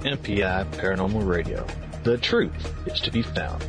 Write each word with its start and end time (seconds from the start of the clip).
MPI 0.00 0.64
Paranormal 0.76 1.28
Radio. 1.28 1.66
The 2.04 2.16
truth 2.16 2.72
is 2.86 3.00
to 3.00 3.10
be 3.10 3.20
found. 3.20 3.62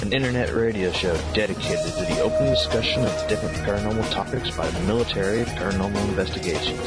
An 0.00 0.12
internet 0.12 0.54
radio 0.54 0.92
show 0.92 1.16
dedicated 1.34 1.92
to 1.94 2.04
the 2.04 2.20
open 2.20 2.46
discussion 2.46 3.04
of 3.04 3.28
different 3.28 3.56
paranormal 3.58 4.08
topics 4.12 4.56
by 4.56 4.68
the 4.68 4.80
military 4.86 5.42
paranormal 5.42 6.08
investigations. 6.08 6.80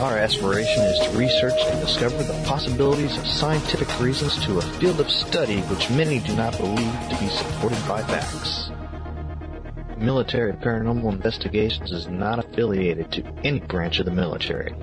Our 0.00 0.16
aspiration 0.16 0.82
is 0.82 0.98
to 1.00 1.18
research 1.18 1.60
and 1.60 1.86
discover 1.86 2.22
the 2.22 2.42
possibilities 2.46 3.18
of 3.18 3.26
scientific 3.26 4.00
reasons 4.00 4.42
to 4.46 4.58
a 4.58 4.62
field 4.62 4.98
of 4.98 5.10
study 5.10 5.60
which 5.60 5.90
many 5.90 6.20
do 6.20 6.34
not 6.34 6.56
believe 6.56 7.08
to 7.10 7.16
be 7.20 7.28
supported 7.28 7.86
by 7.86 8.02
facts. 8.04 8.70
Military 9.98 10.54
Paranormal 10.54 11.12
Investigations 11.12 11.92
is 11.92 12.08
not 12.08 12.38
affiliated 12.38 13.12
to 13.12 13.22
any 13.44 13.60
branch 13.60 14.00
of 14.00 14.06
the 14.06 14.10
military. 14.10 14.74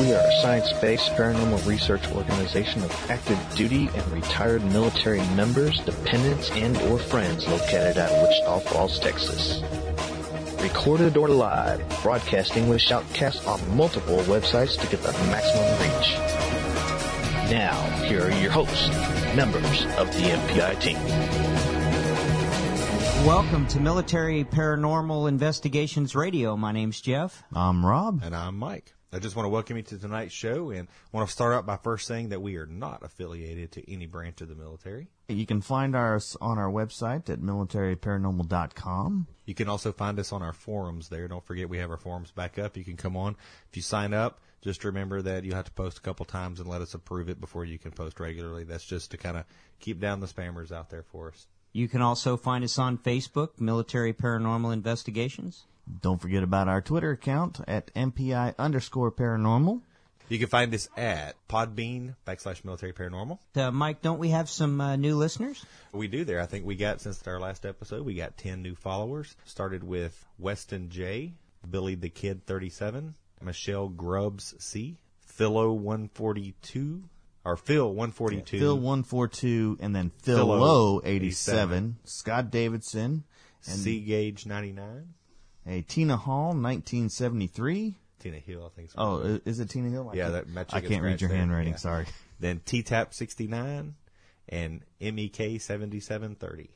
We 0.00 0.14
are 0.14 0.26
a 0.26 0.32
science-based 0.40 1.10
paranormal 1.10 1.66
research 1.66 2.10
organization 2.12 2.82
of 2.82 3.10
active 3.10 3.38
duty 3.54 3.90
and 3.94 4.12
retired 4.12 4.64
military 4.64 5.20
members, 5.36 5.78
dependents, 5.80 6.50
and 6.52 6.74
or 6.78 6.98
friends 6.98 7.46
located 7.46 7.98
at 7.98 8.10
Wichita 8.22 8.60
Falls, 8.60 8.98
Texas. 8.98 9.62
Recorded 10.62 11.18
or 11.18 11.28
live, 11.28 11.86
broadcasting 12.02 12.66
with 12.70 12.80
shoutcasts 12.80 13.46
on 13.46 13.76
multiple 13.76 14.16
websites 14.20 14.80
to 14.80 14.86
get 14.86 15.02
the 15.02 15.12
maximum 15.30 15.70
reach. 15.82 16.14
Now, 17.50 17.78
here 18.06 18.24
are 18.24 18.32
your 18.40 18.52
hosts, 18.52 18.88
members 19.36 19.84
of 19.98 20.10
the 20.14 20.30
MPI 20.30 20.80
team. 20.80 20.96
Welcome 23.26 23.66
to 23.66 23.80
Military 23.80 24.44
Paranormal 24.44 25.28
Investigations 25.28 26.14
Radio. 26.14 26.56
My 26.56 26.72
name's 26.72 27.02
Jeff. 27.02 27.42
I'm 27.52 27.84
Rob. 27.84 28.22
And 28.24 28.34
I'm 28.34 28.56
Mike. 28.56 28.94
I 29.12 29.18
just 29.18 29.34
want 29.34 29.44
to 29.46 29.50
welcome 29.50 29.76
you 29.76 29.82
to 29.82 29.98
tonight's 29.98 30.32
show 30.32 30.70
and 30.70 30.86
want 31.10 31.26
to 31.26 31.32
start 31.32 31.52
out 31.52 31.66
by 31.66 31.76
first 31.76 32.06
saying 32.06 32.28
that 32.28 32.42
we 32.42 32.56
are 32.56 32.66
not 32.66 33.02
affiliated 33.02 33.72
to 33.72 33.92
any 33.92 34.06
branch 34.06 34.40
of 34.40 34.48
the 34.48 34.54
military. 34.54 35.08
You 35.28 35.46
can 35.46 35.60
find 35.60 35.96
us 35.96 36.36
on 36.40 36.58
our 36.58 36.70
website 36.70 37.28
at 37.28 37.40
militaryparanormal.com. 37.40 39.26
You 39.46 39.54
can 39.56 39.68
also 39.68 39.90
find 39.90 40.16
us 40.20 40.32
on 40.32 40.42
our 40.42 40.52
forums 40.52 41.08
there. 41.08 41.26
Don't 41.26 41.44
forget 41.44 41.68
we 41.68 41.78
have 41.78 41.90
our 41.90 41.96
forums 41.96 42.30
back 42.30 42.56
up. 42.56 42.76
You 42.76 42.84
can 42.84 42.96
come 42.96 43.16
on. 43.16 43.34
If 43.68 43.76
you 43.76 43.82
sign 43.82 44.14
up, 44.14 44.38
just 44.62 44.84
remember 44.84 45.22
that 45.22 45.42
you 45.42 45.54
have 45.54 45.64
to 45.64 45.72
post 45.72 45.98
a 45.98 46.02
couple 46.02 46.24
times 46.24 46.60
and 46.60 46.68
let 46.68 46.80
us 46.80 46.94
approve 46.94 47.28
it 47.28 47.40
before 47.40 47.64
you 47.64 47.80
can 47.80 47.90
post 47.90 48.20
regularly. 48.20 48.62
That's 48.62 48.84
just 48.84 49.10
to 49.10 49.16
kind 49.16 49.36
of 49.36 49.44
keep 49.80 49.98
down 49.98 50.20
the 50.20 50.28
spammers 50.28 50.70
out 50.70 50.88
there 50.88 51.02
for 51.02 51.28
us. 51.30 51.48
You 51.72 51.88
can 51.88 52.00
also 52.00 52.36
find 52.36 52.62
us 52.62 52.78
on 52.78 52.96
Facebook, 52.96 53.60
Military 53.60 54.12
Paranormal 54.12 54.72
Investigations. 54.72 55.64
Don't 56.00 56.20
forget 56.20 56.42
about 56.42 56.68
our 56.68 56.80
Twitter 56.80 57.10
account 57.10 57.60
at 57.66 57.92
MPI 57.94 58.54
underscore 58.58 59.10
paranormal. 59.10 59.82
You 60.28 60.38
can 60.38 60.46
find 60.46 60.72
us 60.72 60.88
at 60.96 61.34
Podbean 61.48 62.14
backslash 62.24 62.64
military 62.64 62.92
paranormal. 62.92 63.40
Uh, 63.56 63.72
Mike, 63.72 64.00
don't 64.00 64.20
we 64.20 64.28
have 64.28 64.48
some 64.48 64.80
uh, 64.80 64.94
new 64.94 65.16
listeners? 65.16 65.66
We 65.92 66.06
do 66.06 66.24
there. 66.24 66.40
I 66.40 66.46
think 66.46 66.64
we 66.64 66.76
got, 66.76 67.00
since 67.00 67.26
our 67.26 67.40
last 67.40 67.66
episode, 67.66 68.06
we 68.06 68.14
got 68.14 68.36
10 68.36 68.62
new 68.62 68.76
followers. 68.76 69.34
Started 69.44 69.82
with 69.82 70.24
Weston 70.38 70.88
J, 70.88 71.32
Billy 71.68 71.96
the 71.96 72.10
Kid 72.10 72.46
37, 72.46 73.14
Michelle 73.42 73.88
Grubbs 73.88 74.54
C, 74.60 74.98
Philo 75.26 75.72
142, 75.72 77.02
or 77.44 77.56
Phil 77.56 77.88
142. 77.88 78.58
Phil 78.60 78.76
142, 78.76 79.78
and 79.80 79.96
then 79.96 80.12
Phil 80.22 80.36
Philo 80.36 81.00
87, 81.02 81.24
87. 81.24 81.96
Scott 82.04 82.50
Davidson, 82.52 83.24
and 83.66 83.78
C 83.78 84.00
Gauge 84.00 84.46
99. 84.46 85.14
A 85.66 85.82
Tina 85.82 86.16
Hall 86.16 86.54
1973. 86.54 87.94
Tina 88.18 88.38
Hill, 88.38 88.66
I 88.66 88.76
think. 88.76 88.88
is 88.88 88.94
Oh, 88.98 89.16
what 89.18 89.26
it 89.26 89.42
i- 89.46 89.48
is 89.48 89.60
it 89.60 89.70
Tina 89.70 89.88
Hill? 89.88 90.10
I 90.10 90.16
Yeah, 90.16 90.22
can't- 90.30 90.32
that- 90.54 90.54
that 90.54 90.74
I 90.74 90.80
can't 90.80 91.02
read 91.02 91.20
your 91.20 91.28
there. 91.30 91.38
handwriting. 91.38 91.72
Yeah. 91.72 91.78
Sorry. 91.78 92.06
Then 92.38 92.60
T 92.64 92.82
Tap 92.82 93.14
69 93.14 93.94
and 94.48 94.82
E 95.00 95.10
MEK 95.10 95.60
7730. 95.60 96.70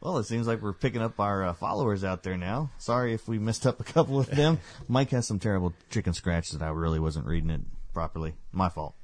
Well, 0.00 0.18
it 0.18 0.24
seems 0.24 0.46
like 0.48 0.60
we're 0.60 0.72
picking 0.72 1.00
up 1.00 1.20
our 1.20 1.44
uh, 1.44 1.52
followers 1.54 2.02
out 2.02 2.24
there 2.24 2.36
now. 2.36 2.70
Sorry 2.78 3.14
if 3.14 3.28
we 3.28 3.38
messed 3.38 3.66
up 3.66 3.78
a 3.80 3.84
couple 3.84 4.18
of 4.18 4.26
them. 4.30 4.58
Mike 4.88 5.10
has 5.10 5.26
some 5.28 5.38
terrible 5.38 5.72
chicken 5.90 6.12
scratch 6.12 6.50
that 6.50 6.60
I 6.62 6.68
really 6.70 6.98
wasn't 6.98 7.26
reading 7.26 7.50
it 7.50 7.60
properly. 7.94 8.34
My 8.50 8.68
fault. 8.68 8.94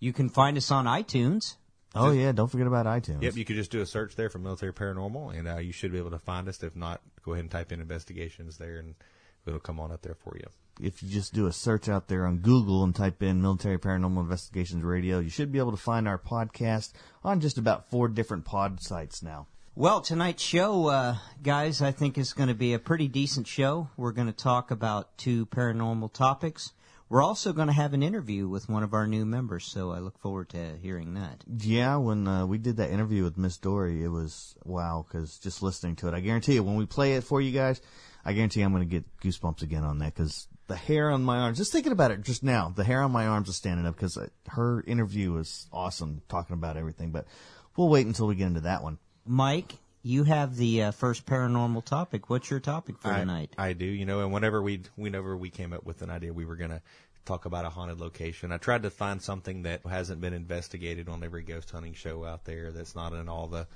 You 0.00 0.12
can 0.12 0.28
find 0.30 0.56
us 0.56 0.70
on 0.70 0.86
iTunes. 0.86 1.56
Oh 1.94 2.10
yeah, 2.10 2.32
don't 2.32 2.48
forget 2.50 2.66
about 2.66 2.86
iTunes. 2.86 3.22
Yep, 3.22 3.36
you 3.36 3.44
could 3.44 3.54
just 3.56 3.70
do 3.70 3.80
a 3.80 3.86
search 3.86 4.16
there 4.16 4.28
for 4.28 4.38
military 4.40 4.72
paranormal, 4.72 5.38
and 5.38 5.46
uh, 5.46 5.58
you 5.58 5.70
should 5.72 5.92
be 5.92 5.98
able 5.98 6.10
to 6.10 6.18
find 6.18 6.48
us. 6.48 6.60
If 6.62 6.74
not, 6.74 7.00
go 7.24 7.32
ahead 7.32 7.44
and 7.44 7.50
type 7.50 7.72
in 7.72 7.80
investigations 7.80 8.58
there, 8.58 8.76
and 8.76 8.94
it'll 9.46 9.60
come 9.60 9.80
on 9.80 9.90
up 9.92 10.02
there 10.02 10.14
for 10.14 10.36
you. 10.36 10.46
if 10.80 11.02
you 11.02 11.08
just 11.08 11.32
do 11.32 11.46
a 11.46 11.52
search 11.52 11.88
out 11.88 12.08
there 12.08 12.26
on 12.26 12.38
Google 12.38 12.82
and 12.82 12.94
type 12.94 13.22
in 13.22 13.40
Military 13.40 13.78
Paranormal 13.78 14.20
Investigations 14.20 14.82
Radio, 14.82 15.20
you 15.20 15.30
should 15.30 15.52
be 15.52 15.58
able 15.58 15.70
to 15.70 15.76
find 15.76 16.08
our 16.08 16.18
podcast 16.18 16.92
on 17.22 17.40
just 17.40 17.58
about 17.58 17.88
four 17.90 18.08
different 18.08 18.44
pod 18.44 18.82
sites 18.82 19.22
now. 19.22 19.46
Well, 19.76 20.00
tonight's 20.00 20.42
show, 20.42 20.86
uh, 20.86 21.16
guys, 21.42 21.82
I 21.82 21.90
think 21.90 22.16
is 22.16 22.32
going 22.32 22.48
to 22.48 22.54
be 22.54 22.74
a 22.74 22.78
pretty 22.78 23.08
decent 23.08 23.46
show. 23.48 23.88
We're 23.96 24.12
going 24.12 24.28
to 24.28 24.32
talk 24.32 24.70
about 24.70 25.16
two 25.18 25.46
paranormal 25.46 26.12
topics. 26.12 26.72
We're 27.14 27.22
also 27.22 27.52
going 27.52 27.68
to 27.68 27.72
have 27.72 27.94
an 27.94 28.02
interview 28.02 28.48
with 28.48 28.68
one 28.68 28.82
of 28.82 28.92
our 28.92 29.06
new 29.06 29.24
members, 29.24 29.64
so 29.66 29.92
I 29.92 30.00
look 30.00 30.18
forward 30.18 30.48
to 30.48 30.76
hearing 30.82 31.14
that. 31.14 31.44
Yeah, 31.60 31.94
when 31.98 32.26
uh, 32.26 32.44
we 32.44 32.58
did 32.58 32.78
that 32.78 32.90
interview 32.90 33.22
with 33.22 33.38
Miss 33.38 33.56
Dory, 33.56 34.02
it 34.02 34.08
was 34.08 34.56
wow 34.64 35.06
because 35.06 35.38
just 35.38 35.62
listening 35.62 35.94
to 35.94 36.08
it, 36.08 36.14
I 36.14 36.18
guarantee 36.18 36.54
you, 36.54 36.64
when 36.64 36.74
we 36.74 36.86
play 36.86 37.14
it 37.14 37.22
for 37.22 37.40
you 37.40 37.52
guys, 37.52 37.80
I 38.24 38.32
guarantee 38.32 38.62
I'm 38.62 38.72
going 38.72 38.82
to 38.82 38.90
get 38.90 39.04
goosebumps 39.20 39.62
again 39.62 39.84
on 39.84 40.00
that 40.00 40.12
because 40.12 40.48
the 40.66 40.74
hair 40.74 41.08
on 41.08 41.22
my 41.22 41.38
arms, 41.38 41.58
just 41.58 41.70
thinking 41.70 41.92
about 41.92 42.10
it 42.10 42.22
just 42.22 42.42
now, 42.42 42.72
the 42.74 42.82
hair 42.82 43.00
on 43.00 43.12
my 43.12 43.28
arms 43.28 43.48
is 43.48 43.54
standing 43.54 43.86
up 43.86 43.94
because 43.94 44.18
her 44.48 44.82
interview 44.84 45.30
was 45.30 45.68
awesome, 45.72 46.20
talking 46.28 46.54
about 46.54 46.76
everything. 46.76 47.12
But 47.12 47.26
we'll 47.76 47.90
wait 47.90 48.08
until 48.08 48.26
we 48.26 48.34
get 48.34 48.48
into 48.48 48.62
that 48.62 48.82
one. 48.82 48.98
Mike, 49.24 49.76
you 50.04 50.24
have 50.24 50.54
the 50.56 50.82
uh, 50.82 50.90
first 50.90 51.24
paranormal 51.24 51.82
topic. 51.82 52.28
What's 52.28 52.50
your 52.50 52.60
topic 52.60 52.98
for 52.98 53.08
I, 53.08 53.20
tonight? 53.20 53.54
I 53.56 53.72
do, 53.72 53.86
you 53.86 54.04
know, 54.04 54.20
and 54.20 54.32
whenever 54.32 54.62
we 54.62 54.82
whenever 54.96 55.34
we 55.34 55.48
came 55.48 55.72
up 55.72 55.84
with 55.84 56.02
an 56.02 56.10
idea, 56.10 56.32
we 56.32 56.44
were 56.44 56.56
going 56.56 56.70
to 56.70 56.82
talk 57.24 57.44
about 57.44 57.64
a 57.64 57.70
haunted 57.70 58.00
location. 58.00 58.52
I 58.52 58.58
tried 58.58 58.82
to 58.82 58.90
find 58.90 59.20
something 59.20 59.62
that 59.62 59.84
hasn't 59.86 60.20
been 60.20 60.34
investigated 60.34 61.08
on 61.08 61.24
every 61.24 61.42
ghost 61.42 61.70
hunting 61.70 61.94
show 61.94 62.24
out 62.24 62.44
there. 62.44 62.70
That's 62.70 62.94
not 62.94 63.12
in 63.12 63.28
all 63.28 63.46
the 63.46 63.66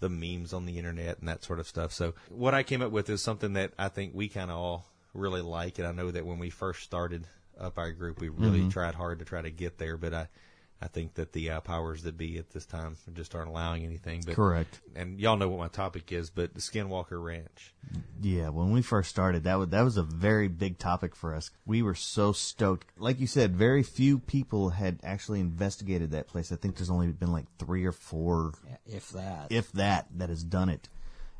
the 0.00 0.08
memes 0.08 0.52
on 0.52 0.64
the 0.64 0.78
internet 0.78 1.18
and 1.18 1.28
that 1.28 1.42
sort 1.42 1.58
of 1.58 1.66
stuff. 1.66 1.92
So 1.92 2.14
what 2.28 2.54
I 2.54 2.62
came 2.62 2.82
up 2.82 2.92
with 2.92 3.10
is 3.10 3.20
something 3.20 3.54
that 3.54 3.72
I 3.76 3.88
think 3.88 4.14
we 4.14 4.28
kind 4.28 4.50
of 4.50 4.56
all 4.56 4.86
really 5.12 5.40
like, 5.40 5.78
and 5.78 5.88
I 5.88 5.92
know 5.92 6.12
that 6.12 6.24
when 6.24 6.38
we 6.38 6.50
first 6.50 6.84
started 6.84 7.26
up 7.58 7.78
our 7.78 7.90
group, 7.90 8.20
we 8.20 8.28
really 8.28 8.60
mm-hmm. 8.60 8.68
tried 8.68 8.94
hard 8.94 9.18
to 9.18 9.24
try 9.24 9.42
to 9.42 9.50
get 9.50 9.78
there, 9.78 9.96
but 9.96 10.14
I. 10.14 10.28
I 10.80 10.86
think 10.86 11.14
that 11.14 11.32
the 11.32 11.50
uh, 11.50 11.60
powers 11.60 12.04
that 12.04 12.16
be 12.16 12.38
at 12.38 12.50
this 12.50 12.64
time 12.64 12.96
just 13.12 13.34
aren't 13.34 13.48
allowing 13.48 13.84
anything. 13.84 14.22
But 14.24 14.36
Correct. 14.36 14.80
And 14.94 15.18
y'all 15.18 15.36
know 15.36 15.48
what 15.48 15.58
my 15.58 15.68
topic 15.68 16.12
is, 16.12 16.30
but 16.30 16.54
the 16.54 16.60
Skinwalker 16.60 17.22
Ranch. 17.22 17.74
Yeah, 18.22 18.50
when 18.50 18.70
we 18.70 18.80
first 18.82 19.10
started, 19.10 19.44
that 19.44 19.56
was 19.56 19.68
that 19.70 19.82
was 19.82 19.96
a 19.96 20.02
very 20.04 20.46
big 20.46 20.78
topic 20.78 21.16
for 21.16 21.34
us. 21.34 21.50
We 21.66 21.82
were 21.82 21.96
so 21.96 22.32
stoked. 22.32 22.86
Like 22.96 23.18
you 23.18 23.26
said, 23.26 23.56
very 23.56 23.82
few 23.82 24.18
people 24.20 24.70
had 24.70 25.00
actually 25.02 25.40
investigated 25.40 26.12
that 26.12 26.28
place. 26.28 26.52
I 26.52 26.56
think 26.56 26.76
there's 26.76 26.90
only 26.90 27.08
been 27.08 27.32
like 27.32 27.46
three 27.58 27.84
or 27.84 27.92
four, 27.92 28.52
If 28.86 29.10
that. 29.10 29.48
if 29.50 29.72
that, 29.72 30.06
that 30.16 30.28
has 30.28 30.44
done 30.44 30.68
it. 30.68 30.88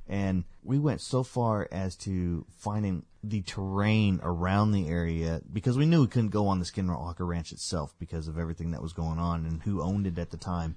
And 0.09 0.45
we 0.63 0.79
went 0.79 1.01
so 1.01 1.23
far 1.23 1.69
as 1.71 1.95
to 1.97 2.47
finding 2.49 3.05
the 3.23 3.43
terrain 3.43 4.21
around 4.23 4.73
the 4.73 4.89
area 4.89 5.43
because 5.53 5.77
we 5.77 5.87
knew 5.87 6.03
we 6.03 6.07
couldn't 6.07 6.31
go 6.31 6.47
on 6.47 6.61
the 6.61 6.65
Skinwalker 6.65 7.27
Ranch 7.27 7.53
itself 7.53 7.95
because 7.99 8.29
of 8.29 8.39
everything 8.39 8.71
that 8.71 8.83
was 8.83 8.93
going 8.93 9.19
on 9.19 9.45
and 9.45 9.63
who 9.63 9.83
owned 9.83 10.07
it 10.07 10.19
at 10.19 10.31
the 10.31 10.37
time 10.37 10.77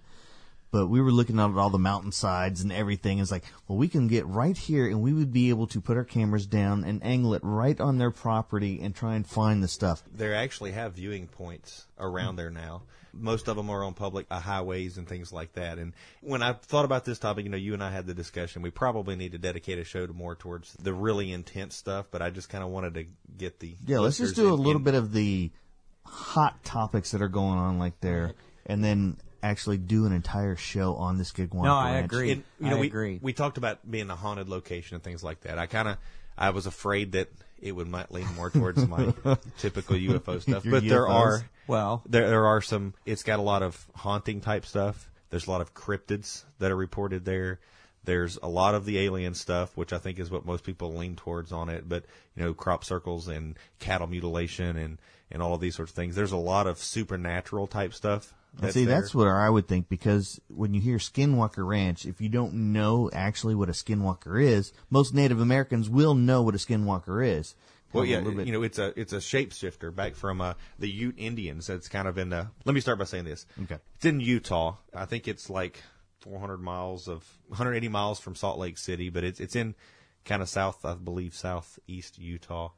but 0.71 0.87
we 0.87 1.01
were 1.01 1.11
looking 1.11 1.39
at 1.39 1.51
all 1.51 1.69
the 1.69 1.77
mountainsides 1.77 2.61
and 2.61 2.71
everything. 2.71 3.19
It's 3.19 3.31
like, 3.31 3.43
well, 3.67 3.77
we 3.77 3.87
can 3.87 4.07
get 4.07 4.25
right 4.25 4.57
here 4.57 4.87
and 4.87 5.01
we 5.01 5.13
would 5.13 5.31
be 5.33 5.49
able 5.49 5.67
to 5.67 5.81
put 5.81 5.97
our 5.97 6.05
cameras 6.05 6.45
down 6.45 6.83
and 6.85 7.03
angle 7.03 7.33
it 7.33 7.41
right 7.43 7.79
on 7.79 7.97
their 7.97 8.11
property 8.11 8.79
and 8.81 8.95
try 8.95 9.15
and 9.15 9.27
find 9.27 9.61
the 9.61 9.67
stuff. 9.67 10.01
They 10.13 10.33
actually 10.33 10.71
have 10.71 10.93
viewing 10.93 11.27
points 11.27 11.85
around 11.99 12.37
there 12.37 12.49
now. 12.49 12.83
Most 13.13 13.49
of 13.49 13.57
them 13.57 13.69
are 13.69 13.83
on 13.83 13.93
public 13.93 14.25
uh, 14.31 14.39
highways 14.39 14.97
and 14.97 15.05
things 15.05 15.33
like 15.33 15.51
that. 15.53 15.77
And 15.77 15.91
when 16.21 16.41
I 16.41 16.53
thought 16.53 16.85
about 16.85 17.03
this 17.03 17.19
topic, 17.19 17.43
you 17.43 17.51
know, 17.51 17.57
you 17.57 17.73
and 17.73 17.83
I 17.83 17.91
had 17.91 18.07
the 18.07 18.13
discussion. 18.13 18.61
We 18.61 18.69
probably 18.69 19.17
need 19.17 19.33
to 19.33 19.37
dedicate 19.37 19.79
a 19.79 19.83
show 19.83 20.07
to 20.07 20.13
more 20.13 20.33
towards 20.33 20.71
the 20.75 20.93
really 20.93 21.33
intense 21.33 21.75
stuff. 21.75 22.05
But 22.09 22.21
I 22.21 22.29
just 22.29 22.47
kind 22.47 22.63
of 22.63 22.69
wanted 22.69 22.93
to 22.93 23.05
get 23.37 23.59
the 23.59 23.75
Yeah, 23.85 23.99
let's 23.99 24.17
just 24.17 24.37
do 24.37 24.49
a 24.49 24.55
little 24.55 24.77
in- 24.77 24.83
bit 24.85 24.95
of 24.95 25.11
the 25.11 25.51
hot 26.05 26.63
topics 26.63 27.11
that 27.11 27.21
are 27.21 27.27
going 27.27 27.57
on 27.59 27.79
like 27.79 27.99
there 27.99 28.33
and 28.65 28.83
then 28.83 29.17
actually 29.43 29.77
do 29.77 30.05
an 30.05 30.13
entire 30.13 30.55
show 30.55 30.95
on 30.95 31.17
this 31.17 31.31
gig 31.31 31.53
one. 31.53 31.65
No, 31.65 31.75
I 31.75 31.97
agree. 31.97 32.31
And, 32.31 32.43
you 32.59 32.69
know, 32.69 32.77
I 32.77 32.79
we, 32.81 32.87
agree. 32.87 33.19
We 33.21 33.33
talked 33.33 33.57
about 33.57 33.89
being 33.89 34.09
a 34.09 34.15
haunted 34.15 34.49
location 34.49 34.95
and 34.95 35.03
things 35.03 35.23
like 35.23 35.41
that. 35.41 35.57
I 35.57 35.65
kind 35.65 35.87
of, 35.87 35.97
I 36.37 36.51
was 36.51 36.65
afraid 36.65 37.13
that 37.13 37.29
it 37.59 37.73
would 37.73 37.87
might 37.87 38.11
lean 38.11 38.27
more 38.35 38.49
towards 38.49 38.85
my 38.87 39.13
typical 39.59 39.95
UFO 39.95 40.41
stuff. 40.41 40.65
Your 40.65 40.71
But 40.71 40.87
there 40.87 41.07
are, 41.07 41.45
Well, 41.67 42.01
there 42.07 42.27
there 42.29 42.47
are 42.47 42.61
some. 42.61 42.93
It's 43.05 43.23
got 43.23 43.39
a 43.39 43.43
lot 43.43 43.63
of 43.63 43.85
haunting 43.95 44.41
type 44.41 44.65
stuff. 44.65 45.09
There's 45.29 45.47
a 45.47 45.51
lot 45.51 45.61
of 45.61 45.73
cryptids 45.73 46.43
that 46.59 46.71
are 46.71 46.75
reported 46.75 47.23
there. 47.23 47.59
There's 48.03 48.39
a 48.41 48.49
lot 48.49 48.73
of 48.73 48.85
the 48.85 48.99
alien 48.99 49.35
stuff, 49.35 49.77
which 49.77 49.93
I 49.93 49.99
think 49.99 50.17
is 50.17 50.31
what 50.31 50.45
most 50.45 50.63
people 50.63 50.93
lean 50.93 51.15
towards 51.15 51.51
on 51.51 51.69
it. 51.69 51.87
But 51.87 52.05
you 52.35 52.43
know, 52.43 52.53
crop 52.53 52.83
circles 52.83 53.27
and 53.27 53.55
cattle 53.79 54.07
mutilation 54.07 54.75
and 54.75 54.97
and 55.31 55.41
all 55.41 55.53
of 55.53 55.61
these 55.61 55.75
sorts 55.75 55.91
of 55.91 55.95
things. 55.95 56.15
There's 56.15 56.31
a 56.31 56.37
lot 56.37 56.67
of 56.67 56.79
supernatural 56.79 57.67
type 57.67 57.93
stuff. 57.93 58.33
And 58.61 58.73
see, 58.73 58.85
that's 58.85 59.15
what 59.15 59.27
I 59.27 59.49
would 59.49 59.67
think 59.67 59.87
because 59.87 60.41
when 60.49 60.73
you 60.73 60.81
hear 60.81 60.97
Skinwalker 60.97 61.65
Ranch, 61.65 62.05
if 62.05 62.19
you 62.19 62.27
don't 62.27 62.73
know 62.73 63.09
actually 63.13 63.55
what 63.55 63.69
a 63.69 63.73
Skinwalker 63.73 64.43
is, 64.43 64.73
most 64.89 65.13
Native 65.13 65.39
Americans 65.39 65.89
will 65.89 66.15
know 66.15 66.41
what 66.41 66.55
a 66.55 66.57
Skinwalker 66.57 67.25
is. 67.25 67.55
Well, 67.93 68.05
yeah, 68.05 68.19
you 68.21 68.53
know, 68.53 68.63
it's 68.63 68.79
a 68.79 68.97
it's 68.99 69.13
a 69.13 69.17
shapeshifter 69.17 69.93
back 69.93 70.15
from 70.15 70.39
uh, 70.39 70.53
the 70.79 70.89
Ute 70.89 71.15
Indians. 71.17 71.67
That's 71.67 71.89
kind 71.89 72.07
of 72.07 72.17
in 72.17 72.29
the. 72.29 72.47
Let 72.63 72.73
me 72.73 72.81
start 72.81 72.99
by 72.99 73.05
saying 73.05 73.25
this. 73.25 73.45
Okay. 73.63 73.79
It's 73.95 74.05
in 74.05 74.21
Utah. 74.21 74.77
I 74.93 75.05
think 75.05 75.27
it's 75.27 75.49
like 75.49 75.81
400 76.21 76.57
miles 76.57 77.07
of 77.07 77.27
180 77.47 77.89
miles 77.89 78.19
from 78.19 78.35
Salt 78.35 78.59
Lake 78.59 78.77
City, 78.77 79.09
but 79.09 79.23
it's 79.23 79.39
it's 79.39 79.55
in 79.55 79.75
kind 80.23 80.41
of 80.41 80.49
south, 80.49 80.85
I 80.85 80.93
believe, 80.93 81.33
southeast 81.33 82.17
Utah, 82.17 82.69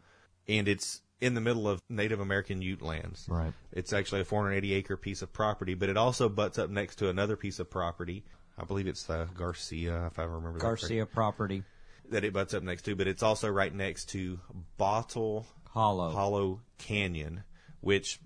and 0.47 0.67
it's 0.67 1.01
in 1.23 1.35
the 1.35 1.41
middle 1.41 1.69
of 1.69 1.81
Native 1.89 2.19
American 2.19 2.61
Ute 2.61 2.81
lands. 2.81 3.27
Right. 3.29 3.53
It's 3.71 3.93
actually 3.93 4.21
a 4.21 4.25
480 4.25 4.73
acre 4.73 4.97
piece 4.97 5.21
of 5.21 5.31
property, 5.31 5.73
but 5.73 5.87
it 5.87 5.95
also 5.95 6.27
butts 6.27 6.59
up 6.59 6.69
next 6.69 6.97
to 6.97 7.07
another 7.07 7.37
piece 7.37 7.59
of 7.59 7.69
property. 7.69 8.25
I 8.57 8.65
believe 8.65 8.87
it's 8.87 9.09
uh, 9.09 9.27
Garcia, 9.33 10.07
if 10.07 10.19
I 10.19 10.23
remember 10.23 10.59
that 10.59 10.65
Garcia 10.65 11.05
property. 11.05 11.63
that 12.09 12.25
it 12.25 12.33
butts 12.33 12.53
up 12.53 12.61
next 12.61 12.81
to, 12.83 12.95
but 12.97 13.07
it's 13.07 13.23
also 13.23 13.49
right 13.49 13.73
next 13.73 14.09
to 14.09 14.37
Bottle 14.77 15.47
Hollow. 15.69 16.11
Hollow 16.11 16.59
Canyon, 16.77 17.43
which 17.79 18.19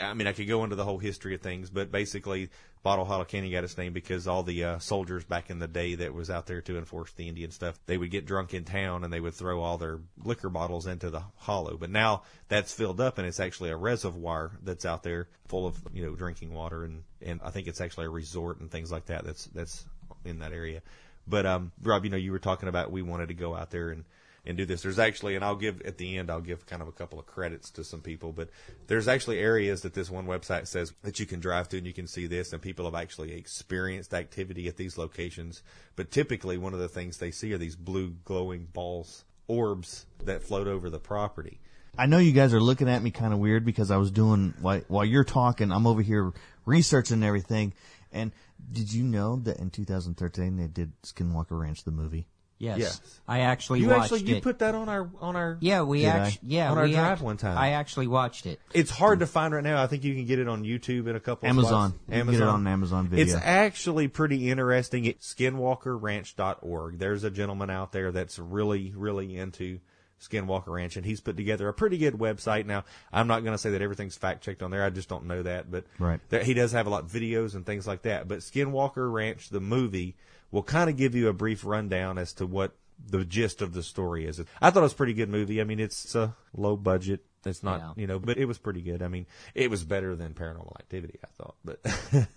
I 0.00 0.12
mean 0.12 0.26
I 0.26 0.32
could 0.32 0.48
go 0.48 0.64
into 0.64 0.74
the 0.74 0.84
whole 0.84 0.98
history 0.98 1.36
of 1.36 1.42
things, 1.42 1.70
but 1.70 1.92
basically 1.92 2.50
Bottle 2.82 3.04
Hollow 3.04 3.24
Canyon 3.24 3.52
got 3.52 3.64
its 3.64 3.78
name 3.78 3.92
because 3.92 4.26
all 4.26 4.42
the 4.42 4.64
uh, 4.64 4.78
soldiers 4.80 5.24
back 5.24 5.50
in 5.50 5.60
the 5.60 5.68
day 5.68 5.94
that 5.94 6.12
was 6.12 6.30
out 6.30 6.46
there 6.46 6.60
to 6.62 6.78
enforce 6.78 7.12
the 7.12 7.28
Indian 7.28 7.52
stuff, 7.52 7.78
they 7.86 7.96
would 7.96 8.10
get 8.10 8.26
drunk 8.26 8.54
in 8.54 8.64
town 8.64 9.04
and 9.04 9.12
they 9.12 9.20
would 9.20 9.34
throw 9.34 9.60
all 9.60 9.78
their 9.78 10.00
liquor 10.24 10.48
bottles 10.48 10.86
into 10.88 11.08
the 11.08 11.22
hollow. 11.36 11.76
But 11.76 11.90
now 11.90 12.22
that's 12.48 12.72
filled 12.72 13.00
up 13.00 13.18
and 13.18 13.26
it's 13.26 13.38
actually 13.38 13.70
a 13.70 13.76
reservoir 13.76 14.58
that's 14.62 14.84
out 14.84 15.04
there 15.04 15.28
full 15.46 15.66
of 15.66 15.76
you 15.92 16.04
know 16.04 16.14
drinking 16.14 16.52
water 16.52 16.84
and 16.84 17.04
and 17.20 17.40
I 17.44 17.50
think 17.50 17.68
it's 17.68 17.80
actually 17.80 18.06
a 18.06 18.10
resort 18.10 18.58
and 18.58 18.70
things 18.70 18.90
like 18.90 19.06
that. 19.06 19.24
That's 19.24 19.44
that's 19.46 19.84
in 20.24 20.40
that 20.40 20.52
area. 20.52 20.82
But 21.26 21.46
um, 21.46 21.70
Rob, 21.82 22.04
you 22.04 22.10
know, 22.10 22.16
you 22.16 22.32
were 22.32 22.40
talking 22.40 22.68
about 22.68 22.90
we 22.90 23.02
wanted 23.02 23.28
to 23.28 23.34
go 23.34 23.54
out 23.54 23.70
there 23.70 23.90
and 23.90 24.04
and 24.44 24.56
do 24.56 24.64
this. 24.64 24.82
There's 24.82 24.98
actually, 24.98 25.36
and 25.36 25.44
I'll 25.44 25.56
give 25.56 25.80
at 25.82 25.98
the 25.98 26.18
end, 26.18 26.30
I'll 26.30 26.40
give 26.40 26.66
kind 26.66 26.82
of 26.82 26.88
a 26.88 26.92
couple 26.92 27.18
of 27.18 27.26
credits 27.26 27.70
to 27.72 27.84
some 27.84 28.00
people, 28.00 28.32
but 28.32 28.48
there's 28.86 29.08
actually 29.08 29.38
areas 29.38 29.82
that 29.82 29.94
this 29.94 30.10
one 30.10 30.26
website 30.26 30.66
says 30.66 30.92
that 31.02 31.20
you 31.20 31.26
can 31.26 31.40
drive 31.40 31.68
to 31.70 31.78
and 31.78 31.86
you 31.86 31.92
can 31.92 32.06
see 32.06 32.26
this, 32.26 32.52
and 32.52 32.60
people 32.60 32.84
have 32.84 32.94
actually 32.94 33.32
experienced 33.32 34.14
activity 34.14 34.68
at 34.68 34.76
these 34.76 34.98
locations. 34.98 35.62
But 35.96 36.10
typically, 36.10 36.58
one 36.58 36.74
of 36.74 36.80
the 36.80 36.88
things 36.88 37.18
they 37.18 37.30
see 37.30 37.52
are 37.52 37.58
these 37.58 37.76
blue 37.76 38.14
glowing 38.24 38.68
balls, 38.72 39.24
orbs 39.46 40.06
that 40.24 40.42
float 40.42 40.66
over 40.66 40.90
the 40.90 40.98
property. 40.98 41.60
I 41.96 42.06
know 42.06 42.18
you 42.18 42.32
guys 42.32 42.54
are 42.54 42.60
looking 42.60 42.88
at 42.88 43.02
me 43.02 43.10
kind 43.10 43.34
of 43.34 43.38
weird 43.38 43.66
because 43.66 43.90
I 43.90 43.98
was 43.98 44.10
doing 44.10 44.54
while, 44.60 44.80
while 44.88 45.04
you're 45.04 45.24
talking, 45.24 45.70
I'm 45.70 45.86
over 45.86 46.00
here 46.00 46.32
researching 46.64 47.22
everything. 47.22 47.74
And 48.12 48.32
did 48.70 48.92
you 48.92 49.04
know 49.04 49.36
that 49.40 49.58
in 49.58 49.70
2013 49.70 50.56
they 50.56 50.68
did 50.68 50.92
Skinwalker 51.02 51.60
Ranch 51.60 51.84
the 51.84 51.90
movie? 51.90 52.26
Yes. 52.62 52.78
Yes. 52.78 53.00
I 53.26 53.40
actually 53.40 53.80
You 53.80 53.88
watched 53.88 54.12
actually 54.12 54.22
you 54.30 54.36
it. 54.36 54.42
put 54.44 54.60
that 54.60 54.74
on 54.76 54.88
our 54.88 55.10
on 55.20 55.34
our 55.34 55.58
yeah, 55.60 55.82
we 55.82 56.02
Did 56.02 56.06
I? 56.08 56.18
actually 56.18 56.48
yeah 56.48 56.70
On 56.70 56.78
our 56.78 56.84
we 56.84 56.92
drive 56.92 57.04
act- 57.14 57.20
one 57.20 57.36
time. 57.36 57.58
I 57.58 57.70
actually 57.70 58.06
watched 58.06 58.46
it. 58.46 58.60
It's 58.72 58.90
hard 58.90 59.18
to 59.18 59.26
find 59.26 59.52
right 59.52 59.64
now. 59.64 59.82
I 59.82 59.88
think 59.88 60.04
you 60.04 60.14
can 60.14 60.26
get 60.26 60.38
it 60.38 60.46
on 60.48 60.62
YouTube 60.62 61.08
in 61.08 61.16
a 61.16 61.20
couple 61.20 61.48
of 61.48 61.50
Amazon. 61.56 61.90
spots. 61.90 62.02
You 62.08 62.22
can 62.22 62.30
get 62.32 62.40
it 62.40 62.46
on 62.48 62.64
Amazon 62.66 63.08
Video. 63.08 63.24
It's 63.24 63.34
actually 63.34 64.06
pretty 64.06 64.48
interesting. 64.48 65.04
It's 65.06 65.34
skinwalkerranch.org. 65.34 66.98
There's 66.98 67.24
a 67.24 67.30
gentleman 67.30 67.70
out 67.70 67.92
there 67.92 68.12
that's 68.12 68.38
really, 68.38 68.92
really 68.96 69.36
into 69.36 69.80
Skinwalker 70.20 70.68
Ranch, 70.68 70.96
and 70.96 71.04
he's 71.04 71.20
put 71.20 71.36
together 71.36 71.68
a 71.68 71.72
pretty 71.74 71.98
good 71.98 72.14
website. 72.14 72.64
Now, 72.66 72.84
I'm 73.12 73.26
not 73.26 73.40
going 73.42 73.54
to 73.54 73.58
say 73.58 73.70
that 73.70 73.82
everything's 73.82 74.16
fact 74.16 74.44
checked 74.44 74.62
on 74.62 74.70
there. 74.70 74.84
I 74.84 74.90
just 74.90 75.08
don't 75.08 75.26
know 75.26 75.42
that, 75.42 75.68
but 75.70 75.84
Right. 75.98 76.20
there, 76.28 76.44
he 76.44 76.54
does 76.54 76.70
have 76.72 76.86
a 76.86 76.90
lot 76.90 77.02
of 77.04 77.10
videos 77.10 77.54
and 77.56 77.66
things 77.66 77.86
like 77.88 78.02
that. 78.02 78.28
But 78.28 78.38
Skinwalker 78.38 79.12
Ranch, 79.12 79.48
the 79.48 79.60
movie, 79.60 80.14
will 80.52 80.62
kind 80.62 80.88
of 80.88 80.96
give 80.96 81.16
you 81.16 81.26
a 81.28 81.32
brief 81.32 81.64
rundown 81.64 82.16
as 82.18 82.32
to 82.34 82.46
what 82.46 82.76
the 83.04 83.24
gist 83.24 83.60
of 83.62 83.72
the 83.74 83.82
story 83.82 84.26
is. 84.26 84.40
I 84.60 84.70
thought 84.70 84.80
it 84.80 84.82
was 84.82 84.92
a 84.92 84.96
pretty 84.96 85.14
good 85.14 85.28
movie. 85.28 85.60
I 85.60 85.64
mean, 85.64 85.80
it's 85.80 86.14
a 86.14 86.36
low 86.54 86.76
budget. 86.76 87.24
It's 87.44 87.64
not, 87.64 87.80
Yeah. 87.80 87.92
you 87.96 88.06
know, 88.06 88.20
but 88.20 88.38
it 88.38 88.44
was 88.44 88.58
pretty 88.58 88.82
good. 88.82 89.02
I 89.02 89.08
mean, 89.08 89.26
it 89.52 89.68
was 89.68 89.82
better 89.82 90.14
than 90.14 90.32
Paranormal 90.34 90.78
Activity, 90.78 91.18
I 91.24 91.28
thought. 91.42 91.56
But 91.64 91.80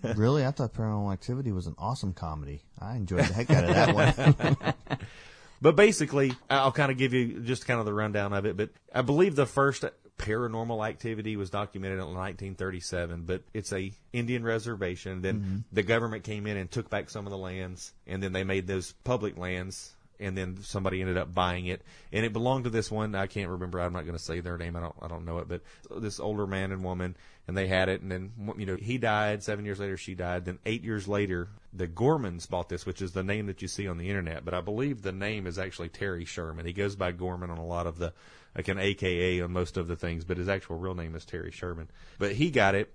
really? 0.18 0.44
I 0.44 0.50
thought 0.50 0.74
Paranormal 0.74 1.14
Activity 1.14 1.52
was 1.52 1.68
an 1.68 1.76
awesome 1.78 2.14
comedy. 2.14 2.64
I 2.80 2.96
enjoyed 2.96 3.20
the 3.26 3.34
heck 3.34 3.52
out 3.52 3.66
of 3.66 3.76
that 3.76 3.94
one. 3.94 4.74
But 5.62 5.78
basically, 5.78 6.34
I'll 6.50 6.74
kind 6.74 6.92
of 6.92 6.98
give 6.98 7.14
you 7.14 7.40
just 7.40 7.66
kind 7.66 7.80
of 7.80 7.86
the 7.86 7.94
rundown 7.94 8.34
of 8.34 8.46
it. 8.46 8.58
But 8.58 8.72
I 8.94 9.02
believe 9.02 9.36
the 9.36 9.46
first 9.46 9.86
paranormal 10.18 10.88
activity 10.88 11.36
was 11.36 11.50
documented 11.50 12.00
in 12.00 12.06
1937, 12.06 13.24
but 13.24 13.42
it's 13.54 13.74
a 13.74 13.92
Indian 14.14 14.44
reservation. 14.44 15.22
Then 15.22 15.40
mm-hmm. 15.40 15.58
the 15.72 15.84
government 15.84 16.24
came 16.24 16.48
in 16.48 16.58
and 16.58 16.70
took 16.70 16.90
back 16.90 17.10
some 17.10 17.26
of 17.26 17.32
the 17.32 17.38
lands, 17.38 17.94
and 18.08 18.24
then 18.24 18.34
they 18.34 18.44
made 18.44 18.68
those 18.68 18.94
public 19.04 19.38
lands. 19.38 19.92
And 20.18 20.38
then 20.38 20.60
somebody 20.62 21.02
ended 21.02 21.18
up 21.18 21.34
buying 21.34 21.66
it, 21.66 21.82
and 22.14 22.24
it 22.24 22.32
belonged 22.32 22.64
to 22.64 22.70
this 22.70 22.90
one. 22.90 23.16
I 23.16 23.28
can't 23.28 23.50
remember. 23.50 23.82
I'm 23.82 23.92
not 23.92 24.06
going 24.06 24.18
to 24.18 24.24
say 24.24 24.40
their 24.40 24.58
name. 24.58 24.78
I 24.78 24.80
don't. 24.80 24.96
I 25.02 25.10
don't 25.10 25.26
know 25.26 25.40
it. 25.40 25.50
But 25.50 25.62
this 26.00 26.22
older 26.22 26.48
man 26.48 26.72
and 26.72 26.86
woman, 26.86 27.18
and 27.50 27.58
they 27.58 27.68
had 27.68 27.90
it. 27.90 28.02
And 28.02 28.10
then 28.10 28.32
you 28.58 28.66
know 28.66 28.78
he 28.78 28.98
died. 28.98 29.44
Seven 29.44 29.66
years 29.66 29.78
later, 29.78 29.98
she 29.98 30.16
died. 30.16 30.46
Then 30.46 30.60
eight 30.66 30.86
years 30.86 31.10
later, 31.10 31.50
the 31.74 31.88
Gormans 31.88 32.50
bought 32.50 32.70
this, 32.70 32.86
which 32.86 33.02
is 33.02 33.12
the 33.12 33.24
name 33.24 33.48
that 33.48 33.62
you 33.62 33.68
see 33.68 33.90
on 33.90 33.98
the 33.98 34.08
internet. 34.08 34.46
But 34.46 34.54
I 34.54 34.62
believe 34.62 35.02
the 35.02 35.12
name 35.12 35.48
is 35.48 35.60
actually 35.60 35.90
Terry 35.90 36.24
Sherman. 36.24 36.66
He 36.66 36.72
goes 36.72 36.96
by 36.96 37.12
Gorman 37.12 37.50
on 37.50 37.58
a 37.58 37.66
lot 37.66 37.86
of 37.86 37.98
the, 37.98 38.14
like 38.56 38.68
an 38.68 38.80
AKA 38.80 39.42
on 39.42 39.52
most 39.52 39.78
of 39.78 39.88
the 39.88 39.96
things, 39.96 40.24
but 40.24 40.38
his 40.38 40.50
actual 40.50 40.78
real 40.78 40.96
name 40.96 41.16
is 41.16 41.26
Terry 41.26 41.52
Sherman. 41.52 41.90
But 42.18 42.34
he 42.34 42.52
got 42.52 42.76
it. 42.76 42.94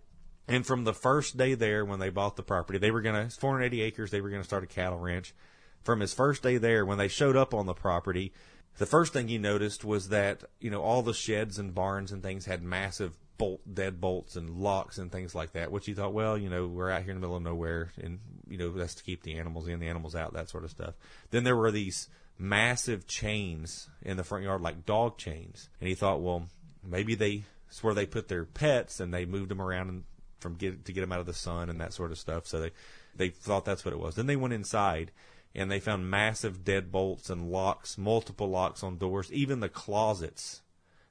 And 0.48 0.66
from 0.66 0.84
the 0.84 0.94
first 0.94 1.36
day 1.36 1.54
there, 1.54 1.84
when 1.84 2.00
they 2.00 2.10
bought 2.10 2.36
the 2.36 2.42
property, 2.42 2.78
they 2.78 2.90
were 2.90 3.02
going 3.02 3.28
to, 3.28 3.36
480 3.36 3.82
acres, 3.82 4.10
they 4.10 4.20
were 4.20 4.30
going 4.30 4.42
to 4.42 4.48
start 4.48 4.64
a 4.64 4.66
cattle 4.66 4.98
ranch. 4.98 5.34
From 5.82 6.00
his 6.00 6.12
first 6.12 6.42
day 6.42 6.56
there, 6.56 6.84
when 6.84 6.98
they 6.98 7.08
showed 7.08 7.36
up 7.36 7.54
on 7.54 7.66
the 7.66 7.74
property, 7.74 8.32
the 8.78 8.86
first 8.86 9.12
thing 9.12 9.28
he 9.28 9.38
noticed 9.38 9.84
was 9.84 10.08
that, 10.08 10.44
you 10.58 10.70
know, 10.70 10.82
all 10.82 11.02
the 11.02 11.14
sheds 11.14 11.58
and 11.58 11.74
barns 11.74 12.10
and 12.10 12.22
things 12.22 12.46
had 12.46 12.62
massive 12.62 13.12
bolt, 13.38 13.60
dead 13.72 14.00
bolts 14.00 14.36
and 14.36 14.58
locks 14.58 14.98
and 14.98 15.12
things 15.12 15.34
like 15.34 15.52
that, 15.52 15.70
which 15.70 15.86
he 15.86 15.94
thought, 15.94 16.12
well, 16.12 16.36
you 16.36 16.50
know, 16.50 16.66
we're 16.66 16.90
out 16.90 17.02
here 17.02 17.12
in 17.12 17.16
the 17.16 17.20
middle 17.20 17.36
of 17.36 17.42
nowhere 17.42 17.90
and, 18.00 18.18
you 18.48 18.58
know, 18.58 18.70
that's 18.72 18.94
to 18.96 19.02
keep 19.02 19.22
the 19.22 19.38
animals 19.38 19.68
in, 19.68 19.80
the 19.80 19.88
animals 19.88 20.14
out, 20.14 20.32
that 20.34 20.50
sort 20.50 20.64
of 20.64 20.70
stuff. 20.70 20.94
Then 21.30 21.44
there 21.44 21.56
were 21.56 21.70
these 21.70 22.08
massive 22.40 23.06
chains 23.06 23.88
in 24.02 24.16
the 24.16 24.24
front 24.24 24.44
yard, 24.44 24.62
like 24.62 24.86
dog 24.86 25.18
chains. 25.18 25.68
And 25.80 25.88
he 25.88 25.94
thought, 25.94 26.20
well, 26.20 26.48
maybe 26.82 27.14
they, 27.14 27.42
it's 27.68 27.84
where 27.84 27.94
they 27.94 28.06
put 28.06 28.28
their 28.28 28.44
pets 28.44 29.00
and 29.00 29.12
they 29.12 29.26
moved 29.26 29.50
them 29.50 29.60
around 29.60 29.88
and 29.88 30.04
from 30.40 30.54
get, 30.54 30.84
to 30.86 30.92
get 30.92 31.02
them 31.02 31.12
out 31.12 31.20
of 31.20 31.26
the 31.26 31.34
sun 31.34 31.68
and 31.68 31.80
that 31.80 31.92
sort 31.92 32.10
of 32.10 32.18
stuff. 32.18 32.46
So 32.46 32.60
they, 32.60 32.70
they 33.14 33.28
thought 33.28 33.64
that's 33.64 33.84
what 33.84 33.94
it 33.94 34.00
was. 34.00 34.14
Then 34.14 34.26
they 34.26 34.36
went 34.36 34.54
inside 34.54 35.12
and 35.54 35.70
they 35.70 35.80
found 35.80 36.10
massive 36.10 36.64
deadbolts 36.64 37.28
and 37.28 37.50
locks, 37.50 37.98
multiple 37.98 38.48
locks 38.48 38.82
on 38.82 38.96
doors. 38.96 39.32
Even 39.32 39.60
the 39.60 39.68
closets 39.68 40.62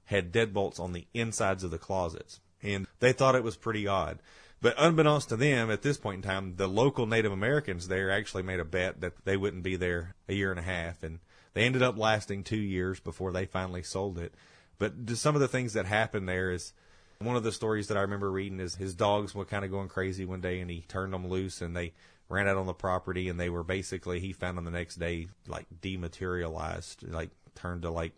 had 0.06 0.32
deadbolts 0.32 0.80
on 0.80 0.94
the 0.94 1.06
insides 1.14 1.64
of 1.64 1.72
the 1.72 1.78
closets. 1.78 2.40
And 2.64 2.88
they 3.00 3.14
thought 3.14 3.36
it 3.36 3.44
was 3.44 3.56
pretty 3.56 3.88
odd. 3.88 4.20
But 4.62 4.76
unbeknownst 4.78 5.30
to 5.30 5.38
them, 5.38 5.72
at 5.72 5.84
this 5.84 5.98
point 5.98 6.18
in 6.18 6.30
time, 6.30 6.56
the 6.58 6.68
local 6.68 7.06
Native 7.06 7.32
Americans 7.32 7.88
there 7.88 8.12
actually 8.12 8.44
made 8.44 8.60
a 8.60 8.66
bet 8.66 9.00
that 9.02 9.14
they 9.24 9.38
wouldn't 9.38 9.64
be 9.64 9.78
there 9.78 10.16
a 10.28 10.34
year 10.34 10.52
and 10.52 10.60
a 10.60 10.64
half. 10.64 11.02
And 11.04 11.20
they 11.54 11.64
ended 11.64 11.82
up 11.82 11.98
lasting 11.98 12.44
two 12.44 12.58
years 12.58 13.00
before 13.00 13.32
they 13.32 13.46
finally 13.46 13.84
sold 13.84 14.18
it. 14.18 14.34
But 14.78 14.94
some 15.16 15.36
of 15.36 15.42
the 15.42 15.48
things 15.48 15.74
that 15.74 15.86
happened 15.86 16.28
there 16.28 16.52
is 16.52 16.74
one 17.20 17.36
of 17.36 17.44
the 17.44 17.52
stories 17.52 17.88
that 17.88 17.98
I 17.98 18.02
remember 18.02 18.32
reading 18.32 18.60
is 18.60 18.76
his 18.76 18.96
dogs 18.96 19.36
were 19.36 19.46
kind 19.46 19.66
of 19.66 19.72
going 19.72 19.90
crazy 19.90 20.26
one 20.26 20.42
day 20.42 20.60
and 20.60 20.72
he 20.72 20.86
turned 20.88 21.14
them 21.14 21.28
loose 21.28 21.62
and 21.62 21.76
they 21.76 21.94
ran 22.30 22.48
out 22.48 22.58
on 22.58 22.66
the 22.66 22.74
property 22.74 23.28
and 23.28 23.40
they 23.40 23.50
were 23.50 23.64
basically, 23.64 24.20
he 24.20 24.32
found 24.32 24.58
them 24.58 24.66
the 24.66 24.72
next 24.72 24.96
day 24.96 25.28
like 25.48 25.66
dematerialized, 25.82 27.08
like 27.10 27.32
turned 27.56 27.82
to 27.82 27.90
like 27.90 28.14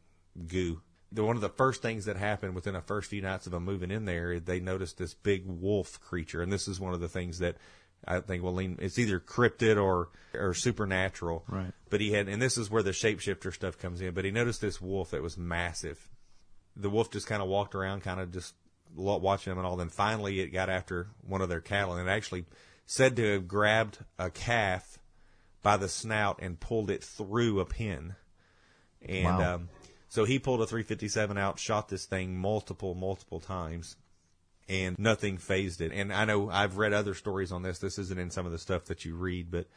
goo 0.47 0.81
the 1.11 1.23
one 1.23 1.35
of 1.35 1.41
the 1.41 1.49
first 1.49 1.81
things 1.81 2.05
that 2.05 2.15
happened 2.15 2.55
within 2.55 2.73
the 2.73 2.81
first 2.81 3.09
few 3.09 3.21
nights 3.21 3.45
of 3.45 3.51
them 3.51 3.65
moving 3.65 3.91
in 3.91 4.05
there, 4.05 4.39
they 4.39 4.59
noticed 4.59 4.97
this 4.97 5.13
big 5.13 5.43
wolf 5.45 5.99
creature, 5.99 6.41
and 6.41 6.51
this 6.51 6.67
is 6.67 6.79
one 6.79 6.93
of 6.93 7.01
the 7.01 7.09
things 7.09 7.39
that 7.39 7.57
I 8.05 8.19
think 8.19 8.43
we'll 8.43 8.53
lean. 8.53 8.77
It's 8.81 8.97
either 8.99 9.19
cryptid 9.19 9.81
or 9.81 10.09
or 10.33 10.53
supernatural. 10.53 11.43
Right. 11.47 11.71
But 11.89 12.01
he 12.01 12.11
had, 12.13 12.27
and 12.27 12.41
this 12.41 12.57
is 12.57 12.69
where 12.71 12.83
the 12.83 12.91
shapeshifter 12.91 13.53
stuff 13.53 13.77
comes 13.77 14.01
in. 14.01 14.13
But 14.13 14.25
he 14.25 14.31
noticed 14.31 14.61
this 14.61 14.81
wolf 14.81 15.11
that 15.11 15.21
was 15.21 15.37
massive. 15.37 16.09
The 16.75 16.89
wolf 16.89 17.11
just 17.11 17.27
kind 17.27 17.41
of 17.41 17.47
walked 17.49 17.75
around, 17.75 18.01
kind 18.01 18.19
of 18.19 18.31
just 18.31 18.55
watching 18.95 19.51
them 19.51 19.57
and 19.59 19.67
all. 19.67 19.75
Then 19.75 19.89
finally, 19.89 20.39
it 20.39 20.47
got 20.47 20.69
after 20.69 21.07
one 21.27 21.41
of 21.41 21.49
their 21.49 21.61
cattle, 21.61 21.93
and 21.95 22.07
it 22.07 22.11
actually 22.11 22.45
said 22.85 23.15
to 23.17 23.33
have 23.33 23.47
grabbed 23.47 23.99
a 24.17 24.29
calf 24.29 24.97
by 25.61 25.77
the 25.77 25.89
snout 25.89 26.39
and 26.41 26.59
pulled 26.59 26.89
it 26.89 27.03
through 27.03 27.59
a 27.59 27.65
pen. 27.65 28.15
And 29.01 29.37
Wow. 29.37 29.55
um, 29.55 29.69
so 30.09 30.25
he 30.25 30.39
pulled 30.39 30.61
a 30.61 30.65
357 30.67 31.37
out, 31.37 31.59
shot 31.59 31.87
this 31.89 32.05
thing 32.05 32.37
multiple, 32.37 32.95
multiple 32.95 33.39
times, 33.39 33.95
and 34.71 34.97
nothing 34.97 35.37
phased 35.37 35.81
it. 35.81 35.91
And 35.93 36.13
I 36.13 36.25
know 36.25 36.49
I've 36.49 36.77
read 36.77 36.93
other 36.93 37.13
stories 37.13 37.51
on 37.51 37.61
this. 37.61 37.79
This 37.79 37.99
isn't 37.99 38.19
in 38.19 38.31
some 38.31 38.45
of 38.45 38.51
the 38.51 38.57
stuff 38.57 38.85
that 38.85 39.03
you 39.05 39.15
read, 39.15 39.51
but 39.51 39.67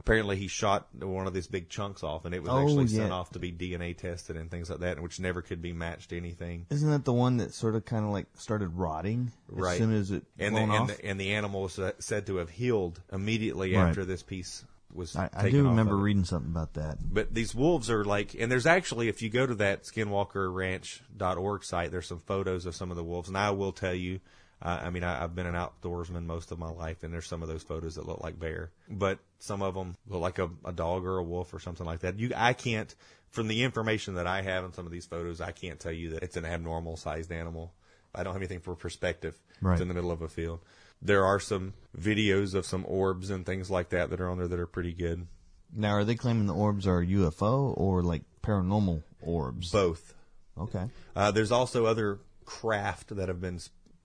apparently 0.00 0.36
he 0.36 0.48
shot 0.48 0.88
one 0.98 1.26
of 1.26 1.34
these 1.34 1.46
big 1.46 1.68
chunks 1.68 2.02
off, 2.02 2.24
and 2.24 2.34
it 2.34 2.42
was 2.42 2.50
Oh, 2.50 2.58
actually 2.58 2.86
yeah. 2.86 3.00
sent 3.02 3.12
off 3.12 3.30
to 3.32 3.38
be 3.38 3.52
DNA 3.52 3.96
tested 3.96 4.36
and 4.36 4.50
things 4.50 4.68
like 4.70 4.80
that, 4.80 5.00
which 5.00 5.20
never 5.20 5.40
could 5.42 5.60
be 5.62 5.72
matched 5.72 6.08
to 6.10 6.16
anything. 6.16 6.66
Isn't 6.70 6.90
that 6.90 7.04
the 7.04 7.12
one 7.12 7.36
that 7.36 7.54
sort 7.54 7.74
of 7.76 7.84
kind 7.84 8.04
of 8.04 8.10
like 8.10 8.26
started 8.34 8.76
rotting 8.76 9.30
Right. 9.48 9.72
as 9.72 9.78
soon 9.78 9.92
as 9.94 10.10
it 10.10 10.24
And 10.38 10.56
the, 10.56 10.60
and, 10.60 10.88
the, 10.88 11.04
and 11.04 11.20
the 11.20 11.34
animal 11.34 11.62
was 11.62 11.78
uh, 11.78 11.92
said 11.98 12.26
to 12.26 12.36
have 12.36 12.50
healed 12.50 13.00
immediately 13.12 13.74
Right. 13.74 13.88
after 13.88 14.04
this 14.04 14.22
piece 14.22 14.64
was. 14.92 15.14
I, 15.14 15.28
I 15.34 15.50
do 15.50 15.64
remember 15.68 15.96
reading 15.96 16.24
something 16.24 16.50
about 16.50 16.72
that. 16.74 16.98
But 17.12 17.32
these 17.34 17.54
wolves 17.54 17.90
are 17.90 18.04
like, 18.04 18.34
and 18.34 18.50
there's 18.50 18.66
actually, 18.66 19.08
if 19.08 19.20
you 19.22 19.28
go 19.28 19.46
to 19.46 19.54
that 19.56 19.84
skinwalkerranch.org 19.84 21.64
site, 21.64 21.90
there's 21.90 22.06
some 22.06 22.20
photos 22.20 22.66
of 22.66 22.74
some 22.74 22.90
of 22.90 22.96
the 22.96 23.04
wolves. 23.04 23.28
And 23.28 23.36
I 23.38 23.50
will 23.50 23.72
tell 23.72 23.94
you, 23.94 24.20
uh, 24.62 24.80
I 24.82 24.90
mean, 24.90 25.04
I, 25.04 25.22
I've 25.24 25.34
been 25.34 25.46
an 25.46 25.54
outdoorsman 25.54 26.24
most 26.24 26.52
of 26.52 26.58
my 26.58 26.70
life, 26.70 27.02
and 27.02 27.12
there's 27.12 27.26
some 27.26 27.42
of 27.42 27.48
those 27.48 27.62
photos 27.62 27.94
that 27.94 28.06
look 28.06 28.22
like 28.22 28.38
bear, 28.38 28.70
but 28.88 29.18
some 29.38 29.62
of 29.62 29.74
them 29.74 29.96
look 30.06 30.20
like 30.20 30.38
a, 30.38 30.50
a 30.64 30.72
dog 30.72 31.04
or 31.04 31.18
a 31.18 31.22
wolf 31.22 31.54
or 31.54 31.60
something 31.60 31.86
like 31.86 32.00
that. 32.00 32.18
You, 32.18 32.32
I 32.36 32.52
can't, 32.52 32.94
from 33.30 33.48
the 33.48 33.62
information 33.62 34.14
that 34.14 34.26
I 34.26 34.42
have 34.42 34.64
in 34.64 34.72
some 34.72 34.86
of 34.86 34.92
these 34.92 35.06
photos, 35.06 35.40
I 35.40 35.52
can't 35.52 35.80
tell 35.80 35.92
you 35.92 36.10
that 36.10 36.22
it's 36.22 36.36
an 36.36 36.44
abnormal 36.44 36.96
sized 36.96 37.32
animal. 37.32 37.72
I 38.14 38.22
don't 38.22 38.32
have 38.34 38.42
anything 38.42 38.60
for 38.60 38.74
perspective. 38.74 39.40
Right. 39.62 39.74
It's 39.74 39.82
in 39.82 39.88
the 39.88 39.94
middle 39.94 40.10
of 40.10 40.20
a 40.20 40.28
field. 40.28 40.60
There 41.00 41.24
are 41.24 41.40
some 41.40 41.72
videos 41.98 42.54
of 42.54 42.66
some 42.66 42.84
orbs 42.86 43.30
and 43.30 43.46
things 43.46 43.70
like 43.70 43.90
that 43.90 44.10
that 44.10 44.20
are 44.20 44.28
on 44.28 44.38
there 44.38 44.48
that 44.48 44.58
are 44.58 44.66
pretty 44.66 44.92
good. 44.92 45.26
Now, 45.74 45.92
are 45.92 46.04
they 46.04 46.16
claiming 46.16 46.46
the 46.46 46.54
orbs 46.54 46.86
are 46.86 47.02
UFO 47.02 47.72
or 47.76 48.02
like 48.02 48.22
paranormal 48.42 49.04
orbs? 49.22 49.70
Both. 49.70 50.14
Okay. 50.58 50.90
Uh, 51.16 51.30
there's 51.30 51.52
also 51.52 51.86
other 51.86 52.18
craft 52.44 53.14
that 53.16 53.28
have 53.28 53.40
been 53.40 53.60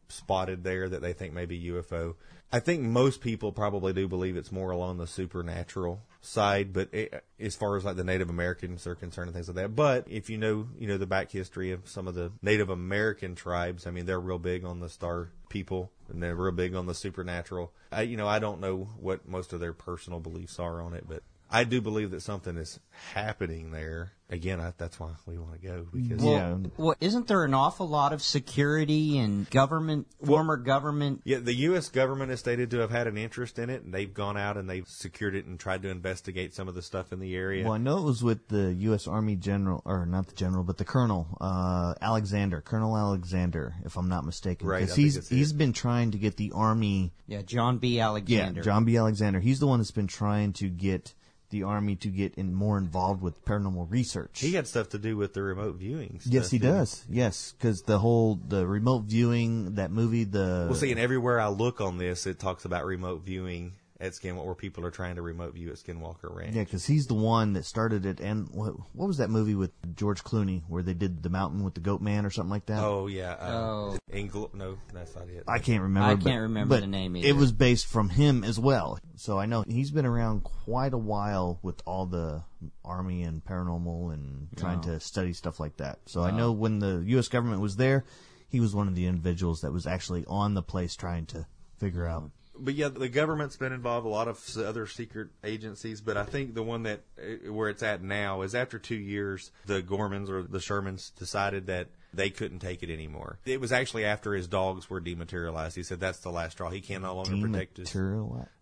spotted 0.08 0.64
there 0.64 0.88
that 0.90 1.02
they 1.02 1.14
think 1.14 1.34
may 1.34 1.46
be 1.46 1.60
UFO. 1.66 2.16
I 2.52 2.60
think 2.60 2.84
most 2.84 3.22
people 3.22 3.52
probably 3.52 3.92
do 3.92 4.08
believe 4.08 4.38
it's 4.38 4.52
more 4.52 4.72
along 4.72 4.98
the 4.98 5.08
supernatural 5.08 6.02
side, 6.22 6.74
but 6.74 6.94
it, 6.94 7.24
as 7.40 7.56
far 7.56 7.76
as 7.76 7.84
like 7.84 7.96
the 7.96 8.04
Native 8.04 8.30
Americans 8.30 8.86
are 8.88 8.96
concerned 8.96 9.28
and 9.28 9.36
things 9.36 9.48
like 9.48 9.56
that. 9.56 9.76
But 9.76 10.06
if 10.08 10.30
you 10.30 10.38
know, 10.38 10.68
you 10.78 10.88
know 10.88 10.98
the 10.98 11.08
back 11.08 11.32
history 11.32 11.72
of 11.72 11.88
some 11.88 12.08
of 12.08 12.16
the 12.16 12.32
Native 12.42 12.70
American 12.70 13.36
tribes, 13.36 13.88
I 13.88 13.92
mean, 13.92 14.06
they're 14.06 14.20
real 14.20 14.40
big 14.40 14.64
on 14.64 14.80
the 14.80 14.90
star 14.90 15.30
people 15.50 15.92
and 16.08 16.22
they're 16.22 16.36
real 16.36 16.52
big 16.52 16.76
on 16.76 16.86
the 16.86 16.94
supernatural. 16.94 17.74
I, 17.92 18.04
you 18.04 18.16
know, 18.16 18.28
I 18.28 18.40
don't 18.40 18.62
know 18.62 18.90
what 19.00 19.28
most 19.28 19.54
of 19.54 19.60
their 19.60 19.74
personal 19.74 20.20
beliefs 20.20 20.60
are 20.60 20.82
on 20.82 20.94
it, 20.94 21.06
but 21.08 21.24
I 21.52 21.64
do 21.64 21.80
believe 21.80 22.12
that 22.12 22.22
something 22.22 22.58
is 22.58 22.80
happening 23.14 23.72
there. 23.72 24.12
Again, 24.32 24.60
I, 24.60 24.74
that's 24.76 25.00
why 25.00 25.10
we 25.28 25.38
want 25.38 25.62
to 25.62 25.68
go 25.68 25.86
because 25.94 26.20
Well, 26.24 26.34
Yeah. 26.34 26.58
well, 26.78 26.96
isn't 27.00 27.28
there 27.28 27.44
an 27.44 27.54
awful 27.54 27.88
lot 27.88 28.12
of 28.12 28.24
security 28.24 29.20
and 29.20 29.48
government, 29.52 30.08
former 30.26 30.58
government? 30.58 31.22
Yeah, 31.26 31.38
the 31.38 31.54
U.S. 31.54 31.90
government 31.90 32.32
is 32.32 32.40
stated 32.40 32.72
to 32.72 32.80
have 32.80 32.90
had 32.90 33.06
an 33.06 33.20
interest 33.20 33.60
in 33.60 33.70
it, 33.70 33.84
and 33.84 33.94
they've 33.94 34.12
gone 34.12 34.36
out 34.36 34.58
and 34.58 34.68
they've 34.68 34.88
secured 34.88 35.36
it 35.36 35.46
and 35.46 35.60
tried 35.60 35.84
to 35.84 35.90
investigate 35.90 36.56
some 36.56 36.68
of 36.68 36.74
the 36.74 36.82
stuff 36.82 37.14
in 37.14 37.20
the 37.20 37.36
area. 37.36 37.64
Well, 37.66 37.74
I 37.74 37.78
know 37.78 38.00
it 38.00 38.04
was 38.04 38.24
with 38.24 38.48
the 38.48 38.74
U.S. 38.80 39.08
Army 39.08 39.36
General, 39.36 39.84
or 39.86 40.08
not 40.08 40.26
the 40.26 40.36
General, 40.36 40.64
but 40.64 40.80
the 40.80 40.86
Colonel 40.86 41.28
uh, 41.40 41.94
Alexander, 42.02 42.62
Colonel 42.62 42.98
Alexander, 42.98 43.76
if 43.86 43.96
I'm 43.96 44.10
not 44.10 44.26
mistaken. 44.26 44.68
Right, 44.68 44.78
I 44.84 44.86
'Cause 44.88 44.96
think 44.96 45.06
he's 45.06 45.18
it. 45.18 45.28
he's 45.28 45.54
been 45.54 45.72
trying 45.74 46.10
to 46.12 46.18
get 46.18 46.36
the 46.38 46.52
Army. 46.56 47.14
Yeah, 47.28 47.44
John 47.44 47.78
B. 47.78 48.00
Alexander. 48.00 48.62
Yeah, 48.62 48.64
John 48.66 48.86
B. 48.86 48.98
Alexander. 48.98 49.40
He's 49.40 49.60
the 49.60 49.68
one 49.68 49.80
that's 49.80 49.92
been 49.92 50.08
trying 50.08 50.54
to 50.54 50.68
get 50.70 51.14
the 51.56 51.64
Army 51.64 51.96
to 51.96 52.10
get 52.10 52.36
in 52.36 52.54
more 52.54 52.78
involved 52.78 53.22
with 53.22 53.46
paranormal 53.46 53.90
research. 53.90 54.42
He 54.42 54.54
had 54.54 54.68
stuff 54.68 54.90
to 54.90 54.98
do 54.98 55.16
with 55.16 55.34
the 55.34 55.42
remote 55.42 55.76
viewing. 55.76 56.20
Stuff, 56.20 56.34
yes, 56.34 56.52
he 56.52 56.58
does. 56.60 57.06
Yes, 57.10 57.54
because 57.58 57.84
the 57.84 58.00
whole 58.00 58.36
the 58.36 58.68
remote 58.68 59.04
viewing 59.04 59.76
that 59.76 59.90
movie, 59.90 60.26
the 60.26 60.68
Well, 60.70 60.76
see, 60.76 60.92
and 60.92 61.00
everywhere 61.00 61.40
I 61.40 61.48
look 61.48 61.80
on 61.80 61.98
this, 61.98 62.28
it 62.28 62.40
talks 62.40 62.66
about 62.66 62.84
remote 62.86 63.22
viewing 63.24 63.74
at 64.00 64.12
Skinwalker, 64.12 64.46
where 64.46 64.56
people 64.56 64.86
are 64.86 64.92
trying 64.92 65.16
to 65.16 65.22
remote 65.22 65.54
view 65.54 65.70
at 65.70 65.76
Skinwalker 65.78 66.34
Ranch. 66.36 66.54
Yeah, 66.56 66.64
because 66.66 66.86
he's 66.86 67.08
the 67.08 67.14
one 67.14 67.54
that 67.54 67.64
started 67.66 68.06
it. 68.06 68.20
And 68.20 68.50
what, 68.50 68.74
what 68.94 69.08
was 69.08 69.18
that 69.18 69.30
movie 69.30 69.56
with 69.56 69.72
George 69.96 70.22
Clooney 70.24 70.64
where 70.68 70.84
they 70.84 70.94
did 70.94 71.24
the 71.24 71.30
mountain 71.30 71.64
with 71.64 71.76
the 71.76 71.80
goat 71.80 72.02
man 72.02 72.26
or 72.26 72.30
something 72.30 72.50
like 72.50 72.66
that? 72.66 72.84
Oh 72.84 73.08
yeah. 73.08 73.34
Uh, 73.34 73.52
Oh. 73.56 73.98
Ingl- 74.12 74.54
no, 74.54 74.78
that's 74.94 75.16
not 75.16 75.28
it. 75.30 75.44
I 75.48 75.60
can't 75.60 75.82
remember. 75.82 76.10
I 76.10 76.16
but- 76.16 76.24
can't 76.26 76.42
remember 76.42 76.76
but 76.76 76.82
the 76.82 76.88
name 76.88 77.16
It 77.16 77.36
was 77.36 77.52
based 77.52 77.88
from 77.88 78.10
him 78.10 78.44
as 78.44 78.60
well. 78.60 79.00
So 79.16 79.40
I 79.40 79.46
know 79.46 79.64
he's 79.68 79.92
been 79.92 80.06
around 80.06 80.44
quite 80.44 80.94
a 80.94 80.98
while 80.98 81.60
with 81.62 81.82
all 81.86 82.06
the 82.06 82.44
army 82.84 83.24
and 83.24 83.44
paranormal 83.44 84.14
and 84.14 84.48
trying 84.58 84.80
Oh. 84.80 84.84
to 84.94 85.00
study 85.00 85.32
stuff 85.34 85.60
like 85.60 85.78
that. 85.78 86.00
So 86.06 86.22
I 86.22 86.32
know 86.32 86.52
when 86.52 86.80
the 86.80 87.02
U.S. 87.08 87.28
government 87.30 87.62
was 87.62 87.78
there, 87.78 88.04
he 88.50 88.60
was 88.60 88.76
one 88.76 88.88
of 88.88 88.96
the 88.96 89.06
individuals 89.08 89.62
that 89.62 89.72
was 89.72 89.88
actually 89.88 90.26
on 90.28 90.54
the 90.54 90.62
place 90.62 90.96
trying 90.96 91.26
to 91.28 91.46
figure 91.78 92.06
out. 92.06 92.32
But 92.60 92.74
yeah, 92.76 92.90
the 92.90 93.10
government's 93.10 93.58
been 93.58 93.74
involved. 93.74 94.06
A 94.06 94.10
lot 94.10 94.28
of 94.28 94.40
other 94.58 94.88
secret 94.88 95.30
agencies, 95.44 96.02
but 96.02 96.18
I 96.18 96.24
think 96.24 96.54
the 96.54 96.64
one 96.64 96.84
that 96.84 97.02
uh, 97.20 97.52
where 97.52 97.70
it's 97.70 97.84
at 97.84 98.02
now 98.02 98.42
is 98.42 98.56
after 98.56 98.80
two 98.80 98.96
years, 98.96 99.52
the 99.66 99.82
Gormans 99.82 100.30
or 100.30 100.44
the 100.44 100.60
Shermans 100.60 101.14
decided 101.16 101.68
that 101.68 101.88
they 102.14 102.30
couldn't 102.30 102.60
take 102.60 102.82
it 102.82 102.90
anymore. 102.90 103.40
It 103.46 103.60
was 103.60 103.72
actually 103.72 104.06
after 104.06 104.34
his 104.34 104.48
dogs 104.48 104.90
were 104.90 105.02
dematerialized. 105.02 105.76
He 105.76 105.84
said 105.84 106.00
that's 106.00 106.20
the 106.20 106.30
last 106.32 106.54
straw. 106.54 106.70
He 106.70 106.82
can 106.82 107.02
no 107.02 107.16
longer 107.16 107.32
protect 107.52 107.78
his. 107.78 107.92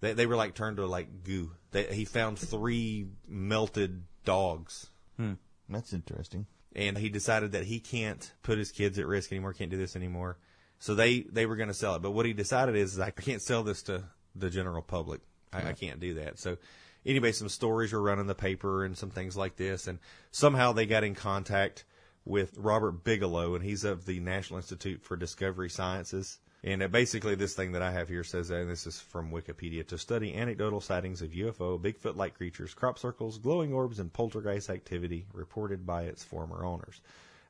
They, 0.01 0.13
they 0.13 0.25
were 0.25 0.35
like 0.35 0.55
turned 0.55 0.77
to 0.77 0.85
like 0.87 1.23
goo. 1.23 1.51
They, 1.71 1.83
he 1.93 2.05
found 2.05 2.39
three 2.39 3.07
melted 3.27 4.03
dogs. 4.25 4.87
Hmm. 5.17 5.33
That's 5.69 5.93
interesting. 5.93 6.47
and 6.75 6.97
he 6.97 7.09
decided 7.09 7.51
that 7.51 7.65
he 7.65 7.79
can't 7.79 8.31
put 8.41 8.57
his 8.57 8.71
kids 8.71 8.97
at 8.97 9.05
risk 9.05 9.31
anymore, 9.31 9.53
can't 9.53 9.69
do 9.71 9.77
this 9.77 9.95
anymore. 9.95 10.37
So 10.83 10.95
they 10.95 11.21
they 11.21 11.45
were 11.45 11.55
going 11.55 11.69
to 11.69 11.73
sell 11.73 11.95
it, 11.95 12.01
but 12.01 12.11
what 12.11 12.25
he 12.25 12.33
decided 12.33 12.75
is, 12.75 12.95
is 12.95 12.99
I 12.99 13.11
can't 13.11 13.41
sell 13.41 13.63
this 13.63 13.83
to 13.83 14.03
the 14.35 14.49
general 14.49 14.81
public. 14.81 15.21
I, 15.53 15.69
I 15.69 15.71
can't 15.71 16.01
do 16.01 16.15
that. 16.15 16.39
So 16.39 16.57
anyway, 17.05 17.31
some 17.31 17.47
stories 17.47 17.93
were 17.93 18.01
run 18.01 18.19
in 18.19 18.27
the 18.27 18.35
paper 18.35 18.83
and 18.83 18.97
some 18.97 19.09
things 19.09 19.37
like 19.37 19.55
this, 19.55 19.87
and 19.87 19.99
somehow 20.31 20.73
they 20.73 20.85
got 20.85 21.05
in 21.05 21.15
contact 21.15 21.85
with 22.25 22.57
Robert 22.57 23.05
Bigelow, 23.05 23.55
and 23.55 23.63
he's 23.63 23.85
of 23.85 24.05
the 24.05 24.19
National 24.19 24.57
Institute 24.57 25.01
for 25.01 25.15
Discovery 25.15 25.69
Sciences. 25.69 26.39
And 26.65 26.91
basically, 26.91 27.35
this 27.35 27.53
thing 27.53 27.71
that 27.71 27.81
I 27.81 27.93
have 27.93 28.09
here 28.09 28.25
says, 28.25 28.49
and 28.49 28.69
this 28.69 28.85
is 28.85 28.99
from 28.99 29.31
Wikipedia, 29.31 29.87
to 29.87 29.97
study 29.97 30.35
anecdotal 30.35 30.81
sightings 30.81 31.21
of 31.21 31.31
UFO, 31.31 31.79
Bigfoot-like 31.81 32.35
creatures, 32.35 32.73
crop 32.73 32.99
circles, 32.99 33.37
glowing 33.37 33.71
orbs, 33.71 33.99
and 33.99 34.11
poltergeist 34.11 34.69
activity 34.69 35.27
reported 35.31 35.85
by 35.85 36.03
its 36.03 36.25
former 36.25 36.65
owners. 36.65 36.99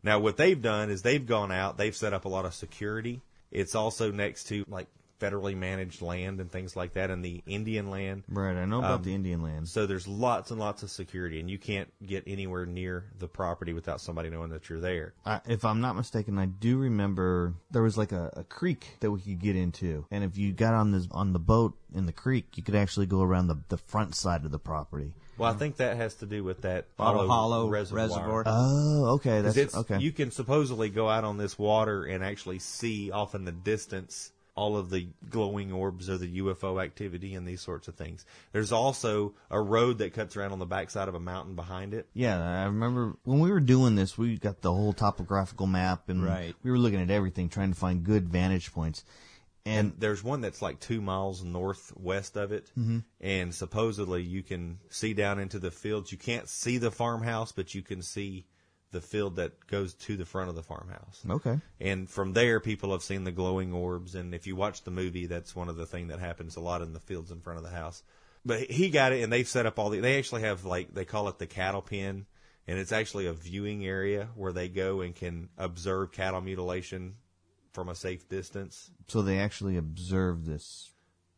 Now, 0.03 0.19
what 0.19 0.37
they've 0.37 0.61
done 0.61 0.89
is 0.89 1.01
they've 1.01 1.25
gone 1.25 1.51
out, 1.51 1.77
they've 1.77 1.95
set 1.95 2.13
up 2.13 2.25
a 2.25 2.29
lot 2.29 2.45
of 2.45 2.53
security. 2.53 3.21
It's 3.51 3.73
also 3.75 4.11
next 4.11 4.45
to 4.45 4.65
like 4.67 4.87
federally 5.21 5.55
managed 5.55 6.01
land 6.01 6.41
and 6.41 6.51
things 6.51 6.75
like 6.75 6.93
that, 6.95 7.09
and 7.09 7.23
the 7.23 7.41
Indian 7.45 7.89
land. 7.89 8.23
Right, 8.27 8.57
I 8.57 8.65
know 8.65 8.79
about 8.79 8.95
Um, 8.95 9.03
the 9.03 9.15
Indian 9.15 9.41
land. 9.41 9.69
So 9.69 9.85
there's 9.85 10.05
lots 10.05 10.51
and 10.51 10.59
lots 10.59 10.83
of 10.83 10.89
security, 10.89 11.39
and 11.39 11.49
you 11.49 11.57
can't 11.57 11.87
get 12.05 12.23
anywhere 12.27 12.65
near 12.65 13.05
the 13.19 13.29
property 13.29 13.71
without 13.71 14.01
somebody 14.01 14.29
knowing 14.29 14.49
that 14.49 14.67
you're 14.69 14.81
there. 14.81 15.13
I, 15.25 15.39
if 15.45 15.63
I'm 15.63 15.79
not 15.79 15.95
mistaken, 15.95 16.37
I 16.37 16.47
do 16.47 16.77
remember 16.77 17.53
there 17.71 17.83
was 17.83 17.97
like 17.97 18.11
a, 18.11 18.33
a 18.35 18.43
creek 18.43 18.97
that 18.99 19.11
we 19.11 19.21
could 19.21 19.39
get 19.39 19.55
into, 19.55 20.05
and 20.11 20.25
if 20.25 20.37
you 20.37 20.51
got 20.51 20.73
on 20.73 20.91
this 20.91 21.07
on 21.11 21.31
the 21.31 21.39
boat 21.39 21.77
in 21.93 22.05
the 22.05 22.11
creek, 22.11 22.57
you 22.57 22.63
could 22.63 22.75
actually 22.75 23.05
go 23.05 23.21
around 23.21 23.47
the 23.47 23.59
the 23.69 23.77
front 23.77 24.15
side 24.15 24.43
of 24.43 24.51
the 24.51 24.59
property. 24.59 25.13
Well, 25.37 25.51
I 25.51 25.55
think 25.55 25.77
that 25.77 25.97
has 25.97 26.15
to 26.15 26.25
do 26.25 26.43
with 26.43 26.61
that 26.61 26.95
Bottle 26.95 27.27
Hollow 27.27 27.67
reservoir. 27.67 28.07
Reservoir. 28.07 28.43
Oh, 28.45 29.05
okay, 29.15 29.41
'Cause 29.41 29.55
that's 29.55 29.57
it's, 29.57 29.75
okay. 29.75 29.99
You 29.99 30.11
can 30.11 30.31
supposedly 30.31 30.89
go 30.89 31.09
out 31.09 31.23
on 31.23 31.37
this 31.37 31.57
water 31.57 32.03
and 32.05 32.23
actually 32.23 32.59
see 32.59 33.09
off 33.11 33.33
in 33.33 33.45
the 33.45 33.51
distance 33.51 34.31
all 34.55 34.77
of 34.77 34.91
the 34.91 35.07
glowing 35.31 35.71
orbs 35.73 36.07
or 36.07 36.17
the 36.19 36.27
UFO 36.37 36.79
activity 36.79 37.33
and 37.33 37.47
these 37.47 37.59
sorts 37.61 37.87
of 37.87 37.95
things. 37.95 38.23
There's 38.51 38.71
also 38.71 39.33
a 39.49 39.59
road 39.59 39.97
that 39.97 40.13
cuts 40.13 40.37
around 40.37 40.51
on 40.51 40.59
the 40.59 40.67
backside 40.67 41.07
of 41.07 41.15
a 41.15 41.19
mountain 41.19 41.55
behind 41.55 41.95
it. 41.95 42.07
yeah, 42.13 42.39
I 42.61 42.65
remember 42.65 43.15
when 43.23 43.39
we 43.39 43.49
were 43.51 43.59
doing 43.59 43.95
this, 43.95 44.15
we 44.15 44.37
got 44.37 44.61
the 44.61 44.71
whole 44.71 44.93
topographical 44.93 45.65
map, 45.65 46.07
and 46.07 46.23
Right. 46.23 46.55
we 46.61 46.69
were 46.69 46.77
looking 46.77 47.01
at 47.01 47.09
everything, 47.09 47.49
trying 47.49 47.73
to 47.73 47.79
find 47.79 48.03
good 48.03 48.29
vantage 48.29 48.71
points. 48.71 49.03
And 49.65 49.93
There's 49.97 50.23
one 50.23 50.41
that's 50.41 50.61
like 50.61 50.79
two 50.81 51.01
miles 51.01 51.43
northwest 51.43 52.35
of 52.35 52.51
it, 52.51 52.69
Mm-hmm. 52.77 52.99
and 53.21 53.55
supposedly 53.55 54.21
you 54.21 54.43
can 54.43 54.79
see 54.89 55.13
down 55.13 55.39
into 55.39 55.57
the 55.59 55.71
fields. 55.71 56.11
You 56.11 56.17
can't 56.17 56.49
see 56.49 56.77
the 56.77 56.91
farmhouse, 56.91 57.51
but 57.53 57.73
you 57.73 57.81
can 57.81 58.01
see 58.01 58.45
the 58.91 59.01
field 59.01 59.37
that 59.37 59.65
goes 59.67 59.93
to 59.95 60.15
the 60.17 60.25
front 60.25 60.49
of 60.49 60.55
the 60.55 60.61
farmhouse. 60.63 61.23
okay, 61.27 61.59
And 61.79 62.07
from 62.09 62.33
there, 62.33 62.59
people 62.59 62.91
have 62.91 63.01
seen 63.01 63.23
the 63.23 63.31
glowing 63.31 63.73
orbs. 63.73 64.13
And 64.15 64.35
if 64.35 64.45
you 64.45 64.55
watch 64.55 64.83
the 64.83 64.91
movie, 64.91 65.25
that's 65.25 65.55
one 65.55 65.67
of 65.69 65.77
the 65.77 65.85
things 65.87 66.09
that 66.09 66.19
happens 66.19 66.55
a 66.57 66.59
lot 66.59 66.81
in 66.83 66.93
the 66.93 66.99
fields 66.99 67.31
in 67.31 67.39
front 67.41 67.57
of 67.57 67.63
the 67.63 67.71
house. 67.71 68.03
But 68.45 68.59
he 68.69 68.89
got 68.89 69.13
it, 69.13 69.23
and 69.23 69.31
they've 69.33 69.47
set 69.47 69.65
up 69.65 69.79
all 69.79 69.89
the. 69.89 69.99
They 70.01 70.17
actually 70.19 70.41
have 70.41 70.65
like 70.65 70.93
they 70.93 71.05
call 71.05 71.29
it 71.29 71.39
the 71.39 71.47
cattle 71.47 71.81
pen, 71.81 72.25
and 72.67 72.77
it's 72.77 72.91
actually 72.91 73.25
a 73.25 73.33
viewing 73.33 73.85
area 73.85 74.27
where 74.35 74.51
they 74.51 74.67
go 74.67 74.99
and 75.01 75.15
can 75.15 75.47
observe 75.57 76.11
cattle 76.11 76.41
mutilation 76.41 77.15
from 77.73 77.89
a 77.89 77.95
safe 77.95 78.27
distance. 78.29 78.89
so 79.07 79.21
they 79.21 79.39
actually 79.39 79.77
observed 79.77 80.45
this 80.45 80.91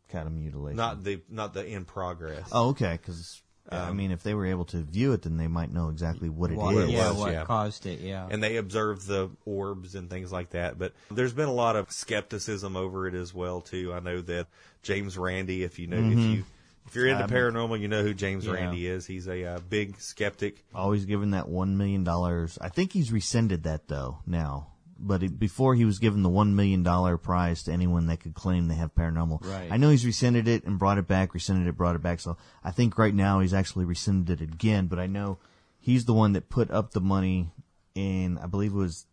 kind 0.09 0.27
of 0.27 0.33
mutilation. 0.33 0.77
Not 0.77 1.03
the 1.03 1.21
not 1.29 1.53
the 1.53 1.65
in 1.65 1.85
progress. 1.85 2.47
oh, 2.51 2.69
okay, 2.69 2.99
because 3.01 3.41
I 3.71 3.93
mean, 3.93 4.11
if 4.11 4.21
they 4.21 4.35
were 4.35 4.45
able 4.45 4.65
to 4.65 4.83
view 4.83 5.13
it, 5.13 5.23
then 5.23 5.37
they 5.37 5.47
might 5.47 5.73
know 5.73 5.89
exactly 5.89 6.29
what 6.29 6.51
it 6.51 6.53
is. 6.53 6.59
What, 6.59 6.89
yeah, 6.89 7.11
what 7.11 7.31
yeah. 7.31 7.45
caused 7.45 7.87
it? 7.87 7.99
Yeah. 7.99 8.27
and 8.29 8.43
they 8.43 8.57
observe 8.57 9.05
the 9.07 9.31
orbs 9.43 9.95
and 9.95 10.07
things 10.09 10.31
like 10.31 10.51
that. 10.51 10.77
But 10.77 10.93
there's 11.09 11.33
been 11.33 11.47
a 11.47 11.53
lot 11.53 11.75
of 11.75 11.91
skepticism 11.91 12.75
over 12.75 13.07
it 13.07 13.15
as 13.15 13.33
well 13.33 13.61
too. 13.61 13.91
I 13.91 13.99
know 14.01 14.21
that 14.21 14.47
James 14.83 15.17
Randi, 15.17 15.63
if 15.63 15.79
you 15.79 15.87
know, 15.87 15.97
if 15.97 16.19
you 16.19 16.43
If 16.85 16.93
you're 16.93 17.07
into 17.07 17.23
Um, 17.23 17.29
paranormal, 17.31 17.79
you 17.79 17.87
know 17.87 18.03
who 18.03 18.13
James 18.13 18.45
Yeah. 18.45 18.53
Randi 18.53 18.85
is. 18.85 19.07
He's 19.07 19.27
a 19.27 19.43
uh, 19.43 19.59
big 19.67 19.99
skeptic. 19.99 20.63
Always 20.75 21.05
given 21.05 21.31
that 21.31 21.49
one 21.49 21.75
million 21.77 22.03
dollars. 22.03 22.59
I 22.61 22.69
think 22.69 22.93
he's 22.93 23.11
rescinded 23.11 23.63
that 23.63 23.87
though 23.87 24.19
now. 24.27 24.67
But 25.07 25.21
it, 25.21 25.37
before 25.37 25.75
he 25.75 25.85
was 25.85 25.99
given 25.99 26.23
the 26.23 26.29
one 26.29 26.55
million 26.55 26.81
dollar 26.81 27.17
prize 27.17 27.61
to 27.63 27.71
anyone 27.71 28.07
that 28.07 28.21
could 28.21 28.33
claim 28.33 28.67
they 28.67 28.75
have 28.75 28.95
paranormal. 28.95 29.45
Right. 29.45 29.71
I 29.71 29.77
know 29.77 29.89
he's 29.89 30.05
rescinded 30.05 30.47
it 30.47 30.63
and 30.63 30.79
brought 30.79 30.97
it 30.97 31.07
back, 31.07 31.33
rescinded 31.33 31.67
it, 31.67 31.77
brought 31.77 31.95
it 31.95 32.01
back. 32.01 32.19
So 32.19 32.37
I 32.63 32.71
think 32.71 32.97
right 32.97 33.13
now 33.13 33.39
he's 33.39 33.53
actually 33.53 33.85
rescinded 33.85 34.41
it 34.41 34.51
again. 34.51 34.87
But 34.87 34.97
I 34.99 35.05
know 35.05 35.37
he's 35.79 36.05
the 36.05 36.13
one 36.13 36.33
that 36.33 36.49
put 36.49 36.71
up 36.71 36.91
the 36.91 37.01
money 37.01 37.51
in, 37.93 38.39
I 38.39 38.47
believe 38.47 38.71
it 38.71 38.77
was 38.77 39.05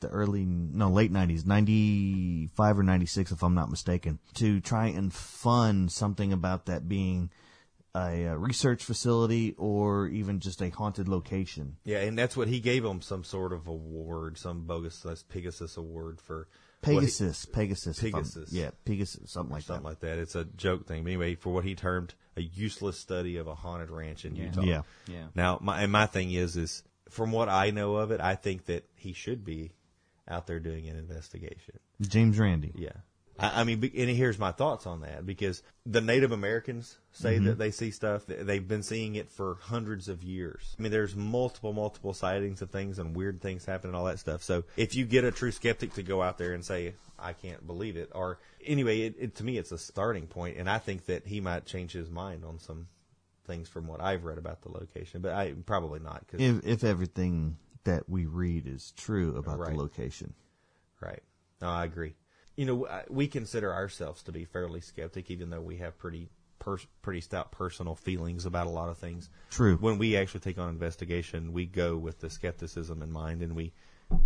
the 0.00 0.08
early, 0.08 0.44
no, 0.44 0.88
late 0.88 1.10
nineties, 1.10 1.46
ninety 1.46 2.48
five 2.54 2.78
or 2.78 2.82
ninety 2.82 3.06
six, 3.06 3.32
if 3.32 3.42
I'm 3.42 3.54
not 3.54 3.70
mistaken, 3.70 4.18
to 4.34 4.60
try 4.60 4.86
and 4.88 5.12
fund 5.12 5.90
something 5.90 6.32
about 6.32 6.66
that 6.66 6.88
being 6.88 7.30
a, 7.94 8.26
uh 8.28 8.34
research 8.34 8.84
facility 8.84 9.54
or 9.58 10.06
even 10.08 10.40
just 10.40 10.62
a 10.62 10.70
haunted 10.70 11.08
location. 11.08 11.76
Yeah, 11.84 11.98
and 11.98 12.16
that's 12.18 12.36
what 12.36 12.48
he 12.48 12.60
gave 12.60 12.84
him 12.84 13.02
some 13.02 13.24
sort 13.24 13.52
of 13.52 13.66
award, 13.66 14.38
some 14.38 14.62
bogus 14.66 15.04
uh, 15.04 15.14
Pegasus 15.28 15.76
award 15.76 16.20
for 16.20 16.48
what 16.84 16.90
he- 16.90 16.96
Pegasus, 17.00 17.44
Pegasus, 17.44 18.00
Pegasus. 18.00 18.52
yeah, 18.52 18.70
Pegasus, 18.84 19.30
something 19.30 19.52
like 19.54 19.62
something 19.62 19.82
that. 19.82 19.88
like 19.88 20.00
that. 20.00 20.18
It's 20.18 20.34
a 20.34 20.44
joke 20.44 20.86
thing. 20.86 21.04
But 21.04 21.10
anyway, 21.10 21.34
for 21.34 21.52
what 21.52 21.64
he 21.64 21.74
termed 21.74 22.14
a 22.36 22.42
useless 22.42 22.98
study 22.98 23.36
of 23.36 23.46
a 23.46 23.54
haunted 23.54 23.90
ranch 23.90 24.24
in 24.24 24.36
Utah. 24.36 24.62
Yeah. 24.62 24.82
Yeah. 25.06 25.26
Now, 25.34 25.58
my 25.60 25.82
and 25.82 25.92
my 25.92 26.06
thing 26.06 26.32
is, 26.32 26.56
is 26.56 26.82
from 27.10 27.30
what 27.30 27.48
I 27.48 27.70
know 27.70 27.96
of 27.96 28.10
it, 28.10 28.20
I 28.20 28.34
think 28.36 28.66
that 28.66 28.84
he 28.94 29.12
should 29.12 29.44
be 29.44 29.72
out 30.26 30.46
there 30.46 30.60
doing 30.60 30.88
an 30.88 30.96
investigation. 30.96 31.78
James 32.00 32.38
Randi. 32.38 32.72
Yeah. 32.74 32.92
I, 33.42 33.60
I 33.60 33.64
mean, 33.64 33.82
and 33.82 34.10
here's 34.10 34.38
my 34.38 34.52
thoughts 34.52 34.86
on 34.86 35.00
that 35.00 35.26
because 35.26 35.62
the 35.84 36.00
Native 36.00 36.32
Americans 36.32 36.96
say 37.10 37.36
mm-hmm. 37.36 37.46
that 37.46 37.58
they 37.58 37.70
see 37.70 37.90
stuff. 37.90 38.24
They've 38.26 38.66
been 38.66 38.82
seeing 38.82 39.16
it 39.16 39.30
for 39.30 39.58
hundreds 39.60 40.08
of 40.08 40.22
years. 40.22 40.74
I 40.78 40.82
mean, 40.82 40.92
there's 40.92 41.16
multiple, 41.16 41.72
multiple 41.72 42.14
sightings 42.14 42.62
of 42.62 42.70
things 42.70 42.98
and 42.98 43.16
weird 43.16 43.42
things 43.42 43.64
happen 43.64 43.90
and 43.90 43.96
all 43.96 44.04
that 44.04 44.20
stuff. 44.20 44.42
So 44.42 44.64
if 44.76 44.94
you 44.94 45.04
get 45.04 45.24
a 45.24 45.32
true 45.32 45.50
skeptic 45.50 45.94
to 45.94 46.02
go 46.02 46.22
out 46.22 46.38
there 46.38 46.54
and 46.54 46.64
say, 46.64 46.94
I 47.18 47.32
can't 47.32 47.66
believe 47.66 47.96
it, 47.96 48.10
or 48.14 48.38
anyway, 48.64 49.00
it, 49.02 49.14
it, 49.18 49.34
to 49.36 49.44
me, 49.44 49.58
it's 49.58 49.72
a 49.72 49.78
starting 49.78 50.26
point, 50.26 50.56
and 50.56 50.68
I 50.68 50.78
think 50.78 51.06
that 51.06 51.26
he 51.26 51.40
might 51.40 51.66
change 51.66 51.92
his 51.92 52.10
mind 52.10 52.44
on 52.44 52.58
some 52.58 52.88
things 53.46 53.68
from 53.68 53.86
what 53.86 54.00
I've 54.00 54.24
read 54.24 54.38
about 54.38 54.62
the 54.62 54.70
location, 54.70 55.20
but 55.20 55.32
I 55.32 55.52
probably 55.66 56.00
not. 56.00 56.26
Cause, 56.28 56.40
If, 56.40 56.64
if 56.64 56.84
everything 56.84 57.56
that 57.84 58.08
we 58.08 58.26
read 58.26 58.66
is 58.66 58.92
true 58.96 59.36
about 59.36 59.58
Right. 59.58 59.70
the 59.70 59.76
location. 59.76 60.34
Right. 61.00 61.22
No, 61.60 61.68
I 61.68 61.84
agree. 61.84 62.14
You 62.56 62.66
know, 62.66 63.02
we 63.08 63.28
consider 63.28 63.72
ourselves 63.72 64.22
to 64.24 64.32
be 64.32 64.44
fairly 64.44 64.80
skeptic, 64.80 65.30
even 65.30 65.50
though 65.50 65.60
we 65.62 65.78
have 65.78 65.98
pretty 65.98 66.28
pers- 66.58 66.86
pretty 67.00 67.20
stout 67.22 67.50
personal 67.50 67.94
feelings 67.94 68.44
about 68.46 68.66
a 68.66 68.70
lot 68.70 68.88
of 68.90 68.98
things. 68.98 69.30
True. 69.50 69.76
When 69.76 69.98
we 69.98 70.16
actually 70.16 70.40
take 70.40 70.58
on 70.58 70.68
investigation, 70.68 71.52
we 71.52 71.64
go 71.66 71.96
with 71.96 72.20
the 72.20 72.28
skepticism 72.28 73.02
in 73.02 73.10
mind, 73.10 73.42
and 73.42 73.56
we 73.56 73.72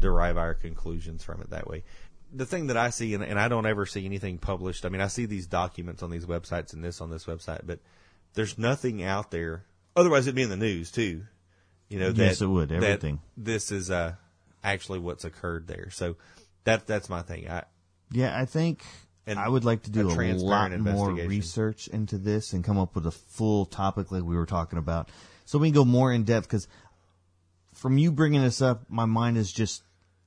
derive 0.01 0.37
our 0.37 0.55
conclusions 0.55 1.23
from 1.23 1.41
it 1.41 1.51
that 1.51 1.69
way. 1.69 1.85
The 2.33 2.47
thing 2.47 2.67
that 2.67 2.77
I 2.77 2.91
see, 2.91 3.15
and, 3.15 3.23
and 3.23 3.39
I 3.39 3.47
don't 3.47 3.67
ever 3.67 3.87
see 3.87 4.05
anything 4.05 4.39
published. 4.39 4.85
I 4.85 4.89
mean, 4.89 5.01
I 5.01 5.07
see 5.07 5.27
these 5.27 5.47
documents 5.47 6.03
on 6.03 6.11
these 6.11 6.27
websites 6.27 6.73
and 6.73 6.83
this 6.83 7.01
on 7.01 7.09
this 7.11 7.27
website, 7.27 7.61
but 7.65 7.79
there's 8.35 8.59
nothing 8.59 9.05
out 9.05 9.31
there. 9.31 9.65
Otherwise, 9.95 10.27
it'd 10.27 10.35
be 10.35 10.43
in 10.43 10.51
the 10.51 10.57
news 10.57 10.91
too. 10.91 11.23
You 11.89 12.01
know, 12.01 12.09
Yes, 12.09 12.43
it 12.43 12.49
would, 12.49 12.73
everything. 12.73 13.21
this 13.37 13.71
is 13.71 13.93
uh, 13.93 14.15
actually 14.65 14.99
what's 14.99 15.25
occurred 15.25 15.69
there. 15.69 15.91
So 15.91 16.17
that 16.65 16.89
that's 16.89 17.09
my 17.09 17.23
thing. 17.23 17.49
I, 17.49 17.63
Yeah, 18.11 18.39
I 18.39 18.45
think 18.45 18.85
And 19.27 19.39
I 19.39 19.49
would 19.49 19.65
like 19.65 19.83
to 19.85 19.91
do 19.91 20.09
a 20.09 20.15
a, 20.15 20.35
lot 20.35 20.79
more 20.79 21.13
research 21.13 21.89
into 21.89 22.19
this 22.19 22.53
and 22.53 22.63
come 22.63 22.79
up 22.79 22.95
with 22.95 23.07
a 23.07 23.11
full 23.11 23.67
topic 23.67 24.13
like 24.13 24.23
we 24.23 24.37
were 24.37 24.47
talking 24.47 24.79
about, 24.79 25.11
so 25.45 25.59
we 25.59 25.69
can 25.69 25.75
go 25.75 25.85
more 25.85 26.13
in 26.13 26.25
depth. 26.25 26.47
Because 26.47 26.69
from 27.75 27.99
you 27.99 28.13
bringing 28.13 28.43
this 28.43 28.63
up, 28.63 28.85
my 28.89 29.05
mind 29.05 29.37
is 29.37 29.53
just 29.53 29.83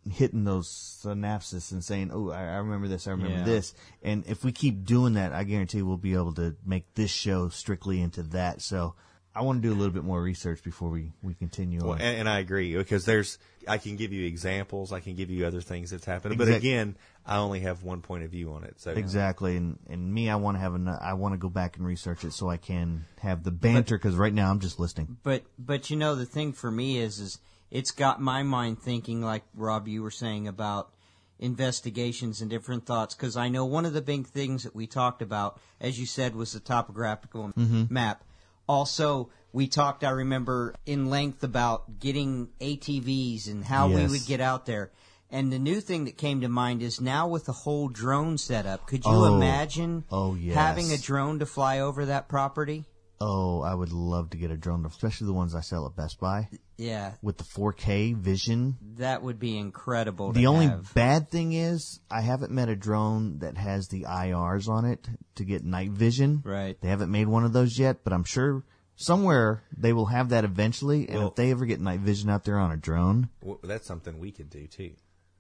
hitting 0.10 0.44
those 0.44 0.68
synapses 1.04 1.72
and 1.72 1.84
saying, 1.84 2.12
"Oh, 2.14 2.30
I, 2.30 2.42
I 2.42 2.56
remember 2.58 2.88
this. 2.88 3.08
I 3.08 3.12
remember 3.12 3.38
Yeah. 3.38 3.46
this." 3.46 3.74
And 4.04 4.26
if 4.28 4.44
we 4.44 4.52
keep 4.52 4.84
doing 4.84 5.14
that, 5.14 5.32
I 5.32 5.46
guarantee 5.46 5.82
we'll 5.82 5.98
be 5.98 6.14
able 6.14 6.34
to 6.34 6.56
make 6.66 6.94
this 6.96 7.12
show 7.12 7.50
strictly 7.50 8.02
into 8.02 8.24
that. 8.24 8.62
So. 8.62 8.96
I 9.36 9.44
want 9.44 9.62
to 9.62 9.68
do 9.68 9.74
a 9.74 9.78
little 9.78 9.94
bit 9.94 10.04
more 10.04 10.22
research 10.22 10.64
before 10.64 10.90
we, 10.90 11.12
we 11.22 11.34
continue 11.34 11.82
Well, 11.82 11.94
on. 11.94 12.02
and, 12.02 12.22
and 12.22 12.30
I 12.30 12.40
agree 12.40 12.76
because 12.76 13.06
there's 13.06 13.38
I 13.68 13.78
can 13.78 13.96
give 13.96 14.12
you 14.12 14.26
examples, 14.26 14.92
I 14.92 15.00
can 15.00 15.16
give 15.16 15.30
you 15.30 15.46
other 15.46 15.62
things 15.62 15.92
that's 15.92 16.06
happened, 16.06 16.38
but 16.38 16.48
again, 16.48 16.98
I 17.26 17.38
only 17.38 17.60
have 17.60 17.84
one 17.84 18.02
point 18.02 18.24
of 18.24 18.32
view 18.32 18.52
on 18.54 18.64
it. 18.64 18.80
So 18.80 18.92
Exactly, 18.92 19.56
and 19.56 19.78
and 19.88 20.12
me, 20.12 20.30
I 20.30 20.36
want 20.38 20.58
to 20.58 20.62
have 20.62 20.74
an, 20.74 20.88
I 20.88 21.14
want 21.14 21.34
to 21.34 21.38
go 21.38 21.50
back 21.50 21.78
and 21.78 21.86
research 21.86 22.24
it 22.24 22.34
so 22.34 22.50
I 22.50 22.58
can 22.58 23.06
have 23.22 23.44
the 23.44 23.52
banter 23.52 23.98
because 23.98 24.16
right 24.16 24.34
now 24.34 24.50
I'm 24.50 24.60
just 24.60 24.80
listening. 24.80 25.18
But 25.24 25.44
but 25.60 25.90
you 25.90 25.96
know 25.96 26.16
the 26.16 26.26
thing 26.26 26.52
for 26.54 26.72
me 26.72 26.98
is 26.98 27.20
is 27.20 27.40
it's 27.70 27.92
got 27.92 28.20
my 28.20 28.42
mind 28.42 28.80
thinking 28.80 29.22
like 29.22 29.44
Rob 29.54 29.88
you 29.88 30.02
were 30.02 30.12
saying 30.12 30.48
about 30.48 30.92
investigations 31.38 32.42
and 32.42 32.50
different 32.50 32.86
thoughts 32.86 33.16
because 33.16 33.38
I 33.38 33.48
know 33.48 33.66
one 33.66 33.86
of 33.86 33.94
the 33.94 34.02
big 34.02 34.28
things 34.28 34.64
that 34.64 34.76
we 34.76 34.88
talked 34.88 35.22
about 35.22 35.60
as 35.80 36.00
you 36.00 36.06
said 36.06 36.36
was 36.36 36.54
the 36.54 36.60
topographical 36.60 37.54
mm-hmm. 37.56 37.94
map. 37.94 38.24
Also, 38.70 39.32
we 39.52 39.68
talked 39.68 40.04
I 40.04 40.12
remember 40.12 40.76
in 40.86 41.10
length 41.10 41.44
about 41.44 42.00
getting 42.00 42.50
ATVs 42.62 43.48
and 43.50 43.66
how 43.66 43.88
we 43.88 44.06
would 44.06 44.26
get 44.28 44.40
out 44.42 44.68
there. 44.68 44.92
And 45.32 45.52
the 45.52 45.58
new 45.60 45.82
thing 45.82 46.06
that 46.06 46.18
came 46.18 46.42
to 46.42 46.50
mind 46.50 46.84
is 46.84 47.02
now 47.02 47.28
with 47.28 47.46
the 47.46 47.52
whole 47.52 47.88
drone 47.90 48.38
setup, 48.38 48.86
could 48.86 49.04
you 49.06 49.12
Oh. 49.12 49.36
imagine 49.38 50.06
Oh, 50.12 50.36
yes. 50.36 50.56
having 50.56 50.92
a 50.92 50.98
drone 51.00 51.40
to 51.40 51.46
fly 51.48 51.80
over 51.80 52.06
that 52.06 52.30
property? 52.30 52.86
Oh, 53.20 53.62
I 53.62 53.74
would 53.74 53.92
love 53.92 54.30
to 54.32 54.38
get 54.38 54.52
a 54.52 54.56
drone, 54.58 54.86
especially 54.86 55.26
the 55.28 55.34
ones 55.34 55.54
I 55.56 55.62
sell 55.62 55.86
at 55.88 55.96
Best 55.96 56.20
Buy 56.20 56.48
Yeah, 56.80 57.12
with 57.22 57.38
the 57.38 57.44
4K 57.44 58.16
vision. 58.16 58.78
That 58.98 59.22
would 59.22 59.38
be 59.38 59.58
incredible. 59.58 60.32
The 60.32 60.42
to 60.42 60.46
only 60.48 60.68
have. 60.68 60.94
bad 60.94 61.30
thing 61.30 61.52
is 61.54 62.00
I 62.10 62.22
haven't 62.22 62.52
met 62.54 62.70
a 62.70 62.76
drone 62.76 63.40
that 63.40 63.58
has 63.58 63.90
the 63.90 64.04
IRs 64.04 64.70
on 64.70 64.86
it 64.86 65.06
to 65.36 65.44
get 65.44 65.64
night 65.66 65.92
vision. 65.92 66.42
Right. 66.46 66.80
They 66.80 66.88
haven't 66.88 67.12
made 67.12 67.28
one 67.28 67.44
of 67.44 67.52
those 67.52 67.78
yet, 67.78 68.06
but 68.06 68.14
I'm 68.14 68.24
sure 68.24 68.64
somewhere 68.96 69.62
they 69.78 69.92
will 69.92 70.06
have 70.06 70.30
that 70.30 70.46
eventually. 70.46 71.08
And 71.10 71.18
Well- 71.20 71.28
if 71.28 71.36
they 71.36 71.52
ever 71.52 71.66
get 71.66 71.82
night 71.82 72.00
vision 72.00 72.30
out 72.30 72.46
there 72.46 72.58
on 72.58 72.72
a 72.72 72.78
drone, 72.78 73.30
w- 73.42 73.60
that's 73.64 73.86
something 73.86 74.18
we 74.18 74.32
could 74.32 74.50
do 74.50 74.66
too. 74.68 74.94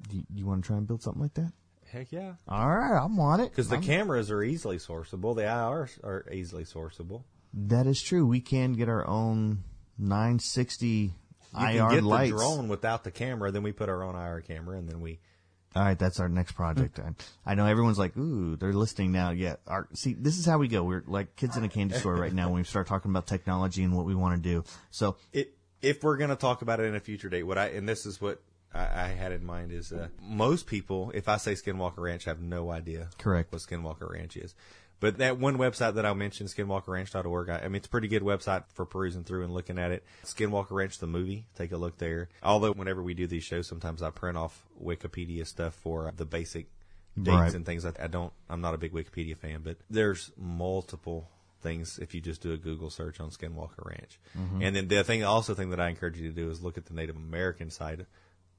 do 0.10 0.17
you, 0.17 0.23
you 0.34 0.45
want 0.45 0.63
to 0.63 0.67
try 0.67 0.78
and 0.78 0.88
build 0.88 1.02
something 1.02 1.21
like 1.21 1.34
that? 1.36 1.52
Heck 1.86 2.12
yeah, 2.12 2.34
All 2.47 2.69
right, 2.69 3.02
I'm 3.04 3.19
on 3.19 3.39
it. 3.39 3.49
because 3.49 3.69
the 3.69 3.75
I'm- 3.75 3.84
cameras 3.84 4.30
are 4.30 4.43
easily 4.43 4.78
sourceable, 4.78 5.36
the 5.36 5.43
IRs 5.43 5.97
are 6.04 6.25
easily 6.32 6.63
sourceable. 6.65 7.23
That 7.54 7.88
is 7.88 8.02
true. 8.02 8.25
We 8.28 8.41
can 8.41 8.73
get 8.73 8.89
our 8.89 9.08
own 9.08 9.63
960 9.97 11.13
You 11.57 11.65
IR 11.65 11.79
can 11.79 11.89
get 11.95 12.03
lights. 12.03 12.31
the 12.31 12.38
drone 12.38 12.67
without 12.67 13.03
the 13.03 13.12
camera, 13.12 13.51
then 13.51 13.63
we 13.63 13.71
put 13.71 13.89
our 13.89 14.03
own 14.03 14.15
IR 14.15 14.41
camera, 14.41 14.77
and 14.77 14.88
then 14.88 15.01
we 15.01 15.19
All 15.75 15.83
right, 15.83 15.97
that's 15.97 16.19
our 16.19 16.29
next 16.29 16.53
project. 16.53 16.99
I, 16.99 17.13
I 17.45 17.55
know 17.55 17.65
everyone's 17.65 17.97
like, 17.97 18.15
"Ooh, 18.17 18.55
they're 18.55 18.73
listening 18.73 19.12
now." 19.12 19.31
Yeah, 19.31 19.55
our, 19.67 19.88
see, 19.93 20.13
this 20.13 20.38
is 20.38 20.45
how 20.45 20.57
we 20.57 20.67
go. 20.67 20.83
We're 20.83 21.03
like 21.07 21.35
kids 21.35 21.57
in 21.57 21.63
a 21.63 21.69
candy 21.69 21.95
store 21.95 22.15
right 22.15 22.33
now 22.33 22.49
when 22.49 22.57
we 22.57 22.63
start 22.63 22.88
talking 22.88 23.12
about 23.12 23.27
technology 23.27 23.83
and 23.83 23.95
what 23.95 24.05
we 24.05 24.15
want 24.15 24.41
to 24.41 24.49
do. 24.49 24.63
So, 24.91 25.17
it, 25.33 25.55
if 25.81 26.03
we're 26.03 26.17
going 26.17 26.29
to 26.29 26.35
talk 26.35 26.62
about 26.62 26.79
it 26.79 26.83
in 26.85 26.95
a 26.95 26.99
future 26.99 27.29
date, 27.29 27.43
what 27.43 27.57
I 27.57 27.67
and 27.67 27.88
this 27.88 28.05
is 28.05 28.21
what 28.21 28.41
I, 28.73 28.81
I 28.81 29.07
had 29.07 29.31
in 29.31 29.45
mind 29.45 29.71
is 29.71 29.91
uh, 29.91 30.09
most 30.21 30.67
people, 30.67 31.12
if 31.13 31.27
I 31.27 31.38
say 31.38 31.53
Skinwalker 31.53 31.97
Ranch, 31.99 32.25
have 32.25 32.41
no 32.41 32.71
idea 32.71 33.09
Correct. 33.17 33.51
what 33.51 33.62
Skinwalker 33.62 34.12
Ranch 34.12 34.38
is. 34.38 34.55
But 34.99 35.17
that 35.19 35.38
one 35.39 35.57
website 35.57 35.93
that 35.95 36.05
I 36.05 36.13
mentioned, 36.13 36.49
skinwalkerranch.org, 36.49 37.49
I, 37.49 37.59
I 37.59 37.63
mean, 37.67 37.75
it's 37.75 37.88
a 37.88 37.89
pretty 37.89 38.07
good 38.09 38.21
website 38.23 38.63
for 38.73 38.85
perusing 38.85 39.23
through 39.23 39.43
and 39.45 39.53
looking 39.53 39.79
at 39.79 39.91
it. 39.91 40.03
Skinwalker 40.25 40.71
Ranch, 40.71 40.97
the 40.99 41.07
movie, 41.07 41.45
take 41.55 41.71
a 41.71 41.77
look 41.77 41.97
there. 41.97 42.29
Although, 42.43 42.73
whenever 42.73 43.01
we 43.01 43.13
do 43.13 43.25
these 43.27 43.43
shows, 43.43 43.67
sometimes 43.67 44.01
I 44.03 44.09
print 44.09 44.38
off 44.38 44.62
Wikipedia 44.83 45.47
stuff 45.47 45.73
for 45.73 46.12
the 46.15 46.25
basic 46.25 46.67
dates 47.21 47.35
Right. 47.38 47.53
and 47.53 47.65
things. 47.65 47.85
I, 47.85 47.93
I 48.01 48.07
don't, 48.07 48.33
I'm 48.49 48.62
not 48.62 48.73
a 48.73 48.77
big 48.77 48.93
Wikipedia 48.93 49.38
fan, 49.38 49.62
but 49.63 49.77
there's 49.89 50.31
multiple 50.38 51.29
things 51.62 51.99
if 51.99 52.13
you 52.13 52.21
just 52.21 52.41
do 52.41 52.53
a 52.53 52.57
Google 52.57 52.89
search 52.89 53.19
on 53.19 53.29
Skinwalker 53.31 53.85
Ranch. 53.85 54.19
And 54.62 54.75
then 54.75 54.88
the 54.88 55.03
thing, 55.03 55.23
also 55.23 55.53
thing 55.53 55.71
that 55.71 55.79
I 55.79 55.89
encourage 55.89 56.17
you 56.17 56.29
to 56.29 56.35
do 56.35 56.49
is 56.49 56.62
look 56.62 56.77
at 56.77 56.85
the 56.85 56.93
Native 56.93 57.15
American 57.17 57.69
side 57.69 58.05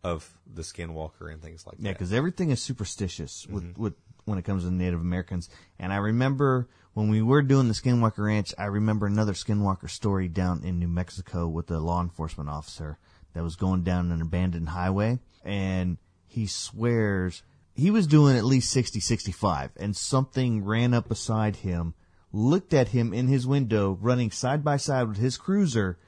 of 0.02 0.38
the 0.52 0.62
Skinwalker 0.62 1.30
and 1.32 1.42
things 1.42 1.66
like 1.66 1.76
yeah, 1.78 1.90
that. 1.90 1.98
because 1.98 2.12
everything 2.12 2.50
is 2.50 2.60
superstitious 2.62 3.46
with, 3.46 3.64
Mm-hmm. 3.64 3.82
with 3.82 3.94
when 4.30 4.38
it 4.38 4.44
comes 4.44 4.64
to 4.64 4.70
Native 4.70 5.00
Americans. 5.00 5.50
And 5.78 5.92
I 5.92 5.96
remember 5.96 6.68
when 6.94 7.10
we 7.10 7.20
were 7.20 7.42
doing 7.42 7.68
the 7.68 7.74
Skinwalker 7.74 8.24
Ranch, 8.24 8.54
I 8.58 8.64
remember 8.64 9.06
another 9.06 9.34
Skinwalker 9.34 9.90
story 9.90 10.28
down 10.28 10.64
in 10.64 10.78
New 10.78 10.88
Mexico 10.88 11.48
with 11.48 11.70
a 11.70 11.78
law 11.78 12.00
enforcement 12.00 12.48
officer 12.48 12.98
that 13.34 13.44
was 13.44 13.56
going 13.56 13.82
down 13.82 14.10
an 14.10 14.22
abandoned 14.22 14.70
highway, 14.70 15.18
and 15.44 15.98
he 16.26 16.46
swears 16.46 17.42
he 17.74 17.90
was 17.90 18.06
doing 18.06 18.36
at 18.36 18.44
least 18.44 18.70
60, 18.72 19.00
65, 19.00 19.70
and 19.76 19.96
something 19.96 20.64
ran 20.64 20.92
up 20.92 21.08
beside 21.08 21.56
him, 21.56 21.94
looked 22.32 22.74
at 22.74 22.88
him 22.88 23.14
in 23.14 23.28
his 23.28 23.46
window, 23.46 23.96
running 24.00 24.30
side 24.30 24.62
by 24.64 24.76
side 24.76 25.08
with 25.08 25.16
his 25.16 25.36
cruiser, 25.36 25.98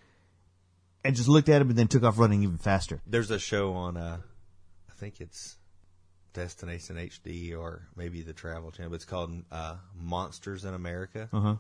and 1.05 1.17
just 1.17 1.29
looked 1.29 1.49
at 1.49 1.63
him 1.63 1.71
and 1.71 1.79
then 1.79 1.89
took 1.89 2.03
off 2.03 2.19
running 2.19 2.43
even 2.43 2.59
faster. 2.59 3.01
There's 3.07 3.31
a 3.31 3.39
show 3.39 3.73
on, 3.73 3.97
uh, 3.97 4.19
I 4.89 4.93
think 4.95 5.21
it's 5.21 5.57
Destination 6.33 6.97
HD 6.97 7.57
or 7.59 7.89
maybe 7.97 8.23
the 8.23 8.33
Travel 8.33 8.71
Channel. 8.71 8.91
But 8.91 8.97
it's 8.97 9.05
called 9.05 9.33
uh, 9.51 9.77
Monsters 10.01 10.65
in 10.65 10.75
America. 10.75 11.29
Uh 11.33 11.41
huh. 11.41 11.57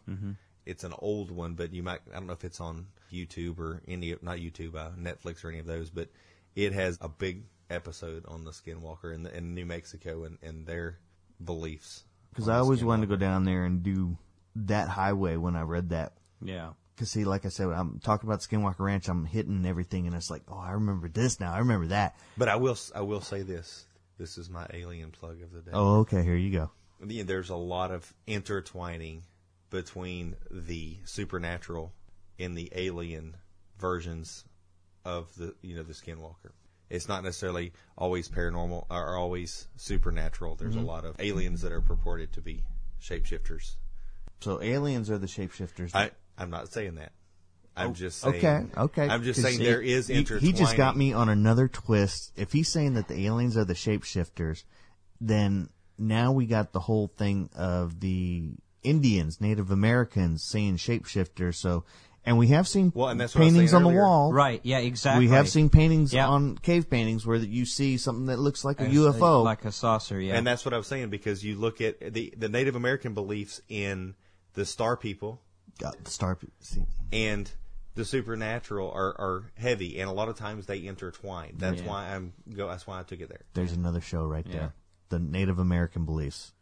it's 0.66 0.84
an 0.84 0.94
old 0.98 1.30
one, 1.30 1.54
but 1.54 1.72
you 1.72 1.82
might 1.82 2.00
I 2.10 2.14
don't 2.14 2.26
know 2.26 2.32
if 2.32 2.44
it's 2.44 2.60
on 2.60 2.86
YouTube 3.12 3.58
or 3.58 3.82
any 3.86 4.14
not 4.22 4.38
YouTube, 4.38 4.74
uh, 4.74 4.90
Netflix 4.98 5.44
or 5.44 5.48
any 5.48 5.58
of 5.58 5.66
those, 5.66 5.90
but 5.90 6.08
it 6.54 6.72
has 6.72 6.98
a 7.00 7.08
big 7.08 7.44
episode 7.70 8.24
on 8.26 8.44
the 8.44 8.50
Skinwalker 8.50 9.14
in, 9.14 9.22
the, 9.22 9.36
in 9.36 9.54
New 9.54 9.66
Mexico 9.66 10.24
and, 10.24 10.38
and 10.42 10.66
their 10.66 10.98
beliefs. 11.42 12.04
Because 12.30 12.48
I 12.48 12.58
always 12.58 12.82
wanted 12.82 13.02
to 13.02 13.06
go 13.08 13.16
down 13.16 13.44
there 13.44 13.64
and 13.64 13.82
do 13.82 14.16
that 14.56 14.88
highway 14.88 15.36
when 15.36 15.56
I 15.56 15.62
read 15.62 15.90
that. 15.90 16.14
Yeah. 16.40 16.70
Because 16.94 17.10
see, 17.10 17.24
like 17.24 17.44
I 17.44 17.48
said, 17.48 17.68
I'm 17.68 18.00
talking 18.00 18.28
about 18.28 18.40
Skinwalker 18.40 18.80
Ranch. 18.80 19.08
I'm 19.08 19.24
hitting 19.24 19.64
everything, 19.66 20.06
and 20.06 20.14
it's 20.14 20.30
like, 20.30 20.42
oh, 20.48 20.58
I 20.58 20.72
remember 20.72 21.08
this 21.08 21.40
now. 21.40 21.52
I 21.52 21.58
remember 21.58 21.88
that. 21.88 22.16
But 22.36 22.48
I 22.48 22.56
will 22.56 22.76
I 22.94 23.00
will 23.00 23.20
say 23.22 23.42
this. 23.42 23.86
This 24.22 24.38
is 24.38 24.48
my 24.48 24.68
alien 24.72 25.10
plug 25.10 25.42
of 25.42 25.50
the 25.50 25.62
day. 25.62 25.72
Oh, 25.74 25.96
okay. 26.02 26.22
Here 26.22 26.36
you 26.36 26.52
go. 26.52 26.70
Yeah, 27.04 27.24
there's 27.24 27.50
a 27.50 27.56
lot 27.56 27.90
of 27.90 28.14
intertwining 28.24 29.24
between 29.68 30.36
the 30.48 30.98
supernatural 31.04 31.92
and 32.38 32.56
the 32.56 32.70
alien 32.72 33.36
versions 33.80 34.44
of 35.04 35.34
the 35.34 35.56
you 35.60 35.74
know 35.74 35.82
the 35.82 35.92
skinwalker 35.92 36.52
it's 36.88 37.08
not 37.08 37.24
necessarily 37.24 37.72
always 37.98 38.28
paranormal 38.28 38.86
or 38.88 39.16
always 39.16 39.66
supernatural 39.74 40.54
there's 40.54 40.76
a 40.76 40.78
mm-hmm. 40.78 40.86
lot 40.86 41.04
of 41.04 41.16
aliens 41.18 41.62
that 41.62 41.72
are 41.72 41.80
purported 41.80 42.32
to 42.32 42.40
be 42.40 42.62
shapeshifters 43.02 43.74
So 44.40 44.62
aliens 44.62 45.10
are 45.10 45.18
the 45.18 45.26
shapeshifters. 45.26 45.90
i 45.94 46.12
i'm 46.38 46.50
not 46.50 46.72
saying 46.72 46.94
that 46.94 47.10
i'm 47.76 47.90
oh, 47.90 47.92
just 47.92 48.20
saying 48.20 48.34
okay, 48.36 48.64
okay. 48.76 49.08
i'm 49.08 49.22
just 49.22 49.38
'Cause 49.38 49.44
saying 49.50 49.58
see, 49.58 49.64
there 49.64 49.80
is 49.80 50.08
he, 50.08 50.14
intertwining 50.14 50.54
he 50.54 50.58
just 50.58 50.76
got 50.76 50.96
me 50.96 51.12
on 51.12 51.28
another 51.28 51.68
twist. 51.68 52.32
If 52.36 52.52
he's 52.52 52.68
saying 52.68 52.94
that 52.94 53.08
the 53.08 53.26
aliens 53.26 53.56
are 53.56 53.64
the 53.64 53.74
shapeshifters, 53.74 54.64
then 55.20 55.68
now 55.98 56.32
we 56.32 56.46
got 56.46 56.72
the 56.72 56.80
whole 56.80 57.08
thing 57.16 57.48
of 57.54 58.00
the 58.00 58.50
Indians, 58.82 59.40
Native 59.40 59.70
Americans 59.70 60.42
saying 60.42 60.76
shapeshifters. 60.78 61.54
So, 61.54 61.84
and 62.24 62.36
we 62.36 62.48
have 62.48 62.66
seen 62.66 62.92
Well, 62.94 63.08
and 63.08 63.20
that's 63.20 63.34
what 63.34 63.42
I 63.42 63.44
was 63.44 63.52
paintings 63.54 63.74
on 63.74 63.82
the 63.84 63.88
earlier. 63.90 64.02
wall. 64.02 64.32
Right. 64.32 64.60
Yeah. 64.64 64.78
Exactly. 64.78 65.26
We 65.26 65.30
have 65.32 65.48
seen 65.48 65.70
paintings 65.70 66.12
Yeah. 66.12 66.28
on 66.28 66.58
cave 66.58 66.90
paintings 66.90 67.24
where 67.24 67.36
you 67.36 67.64
see 67.64 67.96
something 67.96 68.26
that 68.26 68.38
looks 68.38 68.64
like 68.64 68.80
a 68.80 68.84
As- 68.84 68.92
UFO. 68.94 69.42
like 69.44 69.64
a 69.64 69.72
saucer. 69.72 70.20
Yeah. 70.20 70.34
and 70.36 70.46
that's 70.46 70.64
what 70.64 70.74
i 70.74 70.76
was 70.76 70.86
saying 70.86 71.10
because 71.10 71.44
you 71.44 71.56
look 71.56 71.80
at 71.80 72.12
the 72.12 72.34
the 72.36 72.48
native 72.48 72.74
american 72.76 73.14
beliefs 73.14 73.60
in 73.68 74.14
the 74.54 74.64
star 74.66 74.96
people 74.96 75.40
God, 75.78 75.96
the 76.04 76.10
star. 76.10 76.36
See, 76.60 76.82
and 77.12 77.50
the 77.94 78.04
supernatural 78.04 78.90
are, 78.90 79.14
are 79.20 79.52
heavy, 79.56 79.98
and 80.00 80.08
a 80.08 80.12
lot 80.12 80.28
of 80.28 80.36
times 80.36 80.66
they 80.66 80.86
intertwine. 80.86 81.54
That's 81.58 81.82
Yeah. 81.82 81.88
why 81.88 82.14
I'm 82.14 82.32
go. 82.54 82.68
That's 82.68 82.86
why 82.86 83.00
I 83.00 83.02
took 83.02 83.20
it 83.20 83.28
there. 83.28 83.42
there's 83.54 83.72
another 83.72 84.00
show 84.00 84.24
right 84.24 84.46
Yeah. 84.46 84.52
there. 84.52 84.74
The 85.10 85.18
Native 85.18 85.58
American 85.58 86.04
beliefs, 86.06 86.52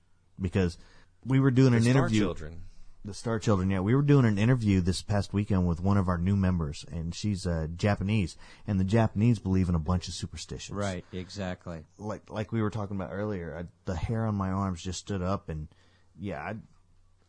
because 0.40 0.76
we 1.24 1.38
were 1.38 1.50
doing 1.52 1.74
an 1.74 1.82
The 1.84 1.90
Star 1.90 2.02
interview. 2.02 2.20
Children. 2.20 2.62
The 3.02 3.14
Star 3.14 3.38
Children, 3.38 3.70
yeah. 3.70 3.80
We 3.80 3.94
were 3.94 4.02
doing 4.02 4.26
an 4.26 4.36
interview 4.36 4.80
this 4.82 5.00
past 5.00 5.32
weekend 5.32 5.66
with 5.66 5.80
one 5.80 5.96
of 5.96 6.08
our 6.08 6.18
new 6.18 6.36
members, 6.36 6.84
and 6.92 7.14
she's 7.14 7.46
uh, 7.46 7.68
Japanese, 7.74 8.36
and 8.66 8.78
the 8.78 8.84
Japanese 8.84 9.38
believe 9.38 9.70
in 9.70 9.74
a 9.74 9.78
bunch 9.78 10.06
of 10.08 10.12
superstitions. 10.14 10.76
right. 10.76 11.04
Exactly. 11.12 11.84
Like 11.96 12.28
like 12.28 12.52
we 12.52 12.60
were 12.60 12.68
talking 12.70 12.96
about 12.96 13.10
earlier, 13.12 13.56
I, 13.56 13.64
the 13.86 13.96
hair 13.96 14.26
on 14.26 14.34
my 14.34 14.50
arms 14.50 14.82
just 14.82 14.98
stood 14.98 15.22
up, 15.22 15.48
and 15.48 15.68
yeah, 16.18 16.42
I, 16.42 16.56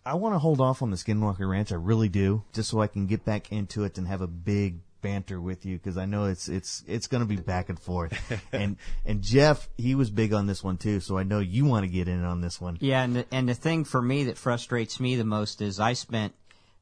I 0.06 0.16
want 0.16 0.34
to 0.36 0.40
hold 0.40 0.60
off 0.60 0.82
on 0.82 0.90
the 0.90 0.98
Skinwalker 0.98 1.48
Ranch. 1.48 1.72
I 1.72 1.76
really 1.76 2.10
do, 2.10 2.44
just 2.54 2.70
so 2.70 2.82
I 2.82 2.88
can 2.88 3.06
get 3.06 3.24
back 3.24 3.52
into 3.52 3.84
it 3.84 3.98
and 3.98 4.08
have 4.08 4.22
a 4.22 4.28
big 4.28 4.80
banter 5.02 5.42
with 5.42 5.66
you 5.66 5.78
because 5.78 5.98
I 5.98 6.06
know 6.06 6.26
it's 6.26 6.48
it's 6.48 6.84
it's 6.88 7.08
going 7.08 7.22
to 7.22 7.28
be 7.28 7.36
back 7.36 7.70
and 7.70 7.80
forth. 7.80 8.14
and 8.52 8.78
and 9.06 9.22
Jeff, 9.22 9.70
he 9.78 9.96
was 9.96 10.10
big 10.10 10.34
on 10.34 10.48
this 10.48 10.64
one 10.64 10.78
too, 10.78 11.00
so 11.00 11.18
I 11.18 11.24
know 11.24 11.40
you 11.40 11.66
want 11.66 11.84
to 11.84 11.92
get 11.92 12.08
in 12.08 12.24
on 12.24 12.42
this 12.42 12.60
one. 12.60 12.78
Yeah, 12.80 13.04
and 13.04 13.16
the, 13.18 13.26
and 13.32 13.48
the 13.48 13.54
thing 13.54 13.84
for 13.84 14.02
me 14.02 14.26
that 14.26 14.38
frustrates 14.38 15.00
me 15.00 15.16
the 15.16 15.24
most 15.24 15.62
is 15.62 15.80
I 15.80 15.94
spent 15.94 16.34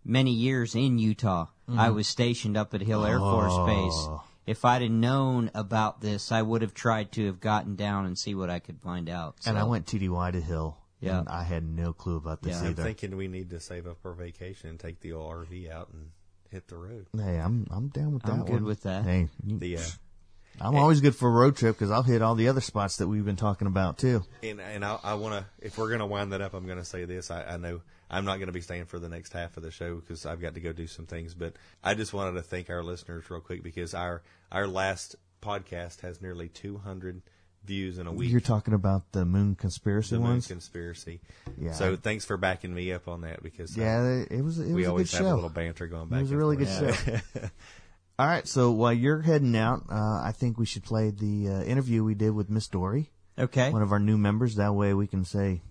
many 0.06 0.32
years 0.32 0.76
in 0.76 0.98
Utah. 0.98 1.48
I 1.68 1.72
mm-hmm. 1.72 1.96
was 1.96 2.08
stationed 2.08 2.58
up 2.58 2.74
at 2.74 2.82
Hill 2.82 3.06
Air 3.06 3.20
Force 3.20 3.54
oh. 3.56 3.66
Base. 3.66 4.08
Oh. 4.08 4.24
If 4.48 4.66
I'd 4.66 4.82
have 4.82 4.90
known 4.90 5.52
about 5.54 6.02
this, 6.02 6.32
I 6.32 6.42
would 6.42 6.64
have 6.64 6.74
tried 6.74 7.12
to 7.12 7.26
have 7.28 7.40
gotten 7.40 7.76
down 7.76 8.08
and 8.08 8.18
see 8.18 8.34
what 8.34 8.50
I 8.50 8.58
could 8.58 8.82
find 8.82 9.08
out. 9.08 9.36
And 9.46 9.60
I 9.60 9.64
went 9.66 9.86
TDY 9.86 10.32
to 10.32 10.42
Hill. 10.42 10.76
Yeah. 11.00 11.20
And 11.20 11.30
I 11.30 11.44
had 11.44 11.64
no 11.64 11.94
clue 11.94 12.18
about 12.18 12.42
this 12.42 12.62
Yeah. 12.62 12.68
I'm 12.70 12.76
thinking 12.76 13.16
we 13.16 13.28
need 13.28 13.50
to 13.52 13.60
save 13.60 13.88
up 13.88 13.98
our 14.06 14.14
vacation 14.14 14.70
and 14.70 14.80
take 14.80 15.00
the 15.00 15.14
old 15.14 15.32
RV 15.32 15.72
out 15.72 15.90
and 15.94 16.10
hit 16.52 16.68
the 16.68 16.78
road. 16.78 17.06
hey, 17.16 17.38
I'm 17.38 17.68
I'm 17.72 17.88
down 17.90 18.14
with 18.14 18.24
that. 18.24 18.32
I'm 18.32 18.40
good 18.46 18.54
one. 18.56 18.64
with 18.66 18.84
that. 18.84 19.04
Hey, 19.04 19.28
The 19.44 19.78
uh, 19.78 19.82
I'm 20.62 20.76
always 20.76 21.00
good 21.00 21.16
for 21.16 21.30
a 21.30 21.32
road 21.32 21.56
trip 21.56 21.76
because 21.78 21.90
I'll 21.90 22.04
hit 22.04 22.22
all 22.22 22.36
the 22.36 22.50
other 22.50 22.60
spots 22.60 22.98
that 22.98 23.08
we've 23.08 23.24
been 23.24 23.38
talking 23.38 23.68
about 23.68 23.98
too. 23.98 24.24
and 24.44 24.60
and 24.60 24.84
I, 24.84 25.00
I 25.04 25.14
want 25.14 25.36
to. 25.36 25.46
If 25.66 25.78
we're 25.78 25.90
gonna 25.90 26.08
wind 26.08 26.34
that 26.34 26.42
up, 26.42 26.54
I'm 26.54 26.68
gonna 26.68 26.84
say 26.84 27.06
this. 27.06 27.32
I, 27.32 27.44
I 27.44 27.58
know 27.58 27.82
I'm 28.10 28.26
not 28.26 28.40
gonna 28.40 28.52
be 28.52 28.60
staying 28.60 28.86
for 28.86 29.00
the 29.00 29.08
next 29.08 29.32
half 29.32 29.56
of 29.56 29.64
the 29.64 29.72
show 29.72 29.96
because 29.96 30.26
I've 30.26 30.42
got 30.42 30.56
to 30.56 30.60
go 30.60 30.74
do 30.74 30.88
some 30.88 31.06
things. 31.06 31.34
But 31.34 31.54
I 31.82 31.94
just 31.94 32.14
wanted 32.14 32.34
to 32.34 32.42
thank 32.42 32.70
our 32.70 32.84
listeners 32.84 33.30
real 33.30 33.40
quick 33.40 33.64
because 33.64 33.94
our 33.94 34.22
our 34.52 34.68
last 34.68 35.16
podcast 35.42 36.02
has 36.02 36.22
nearly 36.22 36.50
200 36.50 37.22
views 37.66 37.98
in 38.00 38.08
a 38.08 38.12
week. 38.12 38.32
You're 38.32 38.40
talking 38.40 38.74
about 38.74 39.12
the 39.12 39.26
moon 39.26 39.56
conspiracy 39.56 40.16
the 40.16 40.20
moon 40.22 40.30
ones. 40.32 40.48
conspiracy. 40.48 41.22
Yeah. 41.58 41.74
So 41.74 41.96
thanks 41.96 42.26
for 42.26 42.38
backing 42.38 42.74
me 42.74 42.92
up 42.94 43.08
on 43.08 43.22
that 43.22 43.44
because 43.44 43.78
uh, 43.78 43.82
yeah, 43.82 44.04
it 44.08 44.32
it 44.32 44.42
was 44.44 44.60
it 44.60 44.66
was 44.68 44.74
we 44.74 44.86
a 44.86 44.90
always 44.90 45.12
good 45.12 45.18
have 45.18 45.26
show. 45.28 45.34
a 45.34 45.36
little 45.36 45.50
banter 45.50 45.88
going 45.88 46.08
back. 46.10 46.20
it 46.20 46.24
was 46.24 46.32
a 46.32 46.38
really 46.38 46.56
good 46.58 46.68
forth. 46.68 47.06
show. 47.06 47.50
All 48.20 48.28
right, 48.28 48.46
so 48.46 48.72
while 48.72 48.92
you're 48.92 49.22
heading 49.22 49.56
out, 49.56 49.84
uh, 49.90 49.96
I 50.22 50.34
think 50.36 50.58
we 50.58 50.66
should 50.66 50.84
play 50.84 51.10
the 51.10 51.48
uh, 51.48 51.64
interview 51.64 52.04
we 52.04 52.16
did 52.16 52.32
with 52.32 52.50
Miss 52.50 52.68
Dory, 52.68 53.12
Okay. 53.38 53.72
one 53.72 53.82
of 53.82 53.94
our 53.94 54.00
new 54.00 54.18
members. 54.18 54.56
That 54.56 54.74
way, 54.76 54.94
we 54.94 55.08
can 55.08 55.24
say 55.24 55.62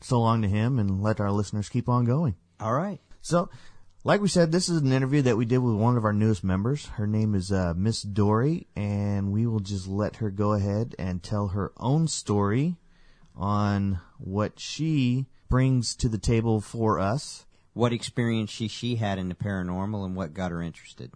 so 0.00 0.20
long 0.20 0.42
to 0.42 0.48
him 0.48 0.80
and 0.80 1.00
let 1.00 1.20
our 1.20 1.30
listeners 1.30 1.68
keep 1.68 1.88
on 1.88 2.04
going. 2.04 2.34
All 2.58 2.72
right. 2.72 2.98
So, 3.20 3.50
like 4.06 4.20
we 4.20 4.28
said, 4.28 4.52
this 4.52 4.68
is 4.68 4.80
an 4.80 4.92
interview 4.92 5.20
that 5.22 5.36
we 5.36 5.44
did 5.44 5.58
with 5.58 5.74
one 5.74 5.96
of 5.96 6.04
our 6.04 6.12
newest 6.12 6.44
members. 6.44 6.86
Her 6.86 7.08
name 7.08 7.34
is 7.34 7.50
uh, 7.50 7.74
Miss 7.76 8.02
Dory, 8.02 8.68
and 8.76 9.32
we 9.32 9.48
will 9.48 9.58
just 9.58 9.88
let 9.88 10.16
her 10.16 10.30
go 10.30 10.52
ahead 10.52 10.94
and 10.96 11.20
tell 11.20 11.48
her 11.48 11.72
own 11.76 12.06
story 12.06 12.76
on 13.34 13.98
what 14.18 14.60
she 14.60 15.26
brings 15.48 15.96
to 15.96 16.08
the 16.08 16.18
table 16.18 16.60
for 16.60 17.00
us. 17.00 17.46
What 17.72 17.92
experience 17.92 18.50
she 18.50 18.68
she 18.68 18.94
had 18.94 19.18
in 19.18 19.28
the 19.28 19.34
paranormal 19.34 20.04
and 20.04 20.14
what 20.14 20.34
got 20.34 20.52
her 20.52 20.62
interested? 20.62 21.10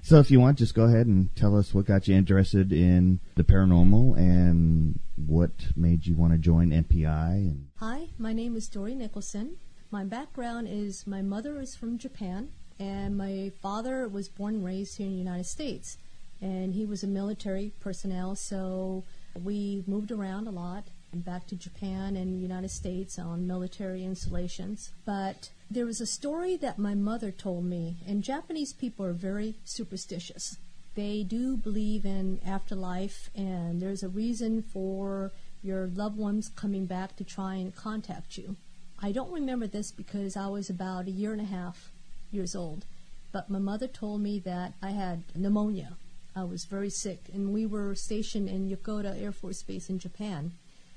So 0.00 0.18
if 0.18 0.30
you 0.30 0.40
want, 0.40 0.56
just 0.56 0.74
go 0.74 0.84
ahead 0.84 1.06
and 1.06 1.36
tell 1.36 1.54
us 1.58 1.74
what 1.74 1.84
got 1.84 2.08
you 2.08 2.16
interested 2.16 2.72
in 2.72 3.20
the 3.36 3.44
paranormal 3.44 4.16
and 4.16 4.98
what 5.14 5.50
made 5.76 6.06
you 6.06 6.14
want 6.14 6.32
to 6.32 6.38
join 6.38 6.70
MPI 6.70 7.32
and 7.32 7.68
Hi, 7.76 8.08
my 8.16 8.32
name 8.32 8.56
is 8.56 8.66
Dory 8.66 8.94
Nicholson. 8.94 9.58
My 9.92 10.04
background 10.04 10.68
is 10.70 11.04
my 11.04 11.20
mother 11.20 11.60
is 11.60 11.74
from 11.74 11.98
Japan, 11.98 12.50
and 12.78 13.16
my 13.16 13.50
father 13.60 14.06
was 14.06 14.28
born 14.28 14.54
and 14.54 14.64
raised 14.64 14.98
here 14.98 15.06
in 15.06 15.14
the 15.14 15.18
United 15.18 15.46
States. 15.46 15.98
And 16.40 16.74
he 16.74 16.86
was 16.86 17.02
a 17.02 17.08
military 17.08 17.72
personnel, 17.80 18.36
so 18.36 19.02
we 19.42 19.82
moved 19.88 20.12
around 20.12 20.46
a 20.46 20.52
lot 20.52 20.84
back 21.12 21.48
to 21.48 21.56
Japan 21.56 22.14
and 22.14 22.40
United 22.40 22.70
States 22.70 23.18
on 23.18 23.48
military 23.48 24.04
installations. 24.04 24.92
But 25.04 25.50
there 25.68 25.86
was 25.86 26.00
a 26.00 26.06
story 26.06 26.56
that 26.58 26.78
my 26.78 26.94
mother 26.94 27.32
told 27.32 27.64
me, 27.64 27.96
and 28.06 28.22
Japanese 28.22 28.72
people 28.72 29.04
are 29.04 29.12
very 29.12 29.56
superstitious. 29.64 30.56
They 30.94 31.24
do 31.24 31.56
believe 31.56 32.04
in 32.04 32.38
afterlife, 32.46 33.28
and 33.34 33.82
there's 33.82 34.04
a 34.04 34.08
reason 34.08 34.62
for 34.62 35.32
your 35.64 35.88
loved 35.88 36.16
ones 36.16 36.48
coming 36.48 36.86
back 36.86 37.16
to 37.16 37.24
try 37.24 37.56
and 37.56 37.74
contact 37.74 38.38
you. 38.38 38.54
I 39.02 39.12
don't 39.12 39.32
remember 39.32 39.66
this 39.66 39.90
because 39.90 40.36
I 40.36 40.48
was 40.48 40.68
about 40.68 41.06
a 41.06 41.10
year 41.10 41.32
and 41.32 41.40
a 41.40 41.44
half 41.44 41.90
years 42.30 42.54
old, 42.54 42.84
but 43.32 43.48
my 43.48 43.58
mother 43.58 43.88
told 43.88 44.20
me 44.20 44.38
that 44.40 44.74
I 44.82 44.90
had 44.90 45.22
pneumonia. 45.34 45.96
I 46.36 46.44
was 46.44 46.64
very 46.64 46.90
sick, 46.90 47.30
and 47.32 47.52
we 47.52 47.64
were 47.66 47.94
stationed 47.94 48.48
in 48.48 48.68
Yokota 48.68 49.20
Air 49.20 49.32
Force 49.32 49.62
Base 49.62 49.88
in 49.88 49.98
Japan. 49.98 50.52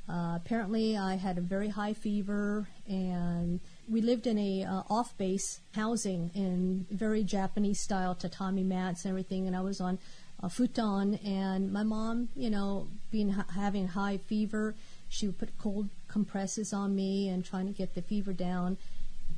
Uh, 0.07 0.33
apparently, 0.35 0.97
I 0.97 1.15
had 1.15 1.37
a 1.37 1.41
very 1.41 1.69
high 1.69 1.93
fever, 1.93 2.67
and 2.87 3.61
we 3.89 4.01
lived 4.01 4.27
in 4.27 4.37
a 4.37 4.65
uh, 4.65 4.83
off-base 4.89 5.61
housing 5.73 6.29
in 6.35 6.85
very 6.91 7.23
Japanese-style 7.23 8.15
tatami 8.15 8.63
mats 8.63 9.05
and 9.05 9.11
everything. 9.11 9.47
And 9.47 9.55
I 9.55 9.61
was 9.61 9.79
on 9.79 9.97
a 10.41 10.49
futon, 10.49 11.15
and 11.25 11.71
my 11.71 11.83
mom, 11.83 12.27
you 12.35 12.49
know, 12.49 12.87
being 13.11 13.29
having 13.55 13.87
high 13.87 14.17
fever, 14.17 14.75
she 15.13 15.27
would 15.27 15.37
put 15.37 15.57
cold 15.59 15.89
compresses 16.07 16.73
on 16.73 16.95
me 16.95 17.29
and 17.29 17.45
trying 17.45 17.67
to 17.67 17.71
get 17.71 17.93
the 17.93 18.01
fever 18.01 18.33
down. 18.33 18.77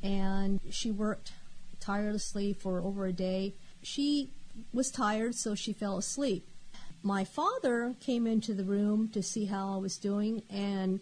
And 0.02 0.58
she 0.70 0.90
worked 0.90 1.32
tirelessly 1.80 2.54
for 2.54 2.80
over 2.80 3.04
a 3.04 3.12
day. 3.12 3.52
She 3.82 4.30
was 4.72 4.90
tired, 4.90 5.34
so 5.34 5.54
she 5.54 5.74
fell 5.74 5.98
asleep. 5.98 6.48
My 7.02 7.24
father 7.24 7.94
came 8.00 8.26
into 8.26 8.54
the 8.54 8.64
room 8.64 9.10
to 9.10 9.22
see 9.22 9.44
how 9.44 9.74
I 9.74 9.76
was 9.76 9.98
doing, 9.98 10.42
and 10.48 11.00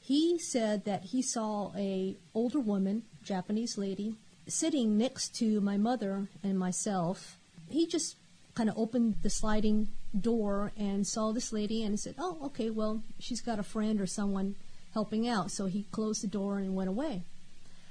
he 0.00 0.38
said 0.38 0.86
that 0.86 1.04
he 1.04 1.20
saw 1.20 1.72
a 1.76 2.16
older 2.34 2.60
woman, 2.60 3.02
Japanese 3.22 3.76
lady, 3.76 4.16
sitting 4.46 4.96
next 4.96 5.34
to 5.36 5.60
my 5.60 5.76
mother 5.76 6.28
and 6.42 6.58
myself. 6.58 7.38
He 7.68 7.86
just 7.86 8.16
kind 8.58 8.68
of 8.68 8.76
opened 8.76 9.14
the 9.22 9.30
sliding 9.30 9.86
door 10.20 10.72
and 10.76 11.06
saw 11.06 11.30
this 11.30 11.52
lady 11.52 11.84
and 11.84 12.00
said, 12.00 12.16
"Oh, 12.18 12.38
okay, 12.46 12.70
well, 12.70 13.04
she's 13.20 13.40
got 13.40 13.60
a 13.60 13.62
friend 13.62 14.00
or 14.00 14.06
someone 14.06 14.56
helping 14.94 15.28
out." 15.28 15.52
So 15.52 15.66
he 15.66 15.84
closed 15.92 16.24
the 16.24 16.26
door 16.26 16.58
and 16.58 16.74
went 16.74 16.90
away. 16.90 17.22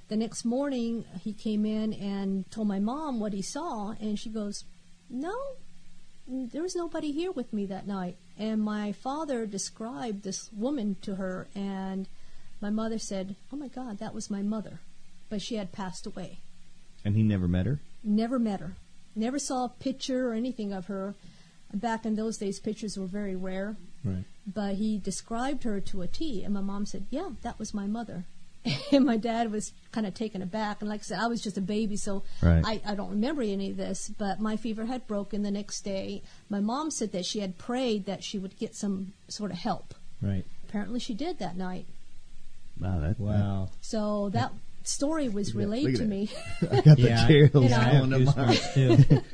the 0.10 0.18
next 0.18 0.46
morning, 0.46 1.04
he 1.22 1.34
came 1.34 1.66
in 1.66 1.94
and 1.94 2.50
told 2.50 2.68
my 2.68 2.80
mom 2.80 3.20
what 3.20 3.34
he 3.34 3.42
saw, 3.42 3.92
and 4.00 4.20
she 4.20 4.30
goes, 4.30 4.66
"No, 5.10 5.36
there 6.28 6.62
was 6.64 6.76
nobody 6.76 7.12
here 7.12 7.32
with 7.32 7.54
me 7.54 7.66
that 7.68 7.88
night." 7.88 8.18
And 8.38 8.62
my 8.62 8.92
father 8.92 9.46
described 9.46 10.24
this 10.24 10.52
woman 10.52 10.96
to 11.02 11.16
her, 11.16 11.48
and 11.56 12.08
my 12.62 12.70
mother 12.70 13.00
said, 13.00 13.36
"Oh 13.52 13.58
my 13.58 13.70
God, 13.70 14.00
that 14.00 14.14
was 14.14 14.30
my 14.30 14.42
mother," 14.42 14.82
but 15.30 15.42
she 15.42 15.56
had 15.56 15.72
passed 15.72 16.06
away. 16.06 16.40
And 17.06 17.16
he 17.16 17.24
never 17.24 17.48
met 17.48 17.66
her? 17.66 17.80
Never 18.04 18.38
met 18.38 18.60
her. 18.60 18.76
Never 19.18 19.40
saw 19.40 19.66
a 19.66 19.70
picture 19.70 20.30
or 20.30 20.34
anything 20.34 20.74
of 20.74 20.86
her. 20.88 21.16
Back 21.74 22.06
in 22.06 22.16
those 22.16 22.38
days, 22.38 22.60
pictures 22.60 22.98
were 22.98 23.08
very 23.08 23.36
rare. 23.36 23.76
Right. 24.04 24.24
But 24.46 24.76
he 24.76 24.98
described 24.98 25.64
her 25.64 25.82
to 25.82 26.02
a 26.02 26.08
T, 26.08 26.44
and 26.44 26.54
my 26.54 26.62
mom 26.62 26.86
said, 26.86 27.08
"Yeah, 27.10 27.30
that 27.42 27.60
was 27.60 27.74
my 27.74 27.88
mother." 27.88 28.26
and 28.92 29.06
my 29.06 29.18
dad 29.18 29.52
was 29.52 29.74
kind 29.92 30.06
of 30.06 30.14
taken 30.14 30.42
aback. 30.42 30.82
And 30.82 30.90
like 30.90 31.02
I 31.02 31.04
said, 31.04 31.20
I 31.20 31.28
was 31.28 31.42
just 31.42 31.58
a 31.58 31.62
baby, 31.62 31.96
so 31.96 32.24
Right. 32.42 32.64
I, 32.66 32.82
I 32.86 32.96
don't 32.96 33.10
remember 33.10 33.42
any 33.42 33.72
of 33.72 33.78
this. 33.78 34.10
But 34.10 34.40
my 34.40 34.58
fever 34.58 34.86
had 34.86 35.08
broken 35.08 35.44
the 35.44 35.52
next 35.52 35.82
day. 35.82 36.22
My 36.50 36.60
mom 36.60 36.92
said 36.92 37.12
that 37.12 37.26
she 37.26 37.40
had 37.40 37.58
prayed 37.58 38.06
that 38.06 38.24
she 38.24 38.38
would 38.38 38.58
get 38.58 38.76
some 38.76 39.14
sort 39.28 39.52
of 39.52 39.58
help. 39.58 39.94
Right. 40.22 40.46
Apparently, 40.68 41.00
she 41.00 41.14
did 41.14 41.40
that 41.40 41.58
night. 41.58 41.86
Wow, 42.80 43.00
that, 43.00 43.20
Wow. 43.20 43.70
So 43.82 44.30
that 44.30 44.52
story 44.88 45.30
was 45.30 45.54
Look 45.54 45.62
relayed 45.64 45.86
look 45.86 45.96
to 45.98 46.06
me. 46.06 46.30
I 46.72 46.82
got 46.82 46.98
the 46.98 47.04
Yeah, 47.04 47.24
I- 47.24 47.28
chills 47.28 47.64
You 47.64 47.70
know. 47.70 48.08
Going 48.08 48.14
up 48.14 48.36
my 48.38 48.56
goosebumps 48.56 48.74
too. 49.08 49.22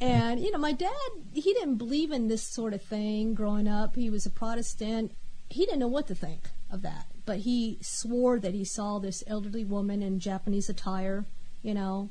And 0.00 0.40
you 0.40 0.50
know, 0.52 0.58
my 0.58 0.72
dad, 0.72 0.92
he 1.32 1.54
didn't 1.54 1.76
believe 1.76 2.12
in 2.12 2.28
this 2.28 2.42
sort 2.42 2.74
of 2.74 2.82
thing 2.82 3.32
growing 3.34 3.66
up. 3.66 3.96
He 3.96 4.10
was 4.10 4.26
a 4.26 4.30
Protestant. 4.30 5.12
He 5.48 5.64
didn't 5.64 5.80
know 5.80 5.88
what 5.88 6.06
to 6.08 6.14
think 6.14 6.42
of 6.70 6.82
that. 6.82 7.06
But 7.24 7.38
he 7.38 7.78
swore 7.80 8.38
that 8.40 8.52
he 8.52 8.64
saw 8.64 8.98
this 8.98 9.24
elderly 9.26 9.64
woman 9.64 10.02
in 10.02 10.20
Japanese 10.20 10.68
attire, 10.68 11.24
you 11.62 11.72
know, 11.74 12.10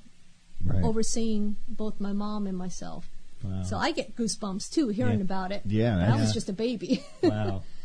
Right. 0.66 0.84
overseeing 0.84 1.58
both 1.68 2.00
my 2.00 2.12
mom 2.14 2.48
and 2.48 2.58
myself. 2.58 3.08
Wow. 3.44 3.62
So 3.62 3.78
I 3.78 3.92
get 3.92 4.16
goosebumps 4.16 4.72
too 4.72 4.88
hearing 4.88 5.20
Yeah. 5.20 5.26
about 5.26 5.52
it. 5.52 5.62
Yeah, 5.68 5.96
But 5.98 6.10
I 6.18 6.20
was 6.20 6.34
just 6.34 6.50
a 6.50 6.54
baby. 6.54 7.04
wow. 7.22 7.62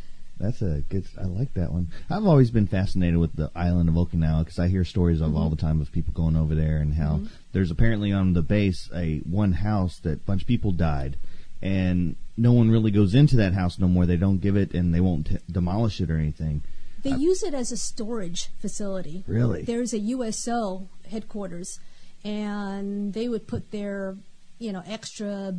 That's 0.43 0.61
a 0.61 0.83
good. 0.89 1.07
I 1.17 1.27
like 1.27 1.55
that 1.55 1.73
one. 1.73 1.93
I've 2.11 2.27
always 2.27 2.51
been 2.51 2.67
fascinated 2.67 3.19
with 3.19 3.37
the 3.37 3.53
island 3.55 3.89
of 3.89 3.95
Okinawa 3.95 4.45
because 4.45 4.59
I 4.59 4.67
hear 4.67 4.85
stories 4.85 5.21
of 5.21 5.37
all 5.37 5.45
mm-hmm. 5.45 5.55
the 5.55 5.63
time 5.63 5.81
of 5.81 5.93
people 5.93 6.13
going 6.13 6.37
over 6.37 6.57
there 6.57 6.79
and 6.79 6.95
how 6.95 7.19
mm-hmm. 7.19 7.27
there's 7.53 7.71
apparently 7.71 8.11
on 8.11 8.33
the 8.33 8.43
base 8.43 8.91
a 8.93 9.19
one 9.19 9.53
house 9.53 10.01
that 10.01 10.15
a 10.15 10.27
bunch 10.27 10.43
of 10.43 10.49
people 10.49 10.73
died, 10.73 11.17
and 11.63 12.17
no 12.37 12.53
one 12.53 12.73
really 12.73 12.91
goes 12.91 13.15
into 13.15 13.37
that 13.37 13.55
house 13.55 13.79
no 13.79 13.87
more. 13.87 14.05
They 14.05 14.17
don't 14.17 14.41
give 14.41 14.57
it 14.57 14.75
and 14.75 14.93
they 14.93 15.01
won't 15.01 15.29
t- 15.29 15.39
demolish 15.49 16.01
it 16.01 16.11
or 16.11 16.19
anything. 16.19 16.65
They 17.05 17.11
use 17.11 17.45
it 17.45 17.55
as 17.55 17.71
a 17.71 17.77
storage 17.77 18.49
facility. 18.61 19.23
Really? 19.29 19.63
There's 19.63 19.93
a 19.93 19.99
USO 19.99 20.89
headquarters, 21.09 21.79
and 22.25 23.13
they 23.13 23.29
would 23.29 23.47
put 23.47 23.71
their, 23.71 24.17
you 24.59 24.73
know, 24.73 24.83
extra 24.87 25.55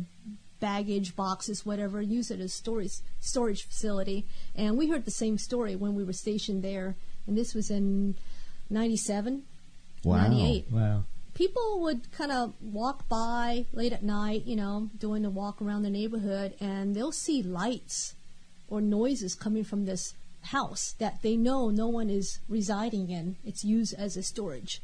baggage 0.64 1.14
boxes, 1.14 1.66
whatever, 1.66 2.00
use 2.00 2.30
it 2.30 2.40
as 2.40 2.54
storage 2.54 2.96
storage 3.20 3.62
facility. 3.64 4.24
And 4.56 4.78
we 4.78 4.88
heard 4.88 5.04
the 5.04 5.10
same 5.10 5.36
story 5.36 5.76
when 5.76 5.94
we 5.94 6.04
were 6.04 6.14
stationed 6.14 6.62
there, 6.62 6.96
and 7.26 7.36
this 7.36 7.54
was 7.54 7.70
in 7.70 8.14
'97, 8.70 9.42
Wow. 10.04 10.22
'98 10.28 10.72
Wow. 10.72 11.04
people 11.34 11.80
would 11.82 12.10
kind 12.12 12.32
of 12.32 12.54
walk 12.62 13.06
by 13.10 13.66
late 13.74 13.92
at 13.92 14.02
night, 14.02 14.46
you 14.46 14.56
know, 14.56 14.88
doing 14.98 15.24
a 15.26 15.30
walk 15.30 15.60
around 15.60 15.82
the 15.82 15.90
neighborhood, 16.00 16.54
and 16.60 16.94
they'll 16.94 17.12
see 17.26 17.42
lights 17.42 18.14
or 18.68 18.80
noises 18.80 19.34
coming 19.34 19.64
from 19.64 19.84
this 19.84 20.14
house 20.56 20.94
that 20.98 21.20
they 21.20 21.36
know 21.36 21.68
no 21.68 21.88
one 21.88 22.08
is 22.08 22.38
residing 22.48 23.10
in. 23.10 23.36
It's 23.44 23.64
used 23.64 23.92
as 23.94 24.16
a 24.16 24.22
storage. 24.22 24.80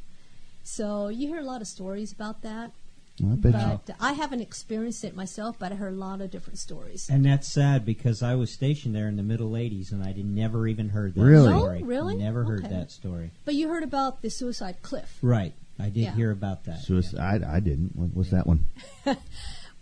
So 0.62 1.08
you 1.08 1.28
hear 1.28 1.40
a 1.40 1.50
lot 1.52 1.62
of 1.62 1.68
stories 1.68 2.12
about 2.12 2.42
that. 2.42 2.72
I 3.22 3.34
bet 3.36 3.52
But 3.86 3.96
I 4.00 4.12
haven't 4.14 4.40
experienced 4.40 5.04
it 5.04 5.14
myself, 5.16 5.56
but 5.58 5.72
I 5.72 5.74
heard 5.76 5.92
a 5.94 5.96
lot 5.96 6.20
of 6.20 6.30
different 6.30 6.58
stories. 6.58 7.08
And 7.10 7.24
that's 7.24 7.52
sad 7.52 7.84
because 7.84 8.22
I 8.22 8.34
was 8.34 8.52
stationed 8.52 8.94
there 8.94 9.08
in 9.08 9.16
the 9.16 9.22
middle 9.22 9.50
80s 9.50 9.92
and 9.92 10.02
I 10.02 10.12
did 10.12 10.26
never 10.26 10.66
even 10.66 10.88
heard 10.90 11.14
that 11.14 11.20
Really? 11.22 11.52
story. 11.58 11.80
Oh, 11.82 11.86
really? 11.86 12.16
Never 12.16 12.44
heard 12.44 12.64
Okay. 12.64 12.74
that 12.74 12.90
story. 12.90 13.30
But 13.44 13.54
you 13.54 13.68
heard 13.68 13.82
about 13.82 14.22
the 14.22 14.30
suicide 14.30 14.76
cliff. 14.82 15.18
Right. 15.22 15.54
I 15.78 15.84
did 15.88 15.96
Yeah. 16.04 16.14
hear 16.14 16.30
about 16.30 16.64
that. 16.64 16.80
Suicide. 16.80 17.42
I, 17.42 17.56
I 17.56 17.60
didn't. 17.60 17.96
What, 17.96 18.10
what's 18.14 18.30
that 18.30 18.46
one? 18.46 18.64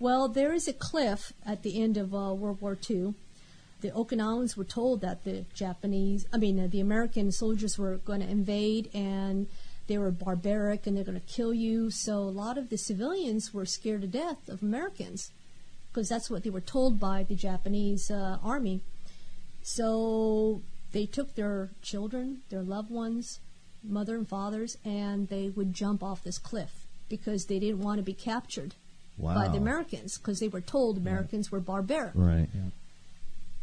Well, 0.00 0.28
there 0.28 0.52
is 0.52 0.68
a 0.68 0.72
cliff 0.72 1.32
at 1.44 1.62
the 1.64 1.82
end 1.82 1.96
of 1.96 2.14
uh, 2.14 2.32
World 2.32 2.60
War 2.60 2.78
II. 2.88 3.14
The 3.80 3.90
Okinawans 3.90 4.56
were 4.56 4.64
told 4.64 5.00
that 5.00 5.24
the 5.24 5.44
Japanese, 5.54 6.24
I 6.32 6.36
mean, 6.36 6.58
uh, 6.60 6.68
the 6.70 6.78
American 6.80 7.32
soldiers 7.32 7.76
were 7.78 7.96
going 7.96 8.20
to 8.20 8.28
invade 8.28 8.90
and 8.94 9.48
they 9.88 9.98
were 9.98 10.10
barbaric 10.12 10.86
and 10.86 10.96
they're 10.96 11.04
going 11.04 11.20
to 11.20 11.26
kill 11.26 11.52
you. 11.52 11.90
So 11.90 12.18
a 12.18 12.30
lot 12.44 12.56
of 12.58 12.68
the 12.70 12.78
civilians 12.78 13.52
were 13.52 13.66
scared 13.66 14.02
to 14.02 14.06
death 14.06 14.48
of 14.48 14.62
Americans 14.62 15.30
because 15.90 16.08
that's 16.08 16.30
what 16.30 16.44
they 16.44 16.50
were 16.50 16.60
told 16.60 17.00
by 17.00 17.24
the 17.24 17.34
Japanese 17.34 18.10
uh, 18.10 18.38
army. 18.44 18.82
So 19.62 20.62
they 20.92 21.06
took 21.06 21.34
their 21.34 21.70
children, 21.82 22.38
their 22.50 22.62
loved 22.62 22.90
ones, 22.90 23.40
mother 23.82 24.16
and 24.16 24.28
fathers, 24.28 24.76
and 24.84 25.28
they 25.28 25.48
would 25.50 25.74
jump 25.74 26.02
off 26.02 26.22
this 26.24 26.38
cliff 26.38 26.86
because 27.08 27.46
they 27.46 27.58
didn't 27.58 27.80
want 27.80 27.98
to 27.98 28.02
be 28.02 28.14
captured 28.14 28.74
Wow. 29.16 29.34
by 29.34 29.48
the 29.48 29.56
Americans 29.58 30.16
because 30.16 30.38
they 30.38 30.46
were 30.48 30.60
told 30.60 30.96
Americans 30.96 31.50
were 31.50 31.58
barbaric. 31.60 32.12
Right. 32.14 32.48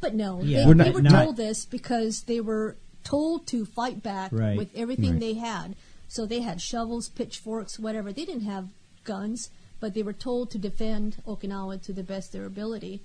But 0.01 0.13
no, 0.13 0.41
Yeah. 0.41 0.61
they, 0.61 0.65
We're 0.67 0.73
they 0.83 0.91
were 0.91 1.01
not- 1.01 1.23
told 1.23 1.38
this 1.38 1.65
because 1.65 2.23
they 2.23 2.41
were 2.41 2.75
told 3.05 3.47
to 3.47 3.65
fight 3.65 4.03
back 4.03 4.31
Right. 4.33 4.57
with 4.57 4.75
everything 4.75 5.11
Right. 5.11 5.19
they 5.19 5.33
had. 5.35 5.75
So 6.08 6.26
they 6.26 6.41
had 6.41 6.62
shovels, 6.62 7.10
pitchforks, 7.10 7.80
whatever. 7.80 8.13
They 8.13 8.26
didn't 8.26 8.46
have 8.46 8.70
guns, 9.04 9.50
but 9.80 9.94
they 9.94 10.04
were 10.04 10.13
told 10.13 10.52
to 10.52 10.58
defend 10.58 11.18
Okinawa 11.28 11.82
to 11.84 11.94
the 11.94 12.04
best 12.04 12.28
of 12.30 12.34
their 12.39 12.46
ability. 12.46 13.02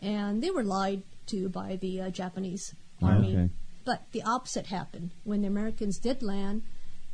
And 0.00 0.42
they 0.42 0.50
were 0.50 0.64
lied 0.64 1.02
to 1.26 1.48
by 1.48 1.76
the 1.76 2.00
uh, 2.02 2.10
Japanese 2.10 2.74
army. 3.02 3.32
Okay. 3.36 3.48
But 3.84 4.02
the 4.12 4.22
opposite 4.22 4.66
happened. 4.66 5.10
When 5.24 5.42
the 5.42 5.48
Americans 5.48 5.98
did 5.98 6.22
land, 6.22 6.62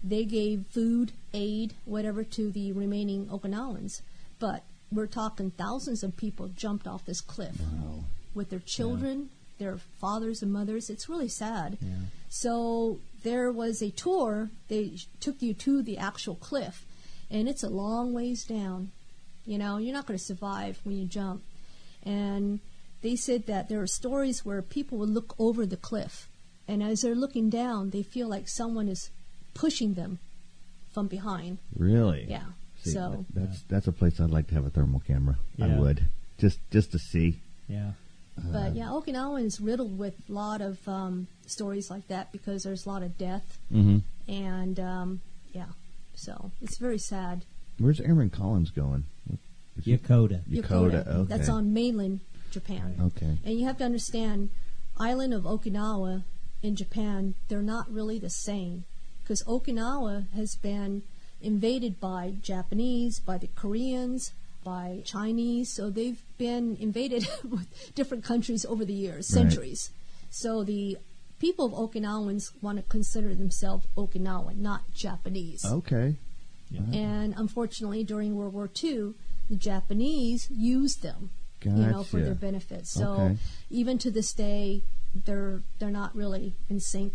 they 0.02 0.24
gave 0.24 0.64
food, 0.70 1.12
aid, 1.32 1.74
whatever 1.84 2.24
to 2.24 2.50
the 2.50 2.72
remaining 2.72 3.26
Okinawans. 3.26 4.02
But 4.38 4.62
we're 4.92 5.06
talking 5.06 5.50
thousands 5.50 6.02
of 6.02 6.16
people 6.16 6.48
jumped 6.48 6.86
off 6.86 7.04
this 7.04 7.20
cliff 7.20 7.56
Wow. 7.60 8.04
with 8.34 8.50
their 8.50 8.60
children, 8.64 9.30
their 9.58 9.78
fathers 10.00 10.42
and 10.42 10.52
mothers. 10.52 10.88
It's 10.88 11.08
really 11.08 11.28
sad. 11.28 11.78
Yeah. 11.80 11.94
So 12.28 12.98
there 13.22 13.50
was 13.50 13.82
a 13.82 13.90
tour. 13.90 14.50
They 14.68 14.92
took 15.20 15.42
you 15.42 15.54
to 15.54 15.82
the 15.82 15.98
actual 15.98 16.34
cliff, 16.36 16.84
and 17.30 17.48
it's 17.48 17.62
a 17.62 17.68
long 17.68 18.12
ways 18.12 18.44
down. 18.44 18.90
You 19.46 19.58
know, 19.58 19.78
you're 19.78 19.94
not 19.94 20.06
going 20.06 20.18
to 20.18 20.24
survive 20.24 20.78
when 20.84 20.96
you 20.98 21.06
jump. 21.06 21.42
And 22.02 22.60
they 23.02 23.16
said 23.16 23.46
that 23.46 23.68
there 23.68 23.80
are 23.80 23.86
stories 23.86 24.44
where 24.44 24.62
people 24.62 24.98
would 24.98 25.10
look 25.10 25.34
over 25.38 25.66
the 25.66 25.76
cliff, 25.76 26.28
and 26.66 26.82
as 26.82 27.02
they're 27.02 27.14
looking 27.14 27.50
down, 27.50 27.90
they 27.90 28.02
feel 28.02 28.28
like 28.28 28.48
someone 28.48 28.88
is 28.88 29.10
pushing 29.54 29.94
them 29.94 30.18
from 30.92 31.06
behind. 31.06 31.58
Really? 31.76 32.26
Yeah. 32.28 32.44
See, 32.82 32.90
so 32.92 33.24
that's 33.34 33.62
that's 33.62 33.86
a 33.88 33.92
place 33.92 34.20
I'd 34.20 34.30
like 34.30 34.48
to 34.48 34.54
have 34.54 34.64
a 34.66 34.70
thermal 34.70 35.00
camera. 35.00 35.36
I 35.60 35.66
would 35.66 36.02
just 36.38 36.58
just 36.70 36.92
to 36.92 36.98
see. 36.98 37.40
Yeah. 37.68 37.92
But 38.52 38.74
yeah, 38.74 38.86
Okinawa 38.86 39.44
is 39.44 39.60
riddled 39.60 39.98
with 39.98 40.14
a 40.28 40.32
lot 40.32 40.60
of 40.60 40.86
um, 40.88 41.26
stories 41.46 41.90
like 41.90 42.08
that 42.08 42.32
because 42.32 42.62
there's 42.62 42.86
a 42.86 42.88
lot 42.88 43.02
of 43.02 43.16
death, 43.18 43.58
Mm-hmm. 43.72 43.98
and 44.32 44.80
um, 44.80 45.20
yeah, 45.52 45.66
so 46.14 46.50
it's 46.62 46.78
very 46.78 46.98
sad. 46.98 47.44
Where's 47.78 48.00
Aaron 48.00 48.30
Collins 48.30 48.70
going? 48.70 49.04
Is 49.76 49.84
he- 49.84 49.96
Yokota. 49.96 50.40
Yokota. 50.48 51.06
Okay. 51.06 51.28
That's 51.36 51.48
on 51.48 51.72
mainland 51.72 52.20
Japan. 52.50 52.96
Okay. 53.00 53.38
And 53.44 53.58
you 53.58 53.66
have 53.66 53.78
to 53.78 53.84
understand, 53.84 54.50
island 54.98 55.32
of 55.34 55.44
Okinawa 55.44 56.24
in 56.62 56.74
Japan, 56.74 57.34
they're 57.48 57.62
not 57.62 57.88
really 57.92 58.18
the 58.18 58.30
same 58.30 58.84
because 59.22 59.42
Okinawa 59.44 60.30
has 60.32 60.56
been 60.56 61.02
invaded 61.40 62.00
by 62.00 62.32
Japanese, 62.42 63.20
by 63.20 63.38
the 63.38 63.46
Koreans, 63.54 64.32
by 64.68 65.00
Chinese, 65.04 65.72
so 65.72 65.88
they've 65.88 66.20
been 66.36 66.76
invaded 66.78 67.26
with 67.54 67.66
different 67.94 68.22
countries 68.22 68.66
over 68.66 68.84
the 68.84 68.92
years, 68.92 69.24
Right. 69.34 69.40
centuries. 69.40 69.90
So 70.30 70.62
the 70.62 70.98
people 71.38 71.64
of 71.68 71.72
Okinawans 71.72 72.44
want 72.60 72.76
to 72.76 72.84
consider 72.96 73.34
themselves 73.34 73.86
Okinawan, 73.96 74.56
not 74.58 74.82
Japanese. 74.94 75.64
Okay. 75.64 76.16
And 76.92 77.32
unfortunately, 77.34 78.04
during 78.04 78.36
World 78.36 78.52
War 78.52 78.68
II, 78.84 79.14
the 79.48 79.56
Japanese 79.56 80.50
used 80.50 81.00
them, 81.02 81.30
you 81.64 81.70
know, 81.72 82.02
for 82.04 82.20
their 82.20 82.34
benefit. 82.34 82.86
So 82.86 83.04
Okay. 83.12 83.38
even 83.70 83.96
to 84.04 84.10
this 84.10 84.34
day, 84.34 84.82
they're 85.24 85.62
they're 85.78 85.96
not 86.02 86.14
really 86.14 86.52
in 86.68 86.78
sync. 86.80 87.14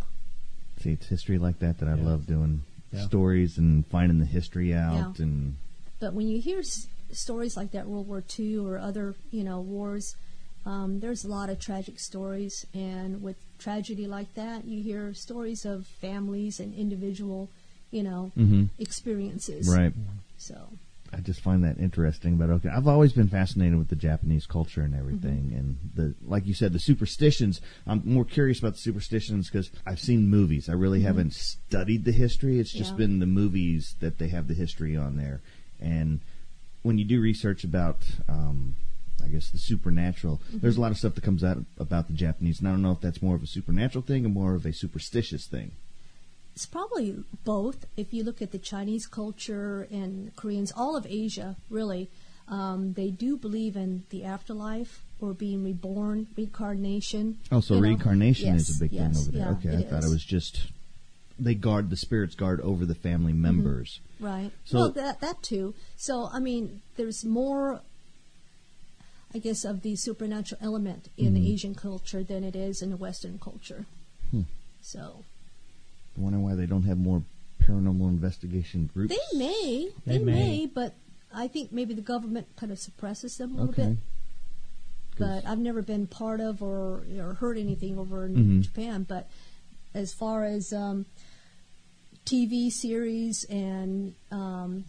See, 0.81 0.93
it's 0.93 1.05
history 1.05 1.37
like 1.37 1.59
that 1.59 1.77
that 1.79 1.87
I 1.87 1.95
Yeah. 1.97 2.03
love 2.11 2.25
doing 2.25 2.63
Yeah. 2.91 3.05
stories 3.05 3.59
and 3.59 3.85
finding 3.95 4.17
the 4.17 4.25
history 4.25 4.73
out 4.73 5.19
Yeah. 5.19 5.25
and 5.25 5.55
But 5.99 6.15
when 6.15 6.27
you 6.27 6.41
hear 6.41 6.59
s- 6.59 6.87
stories 7.15 7.55
like 7.57 7.71
that, 7.71 7.87
World 7.87 8.07
War 8.07 8.23
II 8.39 8.57
or 8.57 8.77
other, 8.77 9.15
you 9.31 9.43
know, 9.43 9.59
wars, 9.61 10.15
um, 10.65 10.99
there's 10.99 11.23
a 11.23 11.29
lot 11.29 11.49
of 11.49 11.59
tragic 11.59 11.99
stories. 11.99 12.65
And 12.73 13.21
with 13.21 13.37
tragedy 13.57 14.07
like 14.07 14.33
that, 14.35 14.65
you 14.65 14.81
hear 14.81 15.13
stories 15.13 15.65
of 15.65 15.85
families 15.87 16.59
and 16.59 16.73
individual 16.73 17.49
you 17.93 18.01
know, 18.01 18.31
Mhm. 18.35 18.69
experiences. 18.79 19.69
Right. 19.69 19.93
So 20.37 20.55
I 21.13 21.17
just 21.17 21.41
find 21.41 21.63
that 21.63 21.77
interesting. 21.77 22.37
But 22.37 22.49
okay, 22.49 22.69
I've 22.69 22.87
always 22.87 23.13
been 23.13 23.27
fascinated 23.27 23.77
with 23.77 23.89
the 23.89 23.95
Japanese 23.95 24.47
culture 24.47 24.81
and 24.81 24.95
everything, 24.95 25.53
and 25.55 25.77
the 25.93 26.15
like 26.25 26.47
you 26.47 26.55
said, 26.55 26.73
the 26.73 26.79
superstitions. 26.79 27.61
I'm 27.85 28.01
more 28.03 28.25
curious 28.25 28.57
about 28.57 28.73
the 28.73 28.79
superstitions 28.79 29.47
because 29.47 29.69
I've 29.85 29.99
seen 29.99 30.27
movies. 30.27 30.69
I 30.69 30.73
really 30.73 31.01
haven't 31.01 31.33
studied 31.35 32.03
the 32.03 32.11
history. 32.11 32.59
It's 32.59 32.73
just 32.73 32.93
Yeah. 32.93 32.97
been 33.05 33.19
the 33.19 33.27
movies 33.27 33.95
that 33.99 34.17
they 34.17 34.29
have 34.29 34.47
the 34.47 34.55
history 34.55 34.97
on 34.97 35.17
there, 35.17 35.41
and 35.79 36.19
when 36.83 36.97
you 36.97 37.05
do 37.05 37.19
research 37.21 37.63
about. 37.63 37.97
Um, 38.29 38.75
I 39.23 39.27
guess 39.29 39.51
the 39.51 39.57
supernatural. 39.57 40.41
There's 40.51 40.75
a 40.75 40.81
lot 40.81 40.91
of 40.91 40.97
stuff 40.97 41.15
that 41.15 41.23
comes 41.23 41.45
out 41.45 41.57
about 41.79 42.07
the 42.07 42.13
Japanese, 42.13 42.59
and 42.59 42.67
I 42.67 42.71
don't 42.71 42.81
know 42.81 42.91
if 42.91 42.99
that's 42.99 43.21
more 43.21 43.35
of 43.35 43.43
a 43.43 43.47
supernatural 43.47 44.01
thing 44.03 44.25
or 44.25 44.29
more 44.29 44.53
of 44.53 44.65
a 44.65 44.73
superstitious 44.73 45.45
thing. 45.47 45.71
it's 46.53 46.65
probably 46.65 47.23
both. 47.45 47.85
If 47.95 48.13
you 48.13 48.23
look 48.25 48.41
at 48.41 48.51
the 48.51 48.57
Chinese 48.59 49.07
culture 49.07 49.87
and 49.89 50.35
Koreans, 50.35 50.73
all 50.75 50.97
of 50.97 51.05
Asia, 51.07 51.55
really, 51.69 52.09
um, 52.49 52.93
they 52.93 53.11
do 53.11 53.37
believe 53.37 53.77
in 53.77 54.03
the 54.09 54.25
afterlife 54.25 55.03
or 55.21 55.33
being 55.33 55.63
reborn, 55.63 56.27
reincarnation. 56.35 57.37
Oh, 57.49 57.61
so 57.61 57.75
know? 57.75 57.81
reincarnation 57.81 58.47
Yes, 58.53 58.67
is 58.67 58.75
a 58.77 58.79
big 58.83 58.91
yes, 58.91 59.13
thing 59.13 59.21
over 59.21 59.31
there. 59.31 59.41
yeah, 59.63 59.69
okay, 59.71 59.77
I 59.77 59.87
it 59.87 59.89
thought 59.89 60.03
it 60.03 60.09
was 60.09 60.25
just 60.25 60.67
they 61.39 61.55
guard 61.55 61.89
the 61.89 61.97
spirits 61.97 62.35
guard 62.35 62.61
over 62.61 62.85
the 62.85 62.95
family 62.95 63.33
members. 63.33 63.99
Right. 64.19 64.51
So- 64.65 64.77
well, 64.77 64.91
that 64.91 65.19
that 65.21 65.41
too. 65.43 65.73
So 65.97 66.29
I 66.31 66.39
mean, 66.39 66.81
there's 66.95 67.25
more, 67.25 67.81
I 69.33 69.39
guess, 69.39 69.65
of 69.65 69.81
the 69.81 69.95
supernatural 69.95 70.59
element 70.63 71.09
in 71.17 71.33
the 71.33 71.51
Asian 71.51 71.73
culture 71.75 72.23
than 72.23 72.43
it 72.43 72.55
is 72.55 72.81
in 72.81 72.89
the 72.91 72.97
Western 72.97 73.39
culture. 73.39 73.85
Hmm. 74.31 74.41
So 74.81 75.23
I 76.17 76.21
wonder 76.21 76.39
why 76.39 76.55
they 76.55 76.65
don't 76.67 76.83
have 76.83 76.97
more 76.97 77.23
paranormal 77.61 78.07
investigation 78.09 78.89
groups. 78.93 79.15
they 79.15 79.37
may, 79.37 79.89
They 80.05 80.17
they, 80.17 80.23
may. 80.23 80.33
may. 80.33 80.65
but 80.67 80.93
I 81.33 81.47
think 81.47 81.71
maybe 81.71 81.93
the 81.93 82.01
government 82.01 82.47
kind 82.57 82.71
of 82.71 82.77
suppresses 82.77 83.37
them 83.37 83.53
a 83.55 83.61
little 83.63 83.69
okay. 83.71 83.89
bit. 83.93 83.97
But 85.17 85.45
I've 85.47 85.59
never 85.59 85.81
been 85.81 86.07
part 86.07 86.39
of 86.39 86.61
or 86.61 87.03
or 87.19 87.35
heard 87.35 87.57
anything 87.57 87.97
over 87.97 88.25
in 88.25 88.35
Mhm. 88.35 88.61
Japan. 88.63 89.03
But 89.07 89.29
as 89.93 90.13
far 90.13 90.43
as 90.43 90.71
um, 90.73 91.05
TV 92.25 92.71
series 92.71 93.43
and 93.49 94.13
um, 94.31 94.85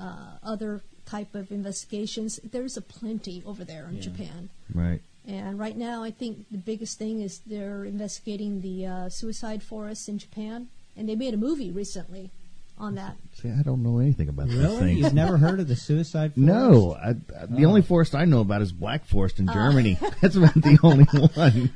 uh, 0.00 0.36
other 0.42 0.80
type 1.06 1.34
of 1.34 1.50
investigations, 1.50 2.40
there's 2.44 2.76
a 2.76 2.82
plenty 2.82 3.42
over 3.46 3.64
there 3.64 3.86
in 3.88 3.96
Yeah. 3.96 4.02
Japan. 4.02 4.48
Right. 4.74 5.00
And 5.26 5.58
right 5.58 5.76
now, 5.76 6.02
I 6.02 6.10
think 6.10 6.46
the 6.50 6.58
biggest 6.58 6.98
thing 6.98 7.20
is 7.20 7.40
they're 7.46 7.84
investigating 7.84 8.62
the 8.62 8.86
uh, 8.86 9.08
suicide 9.10 9.62
forests 9.62 10.08
in 10.08 10.18
Japan, 10.18 10.68
and 10.96 11.08
they 11.08 11.14
made 11.14 11.34
a 11.34 11.36
movie 11.36 11.70
recently 11.70 12.30
on 12.78 12.94
that. 12.94 13.16
See, 13.34 13.50
I 13.50 13.62
don't 13.62 13.82
know 13.82 13.98
anything 13.98 14.30
about 14.30 14.48
those 14.48 14.56
Really? 14.56 14.78
things. 14.78 15.00
You've 15.00 15.12
never 15.14 15.36
heard 15.36 15.60
of 15.60 15.68
the 15.68 15.76
suicide 15.76 16.32
forest? 16.34 16.38
no, 16.38 16.94
I, 16.94 17.10
I, 17.10 17.46
the 17.46 17.64
Oh. 17.64 17.68
only 17.68 17.82
forest 17.82 18.14
I 18.14 18.24
know 18.24 18.40
about 18.40 18.62
is 18.62 18.72
Black 18.72 19.04
Forest 19.04 19.38
Uh. 19.38 19.42
in 19.42 19.48
Germany. 19.52 19.98
That's 20.22 20.36
about 20.36 20.54
the 20.54 20.78
only 20.82 21.04
one. 21.34 21.70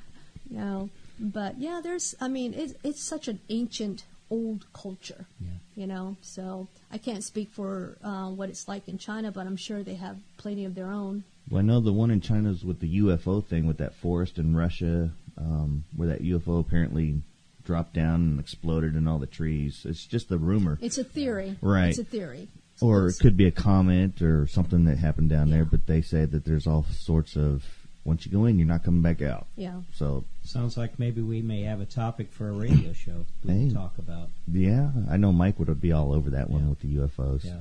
You 0.50 0.56
know, 0.56 0.90
but 1.18 1.58
yeah, 1.60 1.80
there's. 1.82 2.14
I 2.20 2.28
mean, 2.28 2.54
it's 2.54 2.74
it's 2.82 3.02
such 3.02 3.28
an 3.28 3.40
ancient, 3.48 4.04
old 4.30 4.66
culture. 4.72 5.26
Yeah. 5.40 5.48
You 5.76 5.86
know, 5.86 6.16
so 6.22 6.68
I 6.92 6.98
can't 6.98 7.24
speak 7.24 7.50
for 7.50 7.96
uh, 8.02 8.28
what 8.28 8.48
it's 8.48 8.68
like 8.68 8.88
in 8.88 8.98
China, 8.98 9.32
but 9.32 9.46
I'm 9.46 9.56
sure 9.56 9.82
they 9.82 9.94
have 9.96 10.18
plenty 10.36 10.64
of 10.64 10.74
their 10.74 10.90
own. 10.90 11.24
Well, 11.50 11.58
I 11.58 11.62
know 11.62 11.80
the 11.80 11.92
one 11.92 12.10
in 12.10 12.20
China 12.20 12.50
is 12.50 12.64
with 12.64 12.80
the 12.80 13.00
UFO 13.00 13.44
thing 13.44 13.66
with 13.66 13.78
that 13.78 13.94
forest 13.94 14.38
in 14.38 14.56
Russia, 14.56 15.10
um, 15.36 15.84
where 15.96 16.08
that 16.08 16.22
UFO 16.22 16.60
apparently 16.60 17.22
dropped 17.64 17.94
down 17.94 18.14
and 18.16 18.40
exploded 18.40 18.94
in 18.94 19.08
all 19.08 19.18
the 19.18 19.26
trees. 19.26 19.84
It's 19.84 20.06
just 20.06 20.30
a 20.30 20.38
rumor. 20.38 20.78
It's 20.80 20.98
a 20.98 21.04
theory. 21.04 21.56
Right. 21.60 21.88
It's 21.88 21.98
a 21.98 22.04
theory. 22.04 22.48
or 22.80 23.08
it 23.08 23.16
could 23.20 23.36
be 23.36 23.46
a 23.46 23.50
comment 23.50 24.22
or 24.22 24.46
something 24.46 24.84
that 24.84 24.98
happened 24.98 25.30
down 25.30 25.50
there. 25.50 25.64
But 25.64 25.86
they 25.86 26.02
say 26.02 26.24
that 26.24 26.44
there's 26.44 26.66
all 26.66 26.84
sorts 26.90 27.36
of 27.36 27.64
once 28.04 28.26
you 28.26 28.32
go 28.32 28.44
in, 28.44 28.58
you're 28.58 28.68
not 28.68 28.84
coming 28.84 29.02
back 29.02 29.22
out. 29.22 29.46
Yeah. 29.56 29.80
So 29.94 30.24
Sounds 30.44 30.76
like 30.76 30.98
maybe 30.98 31.20
we 31.22 31.40
may 31.42 31.62
have 31.62 31.80
a 31.80 31.86
topic 31.86 32.30
for 32.32 32.48
a 32.48 32.52
radio 32.52 32.92
show 32.92 33.24
we 33.44 33.52
Hey. 33.52 33.58
can 33.66 33.74
talk 33.74 33.96
about. 33.98 34.28
yeah, 34.50 34.90
I 35.10 35.16
know 35.16 35.32
Mike 35.32 35.58
would 35.58 35.80
be 35.80 35.92
all 35.92 36.12
over 36.12 36.30
that 36.30 36.50
one 36.50 36.62
Yeah. 36.64 36.68
with 36.68 36.80
the 36.80 36.88
UFOs. 36.96 37.44
Yeah. 37.44 37.60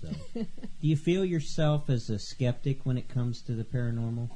So, 0.00 0.08
do 0.34 0.46
you 0.80 0.96
feel 0.96 1.24
yourself 1.24 1.88
as 1.90 2.10
a 2.10 2.18
skeptic 2.18 2.84
when 2.84 2.96
it 2.98 3.08
comes 3.08 3.40
to 3.42 3.52
the 3.52 3.64
paranormal? 3.64 4.30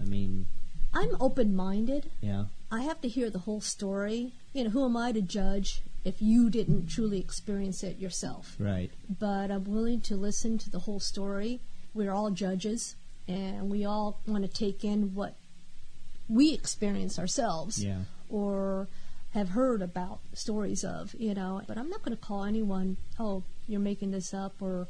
I 0.00 0.04
mean, 0.04 0.46
I'm 0.94 1.16
open 1.20 1.56
minded. 1.56 2.10
yeah, 2.20 2.44
I 2.70 2.82
have 2.82 3.00
to 3.00 3.08
hear 3.08 3.28
the 3.30 3.40
whole 3.40 3.60
story. 3.60 4.32
You 4.52 4.64
know, 4.64 4.70
who 4.70 4.84
am 4.84 4.96
I 4.96 5.12
to 5.12 5.20
judge 5.20 5.82
if 6.04 6.22
you 6.22 6.48
didn't 6.50 6.86
truly 6.86 7.18
experience 7.18 7.82
it 7.82 7.98
yourself? 7.98 8.54
right. 8.60 8.90
But 9.18 9.50
I'm 9.50 9.64
willing 9.64 10.00
to 10.02 10.16
listen 10.16 10.56
to 10.58 10.70
the 10.70 10.80
whole 10.80 11.00
story. 11.00 11.60
We're 11.94 12.12
all 12.12 12.30
judges, 12.30 12.94
and 13.28 13.70
we 13.70 13.84
all 13.84 14.18
want 14.26 14.42
to 14.42 14.48
take 14.48 14.82
in 14.84 15.14
what 15.14 15.34
we 16.28 16.52
experience 16.52 17.18
ourselves 17.18 17.82
Yeah. 17.84 18.00
or 18.28 18.88
have 19.32 19.50
heard 19.50 19.82
about 19.82 20.20
stories 20.32 20.82
of, 20.84 21.14
you 21.18 21.34
know. 21.34 21.60
But 21.66 21.76
I'm 21.78 21.90
not 21.90 22.02
going 22.02 22.16
to 22.16 22.22
call 22.22 22.44
anyone, 22.44 22.96
oh, 23.18 23.42
you're 23.68 23.80
making 23.80 24.10
this 24.10 24.32
up, 24.32 24.54
or, 24.60 24.88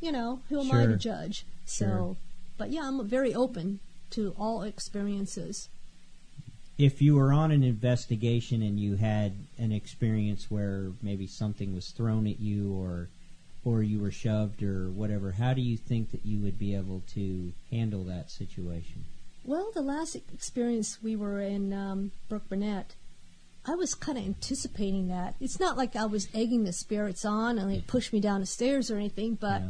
you 0.00 0.12
know, 0.12 0.40
who 0.48 0.60
am 0.60 0.70
I 0.70 0.86
to 0.86 0.96
judge? 0.96 1.44
So, 1.64 1.84
Sure. 1.86 2.16
but 2.58 2.70
yeah, 2.70 2.86
I'm 2.86 3.06
very 3.06 3.34
open 3.34 3.80
to 4.10 4.34
all 4.38 4.62
experiences. 4.62 5.68
If 6.76 7.02
you 7.02 7.16
were 7.16 7.32
on 7.32 7.50
an 7.50 7.64
investigation 7.64 8.62
and 8.62 8.78
you 8.78 8.96
had 8.96 9.32
an 9.58 9.72
experience 9.72 10.50
where 10.50 10.92
maybe 11.02 11.26
something 11.26 11.74
was 11.74 11.88
thrown 11.90 12.26
at 12.26 12.38
you 12.38 12.72
or 12.72 13.08
or 13.68 13.82
you 13.82 14.00
were 14.00 14.10
shoved 14.10 14.62
or 14.62 14.88
whatever, 14.90 15.32
how 15.32 15.52
do 15.52 15.60
you 15.60 15.76
think 15.76 16.10
that 16.12 16.24
you 16.24 16.38
would 16.40 16.58
be 16.58 16.74
able 16.74 17.02
to 17.14 17.52
handle 17.70 18.04
that 18.04 18.30
situation? 18.30 19.04
Well, 19.44 19.70
the 19.74 19.82
last 19.82 20.16
experience 20.16 21.02
we 21.02 21.16
were 21.16 21.40
in 21.40 21.72
um, 21.72 22.12
Brook 22.28 22.48
Burnett, 22.48 22.94
I 23.66 23.74
was 23.74 23.94
kind 23.94 24.16
of 24.16 24.24
anticipating 24.24 25.08
that. 25.08 25.34
It's 25.40 25.60
not 25.60 25.76
like 25.76 25.96
I 25.96 26.06
was 26.06 26.28
egging 26.34 26.64
the 26.64 26.72
spirits 26.72 27.24
on 27.24 27.58
and 27.58 27.70
they 27.70 27.80
pushed 27.80 28.12
me 28.12 28.20
down 28.20 28.40
the 28.40 28.46
stairs 28.46 28.90
or 28.90 28.96
anything, 28.96 29.34
but 29.34 29.60
Yeah. 29.60 29.68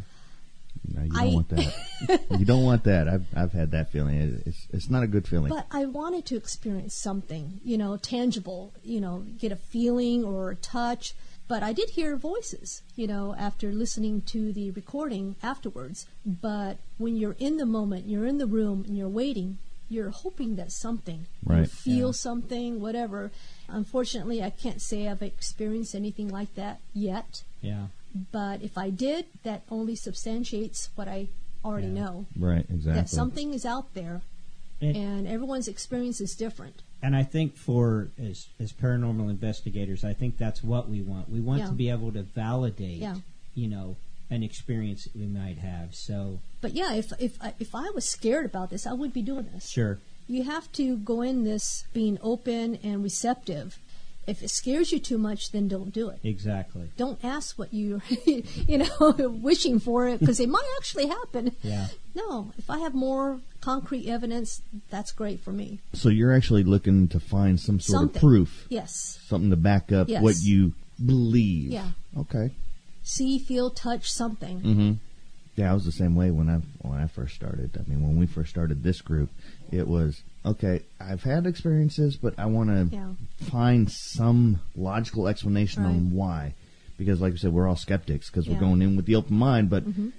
No, 0.95 1.03
you 1.03 1.11
don't 1.11 1.21
I- 1.21 1.35
want 1.35 1.49
that. 1.49 2.21
you 2.39 2.45
don't 2.45 2.65
want 2.65 2.85
that. 2.85 3.09
I've 3.09 3.27
I've 3.37 3.53
had 3.53 3.73
that 3.73 3.91
feeling. 3.91 4.41
It's 4.47 4.69
it's 4.73 4.89
not 4.89 5.03
a 5.03 5.07
good 5.09 5.27
feeling. 5.27 5.49
but 5.49 5.67
I 5.73 5.85
wanted 5.87 6.25
to 6.27 6.37
experience 6.37 6.95
something, 6.95 7.61
you 7.65 7.77
know, 7.77 7.97
tangible, 7.97 8.73
you 8.85 9.01
know, 9.01 9.25
get 9.39 9.51
a 9.53 9.57
feeling 9.57 10.25
or 10.25 10.51
a 10.53 10.57
touch. 10.57 11.15
But 11.49 11.63
I 11.63 11.73
did 11.73 11.91
hear 11.91 12.15
voices, 12.17 12.83
you 12.95 13.07
know, 13.07 13.35
after 13.39 13.73
listening 13.73 14.21
to 14.27 14.53
the 14.53 14.71
recording 14.73 15.35
afterwards. 15.43 16.07
But 16.27 16.77
when 16.99 17.17
you're 17.17 17.37
in 17.39 17.57
the 17.57 17.65
moment, 17.67 18.07
you're 18.07 18.27
in 18.27 18.37
the 18.39 18.47
room 18.47 18.85
and 18.87 18.97
you're 18.99 19.09
waiting, 19.09 19.59
you're 19.89 20.11
hoping 20.11 20.57
that 20.57 20.71
something, 20.71 21.21
you 21.47 21.55
Right. 21.55 21.71
feel 21.71 22.09
Yeah. 22.09 22.13
something, 22.13 22.81
whatever. 22.81 23.31
Unfortunately, 23.69 24.43
I 24.43 24.51
can't 24.51 24.83
say 24.83 25.09
I've 25.09 25.23
experienced 25.23 25.95
anything 25.95 26.29
like 26.29 26.55
that 26.57 26.81
yet. 26.93 27.43
Yeah. 27.63 27.87
But 28.31 28.63
if 28.63 28.77
I 28.77 28.91
did, 28.91 29.25
that 29.43 29.63
only 29.71 29.95
substantiates 29.97 30.91
what 30.97 31.09
I 31.09 31.29
already 31.65 31.89
Yeah. 31.89 31.93
know. 32.05 32.27
right, 32.37 32.67
exactly. 32.69 32.93
That 32.93 33.09
something 33.09 33.53
is 33.55 33.65
out 33.65 33.95
there, 33.95 34.21
And- 34.81 34.97
and 34.97 35.27
everyone's 35.27 35.67
experience 35.69 36.21
is 36.21 36.35
different. 36.37 36.83
And 37.03 37.15
I 37.15 37.23
think 37.23 37.57
for 37.57 38.09
as 38.19 38.47
as 38.59 38.73
paranormal 38.73 39.31
investigators, 39.31 40.05
I 40.05 40.15
think 40.15 40.37
that's 40.37 40.63
what 40.65 40.89
we 40.89 41.01
want. 41.01 41.31
We 41.31 41.41
want 41.41 41.61
Yeah. 41.61 41.67
to 41.69 41.73
be 41.73 41.91
able 41.91 42.13
to 42.13 42.23
validate, 42.23 42.99
Yeah. 42.99 43.17
you 43.55 43.69
know, 43.69 43.97
an 44.31 44.43
experience 44.43 45.05
that 45.05 45.17
we 45.17 45.27
might 45.27 45.59
have. 45.59 45.95
So 45.95 46.41
But 46.61 46.75
yeah, 46.75 46.95
if 46.95 47.13
if 47.21 47.39
if 47.61 47.75
I 47.75 47.89
was 47.91 48.05
scared 48.05 48.47
about 48.47 48.71
this, 48.71 48.87
I 48.87 48.93
wouldn't 48.93 49.15
be 49.15 49.23
doing 49.23 49.47
this. 49.55 49.69
sure, 49.69 50.01
You 50.27 50.43
have 50.45 50.71
to 50.73 50.97
go 50.99 51.23
in 51.23 51.45
this 51.45 51.85
being 51.95 52.19
open 52.21 52.77
and 52.83 53.03
receptive. 53.03 53.79
If 54.29 54.43
it 54.43 54.51
scares 54.51 54.93
you 54.93 54.99
too 54.99 55.19
much, 55.19 55.51
then 55.53 55.69
don't 55.69 55.93
do 55.93 56.11
it. 56.11 56.19
exactly. 56.23 56.91
Don't 56.97 57.19
ask 57.25 57.59
what 57.59 57.73
you're, 57.73 58.03
you 58.27 58.79
know 58.79 59.14
wishing 59.43 59.81
for 59.81 60.07
it 60.07 60.21
because 60.21 60.38
it 60.38 60.48
might 60.48 60.69
actually 60.79 61.07
happen. 61.09 61.57
Yeah. 61.63 61.88
No, 62.15 62.52
if 62.59 62.69
I 62.69 62.79
have 62.81 62.94
more 62.94 63.40
concrete 63.61 64.09
evidence, 64.09 64.61
that's 64.90 65.13
great 65.13 65.40
for 65.40 65.52
me. 65.52 65.81
so 65.94 66.09
you're 66.11 66.35
actually 66.35 66.63
looking 66.65 67.09
to 67.09 67.19
find 67.21 67.59
some 67.59 67.81
sort 67.81 68.00
Something. 68.00 68.17
of 68.17 68.21
proof, 68.21 68.67
Yes. 68.69 69.19
something 69.27 69.50
to 69.50 69.57
back 69.57 69.90
up 69.92 70.09
Yes. 70.09 70.23
what 70.23 70.37
you 70.42 70.73
believe. 71.05 71.71
Yeah. 71.73 71.88
Okay. 72.17 72.50
See, 73.02 73.38
feel, 73.38 73.71
touch 73.71 74.11
something. 74.13 74.61
Mm-hmm. 74.61 74.92
Yeah, 75.59 75.73
I 75.73 75.75
was 75.75 75.85
the 75.85 75.90
same 75.90 76.15
way 76.15 76.31
when 76.31 76.48
I 76.48 76.61
when 76.87 77.00
I 77.00 77.09
first 77.09 77.35
started. 77.35 77.73
I 77.77 77.90
mean, 77.90 78.00
when 78.06 78.17
we 78.17 78.27
first 78.27 78.48
started 78.48 78.85
this 78.85 79.00
group, 79.00 79.29
it 79.73 79.88
was 79.88 80.23
okay. 80.46 80.83
I've 81.00 81.25
had 81.25 81.46
experiences, 81.46 82.17
but 82.17 82.38
I 82.38 82.46
want 82.46 82.71
to 82.71 82.94
Yeah. 82.94 83.15
find 83.50 83.90
some 83.90 84.61
logical 84.77 85.27
explanation 85.27 85.85
on 85.85 86.13
why. 86.13 86.54
Because, 86.96 87.21
like 87.21 87.33
I 87.33 87.37
said, 87.37 87.52
we're 87.52 87.67
all 87.67 87.75
skeptics 87.75 88.31
because 88.31 88.46
Yeah. 88.46 88.54
we're 88.54 88.61
going 88.61 88.83
in 88.83 88.94
with 88.94 89.06
the 89.06 89.17
open 89.17 89.37
mind. 89.37 89.69
But 89.69 89.85
Mhm. 89.85 90.13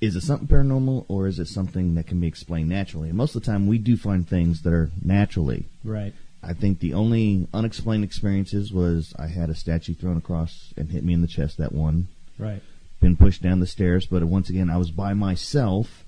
is 0.00 0.16
it 0.16 0.22
something 0.22 0.48
paranormal 0.48 1.04
or 1.06 1.28
is 1.28 1.38
it 1.38 1.46
something 1.46 1.94
that 1.94 2.08
can 2.08 2.18
be 2.18 2.26
explained 2.26 2.68
naturally? 2.68 3.10
And 3.10 3.16
most 3.16 3.36
of 3.36 3.42
the 3.42 3.46
time, 3.46 3.68
we 3.68 3.78
do 3.78 3.96
find 3.96 4.26
things 4.26 4.62
that 4.62 4.72
are 4.72 4.90
naturally. 5.04 5.66
Right. 5.84 6.14
I 6.42 6.52
think 6.52 6.80
the 6.80 6.94
only 6.94 7.46
unexplained 7.54 8.02
experiences 8.02 8.72
was 8.72 9.12
I 9.16 9.28
had 9.28 9.50
a 9.50 9.54
statue 9.54 9.94
thrown 9.94 10.16
across 10.16 10.72
and 10.76 10.90
hit 10.90 11.04
me 11.04 11.12
in 11.12 11.20
the 11.20 11.28
chest. 11.28 11.58
That 11.58 11.72
one 11.72 12.08
Right. 12.38 12.62
Been 13.00 13.16
pushed 13.16 13.42
down 13.42 13.60
the 13.60 13.66
stairs, 13.66 14.06
but 14.06 14.22
once 14.24 14.50
again 14.50 14.70
I 14.70 14.76
was 14.76 14.90
by 14.90 15.14
myself. 15.14 16.04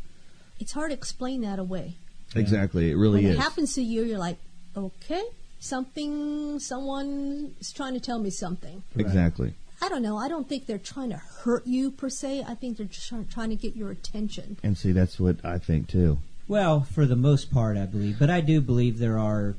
It's 0.61 0.73
hard 0.73 0.91
to 0.91 0.97
explain 0.97 1.41
that 1.43 1.59
away. 1.59 1.95
Exactly, 2.35 2.91
it 2.91 2.97
really 2.97 3.23
when 3.25 3.33
is. 3.33 3.39
it 3.39 3.41
happens 3.41 3.75
to 3.75 3.83
you, 3.83 4.05
you're 4.05 4.19
like, 4.19 4.39
okay, 4.77 5.23
something, 5.61 6.59
someone 6.59 7.55
is 7.61 7.73
trying 7.73 7.95
to 7.95 8.01
tell 8.01 8.19
me 8.19 8.31
something. 8.31 8.83
Exactly. 8.97 9.55
I 9.83 9.89
don't 9.89 10.03
know. 10.03 10.17
I 10.17 10.29
don't 10.29 10.49
think 10.49 10.67
they're 10.67 10.79
trying 10.79 11.11
to 11.11 11.17
hurt 11.17 11.67
you 11.67 11.91
per 11.91 12.09
se. 12.09 12.45
I 12.47 12.55
think 12.55 12.77
they're 12.77 12.87
just 12.87 13.09
trying, 13.09 13.27
trying 13.27 13.51
to 13.51 13.57
get 13.57 13.75
your 13.75 13.91
attention. 13.91 14.57
And 14.63 14.79
see, 14.79 14.93
that's 14.93 15.19
what 15.19 15.45
I 15.45 15.59
think 15.59 15.89
too. 15.89 16.19
Well, 16.47 16.83
for 16.83 17.05
the 17.05 17.17
most 17.17 17.53
part, 17.53 17.77
I 17.77 17.87
believe, 17.87 18.19
but 18.19 18.31
I 18.31 18.41
do 18.41 18.61
believe 18.61 18.99
there 18.99 19.19
are 19.19 19.57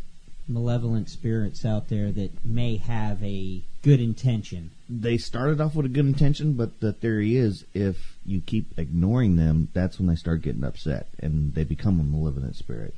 malevolent 0.47 1.09
spirits 1.09 1.65
out 1.65 1.89
there 1.89 2.11
that 2.11 2.45
may 2.45 2.77
have 2.77 3.21
a 3.23 3.61
good 3.81 3.99
intention. 3.99 4.71
They 5.01 5.17
started 5.17 5.59
off 5.61 5.75
with 5.75 5.85
a 5.85 5.89
good 5.89 6.05
intention, 6.05 6.53
but 6.53 6.79
the 6.79 6.93
theory 6.93 7.35
is 7.35 7.65
if 7.73 8.15
you 8.25 8.41
keep 8.41 8.77
ignoring 8.77 9.35
them, 9.37 9.69
that's 9.73 9.97
when 9.97 10.07
they 10.07 10.15
start 10.15 10.41
getting 10.41 10.63
upset 10.63 11.07
and 11.19 11.53
they 11.55 11.63
become 11.63 11.99
a 11.99 12.03
malevolent 12.03 12.55
spirit. 12.55 12.93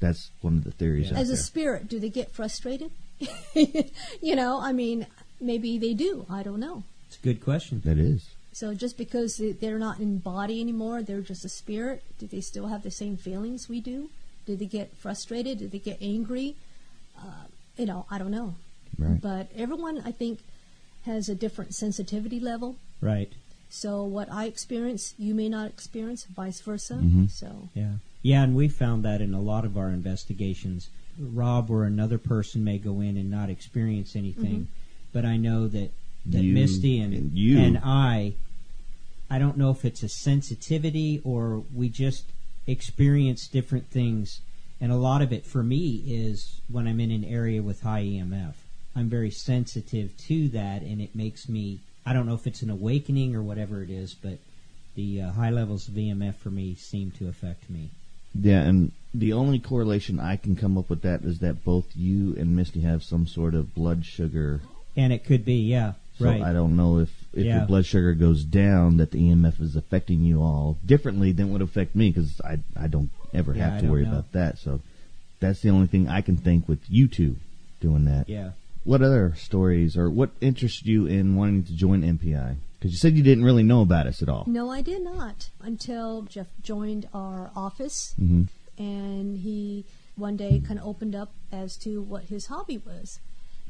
That's 0.00 0.30
one 0.42 0.58
of 0.58 0.64
the 0.64 0.70
theories. 0.70 1.10
out 1.10 1.18
As 1.18 1.28
a 1.28 1.32
there. 1.32 1.42
spirit, 1.42 1.88
do 1.88 1.98
they 1.98 2.08
get 2.10 2.30
frustrated? 2.30 2.90
you 3.54 4.36
know, 4.36 4.60
I 4.60 4.72
mean, 4.72 5.06
maybe 5.40 5.76
they 5.78 5.94
do. 5.94 6.24
I 6.30 6.42
don't 6.42 6.60
know. 6.60 6.84
It's 7.08 7.16
a 7.18 7.22
good 7.22 7.42
question. 7.42 7.82
that 7.84 7.98
is. 7.98 8.28
So 8.52 8.74
just 8.74 8.96
because 8.98 9.36
they- 9.36 9.52
they're 9.52 9.78
not 9.78 9.98
in 10.00 10.18
body 10.18 10.60
anymore, 10.60 11.02
they're 11.02 11.20
just 11.20 11.44
a 11.44 11.48
spirit. 11.48 12.02
Do 12.18 12.26
they 12.26 12.40
still 12.40 12.66
have 12.68 12.82
the 12.82 12.90
same 12.90 13.16
feelings 13.16 13.68
we 13.68 13.80
do? 13.80 14.10
Do 14.46 14.56
they 14.56 14.66
get 14.66 14.96
frustrated? 14.96 15.58
Do 15.58 15.68
they 15.68 15.78
get 15.78 15.98
angry? 16.00 16.54
Uh, 17.18 17.46
you 17.76 17.86
know, 17.86 18.06
I 18.10 18.18
don't 18.18 18.30
know. 18.30 18.54
Right. 18.98 19.20
But 19.20 19.50
everyone, 19.56 20.02
I 20.04 20.10
think, 20.12 20.40
has 21.08 21.28
a 21.28 21.34
different 21.34 21.74
sensitivity 21.74 22.38
level. 22.38 22.76
Right. 23.00 23.32
So 23.70 24.02
what 24.04 24.30
I 24.32 24.44
experience, 24.46 25.14
you 25.18 25.34
may 25.34 25.48
not 25.48 25.66
experience, 25.68 26.24
vice 26.24 26.60
versa. 26.60 26.94
Mhm. 26.94 27.30
So 27.30 27.68
Yeah. 27.74 27.94
Yeah, 28.22 28.42
and 28.44 28.54
we 28.54 28.68
found 28.68 29.04
that 29.04 29.20
in 29.20 29.32
a 29.34 29.40
lot 29.40 29.64
of 29.64 29.76
our 29.76 29.90
investigations. 29.90 30.88
Rob 31.18 31.70
or 31.70 31.84
another 31.84 32.18
person 32.18 32.62
may 32.64 32.78
go 32.78 33.00
in 33.00 33.16
and 33.16 33.30
not 33.30 33.48
experience 33.50 34.14
anything, 34.16 34.68
but 35.12 35.24
I 35.24 35.36
know 35.36 35.66
that, 35.68 35.90
that 36.26 36.42
You- 36.44 36.52
Misty 36.54 36.98
and, 37.00 37.14
and 37.14 37.32
you- 37.32 37.58
and 37.58 37.78
I, 37.82 38.34
I 39.30 39.38
don't 39.38 39.56
know 39.56 39.70
if 39.70 39.84
it's 39.84 40.02
a 40.02 40.08
sensitivity 40.08 41.20
or 41.24 41.64
we 41.74 41.88
just 41.88 42.24
experience 42.66 43.48
different 43.48 43.88
things. 43.90 44.40
And 44.80 44.92
a 44.92 44.96
lot 44.96 45.22
of 45.22 45.32
it 45.32 45.44
for 45.44 45.62
me 45.62 46.02
is 46.06 46.60
when 46.68 46.86
I'm 46.86 47.00
in 47.00 47.10
an 47.10 47.24
area 47.24 47.62
with 47.62 47.82
high 47.82 48.04
EMF. 48.04 48.54
I'm 48.96 49.08
very 49.08 49.30
sensitive 49.30 50.16
to 50.28 50.48
that, 50.50 50.82
and 50.82 51.00
it 51.00 51.14
makes 51.14 51.48
me. 51.48 51.80
I 52.04 52.12
don't 52.12 52.26
know 52.26 52.34
if 52.34 52.46
it's 52.46 52.62
an 52.62 52.70
awakening 52.70 53.34
or 53.36 53.42
whatever 53.42 53.82
it 53.82 53.90
is, 53.90 54.14
but 54.14 54.38
the 54.94 55.22
uh, 55.22 55.30
high 55.32 55.50
levels 55.50 55.88
of 55.88 55.94
EMF 55.94 56.34
for 56.36 56.50
me 56.50 56.74
seem 56.74 57.10
to 57.12 57.28
affect 57.28 57.68
me. 57.70 57.90
Yeah, 58.34 58.62
and 58.62 58.92
the 59.14 59.32
only 59.32 59.58
correlation 59.58 60.18
I 60.20 60.36
can 60.36 60.56
come 60.56 60.76
up 60.78 60.90
with 60.90 61.02
that 61.02 61.22
is 61.22 61.38
that 61.40 61.64
both 61.64 61.86
you 61.96 62.34
and 62.36 62.56
Misty 62.56 62.80
have 62.80 63.02
some 63.02 63.26
sort 63.26 63.54
of 63.54 63.74
blood 63.74 64.04
sugar. 64.04 64.60
And 64.96 65.12
it 65.12 65.24
could 65.24 65.44
be, 65.44 65.56
yeah, 65.56 65.92
So 66.18 66.24
right. 66.26 66.42
I 66.42 66.52
don't 66.52 66.76
know 66.76 66.98
if 66.98 67.10
if 67.32 67.44
Yeah. 67.44 67.58
your 67.58 67.66
blood 67.66 67.86
sugar 67.86 68.14
goes 68.14 68.42
down, 68.44 68.96
that 68.96 69.10
the 69.12 69.18
EMF 69.18 69.60
is 69.60 69.76
affecting 69.76 70.22
you 70.22 70.42
all 70.42 70.78
differently 70.84 71.30
than 71.32 71.52
would 71.52 71.62
affect 71.62 71.94
me 71.94 72.10
because 72.10 72.40
I 72.42 72.58
I 72.76 72.86
don't 72.88 73.10
ever 73.34 73.54
Yeah, 73.54 73.70
have 73.70 73.80
to 73.82 73.86
worry 73.90 74.04
know. 74.04 74.10
about 74.10 74.32
that. 74.32 74.58
So 74.58 74.80
that's 75.40 75.60
the 75.60 75.70
only 75.70 75.86
thing 75.86 76.08
I 76.08 76.20
can 76.22 76.36
think 76.36 76.68
with 76.68 76.80
you 76.88 77.06
two 77.06 77.36
doing 77.80 78.06
that. 78.06 78.28
yeah. 78.28 78.50
What 78.88 79.02
other 79.02 79.34
stories 79.36 79.98
or 79.98 80.08
what 80.08 80.30
interests 80.40 80.86
you 80.86 81.04
in 81.04 81.36
wanting 81.36 81.64
to 81.64 81.74
join 81.74 82.00
MPI? 82.00 82.56
Because 82.78 82.90
you 82.90 82.96
said 82.96 83.18
you 83.18 83.22
didn't 83.22 83.44
really 83.44 83.62
know 83.62 83.82
about 83.82 84.06
us 84.06 84.22
at 84.22 84.30
all. 84.30 84.44
no, 84.46 84.70
I 84.70 84.80
did 84.80 85.02
not 85.02 85.50
until 85.60 86.22
Jeff 86.22 86.46
joined 86.62 87.06
our 87.12 87.50
office, 87.54 88.14
hmm 88.16 88.44
and 88.78 89.36
he 89.40 89.84
one 90.16 90.38
day 90.38 90.62
kind 90.66 90.80
of 90.80 90.86
opened 90.86 91.14
up 91.14 91.32
as 91.52 91.76
to 91.78 92.00
what 92.00 92.24
his 92.24 92.46
hobby 92.46 92.78
was, 92.78 93.20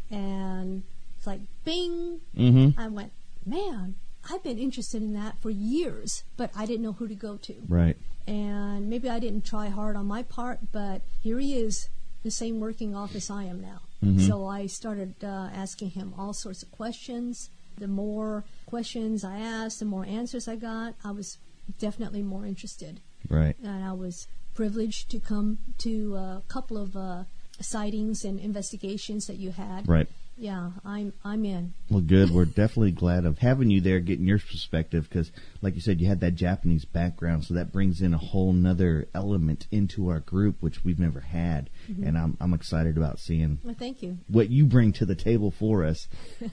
and 0.08 0.84
it's 1.16 1.26
like, 1.26 1.40
bing, 1.64 2.20
hmm 2.36 2.68
I 2.78 2.86
went, 2.86 3.10
man, 3.44 3.96
I've 4.30 4.44
been 4.44 4.58
interested 4.60 5.02
in 5.02 5.14
that 5.14 5.36
for 5.42 5.50
years, 5.50 6.22
but 6.36 6.52
I 6.54 6.64
didn't 6.64 6.82
know 6.82 6.92
who 6.92 7.08
to 7.08 7.16
go 7.16 7.38
to. 7.38 7.54
Right. 7.66 7.96
And 8.28 8.88
maybe 8.88 9.08
I 9.10 9.18
didn't 9.18 9.44
try 9.44 9.68
hard 9.68 9.96
on 9.96 10.06
my 10.06 10.22
part, 10.22 10.60
but 10.70 11.02
here 11.20 11.40
he 11.40 11.56
is, 11.56 11.88
the 12.22 12.30
same 12.30 12.60
working 12.60 12.94
office 12.94 13.30
I 13.30 13.42
am 13.44 13.60
now. 13.60 13.80
Mhm. 14.02 14.26
So 14.26 14.46
I 14.46 14.66
started 14.66 15.14
uh, 15.22 15.50
asking 15.52 15.90
him 15.90 16.14
all 16.16 16.32
sorts 16.32 16.62
of 16.62 16.70
questions. 16.70 17.50
The 17.78 17.88
more 17.88 18.44
questions 18.66 19.24
I 19.24 19.38
asked, 19.38 19.78
the 19.80 19.84
more 19.84 20.04
answers 20.06 20.48
I 20.48 20.56
got. 20.56 20.94
I 21.04 21.10
was 21.10 21.38
definitely 21.78 22.22
more 22.22 22.46
interested. 22.46 23.00
Right. 23.28 23.56
And 23.62 23.84
I 23.84 23.92
was 23.92 24.26
privileged 24.54 25.10
to 25.10 25.20
come 25.20 25.58
to 25.78 26.16
a 26.16 26.42
couple 26.48 26.76
of 26.76 26.96
uh, 26.96 27.24
sightings 27.60 28.24
and 28.24 28.38
investigations 28.40 29.26
that 29.26 29.36
you 29.36 29.50
had. 29.52 29.88
Right. 29.88 30.08
Yeah, 30.40 30.70
I'm 30.84 31.12
I'm 31.24 31.44
in. 31.44 31.74
Well, 31.90 32.00
good. 32.00 32.30
We're 32.30 32.44
definitely 32.44 32.92
glad 32.92 33.24
of 33.24 33.38
having 33.38 33.70
you 33.70 33.80
there, 33.80 33.98
getting 33.98 34.26
your 34.26 34.38
perspective, 34.38 35.08
because, 35.08 35.32
like 35.62 35.74
you 35.74 35.80
said, 35.80 36.00
you 36.00 36.06
had 36.06 36.20
that 36.20 36.36
Japanese 36.36 36.84
background, 36.84 37.44
so 37.44 37.54
that 37.54 37.72
brings 37.72 38.00
in 38.00 38.14
a 38.14 38.18
whole 38.18 38.52
nother 38.52 39.08
element 39.14 39.66
into 39.72 40.08
our 40.08 40.20
group, 40.20 40.56
which 40.60 40.84
we've 40.84 41.00
never 41.00 41.20
had, 41.20 41.70
mm-hmm. 41.90 42.04
and 42.04 42.16
I'm 42.16 42.36
I'm 42.40 42.54
excited 42.54 42.96
about 42.96 43.18
seeing 43.18 43.58
Well, 43.64 43.74
thank 43.76 44.00
you. 44.00 44.18
what 44.28 44.48
you 44.48 44.64
bring 44.64 44.92
to 44.94 45.04
the 45.04 45.16
table 45.16 45.50
for 45.50 45.84
us. 45.84 46.06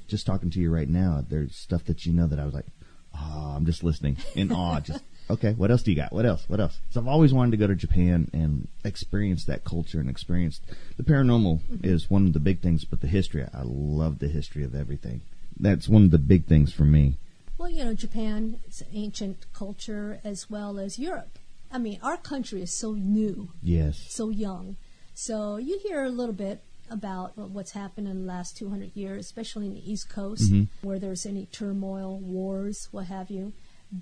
just 0.08 0.26
talking 0.26 0.50
to 0.50 0.60
you 0.60 0.72
right 0.72 0.90
now, 0.90 1.24
there's 1.28 1.56
stuff 1.56 1.86
that 1.86 2.06
you 2.08 2.14
know 2.14 2.26
that 2.28 2.40
I 2.40 2.46
was 2.46 2.56
like, 2.56 2.66
oh, 3.14 3.54
I'm 3.56 3.68
just 3.68 3.84
listening 3.84 4.18
in 4.36 4.52
awe. 4.52 4.80
Just 4.80 5.04
okay, 5.30 5.54
what 5.54 5.72
else 5.72 5.84
do 5.84 5.92
you 5.92 5.98
got? 5.98 6.12
What 6.14 6.26
else? 6.26 6.44
What 6.48 6.60
else? 6.60 6.78
So 6.92 7.00
I've 7.00 7.08
always 7.08 7.34
wanted 7.34 7.52
to 7.52 7.58
go 7.58 7.68
to 7.68 7.76
Japan 7.76 8.30
and 8.34 8.68
experience 8.84 9.46
that 9.46 9.64
culture 9.64 10.00
and 10.00 10.10
experience 10.10 10.60
the 10.98 11.04
paranormal 11.04 11.60
is 11.84 12.10
one 12.10 12.28
of 12.28 12.34
the 12.34 12.40
big 12.40 12.62
things, 12.62 12.86
but 12.86 13.02
the 13.02 13.08
history. 13.08 13.44
I 13.54 13.62
love 13.64 14.20
the 14.20 14.28
history 14.28 14.64
of 14.64 14.76
everything. 14.76 15.22
That's 15.60 15.88
one 15.90 16.04
of 16.04 16.12
the 16.12 16.18
big 16.18 16.46
things 16.46 16.72
for 16.74 16.84
me. 16.86 17.18
Well, 17.58 17.70
you 17.70 17.86
know, 17.86 17.94
Japan, 17.94 18.60
it's 18.66 18.82
an 18.82 18.88
ancient 18.94 19.46
culture 19.54 20.20
as 20.24 20.50
well 20.50 20.78
as 20.78 21.00
Europe. 21.00 21.40
I 21.72 21.78
mean, 21.78 22.00
our 22.04 22.18
country 22.18 22.62
is 22.62 22.78
so 22.78 22.94
new, 22.94 23.50
Yes. 23.64 24.06
so 24.10 24.30
young. 24.30 24.76
So 25.14 25.56
you 25.58 25.80
hear 25.82 26.04
a 26.04 26.10
little 26.10 26.36
bit 26.36 26.62
about 26.92 27.38
what's 27.38 27.72
happened 27.72 28.08
in 28.08 28.20
the 28.22 28.28
last 28.28 28.58
200 28.58 28.92
years, 28.96 29.26
especially 29.26 29.68
in 29.68 29.74
the 29.74 29.92
East 29.92 30.08
Coast, 30.10 30.52
Mhm. 30.52 30.68
where 30.82 31.00
there's 31.00 31.26
any 31.26 31.48
turmoil, 31.48 32.20
wars, 32.20 32.90
what 32.92 33.06
have 33.08 33.32
you. 33.32 33.54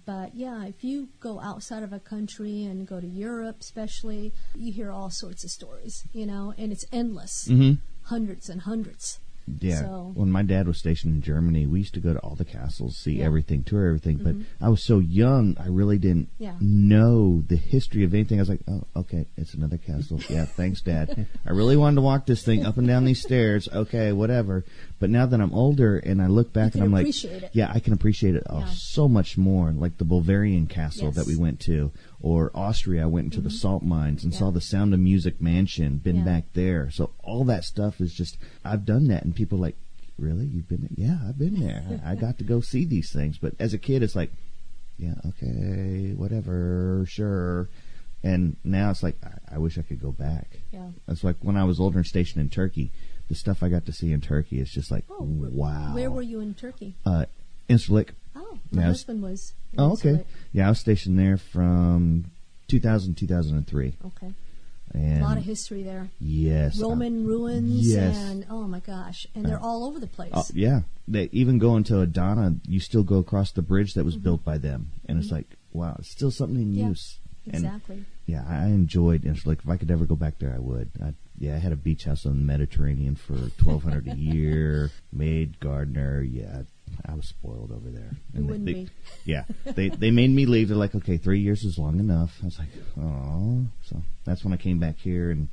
But 0.05 0.35
yeah, 0.35 0.65
if 0.65 0.83
you 0.83 1.09
go 1.19 1.39
outside 1.39 1.83
of 1.83 1.93
a 1.93 1.99
country 1.99 2.63
and 2.63 2.87
go 2.87 2.99
to 2.99 3.07
Europe, 3.07 3.57
especially, 3.61 4.33
you 4.55 4.71
hear 4.73 4.91
all 4.91 5.09
sorts 5.09 5.43
of 5.43 5.51
stories, 5.51 6.03
you 6.13 6.25
know, 6.25 6.53
and 6.57 6.71
it's 6.71 6.85
endless, 6.91 7.47
Mm-hmm. 7.47 7.73
hundreds 8.03 8.49
and 8.49 8.61
hundreds. 8.61 9.19
Yeah. 9.59 9.81
So- 9.81 10.11
When 10.15 10.31
my 10.31 10.43
dad 10.43 10.67
was 10.67 10.77
stationed 10.77 11.13
in 11.15 11.21
Germany, 11.21 11.65
we 11.67 11.79
used 11.79 11.93
to 11.95 11.99
go 11.99 12.13
to 12.13 12.19
all 12.19 12.35
the 12.35 12.45
castles, 12.45 12.97
see 12.97 13.17
Yeah. 13.19 13.25
everything, 13.25 13.63
tour 13.63 13.87
everything. 13.87 14.19
Mhm. 14.19 14.23
But 14.23 14.35
I 14.65 14.69
was 14.69 14.83
so 14.83 14.99
young, 14.99 15.55
I 15.59 15.67
really 15.67 15.97
didn't 15.97 16.29
Yeah. 16.39 16.55
know 16.61 17.41
the 17.47 17.55
history 17.55 18.03
of 18.03 18.13
anything. 18.13 18.39
I 18.39 18.41
was 18.41 18.49
like, 18.49 18.61
oh, 18.67 18.83
okay, 18.95 19.25
it's 19.37 19.53
another 19.53 19.77
castle. 19.77 20.19
Yeah, 20.29 20.45
thanks, 20.45 20.81
Dad. 20.81 21.27
I 21.45 21.51
really 21.51 21.75
wanted 21.77 21.95
to 21.95 22.01
walk 22.01 22.25
this 22.25 22.43
thing 22.43 22.65
up 22.65 22.77
and 22.77 22.87
down 22.87 23.05
these 23.05 23.21
stairs. 23.21 23.67
Okay, 23.71 24.11
whatever. 24.13 24.63
But 24.99 25.09
now 25.09 25.25
that 25.25 25.39
I'm 25.41 25.53
older 25.53 25.97
and 25.97 26.21
I 26.21 26.27
look 26.27 26.53
back 26.53 26.75
and 26.75 26.83
I'm 26.83 26.91
like, 26.91 27.07
it. 27.23 27.49
yeah, 27.53 27.69
I 27.73 27.79
can 27.79 27.93
appreciate 27.93 28.35
it 28.35 28.43
oh, 28.49 28.59
Yeah. 28.59 28.69
so 28.73 29.07
much 29.09 29.37
more. 29.37 29.71
Like 29.71 29.97
the 29.97 30.05
Bavarian 30.05 30.67
castle 30.67 31.07
Yes. 31.07 31.15
that 31.15 31.27
we 31.27 31.35
went 31.35 31.59
to, 31.61 31.91
or 32.23 32.49
Austria, 32.55 33.03
I 33.03 33.05
went 33.05 33.25
into 33.25 33.41
the 33.41 33.51
salt 33.51 33.83
mines 33.83 34.23
and 34.23 34.31
Yeah. 34.33 34.39
saw 34.39 34.49
the 34.49 34.61
Sound 34.61 34.93
of 34.95 34.99
Music 35.01 35.39
mansion, 35.41 35.97
been 35.97 36.15
Yeah. 36.17 36.23
back 36.23 36.45
there. 36.53 36.89
So 36.89 37.11
all 37.21 37.43
that 37.45 37.63
stuff 37.65 37.99
is 38.01 38.13
just, 38.13 38.37
I've 38.65 38.85
done 38.85 39.07
that. 39.09 39.23
And 39.25 39.35
people 39.35 39.59
are 39.59 39.61
like, 39.61 39.75
really? 40.17 40.45
You've 40.45 40.67
been 40.69 40.81
there? 40.81 41.07
Yeah, 41.07 41.19
I've 41.27 41.37
been 41.37 41.59
there. 41.59 42.01
I 42.03 42.13
I 42.13 42.15
got 42.25 42.37
to 42.39 42.43
go 42.43 42.61
see 42.61 42.85
these 42.85 43.11
things. 43.11 43.37
But 43.37 43.53
as 43.59 43.73
a 43.73 43.77
kid, 43.77 44.01
it's 44.03 44.15
like, 44.15 44.31
yeah, 44.97 45.15
okay, 45.27 46.13
whatever, 46.15 47.03
sure. 47.07 47.67
And 48.23 48.55
now 48.63 48.89
it's 48.91 49.03
like, 49.03 49.17
I, 49.21 49.55
I 49.55 49.57
wish 49.57 49.77
I 49.77 49.81
could 49.81 50.01
go 50.01 50.13
back. 50.13 50.59
Yeah. 50.71 50.91
It's 51.09 51.25
like 51.25 51.35
when 51.41 51.57
I 51.57 51.65
was 51.65 51.77
older 51.79 51.97
and 51.99 52.07
stationed 52.07 52.41
in 52.41 52.49
Turkey, 52.49 52.89
the 53.27 53.35
stuff 53.35 53.61
I 53.63 53.67
got 53.69 53.85
to 53.87 53.91
see 53.91 54.13
in 54.13 54.21
Turkey 54.21 54.59
is 54.61 54.69
just 54.71 54.91
like, 54.91 55.03
Oh, 55.09 55.23
wow. 55.51 55.93
Where 55.93 56.09
were 56.09 56.21
you 56.21 56.39
in 56.39 56.53
Turkey? 56.53 56.95
Uh, 57.05 57.25
Incirlik. 57.69 58.11
My 58.71 58.83
I 58.85 58.87
was- 58.89 58.97
husband 58.99 59.21
was. 59.23 59.53
Oh, 59.77 59.93
okay. 59.93 60.23
Yeah, 60.51 60.67
I 60.67 60.69
was 60.69 60.79
stationed 60.79 61.17
there 61.17 61.37
from 61.37 62.25
2000 62.67 63.15
2003. 63.15 63.97
Okay. 64.05 64.33
And 64.93 65.21
a 65.23 65.25
lot 65.25 65.37
of 65.37 65.43
history 65.43 65.81
there. 65.81 66.09
yes, 66.19 66.79
Roman 66.79 67.25
ruins 67.25 67.87
yes. 67.87 68.15
and 68.15 68.45
oh 68.47 68.67
my 68.67 68.79
gosh, 68.79 69.25
and 69.33 69.43
they're 69.43 69.57
Uh, 69.59 69.65
all 69.65 69.85
over 69.85 69.99
the 69.99 70.05
place. 70.05 70.29
Oh, 70.33 70.45
yeah, 70.53 70.81
they 71.07 71.29
even 71.31 71.57
go 71.57 71.75
into 71.77 71.99
Adana. 71.99 72.57
You 72.67 72.79
still 72.79 73.01
go 73.03 73.17
across 73.17 73.51
the 73.51 73.63
bridge 73.63 73.95
that 73.95 74.03
was 74.05 74.17
Mhm. 74.17 74.23
built 74.23 74.43
by 74.43 74.59
them, 74.59 74.91
and 75.07 75.17
it's 75.17 75.29
Mhm. 75.29 75.37
like, 75.39 75.55
wow, 75.71 75.95
it's 75.97 76.09
still 76.09 76.29
something 76.29 76.61
in 76.61 76.73
Yeah, 76.75 76.89
use. 76.89 77.17
And 77.47 77.55
exactly. 77.65 78.05
yeah, 78.27 78.45
I 78.47 78.65
I 78.65 78.67
enjoyed 78.67 79.25
like, 79.45 79.59
If 79.63 79.69
I 79.69 79.77
could 79.77 79.89
ever 79.89 80.05
go 80.05 80.15
back 80.15 80.37
there, 80.37 80.53
I 80.53 80.59
would. 80.59 80.91
I'd 81.01 81.15
Yeah, 81.39 81.55
I 81.55 81.57
had 81.59 81.71
a 81.73 81.75
beach 81.75 82.03
house 82.03 82.27
on 82.27 82.37
the 82.37 82.45
Mediterranean 82.45 83.15
for 83.15 83.49
twelve 83.57 83.81
hundred 83.83 84.07
a 84.07 84.15
year. 84.15 84.91
Maid, 85.11 85.59
gardener. 85.59 86.21
Yeah, 86.21 86.61
I 87.05 87.13
was 87.15 87.27
spoiled 87.27 87.71
over 87.71 87.89
there. 87.89 88.11
They- 88.33 88.41
wouldn't 88.41 88.65
they- 88.65 88.73
be. 88.73 88.89
Yeah, 89.25 89.43
they 89.65 89.89
they 89.89 90.11
made 90.11 90.29
me 90.31 90.45
leave. 90.45 90.67
They're 90.67 90.77
like, 90.77 90.95
okay, 90.95 91.17
three 91.17 91.39
years 91.39 91.63
is 91.63 91.77
long 91.77 91.99
enough. 91.99 92.37
I 92.41 92.45
was 92.45 92.59
like, 92.59 92.69
oh. 92.99 93.65
So 93.85 94.01
that's 94.25 94.43
when 94.43 94.53
I 94.53 94.57
came 94.57 94.79
back 94.79 94.97
here, 94.97 95.31
and 95.31 95.47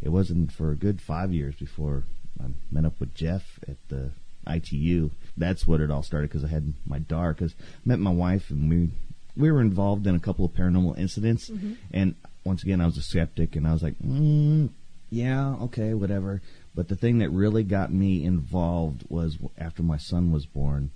it 0.00 0.08
wasn't 0.08 0.50
for 0.52 0.72
a 0.72 0.76
good 0.76 1.00
five 1.00 1.32
years 1.32 1.54
before 1.54 2.04
I 2.42 2.46
met 2.70 2.84
up 2.84 2.98
with 2.98 3.14
Jeff 3.14 3.42
at 3.68 3.76
the 3.88 4.10
ITU. 4.46 5.10
That's 5.36 5.66
what 5.66 5.80
it 5.80 5.90
all 5.90 6.02
started 6.02 6.30
because 6.30 6.44
I 6.44 6.48
had 6.48 6.74
my 6.84 6.98
daughter. 6.98 7.32
Because 7.34 7.54
met 7.84 8.00
my 8.00 8.10
wife, 8.10 8.50
and 8.50 8.68
we 8.68 8.90
we 9.36 9.50
were 9.52 9.60
involved 9.60 10.06
in 10.06 10.14
a 10.14 10.20
couple 10.20 10.44
of 10.44 10.52
paranormal 10.52 10.98
incidents, 10.98 11.50
and 11.92 12.14
once 12.44 12.64
again, 12.64 12.80
I 12.80 12.86
was 12.86 12.96
a 12.98 13.02
skeptic, 13.02 13.54
and 13.54 13.68
I 13.68 13.72
was 13.72 13.82
like, 13.84 13.98
mm, 14.00 14.68
yeah, 15.10 15.54
okay, 15.62 15.94
whatever. 15.94 16.42
But 16.74 16.88
the 16.88 16.96
thing 16.96 17.18
that 17.18 17.30
really 17.30 17.64
got 17.64 17.92
me 17.92 18.24
involved 18.24 19.04
was 19.08 19.36
after 19.58 19.82
my 19.82 19.98
son 19.98 20.32
was 20.32 20.46
born. 20.46 20.90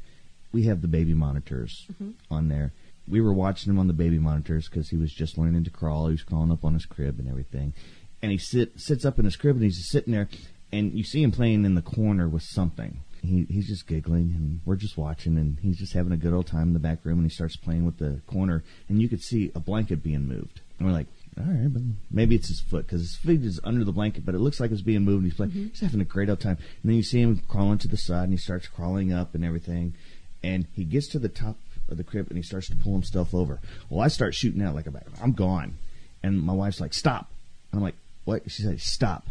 We 0.53 0.65
have 0.65 0.81
the 0.81 0.89
baby 0.89 1.13
monitors 1.13 1.87
mm-hmm. 1.93 2.13
on 2.31 2.49
there. 2.49 2.73
We 3.09 3.21
were 3.21 3.33
watching 3.33 3.71
him 3.71 3.79
on 3.79 3.87
the 3.87 3.93
baby 3.93 4.19
monitors 4.19 4.69
because 4.69 4.89
he 4.89 4.97
was 4.97 5.13
just 5.13 5.39
learning 5.39 5.65
to 5.65 5.71
crawl. 5.71 6.07
He 6.07 6.13
was 6.13 6.23
crawling 6.23 6.51
up 6.51 6.65
on 6.65 6.75
his 6.75 6.87
crib 6.87 7.19
and 7.19 7.29
everything. 7.29 7.75
And 8.23 8.33
he 8.33 8.39
sit 8.39 8.81
sits 8.81 9.05
up 9.05 9.19
in 9.19 9.27
his 9.27 9.37
crib 9.37 9.57
and 9.57 9.65
he's 9.65 9.77
just 9.77 9.91
sitting 9.91 10.13
there, 10.13 10.29
and 10.73 10.93
you 10.95 11.05
see 11.05 11.23
him 11.23 11.31
playing 11.31 11.65
in 11.65 11.75
the 11.75 11.83
corner 11.83 12.29
with 12.29 12.43
something. 12.43 13.01
He 13.23 13.47
he's 13.49 13.69
just 13.69 13.87
giggling, 13.87 14.33
and 14.35 14.61
we're 14.65 14.77
just 14.77 14.97
watching, 14.97 15.37
and 15.37 15.59
he's 15.61 15.79
just 15.79 15.93
having 15.93 16.13
a 16.13 16.17
good 16.17 16.33
old 16.33 16.47
time 16.47 16.69
in 16.69 16.73
the 16.73 16.79
back 16.79 17.05
room. 17.05 17.19
And 17.19 17.27
he 17.27 17.35
starts 17.35 17.57
playing 17.57 17.85
with 17.85 17.99
the 17.99 18.21
corner, 18.27 18.65
and 18.89 19.03
you 19.03 19.09
could 19.09 19.23
see 19.23 19.53
a 19.55 19.61
blanket 19.61 20.03
being 20.03 20.27
moved. 20.27 20.61
And 20.79 20.89
we're 20.89 20.95
like, 20.95 21.07
all 21.39 21.45
right, 21.45 21.73
but 21.73 21.83
maybe 22.11 22.35
it's 22.35 22.49
his 22.49 22.61
foot 22.61 22.87
because 22.87 23.03
his 23.03 23.17
feet 23.17 23.45
is 23.45 23.61
under 23.63 23.85
the 23.85 23.93
blanket, 23.93 24.25
but 24.25 24.35
it 24.35 24.39
looks 24.39 24.59
like 24.59 24.71
it's 24.71 24.81
being 24.81 25.03
moved. 25.03 25.23
And 25.23 25.27
he's 25.27 25.37
playing. 25.37 25.53
Mm-hmm. 25.53 25.67
He's 25.69 25.81
having 25.81 26.01
a 26.01 26.05
great 26.05 26.31
old 26.31 26.41
time. 26.41 26.57
And 26.83 26.91
then 26.91 26.97
you 26.97 27.03
see 27.03 27.21
him 27.21 27.43
crawling 27.47 27.79
to 27.79 27.89
the 27.89 27.97
side, 27.97 28.25
and 28.25 28.33
he 28.33 28.39
starts 28.39 28.69
crawling 28.69 29.13
up 29.13 29.35
and 29.35 29.45
everything. 29.45 29.95
And 30.43 30.67
he 30.75 30.85
gets 30.85 31.09
to 31.09 31.19
the 31.19 31.29
top 31.29 31.57
of 31.89 31.99
the 31.99 32.05
crib, 32.05 32.29
and 32.29 32.39
he 32.39 32.43
starts 32.43 32.69
to 32.69 32.77
pull 32.77 32.93
himself 32.93 33.35
over. 33.35 33.61
Well, 33.91 34.01
I 34.01 34.09
start 34.09 34.35
shooting 34.35 34.63
out 34.63 34.75
like 34.75 34.87
I'm 35.23 35.33
gone, 35.33 35.77
and 36.23 36.43
my 36.43 36.55
wife's 36.55 36.81
like, 36.81 36.95
stop. 36.95 37.31
And 37.71 37.81
I'm 37.81 37.85
like, 37.85 37.97
what? 38.25 38.51
She 38.51 38.63
said, 38.63 38.81
stop. 38.81 39.29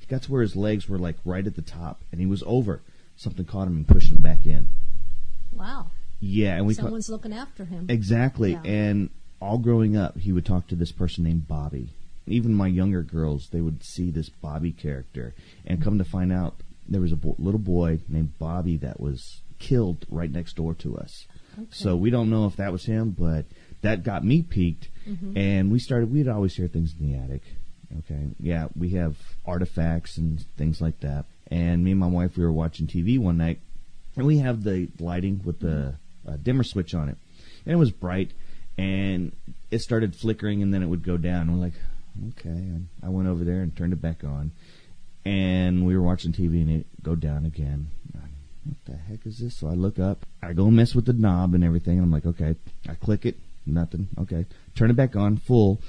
He 0.00 0.06
got 0.06 0.22
to 0.22 0.32
where 0.32 0.42
his 0.42 0.56
legs 0.56 0.88
were 0.88 0.98
like 0.98 1.16
right 1.24 1.46
at 1.46 1.54
the 1.54 1.62
top, 1.62 2.02
and 2.10 2.20
he 2.20 2.26
was 2.26 2.42
over. 2.46 2.80
Something 3.16 3.44
caught 3.44 3.68
him 3.68 3.76
and 3.76 3.86
pushed 3.86 4.12
him 4.12 4.22
back 4.22 4.44
in. 4.44 4.68
Wow. 5.52 5.86
Yeah, 6.20 6.56
and 6.56 6.66
we 6.66 6.74
Someone's 6.74 7.08
looking 7.08 7.32
after 7.32 7.64
him. 7.64 7.86
Exactly. 7.88 8.52
Yeah. 8.52 8.62
And 8.64 9.10
all 9.40 9.58
growing 9.58 9.96
up, 9.96 10.18
he 10.18 10.32
would 10.32 10.46
talk 10.46 10.66
to 10.68 10.74
this 10.76 10.92
person 10.92 11.24
named 11.24 11.48
Bobby. 11.48 11.88
Even 12.26 12.54
my 12.54 12.66
younger 12.66 13.02
girls, 13.02 13.48
they 13.50 13.60
would 13.60 13.82
see 13.82 14.10
this 14.10 14.28
Bobby 14.28 14.72
character. 14.72 15.34
And 15.66 15.82
come 15.82 15.98
to 15.98 16.04
find 16.04 16.32
out, 16.32 16.54
there 16.88 17.00
was 17.00 17.12
a 17.12 17.16
bo- 17.16 17.36
little 17.38 17.60
boy 17.60 18.00
named 18.08 18.38
Bobby 18.38 18.76
that 18.78 19.00
was 19.00 19.40
killed 19.58 20.04
right 20.10 20.30
next 20.30 20.56
door 20.56 20.74
to 20.74 20.96
us. 20.98 21.26
So 21.70 21.96
we 21.96 22.10
don't 22.10 22.30
know 22.30 22.46
if 22.46 22.56
that 22.56 22.70
was 22.72 22.84
him, 22.84 23.16
but 23.18 23.44
that 23.82 24.04
got 24.04 24.24
me 24.24 24.42
peaked. 24.42 24.88
And 25.36 25.72
we 25.72 25.78
started, 25.78 26.12
we'd 26.12 26.28
always 26.28 26.54
hear 26.54 26.68
things 26.68 26.94
in 26.98 27.10
the 27.10 27.18
attic. 27.18 27.42
Okay. 28.00 28.28
Yeah, 28.38 28.68
we 28.76 28.90
have 28.90 29.16
artifacts 29.46 30.18
and 30.18 30.44
things 30.56 30.80
like 30.80 31.00
that. 31.00 31.24
And 31.50 31.82
me 31.82 31.92
and 31.92 32.00
my 32.00 32.06
wife, 32.06 32.36
we 32.36 32.44
were 32.44 32.52
watching 32.52 32.86
TV 32.86 33.18
one 33.18 33.38
night, 33.38 33.58
and 34.16 34.26
we 34.26 34.38
have 34.38 34.62
the 34.64 34.88
lighting 35.00 35.40
with 35.44 35.60
the 35.60 35.94
uh, 36.28 36.36
dimmer 36.42 36.62
switch 36.62 36.94
on 36.94 37.08
it. 37.08 37.16
And 37.64 37.72
it 37.72 37.76
was 37.76 37.90
bright, 37.90 38.32
and 38.78 39.32
it 39.70 39.80
started 39.80 40.16
flickering, 40.16 40.62
and 40.62 40.72
then 40.72 40.82
it 40.82 40.86
would 40.86 41.02
go 41.02 41.18
down. 41.18 41.52
We're 41.52 41.64
like, 41.64 41.74
okay. 42.30 42.48
And 42.48 42.88
I 43.02 43.10
went 43.10 43.28
over 43.28 43.44
there 43.44 43.60
and 43.60 43.76
turned 43.76 43.92
it 43.92 44.00
back 44.00 44.24
on, 44.24 44.52
and 45.24 45.84
we 45.84 45.96
were 45.96 46.02
watching 46.02 46.32
TV, 46.32 46.62
and 46.62 46.70
it 46.70 46.86
go 47.02 47.14
down 47.14 47.44
again. 47.44 47.88
What 48.64 48.76
the 48.84 48.96
heck 48.96 49.24
is 49.24 49.38
this? 49.38 49.56
So 49.56 49.68
I 49.68 49.72
look 49.72 49.98
up, 49.98 50.26
I 50.42 50.52
go 50.52 50.70
mess 50.70 50.94
with 50.94 51.06
the 51.06 51.14
knob 51.14 51.54
and 51.54 51.64
everything, 51.64 51.96
and 51.96 52.02
I'm 52.02 52.12
like, 52.12 52.26
okay. 52.26 52.54
I 52.86 52.94
click 52.94 53.24
it, 53.24 53.36
nothing. 53.64 54.08
Okay, 54.18 54.44
turn 54.74 54.90
it 54.90 54.96
back 54.96 55.16
on, 55.16 55.38
full, 55.38 55.80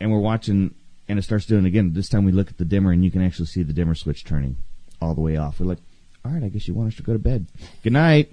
and 0.00 0.10
we're 0.10 0.18
watching, 0.18 0.74
and 1.08 1.18
it 1.18 1.22
starts 1.22 1.44
doing 1.44 1.66
it 1.66 1.68
again. 1.68 1.92
This 1.92 2.08
time 2.08 2.24
we 2.24 2.32
look 2.32 2.48
at 2.48 2.56
the 2.56 2.64
dimmer, 2.64 2.90
and 2.90 3.04
you 3.04 3.10
can 3.10 3.22
actually 3.22 3.46
see 3.46 3.62
the 3.62 3.74
dimmer 3.74 3.94
switch 3.94 4.24
turning 4.24 4.56
all 5.02 5.14
the 5.14 5.20
way 5.20 5.36
off. 5.36 5.60
We're 5.60 5.66
like, 5.66 5.80
all 6.24 6.32
right, 6.32 6.42
I 6.42 6.48
guess 6.48 6.66
you 6.66 6.72
want 6.72 6.88
us 6.88 6.96
to 6.96 7.02
go 7.02 7.12
to 7.12 7.18
bed. 7.18 7.46
Good 7.82 7.92
night. 7.92 8.32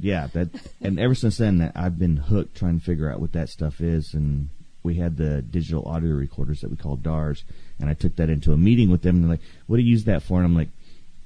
Yeah, 0.00 0.28
that, 0.32 0.48
and 0.80 0.98
ever 0.98 1.14
since 1.14 1.38
then, 1.38 1.72
I've 1.74 1.98
been 1.98 2.16
hooked 2.16 2.56
trying 2.56 2.78
to 2.78 2.84
figure 2.84 3.10
out 3.10 3.20
what 3.20 3.32
that 3.32 3.48
stuff 3.48 3.80
is, 3.80 4.14
and 4.14 4.48
we 4.82 4.94
had 4.94 5.16
the 5.16 5.42
digital 5.42 5.84
audio 5.86 6.12
recorders 6.12 6.60
that 6.60 6.70
we 6.70 6.76
call 6.76 6.96
DARs, 6.96 7.44
and 7.80 7.90
I 7.90 7.94
took 7.94 8.16
that 8.16 8.30
into 8.30 8.52
a 8.52 8.56
meeting 8.56 8.90
with 8.90 9.02
them, 9.02 9.16
and 9.16 9.24
they're 9.24 9.30
like, 9.32 9.40
"What 9.66 9.76
do 9.76 9.82
you 9.82 9.90
use 9.90 10.04
that 10.04 10.22
for?" 10.22 10.36
And 10.38 10.46
I'm 10.46 10.54
like, 10.54 10.68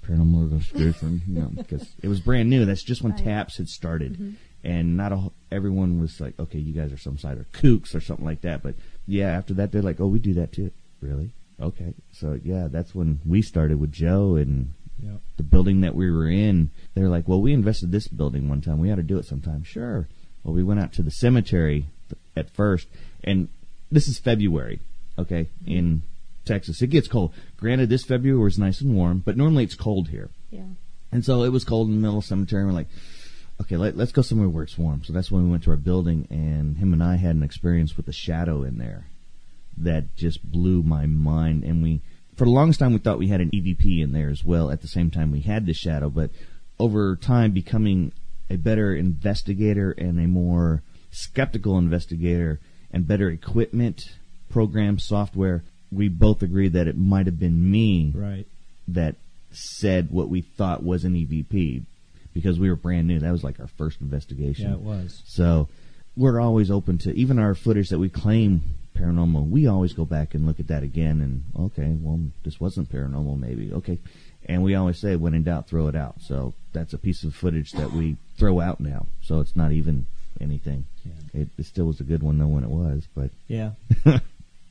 "Paranormal 0.06 0.50
investigation," 0.50 1.22
you 1.28 1.40
know, 1.40 1.50
because 1.54 1.86
it 2.02 2.08
was 2.08 2.20
brand 2.20 2.48
new. 2.48 2.64
That's 2.64 2.82
just 2.82 3.02
when 3.02 3.12
Right. 3.12 3.24
TAPS 3.24 3.58
had 3.58 3.68
started, 3.68 4.14
mm-hmm. 4.14 4.30
and 4.64 4.96
not 4.96 5.12
a, 5.12 5.30
everyone 5.50 6.00
was 6.00 6.18
like, 6.20 6.38
"Okay, 6.40 6.58
you 6.58 6.72
guys 6.72 6.92
are 6.92 6.98
some 6.98 7.18
side 7.18 7.38
of 7.38 7.50
kooks 7.52 7.94
or 7.94 8.00
something 8.00 8.24
like 8.26 8.40
that." 8.40 8.62
But 8.62 8.74
yeah, 9.06 9.28
after 9.28 9.52
that, 9.54 9.70
they're 9.70 9.82
like, 9.82 10.00
"Oh, 10.00 10.06
we 10.06 10.18
do 10.18 10.32
that 10.34 10.52
too." 10.52 10.70
Really? 11.02 11.30
Okay. 11.60 11.92
So 12.12 12.40
yeah, 12.42 12.68
that's 12.70 12.94
when 12.94 13.20
we 13.26 13.42
started 13.42 13.78
with 13.78 13.92
Joe 13.92 14.36
and 14.36 14.72
Yep. 15.03 15.20
the 15.36 15.42
building 15.42 15.80
that 15.80 15.94
we 15.94 16.11
were 16.11 16.28
in, 16.28 16.70
they're 16.94 17.09
like, 17.09 17.26
well, 17.26 17.40
we 17.40 17.53
invested 17.53 17.90
this 17.90 18.07
building 18.07 18.48
one 18.48 18.61
time. 18.61 18.78
We 18.78 18.90
ought 18.92 18.96
to 18.96 19.03
do 19.03 19.18
it 19.18 19.26
sometime. 19.26 19.64
Sure. 19.64 20.09
Well, 20.44 20.55
we 20.55 20.62
went 20.62 20.80
out 20.80 20.92
to 20.94 21.03
the 21.03 21.11
cemetery 21.11 21.86
th- 22.09 22.20
at 22.36 22.50
first, 22.50 22.86
and 23.24 23.48
this 23.90 24.09
is 24.09 24.18
February, 24.18 24.80
okay, 25.18 25.48
in 25.66 26.03
Texas. 26.44 26.82
It 26.82 26.88
gets 26.88 27.09
cold. 27.09 27.32
Granted, 27.57 27.88
this 27.88 28.05
February 28.05 28.42
was 28.42 28.59
nice 28.59 28.80
and 28.80 28.94
warm, 28.94 29.22
but 29.24 29.36
normally 29.36 29.64
it's 29.64 29.74
cold 29.74 30.09
here. 30.09 30.30
Yeah. 30.50 30.62
And 31.11 31.24
so 31.24 31.42
it 31.42 31.50
was 31.50 31.64
cold 31.64 31.88
in 31.88 31.94
the 31.94 32.00
middle 32.00 32.18
of 32.18 32.24
the 32.24 32.28
cemetery. 32.28 32.62
And 32.62 32.70
we're 32.70 32.76
like, 32.76 32.88
okay, 33.61 33.76
let, 33.76 33.96
let's 33.96 34.12
go 34.12 34.22
somewhere 34.22 34.48
where 34.48 34.64
it's 34.64 34.78
warm. 34.78 35.03
So 35.05 35.12
that's 35.12 35.30
when 35.30 35.44
we 35.44 35.50
went 35.50 35.64
to 35.64 35.70
our 35.70 35.76
building, 35.76 36.26
and 36.30 36.78
him 36.78 36.92
and 36.92 37.03
I 37.03 37.16
had 37.16 37.36
an 37.36 37.42
experience 37.42 37.96
with 37.96 38.07
the 38.07 38.12
shadow 38.12 38.62
in 38.62 38.78
there 38.78 39.07
that 39.78 40.16
just 40.16 40.42
blew 40.50 40.82
my 40.82 41.07
mind. 41.07 41.64
And 41.64 41.82
we, 41.82 42.00
for 42.37 42.45
the 42.45 42.51
longest 42.51 42.80
time, 42.80 42.93
we 42.93 42.99
thought 42.99 43.18
we 43.18 43.28
had 43.28 43.41
an 43.41 43.51
EVP 43.51 44.03
in 44.03 44.12
there 44.12 44.28
as 44.30 44.45
well. 44.45 44.70
At 44.70 44.80
the 44.83 44.89
same 44.89 45.11
time, 45.11 45.30
we 45.33 45.41
had 45.41 45.66
the 45.66 45.74
shadow, 45.74 46.09
but 46.11 46.30
over 46.78 47.16
time, 47.16 47.53
becoming 47.53 48.12
a 48.51 48.57
better 48.57 48.95
investigator 48.95 49.93
and 49.93 50.18
a 50.18 50.26
more 50.26 50.83
skeptical 51.11 51.78
investigator 51.78 52.59
and 52.91 53.07
better 53.07 53.30
equipment, 53.30 54.03
program, 54.51 54.99
software, 54.99 55.62
we 55.91 56.09
both 56.09 56.43
agreed 56.43 56.72
that 56.72 56.89
it 56.89 56.97
might 56.97 57.26
have 57.26 57.39
been 57.39 57.70
me 57.70 58.12
Right. 58.14 58.47
that 58.89 59.16
said 59.51 60.11
what 60.11 60.28
we 60.30 60.41
thought 60.41 60.83
was 60.83 61.05
an 61.05 61.14
EVP 61.14 61.83
because 62.33 62.59
we 62.59 62.70
were 62.70 62.76
brand 62.76 63.07
new. 63.07 63.18
That 63.20 63.30
was 63.33 63.45
like 63.45 63.61
our 63.61 63.66
first 63.66 64.01
investigation. 64.01 64.68
Yeah, 64.70 64.74
it 64.76 64.80
was. 64.80 65.22
So 65.26 65.68
we're 66.16 66.41
always 66.41 66.70
open 66.70 66.99
to 66.99 67.14
even 67.14 67.39
our 67.39 67.55
footage 67.55 67.91
that 67.91 67.99
we 67.99 68.09
claim 68.09 68.62
paranormal. 68.95 69.49
We 69.49 69.66
always 69.66 69.93
go 69.93 70.05
back 70.05 70.34
and 70.34 70.47
look 70.47 70.61
at 70.61 70.68
that 70.68 70.82
again 70.82 71.20
and 71.20 71.66
okay, 71.66 71.97
well, 72.01 72.20
this 72.45 72.61
wasn't 72.61 72.90
paranormal, 72.90 73.38
maybe 73.38 73.72
okay. 73.72 73.99
And 74.47 74.62
we 74.62 74.74
always 74.74 74.99
say, 74.99 75.14
when 75.14 75.34
in 75.34 75.45
doubt, 75.45 75.68
throw 75.68 75.86
it 75.86 75.95
out. 75.95 76.16
So 76.20 76.55
that's 76.72 76.93
a 76.93 76.99
piece 76.99 77.22
of 77.22 77.34
footage 77.34 77.72
that 77.72 77.93
we 77.93 78.16
throw 78.36 78.61
out 78.61 78.80
now. 78.80 79.07
So 79.22 79.38
it's 79.40 79.55
not 79.55 79.70
even 79.70 80.07
anything. 80.40 80.84
Yeah. 81.05 81.43
It, 81.43 81.49
it 81.59 81.66
still 81.66 81.86
was 81.86 82.01
a 82.01 82.05
good 82.05 82.22
one 82.22 82.38
though 82.38 82.49
when 82.49 82.64
it 82.64 82.70
was, 82.70 83.07
but 83.14 83.30
Yeah. 83.47 83.72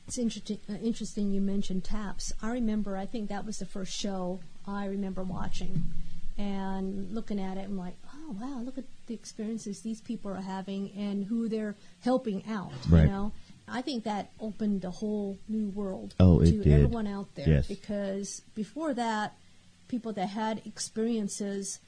It's 0.06 0.18
interesting. 0.18 0.58
Uh, 0.68 0.74
interesting 0.82 1.30
you 1.30 1.40
mentioned 1.40 1.84
TAPS. 1.84 2.32
I 2.42 2.52
remember. 2.52 2.96
I 2.96 3.06
think 3.06 3.28
that 3.30 3.46
was 3.46 3.58
the 3.58 3.66
first 3.66 3.98
show 3.98 4.40
I 4.66 4.86
remember 4.86 5.22
watching, 5.22 5.84
and 6.36 7.10
looking 7.14 7.40
at 7.40 7.56
it. 7.56 7.64
I'm 7.64 7.78
like, 7.78 7.94
oh 8.14 8.36
wow, 8.38 8.60
look 8.62 8.76
at 8.76 8.84
the 9.06 9.14
experiences 9.14 9.80
these 9.80 10.00
people 10.00 10.30
are 10.30 10.42
having 10.42 10.90
and 10.96 11.24
who 11.24 11.48
they're 11.48 11.76
helping 12.02 12.44
out. 12.48 12.72
Right. 12.90 13.04
You 13.04 13.08
know, 13.08 13.32
I 13.68 13.80
think 13.82 14.04
that 14.04 14.30
opened 14.40 14.84
a 14.84 14.90
whole 14.90 15.38
new 15.48 15.68
world 15.68 16.14
Oh, 16.20 16.40
to 16.40 16.50
did. 16.50 16.66
everyone 16.72 17.06
out 17.06 17.34
there. 17.34 17.48
Yes. 17.48 17.66
Because 17.68 18.42
before 18.54 18.92
that, 18.94 19.34
people 19.88 20.12
that 20.14 20.28
had 20.28 20.60
experiences, 20.66 21.78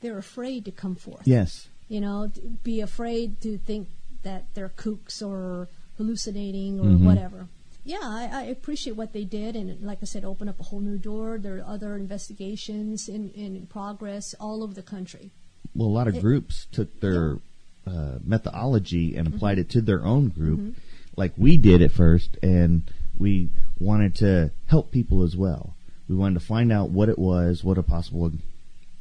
they're 0.00 0.18
afraid 0.18 0.64
to 0.64 0.70
come 0.70 0.94
forth 0.94 1.22
yes, 1.26 1.68
you 1.88 2.00
know, 2.00 2.30
be 2.64 2.80
afraid 2.80 3.40
to 3.42 3.58
think 3.58 3.88
that 4.22 4.44
they're 4.54 4.70
kooks 4.76 5.22
or 5.22 5.68
hallucinating 5.96 6.80
or 6.80 6.84
Mhm. 6.84 7.04
whatever. 7.04 7.48
Yeah, 7.84 7.98
I, 8.02 8.28
I 8.32 8.42
appreciate 8.44 8.94
what 8.96 9.12
they 9.12 9.24
did, 9.24 9.56
and 9.56 9.82
like 9.82 9.98
I 10.02 10.04
said, 10.04 10.24
open 10.24 10.48
up 10.48 10.60
a 10.60 10.64
whole 10.64 10.80
new 10.80 10.98
door. 10.98 11.38
There 11.38 11.56
are 11.58 11.64
other 11.66 11.96
investigations 11.96 13.08
in, 13.08 13.30
in 13.30 13.66
progress 13.66 14.34
all 14.38 14.62
over 14.62 14.74
the 14.74 14.82
country. 14.82 15.30
well, 15.74 15.88
a 15.88 15.96
lot 16.00 16.08
of 16.08 16.16
It- 16.16 16.20
groups 16.20 16.66
took 16.72 17.00
their 17.00 17.38
uh, 17.86 18.18
methodology 18.24 19.16
and 19.16 19.26
applied 19.26 19.58
it 19.58 19.68
to 19.70 19.80
their 19.80 20.04
own 20.04 20.28
group, 20.28 20.76
like 21.16 21.32
we 21.36 21.56
did 21.56 21.82
at 21.82 21.92
first, 21.92 22.36
and 22.42 22.82
we 23.18 23.50
wanted 23.78 24.14
to 24.16 24.50
help 24.66 24.90
people 24.90 25.22
as 25.22 25.36
well. 25.36 25.74
We 26.08 26.16
wanted 26.16 26.40
to 26.40 26.46
find 26.46 26.72
out 26.72 26.90
what 26.90 27.08
it 27.08 27.18
was, 27.18 27.62
what 27.62 27.78
a 27.78 27.82
possible 27.82 28.32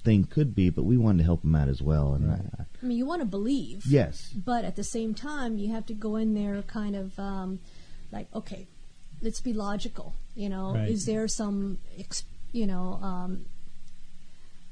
thing 0.03 0.25
could 0.25 0.55
be, 0.55 0.69
but 0.69 0.83
we 0.83 0.97
wanted 0.97 1.19
to 1.19 1.23
help 1.23 1.41
them 1.41 1.55
out 1.55 1.67
as 1.67 1.81
well. 1.81 2.13
And 2.13 2.29
Right. 2.29 2.41
uh, 2.59 2.63
I 2.81 2.85
mean, 2.85 2.97
you 2.97 3.05
want 3.05 3.21
to 3.21 3.25
believe, 3.27 3.83
yes, 3.85 4.31
but 4.33 4.63
at 4.63 4.75
the 4.75 4.83
same 4.83 5.13
time, 5.13 5.57
you 5.57 5.71
have 5.71 5.85
to 5.87 5.93
go 5.93 6.15
in 6.15 6.33
there 6.33 6.61
kind 6.63 6.95
of 6.95 7.17
um, 7.19 7.59
like, 8.11 8.27
okay, 8.33 8.67
let's 9.21 9.41
be 9.41 9.53
logical. 9.53 10.13
You 10.35 10.49
know, 10.49 10.73
Right. 10.75 10.89
is 10.89 11.05
there 11.05 11.27
some, 11.27 11.79
ex, 11.97 12.23
you 12.53 12.65
know, 12.67 12.99
um, 13.01 13.45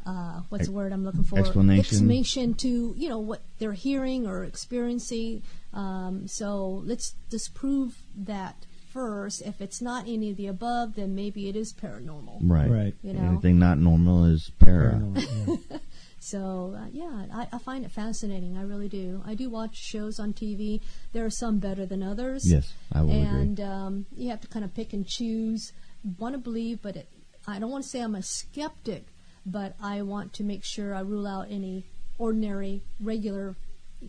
uh, 0.07 0.41
what's 0.49 0.67
the 0.67 0.71
word 0.71 0.93
I'm 0.93 1.03
looking 1.03 1.23
for? 1.23 1.37
Explanation. 1.37 1.79
Explanation 1.79 2.53
to 2.55 2.95
you 2.97 3.09
know 3.09 3.19
what 3.19 3.41
they're 3.59 3.73
hearing 3.73 4.25
or 4.25 4.43
experiencing. 4.43 5.43
Um, 5.73 6.27
so 6.27 6.81
let's 6.85 7.13
disprove 7.29 7.97
that 8.15 8.65
first. 8.89 9.41
If 9.45 9.61
it's 9.61 9.81
not 9.81 10.07
any 10.07 10.31
of 10.31 10.37
the 10.37 10.47
above, 10.47 10.95
then 10.95 11.13
maybe 11.13 11.49
it 11.49 11.55
is 11.55 11.73
paranormal. 11.73 12.39
Right. 12.41 12.69
Right. 12.69 12.95
You 13.03 13.13
know. 13.13 13.27
Anything 13.27 13.59
not 13.59 13.77
normal 13.77 14.25
is 14.25 14.49
para. 14.59 14.93
Paranormal, 14.93 15.59
yeah. 15.69 15.77
So 16.19 16.75
uh, 16.77 16.87
yeah, 16.91 17.25
I, 17.33 17.47
I 17.53 17.57
find 17.59 17.85
it 17.85 17.91
fascinating. 17.91 18.57
I 18.57 18.63
really 18.63 18.89
do. 18.89 19.21
I 19.25 19.33
do 19.33 19.49
watch 19.49 19.77
shows 19.77 20.19
on 20.19 20.33
TV. 20.33 20.81
There 21.13 21.23
are 21.23 21.29
some 21.29 21.59
better 21.59 21.85
than 21.85 22.03
others. 22.03 22.41
Yes, 22.43 22.73
I 22.91 23.03
will 23.03 23.11
and 23.11 23.59
agree. 23.59 23.71
um, 23.71 24.05
you 24.15 24.29
have 24.29 24.41
to 24.41 24.47
kind 24.47 24.65
of 24.65 24.73
pick 24.73 24.91
and 24.91 25.07
choose. 25.07 25.71
Want 26.17 26.33
to 26.33 26.39
believe, 26.39 26.81
but 26.81 26.97
it, 26.97 27.07
I 27.47 27.59
don't 27.59 27.71
want 27.71 27.83
to 27.85 27.89
say 27.89 28.01
I'm 28.01 28.15
a 28.15 28.23
skeptic, 28.23 29.05
but 29.47 29.75
I 29.81 30.01
want 30.01 30.33
to 30.33 30.43
make 30.43 30.63
sure 30.63 30.93
I 30.93 30.99
rule 30.99 31.25
out 31.25 31.47
any 31.49 31.85
ordinary, 32.19 32.81
regular, 32.99 33.55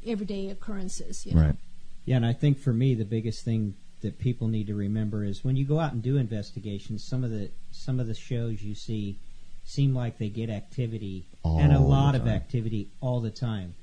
everyday 0.05 0.51
occurrences. 0.51 1.25
You 1.25 1.35
know? 1.35 1.43
Right. 1.43 1.57
Yeah, 2.05 2.17
and 2.17 2.27
I 2.27 2.33
think 2.33 2.59
for 2.59 2.73
me 2.73 2.95
the 2.95 3.05
biggest 3.05 3.45
thing 3.45 3.75
that 4.01 4.19
people 4.19 4.49
need 4.49 4.67
to 4.67 4.75
remember 4.75 5.25
is 5.25 5.45
when 5.45 5.57
you 5.57 5.65
go 5.65 5.79
out 5.81 5.93
and 5.93 6.03
do 6.03 6.17
investigations, 6.17 7.05
some 7.05 7.25
of 7.25 7.31
the 7.31 7.51
some 7.71 8.01
of 8.01 8.07
the 8.07 8.15
shows 8.15 8.63
you 8.63 8.75
see 8.75 9.17
seem 9.65 9.95
like 9.95 10.19
they 10.19 10.29
get 10.29 10.49
activity 10.51 11.25
and 11.45 11.73
a 11.73 11.79
lot 11.81 12.15
of 12.15 12.27
activity 12.27 12.89
all 13.01 13.21
the 13.21 13.31
time. 13.31 13.75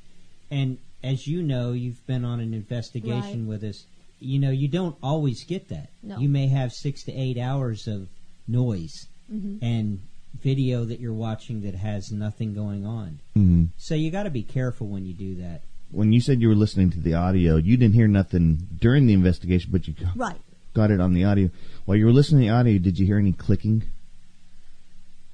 And 0.49 0.77
as 1.03 1.27
you 1.27 1.43
know, 1.43 1.73
you've 1.73 2.05
been 2.07 2.25
on 2.25 2.39
an 2.39 2.53
investigation 2.53 3.47
Right. 3.47 3.59
with 3.59 3.63
us. 3.63 3.85
You 4.19 4.39
know, 4.39 4.49
you 4.49 4.67
don't 4.67 4.95
always 5.03 5.43
get 5.43 5.69
that. 5.69 5.89
No. 6.01 6.17
You 6.17 6.27
may 6.29 6.47
have 6.47 6.71
six 6.73 7.03
to 7.03 7.13
eight 7.13 7.37
hours 7.37 7.87
of 7.87 8.07
noise 8.47 9.07
Mhm. 9.31 9.59
and 9.61 9.99
video 10.41 10.85
that 10.85 10.99
you're 10.99 11.13
watching 11.13 11.61
that 11.61 11.75
has 11.75 12.11
nothing 12.11 12.53
going 12.53 12.85
on. 12.85 13.19
Mhm. 13.35 13.69
So 13.77 13.95
you 13.95 14.11
got 14.11 14.23
to 14.23 14.29
be 14.29 14.43
careful 14.43 14.87
when 14.87 15.05
you 15.05 15.13
do 15.13 15.35
that. 15.35 15.61
When 15.91 16.11
you 16.13 16.19
said 16.19 16.41
you 16.41 16.47
were 16.49 16.55
listening 16.55 16.89
to 16.91 16.99
the 16.99 17.13
audio, 17.13 17.55
you 17.57 17.77
didn't 17.77 17.95
hear 17.95 18.07
nothing 18.07 18.67
during 18.79 19.05
the 19.05 19.13
investigation, 19.13 19.69
but 19.71 19.87
you 19.87 19.93
got- 19.93 20.15
Right. 20.17 20.41
got 20.73 20.91
it 20.91 20.99
on 20.99 21.13
the 21.13 21.23
audio. 21.23 21.49
While 21.85 21.97
you 21.97 22.05
were 22.05 22.11
listening 22.11 22.41
to 22.41 22.47
the 22.47 22.53
audio, 22.53 22.79
did 22.79 22.99
you 22.99 23.05
hear 23.05 23.17
any 23.17 23.31
clicking? 23.33 23.83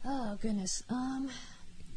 Oh 0.03 0.37
goodness. 0.41 0.83
Um, 0.89 1.29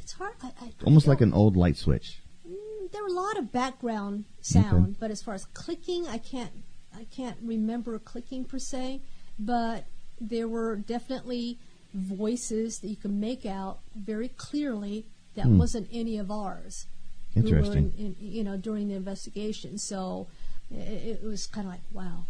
it's 0.00 0.12
hard. 0.12 0.34
I, 0.42 0.52
I 0.60 0.72
Almost 0.84 1.06
I 1.06 1.10
like 1.10 1.20
an 1.20 1.32
old 1.32 1.56
light 1.56 1.76
switch. 1.76 2.20
Mm, 2.46 2.90
there 2.92 3.02
were 3.02 3.08
a 3.08 3.12
lot 3.12 3.38
of 3.38 3.50
background 3.52 4.24
sound, 4.40 4.96
but 5.00 5.10
as 5.10 5.22
far 5.22 5.34
as 5.34 5.44
clicking, 5.46 6.06
I 6.06 6.18
can't 6.18 6.50
I 6.96 7.04
can't 7.04 7.36
remember 7.42 7.98
clicking 7.98 8.44
per 8.44 8.58
se, 8.58 9.00
but 9.38 9.86
there 10.20 10.46
were 10.46 10.76
definitely 10.76 11.58
voices 11.94 12.80
that 12.80 12.88
you 12.88 12.96
can 12.96 13.20
make 13.20 13.46
out 13.46 13.78
very 13.94 14.28
clearly 14.28 15.06
that 15.34 15.46
Hmm. 15.46 15.58
wasn't 15.58 15.88
any 15.92 16.18
of 16.18 16.30
ours. 16.30 16.86
who 17.34 17.42
were 17.42 17.48
Interesting. 17.48 17.92
in, 17.98 18.04
in, 18.06 18.16
you 18.20 18.44
know, 18.44 18.56
during 18.56 18.86
the 18.86 18.94
investigation. 18.94 19.76
So 19.76 20.28
it, 20.70 21.18
it 21.20 21.22
was 21.24 21.46
kind 21.48 21.66
of 21.66 21.72
like, 21.72 21.82
wow. 21.92 22.26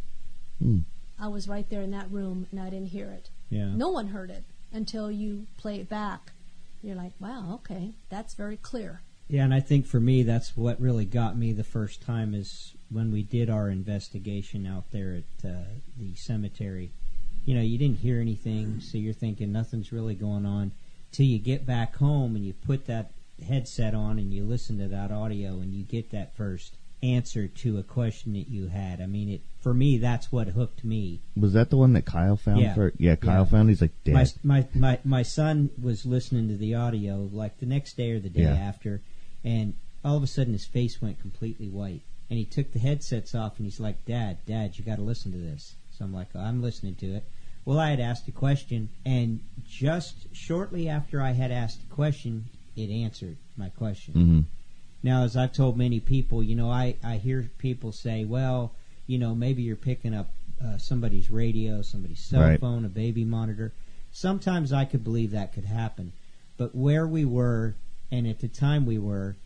Hmm. 0.59 0.79
I 1.19 1.29
was 1.29 1.47
right 1.47 1.69
there 1.69 1.83
in 1.83 1.91
that 1.91 2.11
room 2.11 2.47
and 2.51 2.59
I 2.59 2.71
didn't 2.71 2.89
hear 2.89 3.11
it. 3.11 3.29
Yeah. 3.51 3.67
No 3.75 3.91
one 3.91 4.09
heard 4.09 4.31
it 4.31 4.45
until 4.73 5.11
you 5.11 5.47
play 5.59 5.77
it 5.79 5.91
back. 5.91 6.33
You're 6.83 6.97
like, 6.97 7.13
wow, 7.21 7.53
okay, 7.57 7.93
that's 8.09 8.33
very 8.33 8.57
clear. 8.57 9.03
Yeah, 9.29 9.45
and 9.45 9.53
I 9.53 9.61
think 9.61 9.87
for 9.87 10.01
me, 10.01 10.23
that's 10.23 10.57
what 10.57 10.81
really 10.81 11.05
got 11.05 11.37
me 11.37 11.53
the 11.53 11.65
first 11.65 12.01
time 12.03 12.35
is 12.35 12.75
when 12.91 13.11
we 13.13 13.23
did 13.23 13.49
our 13.51 13.69
investigation 13.69 14.67
out 14.67 14.91
there 14.91 15.15
at 15.43 15.49
uh, 15.51 15.55
the 15.99 16.15
cemetery. 16.15 16.93
You 17.45 17.55
know, 17.55 17.61
you 17.61 17.77
didn't 17.79 17.99
hear 17.99 18.21
anything, 18.21 18.81
so 18.81 18.97
you're 18.99 19.13
thinking 19.13 19.53
nothing's 19.53 19.93
really 19.93 20.15
going 20.15 20.47
on 20.47 20.73
till 21.13 21.27
you 21.27 21.39
get 21.39 21.67
back 21.67 21.97
home 21.97 22.35
and 22.37 22.45
you 22.45 22.53
put 22.53 22.87
that 22.87 23.11
headset 23.47 23.95
on 23.95 24.19
and 24.19 24.33
you 24.33 24.45
listen 24.45 24.79
to 24.79 24.89
that 24.89 25.11
audio 25.13 25.61
and 25.61 25.73
you 25.75 25.83
get 25.85 26.11
that 26.11 26.35
first 26.37 26.75
answer 27.03 27.47
to 27.47 27.77
a 27.79 27.83
question 27.83 28.33
that 28.33 28.49
you 28.49 28.69
had. 28.69 29.01
I 29.01 29.07
mean, 29.07 29.29
it 29.29 29.41
for 29.61 29.75
me, 29.75 29.99
that's 29.99 30.33
what 30.33 30.49
hooked 30.49 30.85
me. 30.85 31.21
Was 31.37 31.53
that 31.53 31.71
the 31.71 31.77
one 31.77 31.93
that 31.95 32.05
Kyle 32.07 32.37
found? 32.37 32.61
Yeah. 32.61 32.75
For, 32.75 32.93
yeah, 32.99 33.17
Kyle 33.17 33.43
Yeah. 33.43 33.45
found. 33.45 33.69
He's 33.69 33.81
like, 33.83 33.93
Dad. 34.05 34.15
My, 34.15 34.27
my 34.43 34.67
my 34.75 34.99
my 35.05 35.23
son 35.23 35.71
was 35.81 36.07
listening 36.07 36.49
to 36.49 36.57
the 36.57 36.75
audio 36.75 37.29
like 37.31 37.59
the 37.61 37.67
next 37.67 37.97
day 37.97 38.13
or 38.13 38.21
the 38.21 38.31
day 38.31 38.43
Yeah. 38.43 38.55
after, 38.55 39.03
and 39.45 39.75
all 40.05 40.17
of 40.17 40.23
a 40.23 40.27
sudden 40.27 40.53
his 40.55 40.65
face 40.67 41.01
went 41.03 41.21
completely 41.21 41.69
white, 41.69 42.03
and 42.31 42.39
he 42.39 42.45
took 42.45 42.73
the 42.73 42.79
headsets 42.79 43.35
off 43.35 43.59
and 43.59 43.67
he's 43.67 43.81
like, 43.81 44.05
"Dad, 44.07 44.39
Dad, 44.47 44.79
you 44.79 44.85
got 44.85 44.97
to 44.97 45.03
listen 45.03 45.31
to 45.33 45.39
this." 45.39 45.75
So 45.97 46.05
I'm 46.05 46.13
like, 46.13 46.35
"I'm 46.35 46.63
listening 46.63 46.95
to 46.97 47.15
it." 47.15 47.25
Well, 47.65 47.79
I 47.79 47.91
had 47.91 48.01
asked 48.01 48.29
a 48.29 48.33
question, 48.33 48.89
and 49.07 49.41
just 49.67 50.35
shortly 50.35 50.89
after 50.89 51.21
I 51.23 51.31
had 51.33 51.51
asked 51.51 51.81
the 51.89 51.95
question, 51.95 52.45
it 52.77 52.91
answered 52.91 53.37
my 53.57 53.71
question. 53.71 54.13
hmm 54.15 54.41
Now, 55.03 55.25
as 55.25 55.37
I've 55.37 55.53
told 55.53 55.77
many 55.79 56.01
people, 56.01 56.43
you 56.43 56.55
know, 56.57 56.71
I, 56.71 56.97
I 57.03 57.17
hear 57.17 57.49
people 57.59 57.93
say, 57.93 58.25
well, 58.25 58.73
you 59.07 59.19
know, 59.19 59.35
maybe 59.35 59.63
you're 59.63 59.77
picking 59.77 60.15
up 60.15 60.31
uh, 60.63 60.77
somebody's 60.79 61.31
radio, 61.31 61.83
somebody's 61.83 62.21
cell 62.21 62.43
Right. 62.43 62.61
phone, 62.61 62.85
a 62.85 62.89
baby 62.89 63.25
monitor. 63.25 63.73
Sometimes 64.13 64.73
I 64.73 64.85
could 64.85 65.03
believe 65.05 65.31
that 65.33 65.53
could 65.53 65.65
happen. 65.65 66.13
But 66.57 66.75
where 66.75 67.07
we 67.07 67.25
were 67.25 67.75
and 68.11 68.27
at 68.27 68.41
the 68.41 68.49
time 68.49 68.87
we 68.87 68.99
were, 68.99 69.37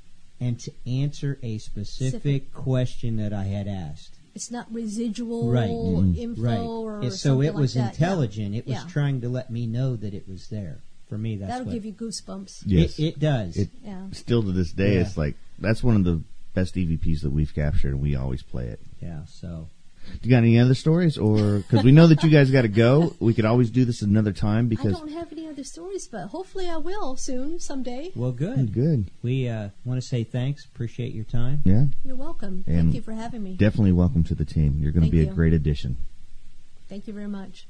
and 0.40 0.58
to 0.60 0.72
answer 0.86 1.38
a 1.42 1.58
specific 1.58 2.44
Specific. 2.46 2.52
question 2.52 3.16
that 3.16 3.32
I 3.32 3.44
had 3.44 3.66
asked. 3.66 4.17
It's 4.38 4.52
not 4.52 4.72
residual 4.72 5.50
Right. 5.50 5.68
Mhm. 5.68 6.16
info 6.16 6.42
right. 6.42 6.58
or 6.60 7.00
And 7.00 7.10
so 7.12 7.16
something 7.34 7.48
it 7.48 7.54
was 7.54 7.74
like 7.74 7.84
that. 7.86 8.00
Yeah. 8.00 8.06
intelligent. 8.06 8.54
It 8.54 8.66
was 8.68 8.76
Yeah. 8.76 8.84
trying 8.88 9.20
to 9.22 9.28
let 9.28 9.50
me 9.50 9.66
know 9.66 9.96
that 9.96 10.14
it 10.14 10.28
was 10.28 10.46
there. 10.46 10.78
For 11.08 11.18
me, 11.18 11.34
that's 11.34 11.50
That'll 11.50 11.66
what 11.66 11.72
give 11.74 11.84
you 11.84 11.92
goosebumps. 11.92 12.62
Yes. 12.66 12.98
it, 13.00 13.02
it 13.04 13.18
does. 13.18 13.56
It- 13.56 13.70
Yeah. 13.84 14.06
Still 14.12 14.44
to 14.44 14.52
this 14.52 14.70
day, 14.70 14.94
Yeah. 14.94 15.00
it's 15.00 15.16
like 15.16 15.34
that's 15.58 15.82
one 15.82 15.96
of 15.96 16.04
the 16.04 16.20
best 16.54 16.76
EVPs 16.76 17.22
that 17.22 17.30
we've 17.30 17.52
captured, 17.52 17.94
and 17.94 18.00
we 18.00 18.14
always 18.14 18.42
play 18.44 18.66
it. 18.68 18.78
yeah. 19.02 19.24
So 19.26 19.66
Do 20.22 20.28
You 20.28 20.30
got 20.30 20.38
any 20.44 20.58
other 20.60 20.74
stories, 20.74 21.18
or 21.18 21.58
because 21.58 21.84
we 21.84 21.90
know 21.92 22.06
that 22.06 22.22
you 22.22 22.30
guys 22.30 22.50
got 22.52 22.62
to 22.62 22.68
go, 22.68 23.14
we 23.20 23.34
could 23.34 23.44
always 23.44 23.68
do 23.70 23.84
this 23.84 24.00
another 24.02 24.32
time 24.32 24.66
I 24.66 24.68
because 24.68 24.92
don't 24.92 25.10
have 25.10 25.32
any 25.32 25.47
other 25.58 25.64
stories, 25.64 26.06
but 26.06 26.28
hopefully 26.28 26.68
I 26.68 26.76
will 26.76 27.16
soon, 27.16 27.58
someday. 27.58 28.12
well, 28.14 28.30
good. 28.30 28.72
good. 28.72 29.10
We 29.22 29.48
uh, 29.48 29.70
want 29.84 30.00
to 30.00 30.06
say 30.06 30.22
thanks. 30.22 30.64
Appreciate 30.64 31.12
your 31.12 31.24
time. 31.24 31.62
Yeah, 31.64 31.86
You're 32.04 32.14
welcome. 32.14 32.62
And 32.68 32.76
Thank 32.76 32.94
you 32.94 33.00
for 33.02 33.12
having 33.12 33.42
me. 33.42 33.54
definitely 33.54 33.90
welcome 33.90 34.22
to 34.24 34.36
the 34.36 34.44
team. 34.44 34.76
You're 34.78 34.92
going 34.92 35.10
to 35.10 35.10
Thank 35.10 35.26
be 35.26 35.28
a 35.28 35.34
great 35.34 35.52
addition. 35.52 35.96
Thank 36.88 37.08
you 37.08 37.12
very 37.12 37.26
much. 37.26 37.66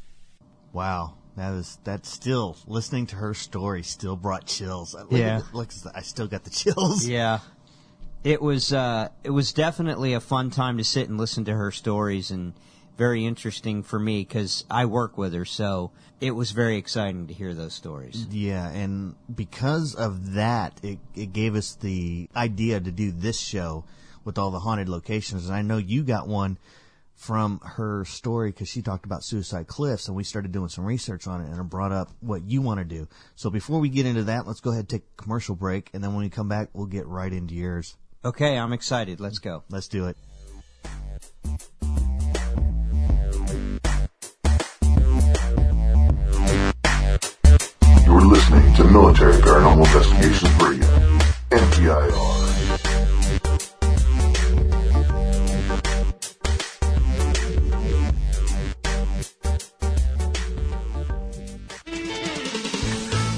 Wow, 0.74 1.14
that 1.36 1.51
was 1.51 1.78
that 1.84 2.05
still 2.05 2.59
listening 2.66 3.07
to 3.07 3.16
her 3.16 3.32
story 3.32 3.82
still 3.82 4.16
brought 4.16 4.45
chills. 4.47 4.93
Look 4.95 5.11
Yeah. 5.11 5.39
at 5.39 5.51
the- 5.51 5.57
look, 5.57 5.70
I 5.95 6.03
still 6.03 6.26
got 6.26 6.45
the 6.45 6.51
chills. 6.51 7.07
Yeah. 7.09 7.39
It 8.22 8.43
was 8.43 8.72
uh, 8.72 9.09
it 9.24 9.30
was 9.30 9.53
definitely 9.55 10.12
a 10.12 10.20
fun 10.20 10.51
time 10.51 10.76
to 10.76 10.84
sit 10.84 11.09
and 11.09 11.16
listen 11.16 11.47
to 11.47 11.55
her 11.55 11.70
stories 11.70 12.30
and 12.30 12.53
very 12.99 13.24
interesting 13.24 13.84
for 13.84 13.99
me 13.99 14.22
because 14.22 14.64
I 14.68 14.84
work 14.84 15.16
with 15.16 15.32
her, 15.32 15.44
so 15.44 15.92
it 16.20 16.32
was 16.32 16.51
very 16.51 16.76
exciting 16.76 17.28
to 17.28 17.32
hear 17.32 17.55
those 17.55 17.72
stories. 17.72 18.26
Yeah, 18.30 18.68
and 18.68 19.14
because 19.32 19.94
of 19.94 20.34
that, 20.34 20.78
it, 20.82 20.99
it 21.14 21.32
gave 21.32 21.55
us 21.55 21.76
the 21.76 22.28
idea 22.34 22.80
to 22.80 22.90
do 22.90 23.12
this 23.12 23.38
show 23.38 23.84
with 24.24 24.36
all 24.36 24.51
the 24.51 24.59
haunted 24.59 24.88
locations. 24.88 25.46
And 25.46 25.55
I 25.55 25.62
know 25.62 25.78
you 25.78 26.03
got 26.03 26.26
one 26.26 26.59
from 27.14 27.61
her 27.64 28.05
story 28.05 28.51
because 28.51 28.68
she 28.68 28.82
talked 28.82 29.07
about 29.07 29.22
Suicide 29.22 29.68
Cliffs, 29.68 30.09
and 30.09 30.16
we 30.16 30.24
started 30.24 30.51
doing 30.51 30.68
some 30.68 30.84
research 30.84 31.28
on 31.28 31.40
it, 31.40 31.49
and 31.49 31.61
it 31.61 31.64
brought 31.64 31.92
up 31.92 32.11
what 32.20 32.42
you 32.42 32.61
want 32.61 32.78
to 32.78 32.84
do. 32.84 33.07
So 33.36 33.49
before 33.49 33.78
we 33.78 33.88
get 33.88 34.07
into 34.07 34.24
that, 34.24 34.46
let's 34.46 34.61
go 34.61 34.70
ahead 34.70 34.80
and 34.80 34.88
take 34.88 35.05
a 35.18 35.22
commercial 35.22 35.55
break, 35.55 35.88
and 35.94 36.03
then 36.03 36.14
when 36.14 36.24
we 36.24 36.30
come 36.30 36.49
back, 36.49 36.68
we'll 36.72 36.86
get 36.86 37.07
right 37.07 37.32
into 37.32 37.55
yours. 37.55 37.96
Okay, 38.24 38.59
I'm 38.59 38.72
excited. 38.72 39.20
Let's 39.20 39.38
go. 39.38 39.62
Let's 39.70 39.86
do 39.86 40.09
it. 40.09 40.16
You're 48.29 48.37
listening 48.37 48.74
to 48.74 48.85
Military 48.85 49.33
Paranormal 49.37 49.87
Investigations 49.87 50.53
Radio, 50.62 50.87
MPIR. 51.49 52.12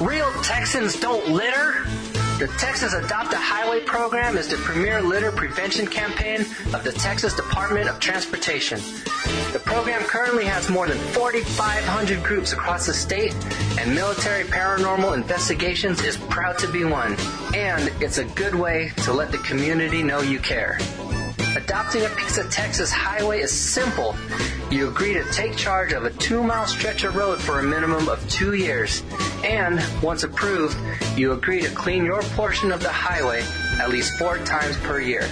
Real 0.00 0.32
Texans 0.42 0.98
don't 0.98 1.28
litter? 1.28 1.86
The 2.40 2.48
Texas 2.56 2.94
Adopt 2.94 3.34
a 3.34 3.36
Highway 3.36 3.80
program 3.80 4.38
is 4.38 4.48
the 4.48 4.56
premier 4.56 5.02
litter 5.02 5.30
prevention 5.30 5.86
campaign 5.86 6.40
of 6.72 6.82
the 6.84 6.92
Texas 6.92 7.36
Department 7.36 7.90
of 7.90 8.00
Transportation. 8.00 8.80
The 9.52 9.60
program 9.62 10.00
currently 10.04 10.46
has 10.46 10.70
more 10.70 10.88
than 10.88 10.96
4,500 11.12 12.24
groups 12.24 12.54
across 12.54 12.86
the 12.86 12.94
state, 12.94 13.34
and 13.78 13.94
Military 13.94 14.44
Paranormal 14.44 15.12
Investigations 15.12 16.00
is 16.00 16.16
proud 16.16 16.56
to 16.60 16.72
be 16.72 16.82
one. 16.82 17.14
And 17.54 17.92
it's 18.02 18.16
a 18.16 18.24
good 18.24 18.54
way 18.54 18.92
to 19.02 19.12
let 19.12 19.32
the 19.32 19.38
community 19.38 20.02
know 20.02 20.22
you 20.22 20.38
care. 20.38 20.78
Adopting 21.56 22.04
a 22.04 22.08
piece 22.10 22.38
of 22.38 22.48
Texas 22.48 22.92
highway 22.92 23.40
is 23.40 23.50
simple. 23.50 24.14
You 24.70 24.88
agree 24.88 25.14
to 25.14 25.24
take 25.32 25.56
charge 25.56 25.92
of 25.92 26.04
a 26.04 26.10
two 26.10 26.44
mile 26.44 26.66
stretch 26.66 27.02
of 27.02 27.16
road 27.16 27.40
for 27.40 27.58
a 27.58 27.62
minimum 27.62 28.08
of 28.08 28.26
two 28.30 28.54
years. 28.54 29.02
And, 29.42 29.82
once 30.00 30.22
approved, 30.22 30.76
you 31.18 31.32
agree 31.32 31.60
to 31.62 31.68
clean 31.70 32.04
your 32.04 32.22
portion 32.22 32.70
of 32.70 32.80
the 32.80 32.92
highway 32.92 33.42
at 33.80 33.90
least 33.90 34.16
four 34.16 34.38
times 34.38 34.76
per 34.78 35.00
year. 35.00 35.22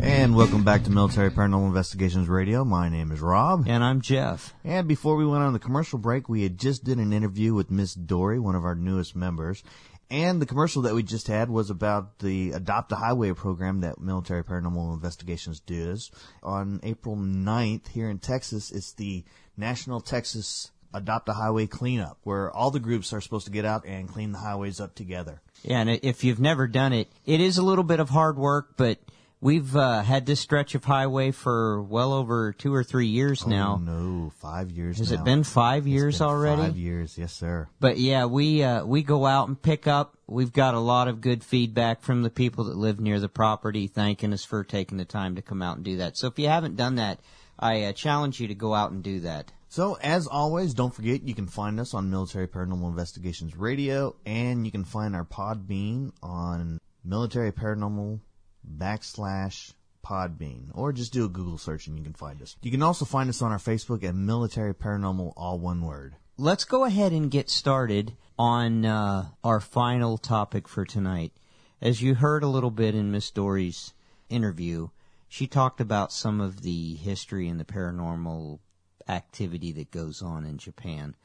And 0.00 0.36
welcome 0.36 0.62
back 0.64 0.84
to 0.84 0.90
Military 0.90 1.30
Paranormal 1.30 1.66
Investigations 1.66 2.28
Radio. 2.28 2.64
My 2.64 2.88
name 2.88 3.10
is 3.10 3.20
Rob. 3.20 3.64
And 3.66 3.82
I'm 3.82 4.00
Jeff. 4.00 4.54
And 4.64 4.86
before 4.86 5.16
we 5.16 5.26
went 5.26 5.42
on 5.42 5.52
the 5.52 5.58
commercial 5.58 5.98
break, 5.98 6.28
we 6.28 6.44
had 6.44 6.58
just 6.58 6.84
did 6.84 6.98
an 6.98 7.12
interview 7.12 7.52
with 7.52 7.70
Miss 7.70 7.94
Dory, 7.94 8.38
one 8.38 8.54
of 8.54 8.64
our 8.64 8.76
newest 8.76 9.16
members. 9.16 9.64
And 10.10 10.40
the 10.40 10.46
commercial 10.46 10.82
that 10.82 10.94
we 10.94 11.02
just 11.02 11.26
had 11.26 11.50
was 11.50 11.68
about 11.68 12.20
the 12.20 12.52
Adopt 12.52 12.92
a 12.92 12.96
Highway 12.96 13.32
program 13.32 13.80
that 13.80 14.00
Military 14.00 14.44
Paranormal 14.44 14.94
Investigations 14.94 15.58
does. 15.60 16.12
On 16.42 16.78
April 16.84 17.16
9th 17.16 17.88
here 17.88 18.08
in 18.08 18.20
Texas, 18.20 18.70
it's 18.70 18.92
the 18.92 19.24
National 19.56 20.00
Texas 20.00 20.70
Adopt 20.94 21.28
a 21.28 21.32
Highway 21.32 21.66
Cleanup, 21.66 22.18
where 22.22 22.50
all 22.50 22.70
the 22.70 22.80
groups 22.80 23.12
are 23.12 23.20
supposed 23.20 23.46
to 23.46 23.52
get 23.52 23.64
out 23.64 23.84
and 23.84 24.08
clean 24.08 24.32
the 24.32 24.38
highways 24.38 24.80
up 24.80 24.94
together. 24.94 25.42
Yeah, 25.62 25.80
and 25.80 25.90
if 25.90 26.22
you've 26.22 26.40
never 26.40 26.68
done 26.68 26.92
it, 26.92 27.08
it 27.24 27.40
is 27.40 27.58
a 27.58 27.62
little 27.62 27.84
bit 27.84 28.00
of 28.00 28.08
hard 28.08 28.38
work, 28.38 28.76
but 28.76 28.98
we've 29.40 29.76
uh, 29.76 30.02
had 30.02 30.26
this 30.26 30.40
stretch 30.40 30.74
of 30.74 30.84
highway 30.84 31.30
for 31.30 31.82
well 31.82 32.12
over 32.12 32.52
two 32.52 32.74
or 32.74 32.82
three 32.82 33.06
years 33.06 33.46
now. 33.46 33.78
Oh, 33.80 33.84
no, 33.84 34.30
five 34.38 34.70
years 34.70 34.98
Has 34.98 35.12
now. 35.12 35.20
it 35.20 35.24
been 35.24 35.44
five 35.44 35.86
years 35.86 36.18
been 36.18 36.28
already? 36.28 36.62
Five 36.62 36.76
years, 36.76 37.18
yes, 37.18 37.32
sir. 37.32 37.68
But 37.80 37.98
yeah, 37.98 38.26
we 38.26 38.62
uh, 38.62 38.84
we 38.84 39.02
go 39.02 39.26
out 39.26 39.48
and 39.48 39.60
pick 39.60 39.86
up. 39.86 40.16
We've 40.26 40.52
got 40.52 40.74
a 40.74 40.80
lot 40.80 41.08
of 41.08 41.20
good 41.20 41.44
feedback 41.44 42.02
from 42.02 42.22
the 42.22 42.30
people 42.30 42.64
that 42.64 42.76
live 42.76 42.98
near 42.98 43.20
the 43.20 43.28
property, 43.28 43.86
thanking 43.86 44.32
us 44.32 44.44
for 44.44 44.64
taking 44.64 44.98
the 44.98 45.04
time 45.04 45.36
to 45.36 45.42
come 45.42 45.62
out 45.62 45.76
and 45.76 45.84
do 45.84 45.98
that. 45.98 46.16
So 46.16 46.26
if 46.26 46.38
you 46.38 46.48
haven't 46.48 46.76
done 46.76 46.96
that, 46.96 47.20
I 47.58 47.84
uh, 47.84 47.92
challenge 47.92 48.40
you 48.40 48.48
to 48.48 48.54
go 48.54 48.74
out 48.74 48.90
and 48.90 49.02
do 49.02 49.20
that. 49.20 49.52
So, 49.68 49.98
as 50.00 50.26
always, 50.26 50.74
don't 50.74 50.94
forget 50.94 51.22
you 51.26 51.34
can 51.34 51.48
find 51.48 51.80
us 51.80 51.92
on 51.92 52.08
Military 52.08 52.46
Paranormal 52.46 52.88
Investigations 52.88 53.56
Radio, 53.56 54.14
and 54.24 54.64
you 54.64 54.70
can 54.70 54.84
find 54.84 55.14
our 55.14 55.24
Podbean 55.24 56.12
on 56.22 56.78
Military 57.04 57.52
Paranormal 57.52 58.20
backslash 58.66 59.72
Podbean, 60.04 60.70
or 60.72 60.92
just 60.92 61.12
do 61.12 61.24
a 61.24 61.28
Google 61.28 61.58
search 61.58 61.88
and 61.88 61.98
you 61.98 62.04
can 62.04 62.12
find 62.12 62.40
us. 62.40 62.56
You 62.62 62.70
can 62.70 62.82
also 62.82 63.04
find 63.04 63.28
us 63.28 63.42
on 63.42 63.50
our 63.50 63.58
Facebook 63.58 64.04
at 64.04 64.14
Military 64.14 64.72
Paranormal, 64.72 65.32
all 65.36 65.58
one 65.58 65.82
word. 65.82 66.14
Let's 66.38 66.64
go 66.64 66.84
ahead 66.84 67.12
and 67.12 67.30
get 67.30 67.50
started 67.50 68.16
on 68.38 68.84
uh, 68.84 69.26
our 69.42 69.58
final 69.58 70.16
topic 70.18 70.68
for 70.68 70.84
tonight. 70.84 71.32
As 71.80 72.02
you 72.02 72.14
heard 72.14 72.42
a 72.42 72.48
little 72.48 72.70
bit 72.70 72.94
in 72.94 73.10
Miss 73.10 73.30
Dory's 73.30 73.94
interview, 74.28 74.88
she 75.28 75.46
talked 75.46 75.80
about 75.80 76.12
some 76.12 76.40
of 76.40 76.62
the 76.62 76.94
history 76.94 77.48
and 77.48 77.58
the 77.58 77.64
paranormal 77.64 78.60
activity 79.08 79.72
that 79.72 79.90
goes 79.90 80.22
on 80.22 80.44
in 80.44 80.58
Japan. 80.58 81.16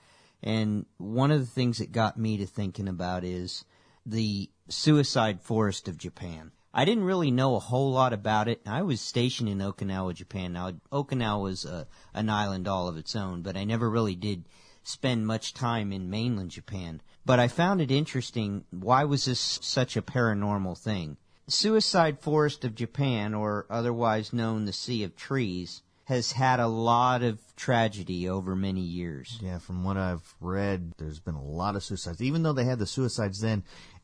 And 0.42 0.86
one 0.98 1.32
of 1.32 1.40
the 1.40 1.46
things 1.46 1.78
that 1.78 1.92
got 1.92 2.18
me 2.18 2.38
to 2.38 2.46
thinking 2.46 2.88
about 2.88 3.24
is 3.24 3.64
the 4.06 4.50
suicide 4.70 5.42
forest 5.42 5.88
of 5.88 5.98
Japan. 5.98 6.52
I 6.74 6.86
didn't 6.86 7.04
really 7.04 7.32
know 7.32 7.56
a 7.56 7.60
whole 7.60 7.92
lot 7.92 8.14
about 8.14 8.48
it. 8.48 8.62
I 8.66 8.82
was 8.82 9.02
stationed 9.02 9.50
in 9.50 9.60
Okinawa, 9.60 10.14
Japan. 10.14 10.54
Now, 10.54 10.72
Okinawa 10.92 11.42
was 11.42 11.66
a, 11.66 11.88
an 12.14 12.30
island 12.30 12.68
all 12.68 12.88
of 12.88 12.98
its 12.98 13.16
own, 13.16 13.42
but 13.42 13.58
I 13.58 13.66
never 13.66 13.90
really 13.90 14.16
did 14.16 14.46
spend 14.84 15.28
much 15.28 15.54
time 15.54 15.92
in 15.92 16.10
mainland 16.10 16.52
Japan. 16.52 17.02
But 17.26 17.40
I 17.40 17.50
found 17.50 17.82
it 17.82 17.92
interesting. 17.92 18.64
Why 18.72 19.04
was 19.04 19.26
this 19.26 19.60
such 19.62 19.98
a 19.98 20.02
paranormal 20.02 20.78
thing? 20.78 21.18
Suicide 21.48 22.20
Forest 22.22 22.64
of 22.64 22.76
Japan, 22.76 23.34
or 23.34 23.66
otherwise 23.70 24.32
known 24.32 24.66
the 24.66 24.74
Sea 24.74 25.04
of 25.04 25.16
Trees, 25.16 25.82
has 26.06 26.32
had 26.32 26.60
a 26.60 26.68
lot 26.68 27.24
of 27.24 27.40
tragedy 27.56 28.28
over 28.28 28.56
many 28.56 28.82
years. 28.82 29.40
Yeah, 29.42 29.60
from 29.60 29.84
what 29.84 29.98
I've 29.98 30.36
read, 30.40 30.94
there's 30.98 31.20
been 31.20 31.36
a 31.36 31.44
lot 31.44 31.76
of 31.76 31.84
suicides, 31.84 32.22
even 32.22 32.44
though 32.44 32.54
they 32.54 32.66
had 32.66 32.80
the 32.80 32.88
suicides 32.88 33.40
then. 33.40 33.64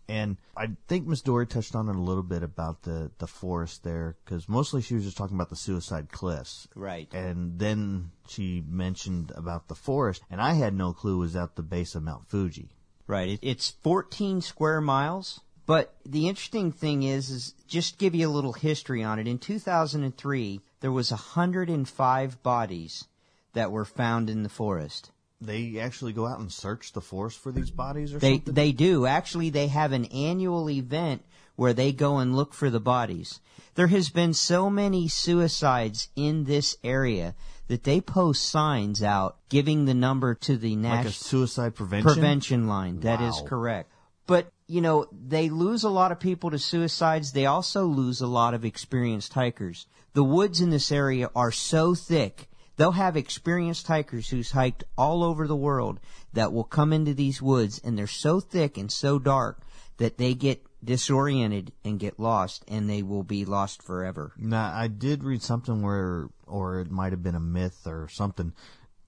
And 0.10 0.38
I 0.56 0.70
think 0.88 1.06
Miss 1.06 1.22
Dory 1.22 1.46
touched 1.46 1.76
on 1.76 1.90
it 1.90 1.96
a 1.96 2.00
little 2.00 2.24
bit 2.24 2.44
about 2.44 2.84
the, 2.84 3.12
the 3.18 3.28
forest 3.28 3.84
there, 3.84 4.16
because 4.24 4.48
mostly 4.48 4.82
she 4.82 4.96
was 4.96 5.04
just 5.04 5.18
talking 5.18 5.36
about 5.36 5.50
the 5.50 5.56
suicide 5.56 6.12
cliffs. 6.12 6.68
Right. 6.76 7.14
And 7.14 7.60
then 7.60 8.12
she 8.28 8.64
mentioned 8.68 9.32
about 9.36 9.68
the 9.68 9.76
forest, 9.76 10.24
and 10.30 10.40
I 10.42 10.54
had 10.54 10.74
no 10.74 10.94
clue 10.94 11.16
it 11.16 11.20
was 11.20 11.36
at 11.36 11.56
the 11.56 11.64
base 11.64 11.96
of 11.96 12.04
Mount 12.04 12.30
Fuji. 12.30 12.70
Right. 13.06 13.30
It, 13.30 13.40
it's 13.42 13.72
14 13.84 14.42
square 14.42 14.82
miles. 14.82 15.42
But 15.66 15.94
the 16.06 16.30
interesting 16.30 16.72
thing 16.72 17.04
is, 17.04 17.30
is 17.30 17.54
just 17.68 17.98
give 17.98 18.16
you 18.16 18.30
a 18.30 18.32
little 18.32 18.54
history 18.54 19.04
on 19.04 19.20
it. 19.20 19.28
In 19.28 19.38
2003, 19.38 20.62
there 20.80 20.92
was 20.94 21.12
105 21.12 22.42
bodies 22.42 23.04
that 23.52 23.72
were 23.72 23.84
found 23.84 24.30
in 24.30 24.44
the 24.44 24.50
forest. 24.50 25.12
They 25.40 25.78
actually 25.80 26.14
go 26.14 26.26
out 26.26 26.40
and 26.40 26.52
search 26.52 26.94
the 26.94 27.02
forest 27.02 27.38
for 27.40 27.52
these 27.52 27.70
bodies 27.70 28.14
or 28.14 28.20
They 28.20 28.36
something? 28.38 28.54
they 28.56 28.72
do. 28.72 29.06
Actually, 29.06 29.50
they 29.52 29.68
have 29.68 29.92
an 29.92 30.06
annual 30.06 30.70
event 30.70 31.24
where 31.56 31.74
they 31.74 31.92
go 31.92 32.18
and 32.18 32.36
look 32.36 32.54
for 32.54 32.70
the 32.70 32.80
bodies. 32.80 33.40
There 33.76 33.88
has 33.88 34.10
been 34.10 34.34
so 34.34 34.70
many 34.70 35.08
suicides 35.08 36.10
in 36.16 36.46
this 36.46 36.78
area 36.84 37.36
that 37.68 37.84
they 37.84 38.02
post 38.02 38.50
signs 38.50 39.04
out 39.04 39.38
giving 39.50 39.86
the 39.86 39.94
number 39.94 40.34
to 40.34 40.58
the 40.58 40.76
national 40.76 41.10
a 41.10 41.14
suicide 41.14 41.76
prevention? 41.76 42.12
prevention 42.14 42.68
line. 42.68 43.02
That 43.02 43.22
is 43.22 43.36
Wow. 43.42 43.48
correct. 43.48 43.92
But, 44.26 44.52
you 44.68 44.82
know, 44.82 45.08
they 45.12 45.50
lose 45.50 45.84
a 45.84 45.90
lot 45.90 46.12
of 46.12 46.20
people 46.20 46.50
to 46.52 46.60
suicides. 46.60 47.32
They 47.32 47.46
also 47.46 47.86
lose 47.86 48.22
a 48.22 48.28
lot 48.28 48.54
of 48.54 48.66
experienced 48.66 49.34
hikers. 49.34 49.86
The 50.14 50.24
woods 50.24 50.60
in 50.62 50.70
this 50.72 50.92
area 50.92 51.30
are 51.36 51.52
so 51.52 51.94
thick. 51.94 52.50
They'll 52.78 52.92
have 52.92 53.18
experienced 53.18 53.88
hikers 53.88 54.30
who's 54.30 54.52
hiked 54.52 54.84
all 54.98 55.24
over 55.24 55.48
the 55.48 55.56
world 55.56 56.00
that 56.34 56.54
will 56.54 56.64
come 56.64 56.94
into 56.94 57.14
these 57.14 57.42
woods 57.42 57.82
and 57.84 57.98
they're 57.98 58.08
so 58.08 58.40
thick 58.40 58.78
and 58.78 58.92
so 58.92 59.20
dark 59.20 59.62
that 59.98 60.18
they 60.18 60.36
get 60.36 60.64
disoriented 60.84 61.72
and 61.84 62.00
get 62.00 62.20
lost 62.20 62.64
and 62.68 62.90
they 62.90 63.02
will 63.02 63.24
be 63.24 63.46
lost 63.46 63.82
forever. 63.82 64.32
Now, 64.38 64.72
I 64.74 64.88
did 64.88 65.24
read 65.24 65.42
something 65.42 65.82
where, 65.82 66.30
or 66.46 66.80
it 66.80 66.92
might 66.92 67.12
have 67.14 67.24
been 67.24 67.36
a 67.36 67.40
myth 67.40 67.82
or 67.88 68.08
something, 68.10 68.54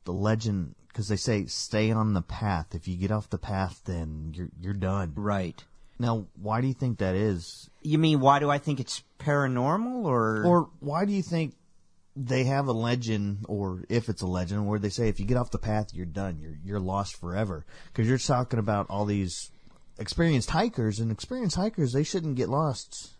the 0.03 0.13
legend, 0.13 0.73
because 0.87 1.07
they 1.07 1.15
say 1.15 1.45
stay 1.45 1.91
on 1.91 2.13
the 2.13 2.23
path. 2.23 2.73
If 2.73 2.87
you 2.87 2.97
get 2.97 3.11
off 3.11 3.29
the 3.29 3.37
path, 3.37 3.81
then 3.85 4.33
you're 4.35 4.49
you're 4.59 4.73
done. 4.73 5.13
Right. 5.15 5.63
Now, 5.99 6.25
why 6.41 6.61
do 6.61 6.67
you 6.67 6.73
think 6.73 6.99
that 6.99 7.13
is? 7.13 7.69
You 7.83 7.99
mean 7.99 8.19
why 8.19 8.39
do 8.39 8.49
I 8.49 8.57
think 8.57 8.79
it's 8.79 9.03
paranormal 9.19 10.05
or 10.05 10.43
Or 10.43 10.69
why 10.79 11.05
do 11.05 11.11
you 11.11 11.21
think 11.21 11.53
they 12.15 12.43
have 12.45 12.67
a 12.67 12.71
legend, 12.73 13.45
or 13.47 13.83
if 13.89 14.09
it's 14.09 14.21
a 14.21 14.27
legend, 14.27 14.67
where 14.67 14.79
they 14.79 14.89
say 14.89 15.07
if 15.09 15.19
you 15.19 15.25
get 15.25 15.37
off 15.37 15.51
the 15.51 15.57
path, 15.57 15.93
you're 15.93 16.05
done. 16.05 16.39
You're 16.39 16.57
you're 16.63 16.79
lost 16.79 17.15
forever. 17.15 17.65
Because 17.87 18.07
you're 18.07 18.17
talking 18.17 18.59
about 18.59 18.87
all 18.89 19.05
these 19.05 19.51
experienced 19.97 20.49
hikers, 20.49 20.99
and 20.99 21.11
experienced 21.11 21.55
hikers 21.55 21.93
they 21.93 22.03
shouldn't 22.03 22.35
get 22.35 22.49
lost. 22.49 23.11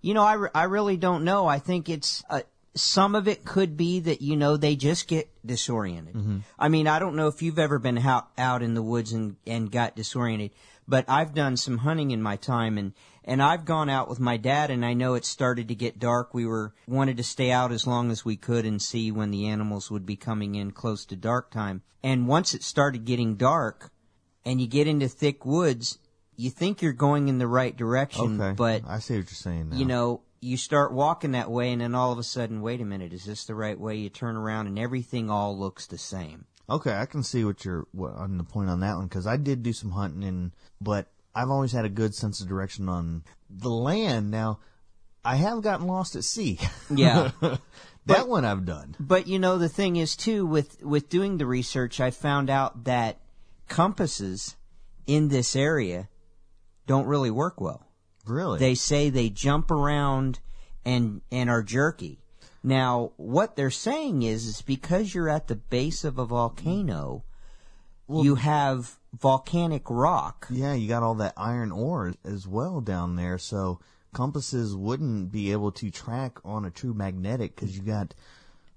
You 0.00 0.14
know, 0.14 0.24
I, 0.24 0.32
re- 0.34 0.50
I 0.52 0.64
really 0.64 0.96
don't 0.96 1.22
know. 1.22 1.46
I 1.46 1.60
think 1.60 1.88
it's 1.88 2.24
uh, 2.28 2.40
some 2.74 3.14
of 3.14 3.28
it 3.28 3.44
could 3.44 3.76
be 3.76 4.00
that 4.00 4.20
you 4.22 4.36
know 4.36 4.56
they 4.56 4.74
just 4.76 5.06
get 5.06 5.30
disoriented. 5.46 6.42
I 6.58 6.68
mean, 6.68 6.88
I 6.88 6.98
don't 6.98 7.16
know 7.16 7.28
if 7.28 7.42
you've 7.42 7.58
ever 7.58 7.78
been 7.78 7.98
out 7.98 8.28
out 8.36 8.62
in 8.62 8.74
the 8.74 8.82
woods 8.82 9.12
and 9.12 9.36
and 9.46 9.70
got 9.70 9.94
disoriented, 9.94 10.50
but 10.86 11.04
I've 11.08 11.34
done 11.34 11.56
some 11.56 11.78
hunting 11.78 12.10
in 12.10 12.22
my 12.22 12.36
time 12.36 12.78
and 12.78 12.92
and 13.24 13.40
I've 13.40 13.64
gone 13.64 13.88
out 13.88 14.08
with 14.08 14.18
my 14.18 14.36
dad 14.36 14.70
and 14.70 14.84
I 14.84 14.94
know 14.94 15.14
it 15.14 15.24
started 15.24 15.68
to 15.68 15.76
get 15.76 16.00
dark. 16.00 16.34
We 16.34 16.44
were 16.44 16.74
wanted 16.88 17.16
to 17.18 17.22
stay 17.22 17.52
out 17.52 17.70
as 17.70 17.86
long 17.86 18.10
as 18.10 18.24
we 18.24 18.36
could 18.36 18.64
and 18.66 18.82
see 18.82 19.12
when 19.12 19.30
the 19.30 19.46
animals 19.46 19.90
would 19.90 20.04
be 20.04 20.16
coming 20.16 20.56
in 20.56 20.72
close 20.72 21.04
to 21.06 21.16
dark 21.16 21.50
time. 21.50 21.82
And 22.02 22.26
once 22.26 22.52
it 22.52 22.64
started 22.64 23.04
getting 23.04 23.36
dark 23.36 23.92
and 24.44 24.60
you 24.60 24.66
get 24.66 24.88
into 24.88 25.08
thick 25.08 25.46
woods, 25.46 25.98
you 26.36 26.50
think 26.50 26.82
you're 26.82 26.92
going 26.92 27.28
in 27.28 27.38
the 27.38 27.46
right 27.46 27.76
direction, 27.76 28.40
Okay, 28.40 28.54
but 28.56 28.82
I 28.86 28.98
see 28.98 29.14
what 29.14 29.30
you're 29.30 29.36
saying. 29.36 29.70
Now. 29.70 29.76
you 29.76 29.84
know, 29.84 30.22
you 30.40 30.56
start 30.56 30.92
walking 30.92 31.32
that 31.32 31.50
way, 31.50 31.70
and 31.70 31.80
then 31.80 31.94
all 31.94 32.10
of 32.10 32.18
a 32.18 32.24
sudden, 32.24 32.62
wait 32.62 32.80
a 32.80 32.84
minute, 32.84 33.12
is 33.12 33.24
this 33.24 33.44
the 33.44 33.54
right 33.54 33.78
way? 33.78 33.96
You 33.96 34.08
turn 34.08 34.34
around, 34.34 34.66
and 34.66 34.78
everything 34.78 35.30
all 35.30 35.56
looks 35.56 35.86
the 35.86 35.98
same. 35.98 36.46
Okay, 36.70 36.94
I 36.94 37.06
can 37.06 37.22
see 37.22 37.44
what 37.44 37.64
you're 37.64 37.86
what, 37.92 38.14
on 38.14 38.38
the 38.38 38.44
point 38.44 38.70
on 38.70 38.80
that 38.80 38.96
one 38.96 39.06
because 39.06 39.26
I 39.26 39.36
did 39.36 39.62
do 39.62 39.72
some 39.72 39.90
hunting, 39.90 40.24
and 40.24 40.52
but 40.80 41.08
I've 41.34 41.50
always 41.50 41.72
had 41.72 41.84
a 41.84 41.90
good 41.90 42.14
sense 42.14 42.40
of 42.40 42.48
direction 42.48 42.88
on 42.88 43.24
the 43.50 43.70
land. 43.70 44.30
Now, 44.30 44.60
I 45.24 45.36
have 45.36 45.62
gotten 45.62 45.86
lost 45.86 46.16
at 46.16 46.24
sea. 46.24 46.58
Yeah. 46.94 47.30
that 48.06 48.28
one 48.28 48.44
I've 48.44 48.66
done. 48.66 48.94
But 49.00 49.26
you 49.26 49.38
know, 49.38 49.56
the 49.56 49.68
thing 49.68 49.96
is 49.96 50.14
too 50.14 50.44
with 50.44 50.82
with 50.82 51.08
doing 51.08 51.38
the 51.38 51.46
research, 51.46 52.00
I 52.00 52.10
found 52.10 52.50
out 52.50 52.84
that 52.84 53.20
compasses 53.68 54.56
in 55.06 55.28
this 55.28 55.56
area 55.56 56.08
don't 56.86 57.06
really 57.06 57.30
work 57.30 57.60
well. 57.60 57.86
Really? 58.26 58.58
They 58.58 58.74
say 58.74 59.08
they 59.08 59.30
jump 59.30 59.70
around 59.70 60.40
and 60.84 61.22
and 61.30 61.48
are 61.48 61.62
jerky. 61.62 62.21
Now, 62.62 63.12
what 63.16 63.56
they're 63.56 63.70
saying 63.70 64.22
is, 64.22 64.46
is 64.46 64.62
because 64.62 65.14
you're 65.14 65.28
at 65.28 65.48
the 65.48 65.56
base 65.56 66.04
of 66.04 66.18
a 66.18 66.24
volcano, 66.24 67.24
you 68.08 68.36
have 68.36 68.98
volcanic 69.18 69.82
rock. 69.90 70.46
yeah, 70.50 70.74
you 70.74 70.88
got 70.88 71.02
all 71.02 71.14
that 71.16 71.34
iron 71.36 71.72
ore 71.72 72.14
as 72.24 72.46
well 72.46 72.80
down 72.80 73.16
there, 73.16 73.38
so 73.38 73.80
compasses 74.14 74.76
wouldn't 74.76 75.32
be 75.32 75.50
able 75.52 75.72
to 75.72 75.90
track 75.90 76.38
on 76.44 76.64
a 76.64 76.70
true 76.70 76.94
magnetic 76.94 77.54
because 77.56 77.76
you 77.76 77.82
got 77.82 78.14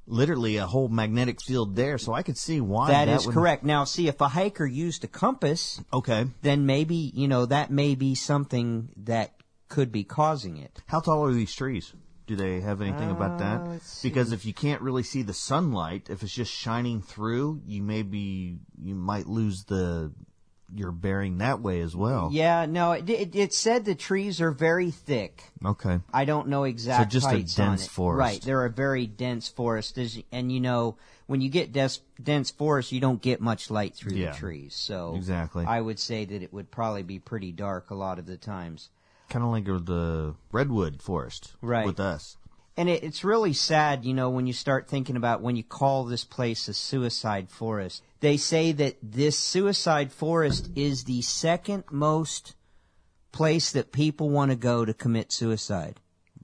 literally 0.07 0.57
a 0.57 0.65
whole 0.65 0.87
magnetic 0.87 1.41
field 1.41 1.75
there. 1.75 1.97
So 1.97 2.13
I 2.13 2.23
could 2.23 2.37
see 2.37 2.61
why 2.61 2.87
that 2.87 3.07
is 3.09 3.25
would- 3.25 3.33
correct. 3.33 3.63
Now, 3.63 3.83
see, 3.83 4.07
if 4.07 4.19
a 4.21 4.29
hiker 4.29 4.65
used 4.65 5.03
a 5.03 5.07
compass, 5.07 5.81
Okay, 5.93 6.25
then 6.41 6.65
maybe 6.65 6.95
you 6.95 7.27
know 7.27 7.45
that 7.45 7.71
may 7.71 7.95
be 7.95 8.15
something 8.15 8.89
that 8.97 9.33
could 9.67 9.91
be 9.91 10.03
causing 10.03 10.57
it. 10.57 10.81
how 10.87 10.99
tall 11.01 11.25
are 11.25 11.33
these 11.33 11.53
trees? 11.53 11.93
Do 12.27 12.35
they 12.35 12.59
have 12.61 12.81
anything 12.81 13.11
about 13.11 13.33
Uh, 13.33 13.37
that? 13.67 13.81
Because 14.01 14.31
if 14.31 14.45
you 14.45 14.53
can't 14.53 14.81
really 14.81 15.03
see 15.03 15.21
the 15.21 15.33
sunlight, 15.33 16.09
if 16.09 16.23
it's 16.23 16.33
just 16.33 16.51
shining 16.51 17.01
through, 17.01 17.61
you 17.65 17.83
maybe 17.83 18.57
you 18.81 18.95
might 18.95 19.27
lose 19.27 19.65
the 19.65 20.11
your 20.73 20.91
bearing 20.91 21.37
that 21.37 21.61
way 21.61 21.79
as 21.81 21.95
well. 21.95 22.29
Yeah, 22.33 22.65
no, 22.65 22.93
it, 22.93 23.07
it, 23.07 23.35
it 23.35 23.53
said 23.53 23.85
the 23.85 23.93
trees 23.93 24.41
are 24.41 24.49
very 24.49 24.89
thick. 24.89 25.43
Okay. 25.63 25.99
I 26.11 26.25
don't 26.25 26.47
know 26.47 26.63
exact 26.63 27.11
just 27.11 27.31
a 27.31 27.43
dense 27.43 27.85
forest. 27.85 28.19
Right, 28.19 28.41
they're 28.41 28.65
a 28.65 28.69
very 28.71 29.05
dense 29.05 29.47
forest, 29.47 29.99
and 30.31 30.51
you 30.51 30.59
know 30.59 30.97
when 31.27 31.41
you 31.41 31.49
get 31.49 31.71
des- 31.71 31.99
dense 32.21 32.49
forest, 32.49 32.91
you 32.91 32.99
don't 32.99 33.21
get 33.21 33.41
much 33.41 33.69
light 33.69 33.93
through 33.95 34.17
Yeah. 34.17 34.31
the 34.31 34.37
trees. 34.37 34.75
So 34.75 35.13
Exactly. 35.15 35.65
I 35.65 35.79
would 35.81 35.99
say 35.99 36.25
that 36.25 36.41
it 36.41 36.51
would 36.51 36.71
probably 36.71 37.03
be 37.03 37.19
pretty 37.19 37.51
dark 37.51 37.91
a 37.91 37.95
lot 37.95 38.17
of 38.17 38.25
the 38.25 38.37
times. 38.37 38.89
Kind 39.29 39.43
of 39.43 39.51
like 39.51 39.65
the 39.65 40.35
redwood 40.51 41.01
forest 41.01 41.53
Right. 41.61 41.85
with 41.85 41.99
us. 41.99 42.37
And 42.77 42.89
it, 42.89 43.03
it's 43.03 43.23
really 43.23 43.53
sad, 43.53 44.03
you 44.05 44.13
know, 44.13 44.29
when 44.29 44.47
you 44.47 44.53
start 44.53 44.87
thinking 44.89 45.15
about 45.15 45.41
when 45.41 45.55
you 45.55 45.63
call 45.63 46.03
this 46.05 46.25
place 46.25 46.67
a 46.67 46.73
suicide 46.73 47.49
forest. 47.49 48.03
They 48.19 48.37
say 48.37 48.71
that 48.73 48.97
this 49.01 49.37
suicide 49.39 50.11
forest 50.11 50.69
is 50.75 51.05
the 51.05 51.21
second 51.21 51.85
most 51.91 52.55
place 53.31 53.71
that 53.71 53.91
people 53.91 54.29
want 54.29 54.51
to 54.51 54.57
go 54.57 54.83
to 54.85 54.93
commit 54.93 55.31
suicide. 55.31 55.99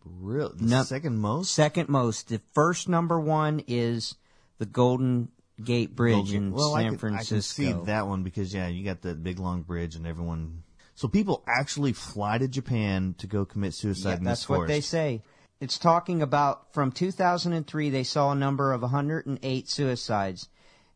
Really? 0.06 0.54
the 0.58 0.66
No- 0.66 0.84
second 0.84 1.20
most. 1.20 1.54
Second 1.54 1.90
most. 1.90 2.30
The 2.30 2.42
first 2.54 2.88
number 2.90 3.20
one 3.20 3.64
is 3.68 4.16
the 4.58 4.66
Golden 4.66 5.30
Gate 5.64 5.96
Bridge 5.96 6.34
in 6.34 6.52
well, 6.52 6.76
I 6.76 6.82
San 6.84 6.92
can, 6.92 6.98
Francisco. 6.98 7.62
I 7.64 7.66
can 7.72 7.80
see 7.82 7.86
that 7.86 8.08
one 8.08 8.24
because 8.24 8.54
yeah, 8.54 8.68
you 8.68 8.84
got 8.84 9.02
that 9.04 9.22
big 9.24 9.38
long 9.40 9.62
bridge 9.64 9.96
and 9.96 10.08
everyone. 10.08 10.61
So 11.02 11.08
people 11.08 11.42
actually 11.48 11.94
fly 11.94 12.38
to 12.38 12.48
Japan 12.48 13.16
to 13.18 13.26
go 13.26 13.44
commit 13.44 13.74
suicide 13.74 14.10
Yeah, 14.10 14.18
in 14.18 14.24
that's 14.24 14.48
what 14.48 14.68
they 14.68 14.82
say. 14.82 15.24
It's 15.60 15.80
talking 15.80 16.22
about 16.22 16.72
from 16.76 16.92
2003, 16.92 17.90
they 17.90 18.04
saw 18.04 18.32
a 18.32 18.36
number 18.36 18.72
of 18.72 18.84
108 18.84 19.68
suicides. 19.68 20.48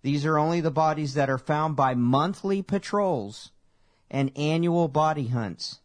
These 0.04 0.24
are 0.24 0.38
only 0.38 0.62
the 0.62 0.70
bodies 0.70 1.16
that 1.16 1.28
are 1.28 1.40
found 1.40 1.76
by 1.76 1.96
monthly 1.96 2.62
patrols 2.62 3.52
and 4.12 4.32
annual 4.38 4.90
body 4.90 5.30
hunts 5.30 5.80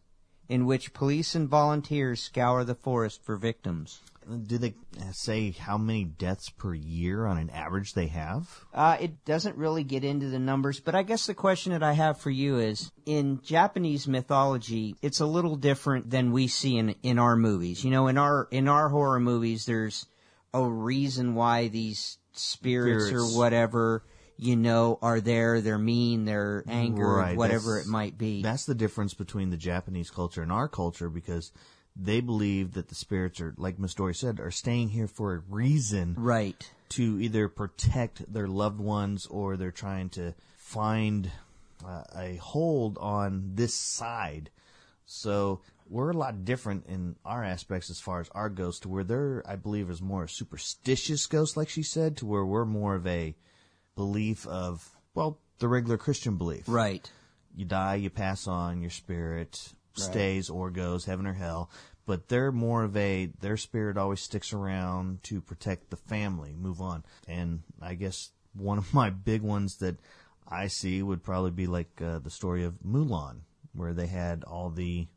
in 0.47 0.67
which 0.67 0.93
police 0.93 1.33
and 1.33 1.49
volunteers 1.49 2.21
scour 2.21 2.63
the 2.63 2.75
forest 2.75 3.23
for 3.23 3.37
victims. 3.37 4.01
Do 4.45 4.57
they 4.59 4.75
say 5.13 5.51
how 5.51 5.77
many 5.79 6.03
deaths 6.05 6.49
per 6.49 6.73
year 6.75 7.25
on 7.25 7.37
an 7.39 7.49
average 7.49 7.93
they 7.93 8.07
have? 8.07 8.47
Uh, 8.73 8.97
it 8.99 9.25
doesn't 9.25 9.57
really 9.57 9.83
get 9.83 10.03
into 10.03 10.29
the 10.29 10.37
numbers, 10.39 10.79
but 10.79 10.93
I 10.93 11.01
guess 11.03 11.25
the 11.25 11.33
question 11.33 11.71
that 11.71 11.81
I 11.81 11.93
have 11.93 12.19
for 12.19 12.29
you 12.29 12.59
is 12.59 12.91
in 13.05 13.41
Japanese 13.41 14.07
mythology, 14.07 14.95
it's 15.01 15.19
a 15.21 15.25
little 15.25 15.55
different 15.55 16.09
than 16.11 16.31
we 16.31 16.47
see 16.47 16.77
in, 16.77 16.95
in 17.01 17.17
our 17.17 17.35
movies. 17.35 17.83
You 17.83 17.89
know, 17.91 18.07
in 18.07 18.17
our, 18.19 18.47
in 18.51 18.67
our 18.67 18.89
horror 18.89 19.19
movies, 19.19 19.65
there's 19.65 20.05
a 20.53 20.63
reason 20.63 21.33
why 21.33 21.67
these 21.69 22.19
spirits, 22.33 23.07
Spirits. 23.07 23.33
or 23.35 23.37
whatever, 23.39 24.03
you 24.37 24.55
know, 24.55 24.99
are 25.01 25.19
there. 25.19 25.61
They're 25.61 25.77
mean, 25.79 26.25
they're 26.25 26.63
angered, 26.67 27.05
Right, 27.05 27.37
whatever 27.37 27.71
that's- 27.73 27.87
it 27.87 27.89
might 27.89 28.17
be. 28.17 28.41
That's 28.43 28.65
the 28.65 28.75
difference 28.75 29.13
between 29.13 29.49
the 29.49 29.57
Japanese 29.57 30.11
culture 30.11 30.41
and 30.43 30.51
our 30.51 30.67
culture 30.67 31.09
because 31.09 31.51
they 31.95 32.21
believe 32.21 32.73
that 32.73 32.87
the 32.87 32.95
spirits 32.95 33.41
are, 33.41 33.53
like 33.57 33.79
Miss 33.79 33.93
Dory 33.93 34.15
said, 34.15 34.39
are 34.39 34.51
staying 34.51 34.89
here 34.89 35.07
for 35.07 35.33
a 35.33 35.43
reason. 35.49 36.15
Right. 36.17 36.69
to 36.89 37.19
either 37.21 37.47
protect 37.47 38.31
their 38.31 38.47
loved 38.47 38.79
ones 38.79 39.25
or 39.25 39.55
they're 39.55 39.71
trying 39.71 40.09
to 40.09 40.33
find 40.57 41.31
uh, 41.85 42.03
a 42.15 42.35
hold 42.35 42.97
on 42.97 43.51
this 43.55 43.73
side. 43.73 44.49
So 45.05 45.61
we're 45.89 46.11
a 46.11 46.17
lot 46.17 46.45
different 46.45 46.85
in 46.87 47.15
our 47.25 47.43
aspects 47.43 47.89
as 47.89 47.99
far 47.99 48.21
as 48.21 48.29
our 48.29 48.49
ghosts, 48.49 48.81
to 48.81 48.89
where 48.89 49.03
there, 49.03 49.43
I 49.45 49.55
believe, 49.55 49.89
is 49.89 50.01
more 50.01 50.23
a 50.23 50.29
superstitious 50.29 51.27
ghost, 51.27 51.57
like 51.57 51.69
she 51.69 51.83
said, 51.83 52.17
to 52.17 52.25
where 52.25 52.45
we're 52.45 52.65
more 52.65 52.95
of 52.95 53.07
a 53.07 53.35
belief 53.95 54.47
of, 54.47 54.89
well, 55.13 55.37
the 55.59 55.67
regular 55.67 55.97
Christian 55.97 56.37
belief. 56.37 56.63
Right. 56.67 57.09
You 57.55 57.65
die, 57.65 57.95
you 57.95 58.09
pass 58.09 58.47
on, 58.47 58.81
your 58.81 58.89
spirit 58.91 59.73
stays 59.93 60.49
or 60.49 60.69
goes, 60.69 61.05
heaven 61.05 61.25
or 61.27 61.33
hell. 61.33 61.69
But 62.05 62.27
they're 62.29 62.51
more 62.51 62.83
of 62.83 62.97
a, 62.97 63.29
their 63.39 63.57
spirit 63.57 63.97
always 63.97 64.21
sticks 64.21 64.53
around 64.53 65.23
to 65.23 65.39
protect 65.41 65.89
the 65.89 65.97
family, 65.97 66.55
move 66.57 66.81
on. 66.81 67.03
And 67.27 67.61
I 67.81 67.93
guess 67.93 68.31
one 68.53 68.77
of 68.77 68.93
my 68.93 69.09
big 69.09 69.41
ones 69.41 69.77
that 69.77 69.97
I 70.47 70.67
see 70.67 71.01
would 71.01 71.23
probably 71.23 71.51
be 71.51 71.67
like 71.67 72.01
uh, 72.01 72.19
the 72.19 72.29
story 72.29 72.63
of 72.63 72.75
Mulan, 72.85 73.41
where 73.73 73.93
they 73.93 74.07
had 74.07 74.43
all 74.43 74.69
the 74.69 75.07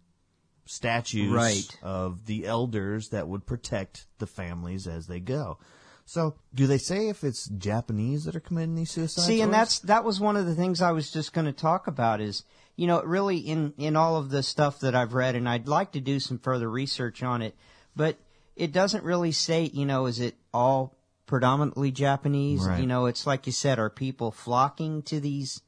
statues 0.66 1.32
Right. 1.32 1.78
of 1.82 2.26
the 2.26 2.46
elders 2.46 3.08
that 3.10 3.28
would 3.28 3.46
protect 3.46 4.06
the 4.18 4.26
families 4.26 4.86
as 4.86 5.06
they 5.06 5.20
go. 5.20 5.58
So, 6.06 6.34
do 6.54 6.66
they 6.66 6.78
say 6.78 7.08
if 7.08 7.24
it's 7.24 7.46
Japanese 7.48 8.24
that 8.24 8.36
are 8.36 8.40
committing 8.40 8.74
these 8.74 8.90
suicides? 8.90 9.26
See, 9.26 9.40
and 9.40 9.52
that's 9.52 9.78
that 9.80 10.04
was 10.04 10.20
one 10.20 10.36
of 10.36 10.44
the 10.44 10.54
things 10.54 10.82
I 10.82 10.92
was 10.92 11.10
just 11.10 11.32
going 11.32 11.46
to 11.46 11.52
talk 11.52 11.86
about 11.86 12.20
is 12.20 12.44
you 12.76 12.86
know 12.86 13.02
really 13.02 13.38
in 13.38 13.74
in 13.78 13.96
all 13.96 14.16
of 14.16 14.30
the 14.30 14.42
stuff 14.42 14.80
that 14.80 14.94
I've 14.94 15.14
read, 15.14 15.36
and 15.36 15.48
I'd 15.48 15.68
like 15.68 15.92
to 15.92 16.00
do 16.00 16.20
some 16.20 16.38
further 16.38 16.70
research 16.70 17.22
on 17.22 17.42
it, 17.42 17.54
but 17.94 18.18
it 18.56 18.72
doesn't 18.72 19.04
really 19.04 19.32
say 19.32 19.70
you 19.72 19.86
know 19.86 20.06
is 20.06 20.20
it 20.20 20.36
all 20.52 20.96
predominantly 21.26 21.90
Japanese? 21.90 22.66
Right. 22.66 22.80
You 22.80 22.86
know, 22.86 23.06
it's 23.06 23.26
like 23.26 23.46
you 23.46 23.52
said, 23.52 23.78
are 23.78 23.90
people 23.90 24.30
flocking 24.30 25.02
to 25.02 25.20
these? 25.20 25.62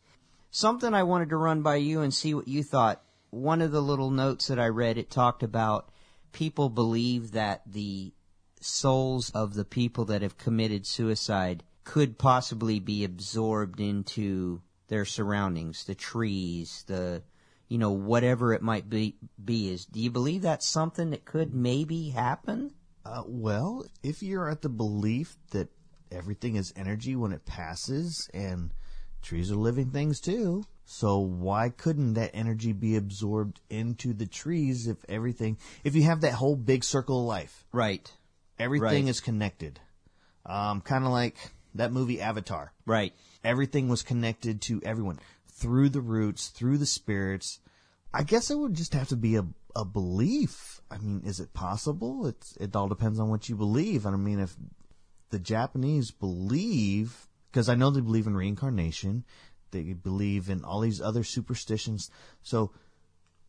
Something 0.51 0.95
I 0.95 1.03
wanted 1.03 1.31
to 1.31 1.37
run 1.37 1.63
by 1.63 1.77
you 1.77 2.01
and 2.01 2.13
see 2.13 2.35
what 2.35 2.49
you 2.49 2.63
thought. 2.63 3.03
One 3.31 3.61
of 3.61 3.73
the 3.73 3.83
little 3.83 4.11
notes 4.11 4.47
that 4.47 4.59
I 4.59 4.69
read, 4.69 4.97
it 4.97 5.11
talked 5.11 5.43
about 5.43 5.91
people 6.33 6.69
believe 6.69 7.33
that 7.33 7.63
the 7.67 8.13
souls 8.61 9.31
of 9.31 9.55
the 9.55 9.65
people 9.65 10.05
that 10.07 10.23
have 10.23 10.39
committed 10.39 10.87
suicide 10.87 11.63
could 11.85 12.19
possibly 12.19 12.81
be 12.81 13.05
absorbed 13.05 13.81
into 13.81 14.61
their 14.89 15.05
surroundings, 15.05 15.85
the 15.85 15.95
trees, 15.95 16.85
the 16.87 17.23
you 17.69 17.79
know 17.79 17.91
whatever 17.91 18.53
it 18.53 18.63
might 18.63 18.89
be 18.89 19.17
be 19.45 19.71
is 19.71 19.85
do 19.87 19.99
you 20.01 20.11
believe 20.11 20.43
that's 20.43 20.67
something 20.67 21.11
that 21.11 21.25
could 21.25 21.55
maybe 21.55 22.11
happen? 22.11 22.73
Uh, 23.05 23.23
well, 23.27 23.85
if 24.03 24.23
you're 24.23 24.51
at 24.51 24.63
the 24.63 24.69
belief 24.69 25.37
that 25.51 25.69
everything 26.11 26.57
is 26.57 26.73
energy 26.77 27.15
when 27.17 27.33
it 27.33 27.45
passes 27.47 28.29
and 28.35 28.73
trees 29.23 29.51
are 29.51 29.57
living 29.57 29.91
things 29.91 30.21
too, 30.21 30.65
so 30.85 31.19
why 31.19 31.69
couldn't 31.69 32.15
that 32.15 32.31
energy 32.35 32.73
be 32.73 32.97
absorbed 32.97 33.61
into 33.71 34.13
the 34.13 34.27
trees 34.27 34.87
if 34.87 34.99
everything, 35.09 35.57
if 35.85 35.95
you 35.97 36.03
have 36.03 36.21
that 36.21 36.35
whole 36.35 36.57
big 36.57 36.85
circle 36.85 37.21
of 37.21 37.27
life? 37.27 37.65
Right. 37.73 38.11
Everything 38.59 39.05
Right. 39.05 39.09
is 39.11 39.21
connected. 39.21 39.81
Um, 40.45 40.81
kind 40.81 41.05
of 41.05 41.11
like 41.11 41.37
that 41.75 41.93
movie 41.93 42.21
Avatar. 42.21 42.73
Right. 42.87 43.13
Everything 43.47 43.89
was 43.89 44.03
connected 44.03 44.61
to 44.63 44.83
everyone 44.85 45.21
through 45.49 45.89
the 45.91 46.01
roots, 46.01 46.49
through 46.49 46.79
the 46.79 46.85
spirits. 46.85 47.61
I 48.13 48.25
guess 48.25 48.51
it 48.51 48.59
would 48.59 48.75
just 48.75 48.93
have 48.93 49.09
to 49.11 49.17
be 49.17 49.37
a, 49.37 49.47
a 49.77 49.85
belief. 49.85 50.81
I 50.91 50.99
mean, 50.99 51.23
is 51.25 51.39
it 51.39 51.55
possible? 51.55 52.27
It's, 52.27 52.57
it 52.57 52.75
all 52.75 52.89
depends 52.89 53.21
on 53.21 53.31
what 53.31 53.49
you 53.49 53.55
believe. 53.55 54.05
And 54.05 54.15
I 54.15 54.19
mean, 54.19 54.41
if 54.41 54.57
the 55.31 55.39
Japanese 55.39 56.11
believe, 56.11 57.29
because 57.51 57.69
I 57.69 57.77
know 57.77 57.91
they 57.91 58.01
believe 58.01 58.27
in 58.27 58.37
reincarnation, 58.37 59.25
they 59.71 59.93
believe 59.93 60.51
in 60.51 60.65
all 60.65 60.81
these 60.81 61.01
other 61.01 61.23
superstitions. 61.23 62.11
So 62.43 62.73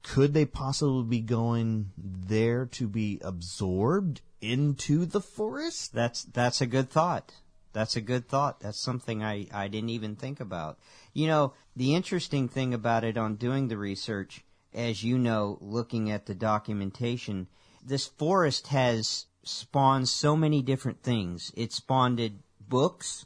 could 0.04 0.34
they 0.34 0.45
possibly 0.45 1.04
be 1.04 1.22
going 1.22 1.91
there 1.98 2.68
to 2.68 2.88
be 2.88 3.20
absorbed 3.24 4.22
into 4.41 5.06
the 5.06 5.22
forest? 5.22 5.93
That's 5.93 6.24
that's 6.24 6.62
a 6.62 6.68
good 6.68 6.89
thought. 6.89 7.34
That's 7.74 7.95
a 7.95 8.01
good 8.01 8.28
thought. 8.28 8.59
That's 8.59 8.80
something 8.80 9.24
I, 9.24 9.47
I 9.53 9.68
didn't 9.68 9.89
even 9.89 10.15
think 10.15 10.39
about. 10.39 10.80
You 11.13 11.28
know, 11.28 11.53
the 11.76 11.95
interesting 11.95 12.47
thing 12.47 12.74
about 12.74 13.03
it 13.03 13.18
on 13.18 13.36
doing 13.36 13.68
the 13.68 13.78
research, 13.78 14.43
as 14.74 15.03
you 15.03 15.18
know, 15.18 15.57
looking 15.61 16.09
at 16.09 16.26
the 16.26 16.36
documentation, 16.36 17.47
this 17.86 18.07
forest 18.07 18.68
has 18.68 19.26
spawned 19.43 20.09
so 20.09 20.36
many 20.36 20.61
different 20.61 21.03
things. 21.03 21.51
It 21.55 21.72
spawned 21.72 22.20
books. 22.68 23.26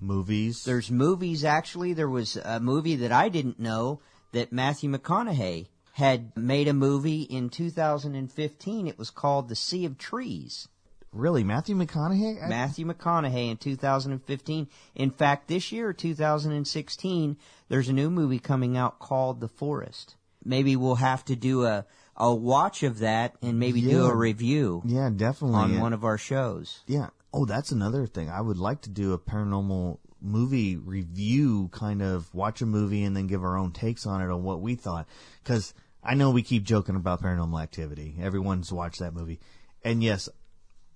Movies. 0.00 0.64
There's 0.64 0.90
movies 0.90 1.44
actually. 1.44 1.92
There 1.92 2.08
was 2.08 2.36
a 2.36 2.60
movie 2.60 2.96
that 2.96 3.12
I 3.12 3.28
didn't 3.28 3.58
know 3.58 4.00
that 4.32 4.52
Matthew 4.52 4.90
McConaughey 4.90 5.66
had 5.92 6.36
made 6.36 6.68
a 6.68 6.72
movie 6.72 7.22
in 7.22 7.48
2015. 7.48 8.86
It 8.86 8.98
was 8.98 9.10
called 9.10 9.48
The 9.48 9.56
Sea 9.56 9.84
of 9.84 9.98
Trees. 9.98 10.68
Really 11.12 11.44
Matthew 11.44 11.76
McConaughey. 11.76 12.42
I- 12.42 12.48
Matthew 12.48 12.86
McConaughey 12.86 13.50
in 13.50 13.56
2015. 13.56 14.68
In 14.94 15.10
fact, 15.10 15.48
this 15.48 15.72
year, 15.72 15.92
2016, 15.92 17.36
there's 17.68 17.88
a 17.88 17.92
new 17.92 18.10
movie 18.10 18.38
coming 18.38 18.76
out 18.76 18.98
called 18.98 19.40
The 19.40 19.48
Forest. 19.48 20.16
Maybe 20.44 20.76
we'll 20.76 20.96
have 20.96 21.24
to 21.26 21.36
do 21.36 21.64
a, 21.64 21.84
a 22.16 22.34
watch 22.34 22.82
of 22.82 23.00
that 23.00 23.34
and 23.42 23.58
maybe 23.58 23.80
do 23.80 24.06
a 24.06 24.14
review 24.14 24.82
yeah, 24.84 25.10
definitely. 25.14 25.56
on 25.56 25.80
one 25.80 25.92
of 25.92 26.04
our 26.04 26.18
shows. 26.18 26.80
Yeah. 26.86 27.08
Oh, 27.32 27.44
that's 27.44 27.72
another 27.72 28.06
thing. 28.06 28.30
I 28.30 28.40
would 28.40 28.56
like 28.56 28.82
to 28.82 28.90
do 28.90 29.12
a 29.12 29.18
paranormal 29.18 29.98
movie 30.20 30.76
review, 30.76 31.68
kind 31.72 32.02
of 32.02 32.32
watch 32.34 32.62
a 32.62 32.66
movie 32.66 33.04
and 33.04 33.16
then 33.16 33.26
give 33.26 33.44
our 33.44 33.58
own 33.58 33.72
takes 33.72 34.06
on 34.06 34.22
it 34.22 34.30
on 34.30 34.42
what 34.42 34.60
we 34.60 34.74
thought. 34.74 35.06
Because 35.42 35.74
I 36.02 36.14
know 36.14 36.30
we 36.30 36.42
keep 36.42 36.64
joking 36.64 36.96
about 36.96 37.22
paranormal 37.22 37.62
activity. 37.62 38.16
Everyone's 38.20 38.72
watched 38.72 39.00
that 39.00 39.14
movie. 39.14 39.40
And 39.84 40.02
yes, 40.02 40.28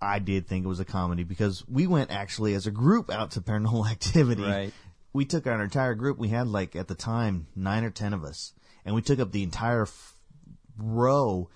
I 0.03 0.19
did 0.19 0.49
think 0.49 0.65
it 0.65 0.69
was 0.69 0.81
a 0.81 0.85
comedy 0.85 1.23
because 1.23 1.67
we 1.69 1.87
went 1.87 2.11
actually 2.11 2.55
as 2.55 2.67
a 2.67 2.71
group 2.71 3.09
out 3.11 3.33
to 3.33 3.41
paranormal 3.41 3.91
activity. 3.91 4.43
Right. 4.43 4.73
We 5.13 5.25
took 5.25 5.47
our 5.47 5.63
entire 5.63 5.95
group. 5.95 6.19
We 6.19 6.29
had 6.29 6.49
like 6.49 6.75
at 6.75 6.89
the 6.89 6.95
time 6.95 7.47
nine 7.55 7.85
or 7.85 7.91
ten 7.91 8.13
of 8.13 8.25
us, 8.25 8.53
and 8.85 8.95
we 8.95 9.03
took 9.03 9.21
up 9.21 9.31
the 9.31 9.43
entire 9.43 9.83
f- 9.83 10.17
row. 10.77 11.49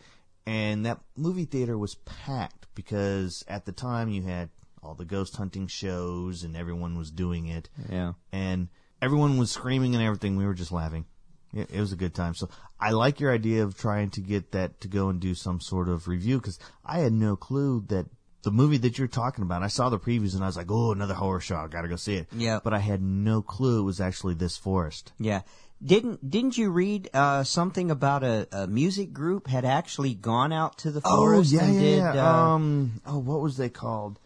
And 0.47 0.87
that 0.87 1.01
movie 1.17 1.45
theater 1.45 1.77
was 1.77 1.97
packed 1.97 2.69
because 2.77 3.45
at 3.49 3.65
the 3.67 3.73
time 3.73 4.09
you 4.11 4.23
had 4.23 4.51
all 4.81 4.95
the 4.95 5.05
ghost 5.05 5.37
hunting 5.37 5.67
shows 5.67 6.45
and 6.45 6.57
everyone 6.57 6.97
was 6.97 7.11
doing 7.11 7.47
it. 7.47 7.69
Yeah. 7.91 8.13
And 8.31 8.69
everyone 9.03 9.39
was 9.39 9.51
screaming 9.51 9.97
and 9.97 10.05
everything. 10.05 10.37
We 10.37 10.47
were 10.47 10.55
just 10.55 10.71
laughing. 10.71 11.07
It, 11.53 11.71
it 11.73 11.81
was 11.81 11.93
a 11.93 11.97
good 11.97 12.15
time. 12.15 12.35
So 12.35 12.49
I 12.79 12.91
like 12.91 13.19
your 13.19 13.33
idea 13.33 13.65
of 13.65 13.77
trying 13.77 14.11
to 14.11 14.21
get 14.21 14.53
that 14.53 14.81
to 14.83 14.89
go 14.89 15.09
and 15.09 15.19
do 15.19 15.35
some 15.35 15.61
sort 15.61 15.89
of 15.89 16.07
review 16.07 16.39
because 16.39 16.61
I 16.85 17.01
had 17.01 17.13
no 17.13 17.35
clue 17.35 17.85
that 17.89 18.07
the 18.43 18.51
movie 18.51 18.79
that 18.79 18.99
you're 18.99 19.09
talking 19.09 19.43
about, 19.43 19.63
I 19.63 19.69
saw 19.69 19.89
the 19.89 19.99
previews 19.99 20.35
and 20.35 20.45
I 20.45 20.47
was 20.47 20.57
like, 20.57 20.71
oh, 20.71 20.93
another 20.93 21.15
horror 21.15 21.41
show. 21.41 21.57
I 21.57 21.67
gotta 21.69 21.89
go 21.89 21.97
see 21.97 22.17
it. 22.17 22.29
Yeah. 22.33 22.61
But 22.63 22.75
I 22.75 22.79
had 22.79 23.03
no 23.03 23.43
clue 23.43 23.81
it 23.81 23.85
was 23.85 24.01
actually 24.01 24.35
this 24.35 24.57
forest. 24.57 25.13
Yeah. 25.19 25.43
Didn't 25.85 26.29
didn't 26.29 26.57
you 26.57 26.71
read 26.71 27.11
uh, 27.13 27.45
something 27.45 27.91
about 27.91 28.25
a, 28.25 28.49
a 28.51 28.67
music 28.67 29.13
group 29.13 29.47
had 29.47 29.65
actually 29.65 30.15
gone 30.15 30.53
out 30.53 30.79
to 30.79 30.91
the 30.91 31.03
forest 31.03 31.53
oh, 31.53 31.57
yeah, 31.57 31.65
and 31.65 31.75
yeah, 31.75 31.81
did 31.81 31.99
yeah. 31.99 32.31
uh, 32.31 32.35
um, 32.35 33.01
oh, 33.05 33.19
what 33.19 33.43
was 33.43 33.59
they 33.59 33.69
called? 33.69 34.19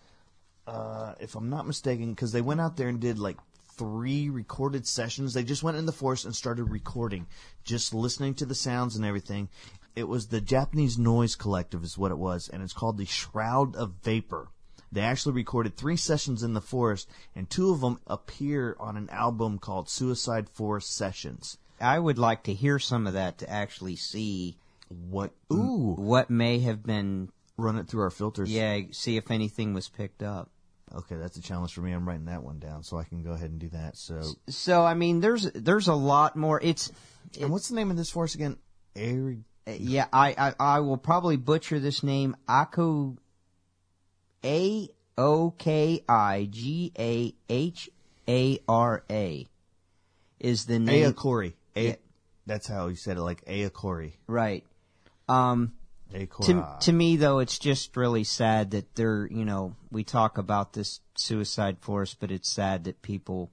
Uh, 0.66 1.14
if 1.18 1.34
I'm 1.34 1.50
not 1.50 1.66
mistaken, 1.66 2.10
because 2.10 2.30
they 2.30 2.40
went 2.40 2.60
out 2.60 2.76
there 2.76 2.86
and 2.86 3.00
did 3.00 3.18
like 3.18 3.36
three 3.80 4.28
recorded 4.28 4.86
sessions. 4.86 5.32
They 5.32 5.42
just 5.42 5.62
went 5.62 5.78
in 5.78 5.86
the 5.86 5.92
forest 5.92 6.26
and 6.26 6.36
started 6.36 6.64
recording, 6.64 7.26
just 7.64 7.94
listening 7.94 8.34
to 8.34 8.46
the 8.46 8.54
sounds 8.54 8.94
and 8.94 9.04
everything. 9.04 9.48
It 9.96 10.04
was 10.08 10.28
the 10.28 10.40
Japanese 10.40 10.98
Noise 10.98 11.36
Collective, 11.36 11.82
is 11.84 11.98
what 11.98 12.10
it 12.12 12.18
was, 12.18 12.48
and 12.48 12.62
it's 12.62 12.72
called 12.72 12.96
the 12.98 13.04
Shroud 13.06 13.74
of 13.76 13.94
Vapor. 14.02 14.48
They 14.92 15.02
actually 15.02 15.34
recorded 15.34 15.76
three 15.76 15.96
sessions 15.96 16.42
in 16.42 16.52
the 16.54 16.60
forest, 16.60 17.08
and 17.36 17.48
two 17.48 17.70
of 17.70 17.80
them 17.80 18.00
appear 18.06 18.76
on 18.80 18.96
an 18.96 19.08
album 19.10 19.58
called 19.58 19.88
Suicide 19.88 20.48
Forest 20.48 20.94
Sessions. 20.96 21.58
I 21.80 21.98
would 21.98 22.18
like 22.18 22.42
to 22.44 22.54
hear 22.54 22.78
some 22.78 23.06
of 23.06 23.12
that 23.14 23.38
to 23.38 23.48
actually 23.50 23.96
see 23.96 24.56
What? 24.88 25.32
Ooh, 25.52 25.94
what 25.96 26.28
may 26.30 26.58
have 26.60 26.82
been 26.82 27.30
run 27.56 27.76
it 27.76 27.88
through 27.88 28.02
our 28.02 28.10
filters. 28.10 28.50
yeah, 28.50 28.80
see 28.90 29.16
if 29.16 29.30
anything 29.30 29.74
was 29.74 29.88
picked 29.88 30.22
up. 30.22 30.50
Okay, 30.92 31.14
that's 31.16 31.36
a 31.36 31.42
challenge 31.42 31.72
for 31.72 31.82
me. 31.82 31.92
I'm 31.92 32.06
writing 32.08 32.24
that 32.24 32.42
one 32.42 32.58
down 32.58 32.82
so 32.82 32.96
I 32.96 33.04
can 33.04 33.22
go 33.22 33.30
ahead 33.30 33.50
and 33.50 33.60
do 33.60 33.68
that. 33.68 33.96
So, 33.96 34.22
So 34.48 34.84
I 34.84 34.94
mean 34.94 35.20
there's 35.20 35.44
there's 35.52 35.86
a 35.86 35.94
lot 35.94 36.34
more 36.36 36.58
it's 36.60 36.90
and 37.40 37.50
what's 37.52 37.68
the 37.68 37.76
name 37.76 37.90
of 37.92 37.96
this 37.96 38.10
forest 38.10 38.34
again? 38.34 38.56
Ari- 38.96 39.44
yeah, 39.66 40.06
I, 40.12 40.34
I 40.36 40.54
I 40.76 40.80
will 40.80 40.96
probably 40.96 41.36
butcher 41.36 41.78
this 41.78 42.02
name 42.02 42.36
Ako 42.48 43.16
A 44.44 44.88
O 45.18 45.50
K 45.52 46.02
I 46.08 46.48
G 46.50 46.92
A 46.98 47.34
H 47.48 47.90
A 48.28 48.58
R 48.68 49.04
A 49.10 49.46
is 50.38 50.64
the 50.66 50.78
name 50.78 51.12
Aokori. 51.12 51.52
A- 51.76 51.82
Yeah. 51.88 51.94
That's 52.46 52.66
how 52.66 52.88
you 52.88 52.96
said 52.96 53.16
it, 53.16 53.22
like 53.22 53.44
Aokori. 53.44 54.12
right. 54.26 54.64
Um 55.28 55.72
to, 56.46 56.76
to 56.80 56.92
me 56.92 57.16
though 57.16 57.38
it's 57.38 57.58
just 57.58 57.96
really 57.96 58.24
sad 58.24 58.72
that 58.72 58.96
they're 58.96 59.28
you 59.30 59.44
know 59.44 59.76
we 59.92 60.02
talk 60.02 60.38
about 60.38 60.72
this 60.72 60.98
suicide 61.16 61.78
force 61.78 62.14
but 62.14 62.32
it's 62.32 62.50
sad 62.50 62.84
that 62.84 63.00
people 63.00 63.52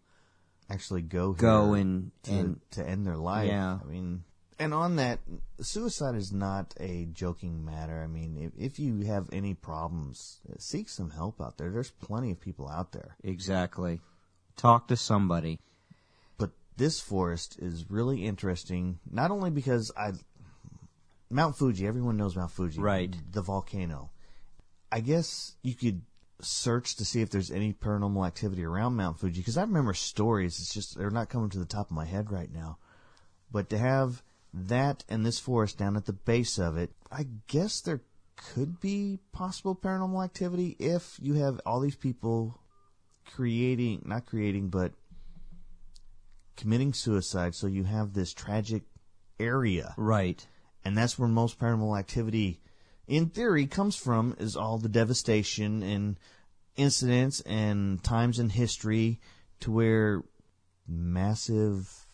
actually 0.67 1.03
go 1.03 1.33
go 1.33 1.73
here 1.73 1.81
and 1.81 2.11
to, 2.23 2.31
and 2.31 2.61
to 2.71 2.83
end 2.87 3.05
their 3.05 3.15
life. 3.15 3.47
Yeah. 3.47 3.77
I 3.79 3.85
mean, 3.87 4.23
and 4.59 4.73
on 4.73 4.95
that, 4.95 5.19
suicide 5.61 6.15
is 6.15 6.31
not 6.31 6.73
a 6.79 7.05
joking 7.13 7.63
matter. 7.63 8.01
I 8.01 8.07
mean, 8.07 8.51
if, 8.55 8.73
if 8.73 8.79
you 8.79 9.01
have 9.05 9.29
any 9.31 9.53
problems, 9.53 10.39
seek 10.57 10.89
some 10.89 11.11
help 11.11 11.39
out 11.41 11.57
there. 11.57 11.69
There's 11.69 11.91
plenty 11.91 12.31
of 12.31 12.39
people 12.39 12.67
out 12.67 12.91
there. 12.91 13.15
exactly 13.23 13.99
talk 14.57 14.87
to 14.87 14.97
somebody 14.97 15.59
But 16.37 16.51
this 16.75 16.99
forest 16.99 17.57
is 17.59 17.89
really 17.89 18.25
interesting, 18.25 18.99
not 19.09 19.31
only 19.31 19.51
because 19.51 19.91
I 19.95 20.11
Mount 21.29 21.57
Fuji, 21.57 21.85
everyone 21.85 22.17
knows 22.17 22.35
Mount 22.35 22.51
Fuji, 22.51 22.79
Right. 22.79 23.15
The 23.31 23.41
volcano. 23.41 24.09
I 24.91 25.01
guess 25.01 25.55
you 25.61 25.75
could 25.75 26.01
search 26.39 26.95
to 26.95 27.05
see 27.05 27.21
if 27.21 27.29
there's 27.29 27.51
any 27.51 27.73
paranormal 27.73 28.25
activity 28.25 28.63
around 28.63 28.95
Mount 28.95 29.19
Fuji 29.19 29.41
because 29.41 29.57
I 29.57 29.61
remember 29.61 29.93
stories. 29.93 30.59
It's 30.59 30.73
just 30.73 30.97
they're 30.97 31.09
not 31.09 31.29
coming 31.29 31.49
to 31.49 31.59
the 31.59 31.65
top 31.65 31.89
of 31.89 31.95
my 31.95 32.05
head 32.05 32.31
right 32.31 32.51
now. 32.51 32.77
But 33.51 33.69
to 33.69 33.77
have 33.77 34.23
that 34.53 35.03
and 35.09 35.25
this 35.25 35.39
forest 35.39 35.77
down 35.77 35.95
at 35.95 36.05
the 36.05 36.13
base 36.13 36.57
of 36.57 36.77
it, 36.77 36.91
I 37.11 37.27
guess 37.47 37.81
there 37.81 38.01
could 38.35 38.79
be 38.79 39.19
possible 39.31 39.75
paranormal 39.75 40.23
activity 40.23 40.75
if 40.79 41.17
you 41.21 41.35
have 41.35 41.59
all 41.65 41.79
these 41.79 41.95
people 41.95 42.59
creating, 43.33 44.03
not 44.05 44.25
creating, 44.25 44.69
but 44.69 44.93
committing 46.55 46.93
suicide. 46.93 47.55
So 47.55 47.67
you 47.67 47.83
have 47.83 48.13
this 48.13 48.33
tragic 48.33 48.83
area 49.39 49.93
right 49.97 50.47
and 50.83 50.97
that's 50.97 51.19
where 51.19 51.27
most 51.27 51.59
paranormal 51.59 51.97
activity 51.97 52.59
in 53.07 53.27
theory 53.27 53.67
comes 53.67 53.95
from 53.95 54.35
is 54.39 54.55
all 54.55 54.77
the 54.77 54.89
devastation 54.89 55.83
and 55.83 56.19
incidents 56.75 57.41
and 57.41 58.03
times 58.03 58.39
in 58.39 58.49
history 58.49 59.19
to 59.59 59.71
where 59.71 60.23
massive 60.87 62.06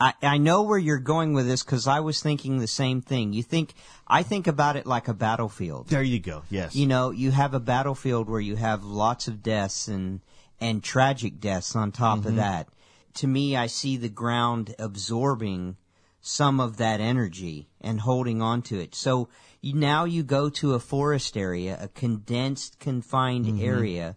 I, 0.00 0.14
I 0.22 0.38
know 0.38 0.62
where 0.62 0.78
you're 0.78 0.98
going 0.98 1.32
with 1.32 1.46
this 1.46 1.64
because 1.64 1.88
I 1.88 2.00
was 2.00 2.22
thinking 2.22 2.58
the 2.58 2.68
same 2.68 3.00
thing. 3.00 3.32
You 3.32 3.42
think 3.42 3.74
I 4.06 4.22
think 4.22 4.46
about 4.46 4.76
it 4.76 4.86
like 4.86 5.08
a 5.08 5.14
battlefield. 5.14 5.88
there 5.88 6.02
you 6.02 6.20
go 6.20 6.42
yes 6.50 6.76
You 6.76 6.86
know, 6.86 7.10
you 7.10 7.30
have 7.32 7.54
a 7.54 7.60
battlefield 7.60 8.28
where 8.28 8.40
you 8.40 8.56
have 8.56 8.84
lots 8.84 9.28
of 9.28 9.42
deaths 9.42 9.88
and 9.88 10.20
and 10.60 10.82
tragic 10.82 11.40
deaths 11.40 11.74
on 11.76 11.92
top 11.92 12.18
of 12.18 12.24
mm-hmm. 12.26 12.36
that. 12.36 12.68
To 13.14 13.26
me, 13.26 13.56
I 13.56 13.66
see 13.66 13.96
the 13.96 14.08
ground 14.08 14.74
absorbing 14.78 15.76
some 16.20 16.60
of 16.60 16.76
that 16.76 17.00
energy 17.00 17.68
and 17.80 18.00
holding 18.00 18.42
on 18.42 18.62
to 18.62 18.78
it. 18.80 18.94
So 18.94 19.28
you, 19.60 19.74
now 19.74 20.04
you 20.04 20.22
go 20.22 20.48
to 20.50 20.74
a 20.74 20.80
forest 20.80 21.36
area, 21.36 21.78
a 21.80 21.88
condensed, 21.88 22.78
confined 22.78 23.46
mm-hmm. 23.46 23.64
area 23.64 24.16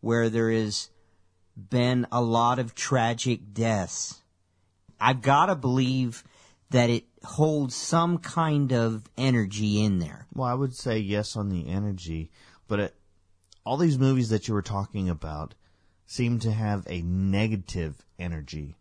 where 0.00 0.28
there 0.28 0.50
has 0.50 0.90
been 1.56 2.06
a 2.10 2.20
lot 2.20 2.58
of 2.58 2.74
tragic 2.74 3.54
deaths. 3.54 4.22
I've 5.00 5.22
got 5.22 5.46
to 5.46 5.54
believe 5.54 6.24
that 6.70 6.90
it 6.90 7.04
holds 7.22 7.74
some 7.74 8.18
kind 8.18 8.72
of 8.72 9.04
energy 9.16 9.82
in 9.82 9.98
there. 9.98 10.26
well 10.34 10.48
i 10.48 10.54
would 10.54 10.74
say 10.74 10.98
yes 10.98 11.36
on 11.36 11.48
the 11.48 11.68
energy 11.68 12.30
but 12.68 12.80
it, 12.80 12.94
all 13.64 13.76
these 13.76 13.98
movies 13.98 14.28
that 14.28 14.46
you 14.48 14.54
were 14.54 14.62
talking 14.62 15.08
about 15.08 15.54
seem 16.06 16.38
to 16.40 16.52
have 16.52 16.86
a 16.88 17.00
negative 17.02 18.04
energy. 18.18 18.76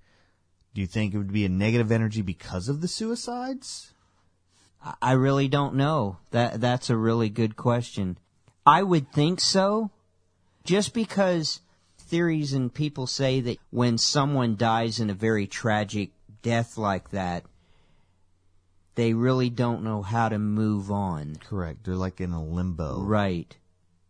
Do 0.73 0.81
you 0.81 0.87
think 0.87 1.13
it 1.13 1.17
would 1.17 1.31
be 1.31 1.45
a 1.45 1.49
negative 1.49 1.91
energy 1.91 2.21
because 2.21 2.67
of 2.67 2.81
the 2.81 2.87
suicides? 2.87 3.93
I- 4.83 4.95
I 5.01 5.11
really 5.13 5.47
don't 5.47 5.75
know. 5.75 6.17
That 6.31 6.59
that's 6.59 6.89
a 6.89 6.97
really 6.97 7.29
good 7.29 7.55
question. 7.55 8.17
I 8.65 8.83
would 8.83 9.11
think 9.11 9.39
so. 9.39 9.91
Just 10.63 10.93
because 10.93 11.61
theories 12.13 12.53
and 12.53 12.71
people 12.71 13.07
say 13.07 13.41
that 13.41 13.57
when 13.71 13.97
someone 13.97 14.55
dies 14.55 14.99
in 14.99 15.09
a 15.09 15.15
very 15.15 15.47
tragic 15.47 16.11
death 16.43 16.77
like 16.77 17.09
that, 17.09 17.43
they 18.93 19.15
really 19.15 19.49
don't 19.49 19.83
know 19.83 20.03
how 20.03 20.29
to 20.29 20.37
move 20.37 20.91
on. 20.91 21.35
Correct. 21.37 21.83
They're 21.83 21.95
like 21.95 22.21
in 22.21 22.31
a 22.31 22.43
limbo. 22.43 23.01
Right. 23.01 23.57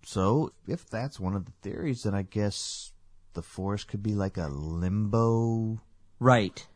So, 0.04 0.52
if 0.68 0.90
that's 0.90 1.18
one 1.18 1.34
of 1.34 1.46
the 1.46 1.54
theories, 1.62 2.04
then 2.04 2.14
I 2.14 2.24
guess 2.24 2.92
the 3.36 3.42
forest 3.42 3.88
could 3.88 4.04
be 4.04 4.16
like 4.16 4.36
a 4.36 4.50
limbo. 4.50 5.82
Right. 6.20 6.68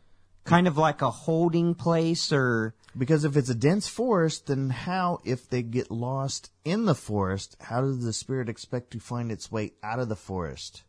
Kind 0.44 0.66
of 0.66 0.78
like 0.78 1.02
a 1.02 1.10
holding 1.10 1.74
place 1.74 2.32
or 2.32 2.74
Because 2.96 3.24
if 3.24 3.36
it's 3.36 3.50
a 3.50 3.54
dense 3.54 3.86
forest, 3.86 4.46
then 4.46 4.70
how, 4.70 5.20
if 5.26 5.46
they 5.50 5.60
get 5.60 5.90
lost 5.90 6.50
in 6.64 6.86
the 6.86 6.94
forest, 6.94 7.54
how 7.60 7.82
does 7.82 8.02
the 8.02 8.14
spirit 8.14 8.48
expect 8.48 8.92
to 8.92 8.98
find 8.98 9.30
its 9.30 9.52
way 9.52 9.72
out 9.82 9.98
of 9.98 10.08
the 10.08 10.16
forest? 10.16 10.84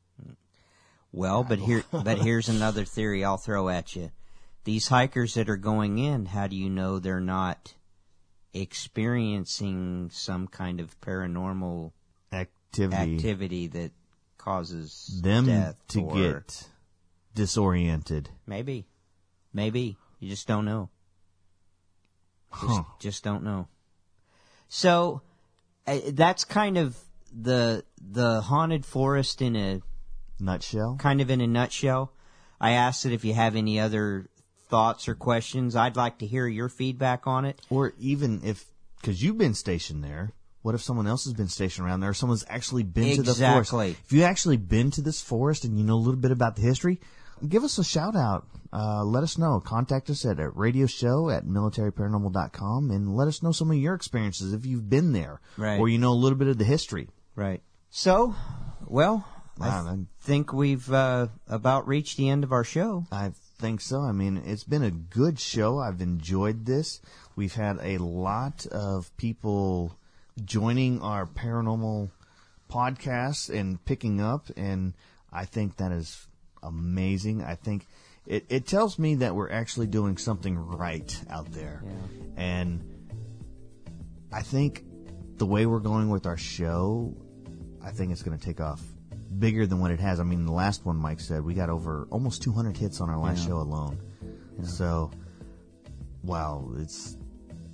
Well, 1.12 1.44
but 1.44 1.60
here, 1.60 1.84
but 1.92 2.20
here's 2.20 2.50
another 2.50 2.86
theory 2.86 3.24
I'll 3.24 3.38
throw 3.38 3.70
at 3.70 3.96
you. 3.96 4.12
These 4.64 4.88
hikers 4.90 5.34
that 5.36 5.50
are 5.50 5.58
going 5.58 5.98
in, 5.98 6.26
how 6.28 6.48
do 6.48 6.56
you 6.56 6.70
know 6.70 7.00
they're 7.00 7.20
not 7.20 7.74
experiencing 8.54 10.10
some 10.12 10.48
kind 10.48 10.80
of 10.80 11.00
paranormal 11.02 11.92
Activity. 12.32 13.16
activity 13.16 13.68
that 13.68 13.92
causes 14.38 15.20
Them 15.24 15.76
to 15.90 16.02
get 16.14 16.68
disoriented. 17.34 18.30
maybe, 18.46 18.86
maybe 19.54 19.98
you 20.20 20.30
just 20.30 20.48
don't 20.48 20.66
know. 20.66 20.90
Just, 22.62 22.66
Huh. 22.78 22.84
just 23.00 23.24
don't 23.24 23.44
know. 23.44 23.68
So 24.68 25.22
uh, 25.88 26.00
that's 26.14 26.44
kind 26.44 26.78
of 26.78 26.98
the 27.32 27.84
the 28.02 28.42
haunted 28.42 28.86
forest 28.86 29.42
in 29.42 29.56
a 29.56 29.82
Nutshell? 30.40 30.98
kind 31.00 31.22
of 31.22 31.30
in 31.30 31.42
a 31.42 31.48
nutshell. 31.48 32.12
I 32.62 32.72
asked 32.72 33.06
it 33.06 33.14
if 33.14 33.24
you 33.24 33.34
have 33.34 33.56
any 33.56 33.80
other 33.80 34.28
thoughts 34.70 35.08
or 35.08 35.16
questions. 35.16 35.76
I'd 35.76 35.96
like 35.96 36.20
to 36.20 36.28
hear 36.28 36.48
your 36.48 36.70
feedback 36.70 37.26
on 37.26 37.46
it. 37.46 37.62
Or 37.70 37.94
even 38.00 38.42
if, 38.44 38.66
because 39.00 39.24
you've 39.24 39.38
been 39.38 39.54
stationed 39.54 40.04
there, 40.04 40.34
what 40.62 40.76
if 40.76 40.82
someone 40.82 41.08
else 41.08 41.24
has 41.24 41.34
been 41.34 41.48
stationed 41.48 41.88
around 41.88 42.02
there, 42.02 42.10
or 42.10 42.14
someone's 42.14 42.46
actually 42.50 42.84
been 42.84 43.16
to 43.16 43.24
the 43.24 43.32
Exactly. 43.32 43.94
forest? 43.94 44.02
If 44.06 44.12
you 44.12 44.24
actually 44.24 44.58
been 44.58 44.92
to 44.92 45.02
this 45.02 45.22
forest 45.22 45.64
and 45.64 45.78
you 45.78 45.86
know 45.86 45.96
a 45.96 46.04
little 46.04 46.20
bit 46.20 46.32
about 46.32 46.58
the 46.58 46.62
history, 46.62 47.00
give 47.48 47.64
us 47.64 47.78
a 47.78 47.84
shout 47.84 48.16
out. 48.18 48.46
Uh, 48.74 49.04
let 49.06 49.24
us 49.24 49.38
know. 49.38 49.62
Contact 49.62 50.10
us 50.10 50.26
at 50.26 50.38
a 50.40 50.50
radio 50.50 50.86
show 50.86 51.30
at 51.30 51.46
militaryparanormal.com 51.46 52.92
and 52.92 53.16
let 53.16 53.28
us 53.28 53.42
know 53.42 53.52
some 53.52 53.72
of 53.72 53.78
your 53.78 53.94
experiences 53.94 54.54
if 54.54 54.66
you've 54.66 54.90
been 54.90 55.14
there. 55.14 55.40
Right. 55.58 55.80
Or 55.80 55.88
you 55.90 55.98
know 55.98 56.12
a 56.12 56.14
little 56.14 56.38
bit 56.38 56.48
of 56.50 56.58
the 56.58 56.66
history. 56.66 57.10
Right. 57.36 57.62
So, 57.90 58.36
well, 58.86 59.26
I 59.62 59.68
Wow, 59.68 59.82
th- 59.84 59.86
then- 59.92 60.08
think 60.22 60.54
we've 60.54 60.92
uh, 60.92 61.28
about 61.48 61.88
reached 61.88 62.18
the 62.18 62.30
end 62.30 62.44
of 62.44 62.52
our 62.52 62.64
show. 62.64 63.06
I 63.12 63.32
think 63.58 63.82
so. 63.82 64.02
I 64.02 64.12
mean, 64.12 64.38
it's 64.46 64.64
been 64.64 64.84
a 64.84 64.92
good 64.92 65.40
show. 65.40 65.80
I've 65.80 66.02
enjoyed 66.02 66.66
this. 66.66 67.02
We've 67.36 67.54
had 67.54 67.78
a 67.82 67.98
lot 67.98 68.66
of 68.68 69.16
people 69.18 69.98
joining 70.46 71.02
our 71.02 71.26
paranormal 71.26 72.12
podcast 72.70 73.50
and 73.54 73.84
picking 73.84 74.22
up, 74.22 74.48
and 74.56 74.94
I 75.32 75.46
think 75.46 75.78
that 75.78 75.92
is 75.92 76.28
amazing. 76.64 77.44
I 77.44 77.56
think 77.56 77.86
it, 78.26 78.46
it 78.50 78.68
tells 78.68 78.98
me 79.00 79.16
that 79.16 79.36
we're 79.36 79.50
actually 79.52 79.88
doing 79.88 80.18
something 80.18 80.58
right 80.58 81.20
out 81.30 81.52
there. 81.52 81.84
And 82.38 82.84
I 84.32 84.42
think 84.42 84.86
the 85.38 85.46
way 85.46 85.66
we're 85.66 85.80
going 85.80 86.10
with 86.10 86.26
our 86.26 86.38
show, 86.38 87.16
I 87.84 87.92
think 87.92 88.12
it's 88.12 88.22
going 88.24 88.38
to 88.38 88.46
take 88.46 88.62
off 88.62 88.82
bigger 89.38 89.68
than 89.68 89.80
what 89.80 89.92
it 89.92 90.00
has. 90.00 90.20
I 90.20 90.24
mean, 90.24 90.46
the 90.46 90.52
last 90.52 90.86
one 90.86 90.98
Mike 90.98 91.20
said 91.20 91.44
we 91.44 91.54
got 91.54 91.70
over 91.70 92.08
almost 92.10 92.42
200 92.42 92.76
hits 92.78 93.00
on 93.02 93.10
our 93.10 93.18
last 93.18 93.46
show 93.46 93.58
alone. 93.58 94.00
So, 94.64 95.12
wow, 96.24 96.70
it's 96.78 97.18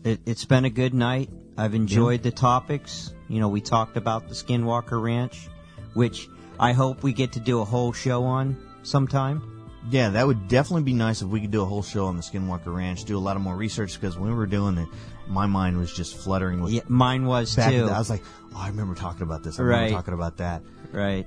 It, 0.03 0.19
it's 0.25 0.45
been 0.45 0.65
a 0.65 0.69
good 0.69 0.93
night. 0.93 1.29
I've 1.57 1.73
enjoyed 1.73 2.21
the 2.23 2.31
topics. 2.31 3.13
You 3.29 3.39
know, 3.39 3.47
we 3.47 3.61
talked 3.61 3.97
about 3.97 4.27
the 4.27 4.35
Skinwalker 4.35 5.01
Ranch, 5.01 5.47
which 5.93 6.27
I 6.59 6.73
hope 6.73 7.01
we 7.03 7.13
get 7.13 7.31
to 7.33 7.39
do 7.39 7.59
a 7.61 7.65
whole 7.65 7.91
show 7.93 8.23
on 8.23 8.57
sometime. 8.83 9.41
yeah, 9.89 10.09
that 10.09 10.27
would 10.27 10.47
definitely 10.47 10.83
be 10.83 10.93
nice 10.93 11.21
if 11.21 11.27
we 11.29 11.41
could 11.41 11.51
do 11.51 11.61
a 11.61 11.65
whole 11.65 11.81
show 11.83 12.05
on 12.05 12.17
the 12.17 12.21
Skinwalker 12.23 12.73
Ranch, 12.75 13.05
do 13.05 13.17
a 13.17 13.19
lot 13.19 13.35
of 13.35 13.41
more 13.41 13.55
research 13.55 13.99
because 13.99 14.17
when 14.17 14.29
we 14.29 14.35
were 14.35 14.45
doing 14.47 14.77
it, 14.77 14.87
my 15.27 15.45
mind 15.47 15.77
was 15.77 15.91
just 15.91 16.15
fluttering 16.17 16.61
with 16.61 16.71
Yeah, 16.71 16.81
mine 16.87 17.25
was 17.25 17.55
too. 17.55 17.61
I 17.91 17.97
was 17.97 18.09
like, 18.11 18.21
oh, 18.53 18.59
I 18.59 18.67
remember 18.67 18.93
talking 18.93 19.23
about 19.23 19.43
this. 19.43 19.57
I 19.59 19.63
remember 19.63 19.83
Right. 19.85 19.91
talking 19.91 20.13
about 20.13 20.37
that. 20.37 20.61
Right. 20.91 21.25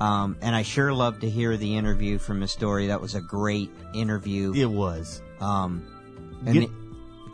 Um, 0.00 0.36
and 0.40 0.56
I 0.56 0.62
sure 0.62 0.92
love 0.92 1.20
to 1.20 1.28
hear 1.28 1.56
the 1.56 1.76
interview 1.76 2.18
from 2.18 2.40
Miss 2.40 2.54
Dory. 2.56 2.86
That 2.86 3.00
was 3.00 3.14
a 3.14 3.20
great 3.20 3.70
interview. 3.94 4.52
It 4.54 4.66
was. 4.70 5.22
Um, 5.40 5.86
and 6.46 6.54
Get- 6.54 6.70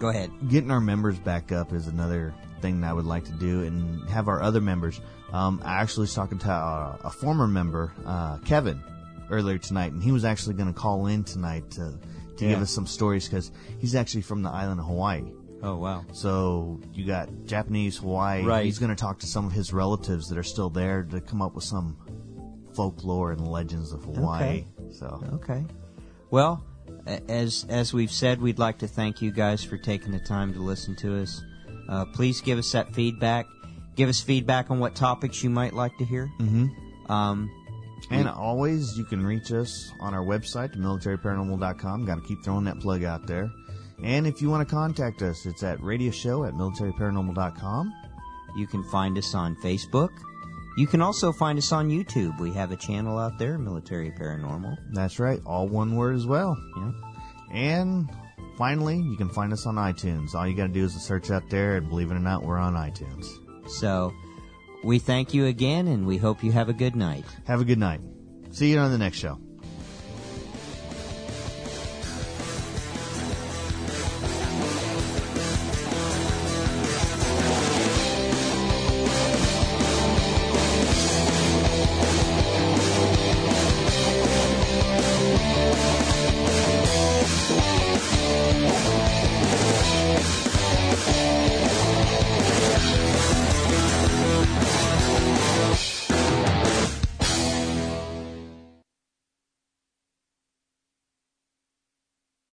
go 0.00 0.08
ahead. 0.08 0.30
getting 0.48 0.70
our 0.70 0.80
members 0.80 1.18
back 1.18 1.52
up 1.52 1.72
is 1.72 1.86
another 1.86 2.34
thing 2.60 2.80
that 2.80 2.90
I 2.90 2.92
would 2.92 3.04
like 3.04 3.24
to 3.26 3.32
do, 3.32 3.62
and 3.62 4.08
have 4.08 4.28
our 4.28 4.42
other 4.42 4.60
members. 4.60 5.00
Um, 5.32 5.60
I 5.64 5.74
actually 5.74 6.02
was 6.02 6.14
talking 6.14 6.38
to 6.38 6.50
uh, 6.50 6.96
a 7.04 7.10
former 7.10 7.46
member, 7.46 7.92
uh, 8.04 8.38
Kevin, 8.38 8.82
earlier 9.30 9.58
tonight, 9.58 9.92
and 9.92 10.02
he 10.02 10.10
was 10.12 10.24
actually 10.24 10.54
going 10.54 10.72
to 10.72 10.78
call 10.78 11.06
in 11.06 11.24
tonight 11.24 11.70
to 11.72 11.98
to 12.38 12.46
give 12.46 12.60
us 12.60 12.70
some 12.70 12.86
stories 12.86 13.26
because 13.28 13.50
he's 13.78 13.94
actually 13.94 14.20
from 14.22 14.42
the 14.42 14.50
island 14.50 14.78
of 14.80 14.86
Hawaii. 14.86 15.24
Oh 15.62 15.76
wow. 15.76 16.04
So 16.12 16.80
you 16.92 17.06
got 17.06 17.28
Japanese 17.46 17.96
Hawaii. 17.96 18.44
Right. 18.44 18.64
He's 18.64 18.78
going 18.78 18.90
to 18.90 18.96
talk 18.96 19.18
to 19.20 19.26
some 19.26 19.46
of 19.46 19.52
his 19.52 19.72
relatives 19.72 20.28
that 20.28 20.36
are 20.36 20.42
still 20.42 20.68
there 20.68 21.02
to 21.04 21.20
come 21.20 21.40
up 21.40 21.54
with 21.54 21.64
some 21.64 21.96
folklore 22.76 23.32
and 23.32 23.46
legends 23.48 23.92
of 23.92 24.04
Hawaii. 24.04 24.42
Okay. 24.44 24.66
So 24.92 25.22
Okay. 25.34 25.64
Well, 26.30 26.62
as 27.28 27.64
as 27.68 27.92
we've 27.92 28.10
said, 28.12 28.40
we'd 28.40 28.58
like 28.58 28.78
to 28.78 28.86
thank 28.88 29.22
you 29.22 29.30
guys 29.32 29.64
for 29.64 29.78
taking 29.78 30.12
the 30.12 30.20
time 30.20 30.52
to 30.54 30.60
listen 30.60 30.94
to 30.96 31.22
us. 31.22 31.42
Uh, 31.88 32.04
please 32.04 32.40
give 32.40 32.58
us 32.58 32.70
that 32.72 32.94
feedback. 32.94 33.46
Give 33.94 34.08
us 34.08 34.20
feedback 34.20 34.70
on 34.70 34.78
what 34.78 34.94
topics 34.94 35.42
you 35.42 35.50
might 35.50 35.72
like 35.72 35.96
to 35.98 36.04
hear. 36.04 36.30
Mm-hmm. 36.40 37.10
Um, 37.10 37.50
And 38.10 38.28
always, 38.28 38.96
you 38.98 39.04
can 39.04 39.24
reach 39.24 39.50
us 39.52 39.90
on 40.00 40.12
our 40.14 40.22
website, 40.24 40.76
militaryparanormal.com. 40.76 42.04
Got 42.04 42.16
to 42.16 42.20
keep 42.28 42.44
throwing 42.44 42.64
that 42.64 42.78
plug 42.80 43.04
out 43.04 43.26
there. 43.26 43.50
And 44.02 44.26
if 44.26 44.42
you 44.42 44.50
want 44.50 44.68
to 44.68 44.74
contact 44.74 45.22
us, 45.22 45.46
it's 45.46 45.62
at 45.62 45.80
radio 45.82 46.10
show 46.10 46.44
at 46.44 46.52
militaryparanormal.com. 46.54 47.92
you 48.56 48.66
can 48.66 48.82
find 48.90 49.16
us 49.16 49.34
on 49.34 49.56
Facebook. 49.56 50.10
You 50.76 50.86
can 50.86 51.00
also 51.00 51.32
find 51.32 51.58
us 51.58 51.72
on 51.72 51.88
YouTube. 51.88 52.38
We 52.38 52.52
have 52.52 52.70
a 52.70 52.76
channel 52.76 53.18
out 53.18 53.38
there, 53.38 53.58
Military 53.58 54.10
Paranormal. 54.10 54.76
That's 54.92 55.18
right, 55.18 55.40
all 55.46 55.66
one 55.66 55.96
word 55.96 56.14
as 56.14 56.26
well. 56.26 56.56
Yeah. 56.76 56.92
And 57.50 58.10
finally, 58.58 58.98
you 58.98 59.16
can 59.16 59.30
find 59.30 59.54
us 59.54 59.66
on 59.66 59.76
iTunes. 59.76 60.34
All 60.34 60.46
you 60.46 60.54
got 60.54 60.66
to 60.66 60.72
do 60.72 60.84
is 60.84 60.92
to 60.92 61.00
search 61.00 61.30
out 61.30 61.48
there, 61.48 61.76
and 61.76 61.88
believe 61.88 62.10
it 62.10 62.14
or 62.14 62.20
not, 62.20 62.42
we're 62.42 62.58
on 62.58 62.74
iTunes. 62.74 63.26
So, 63.70 64.12
we 64.84 64.98
thank 64.98 65.32
you 65.32 65.46
again, 65.46 65.88
and 65.88 66.06
we 66.06 66.18
hope 66.18 66.44
you 66.44 66.52
have 66.52 66.68
a 66.68 66.74
good 66.74 66.94
night. 66.94 67.24
Have 67.46 67.62
a 67.62 67.64
good 67.64 67.78
night. 67.78 68.00
See 68.50 68.70
you 68.70 68.78
on 68.78 68.90
the 68.90 68.98
next 68.98 69.16
show. 69.16 69.40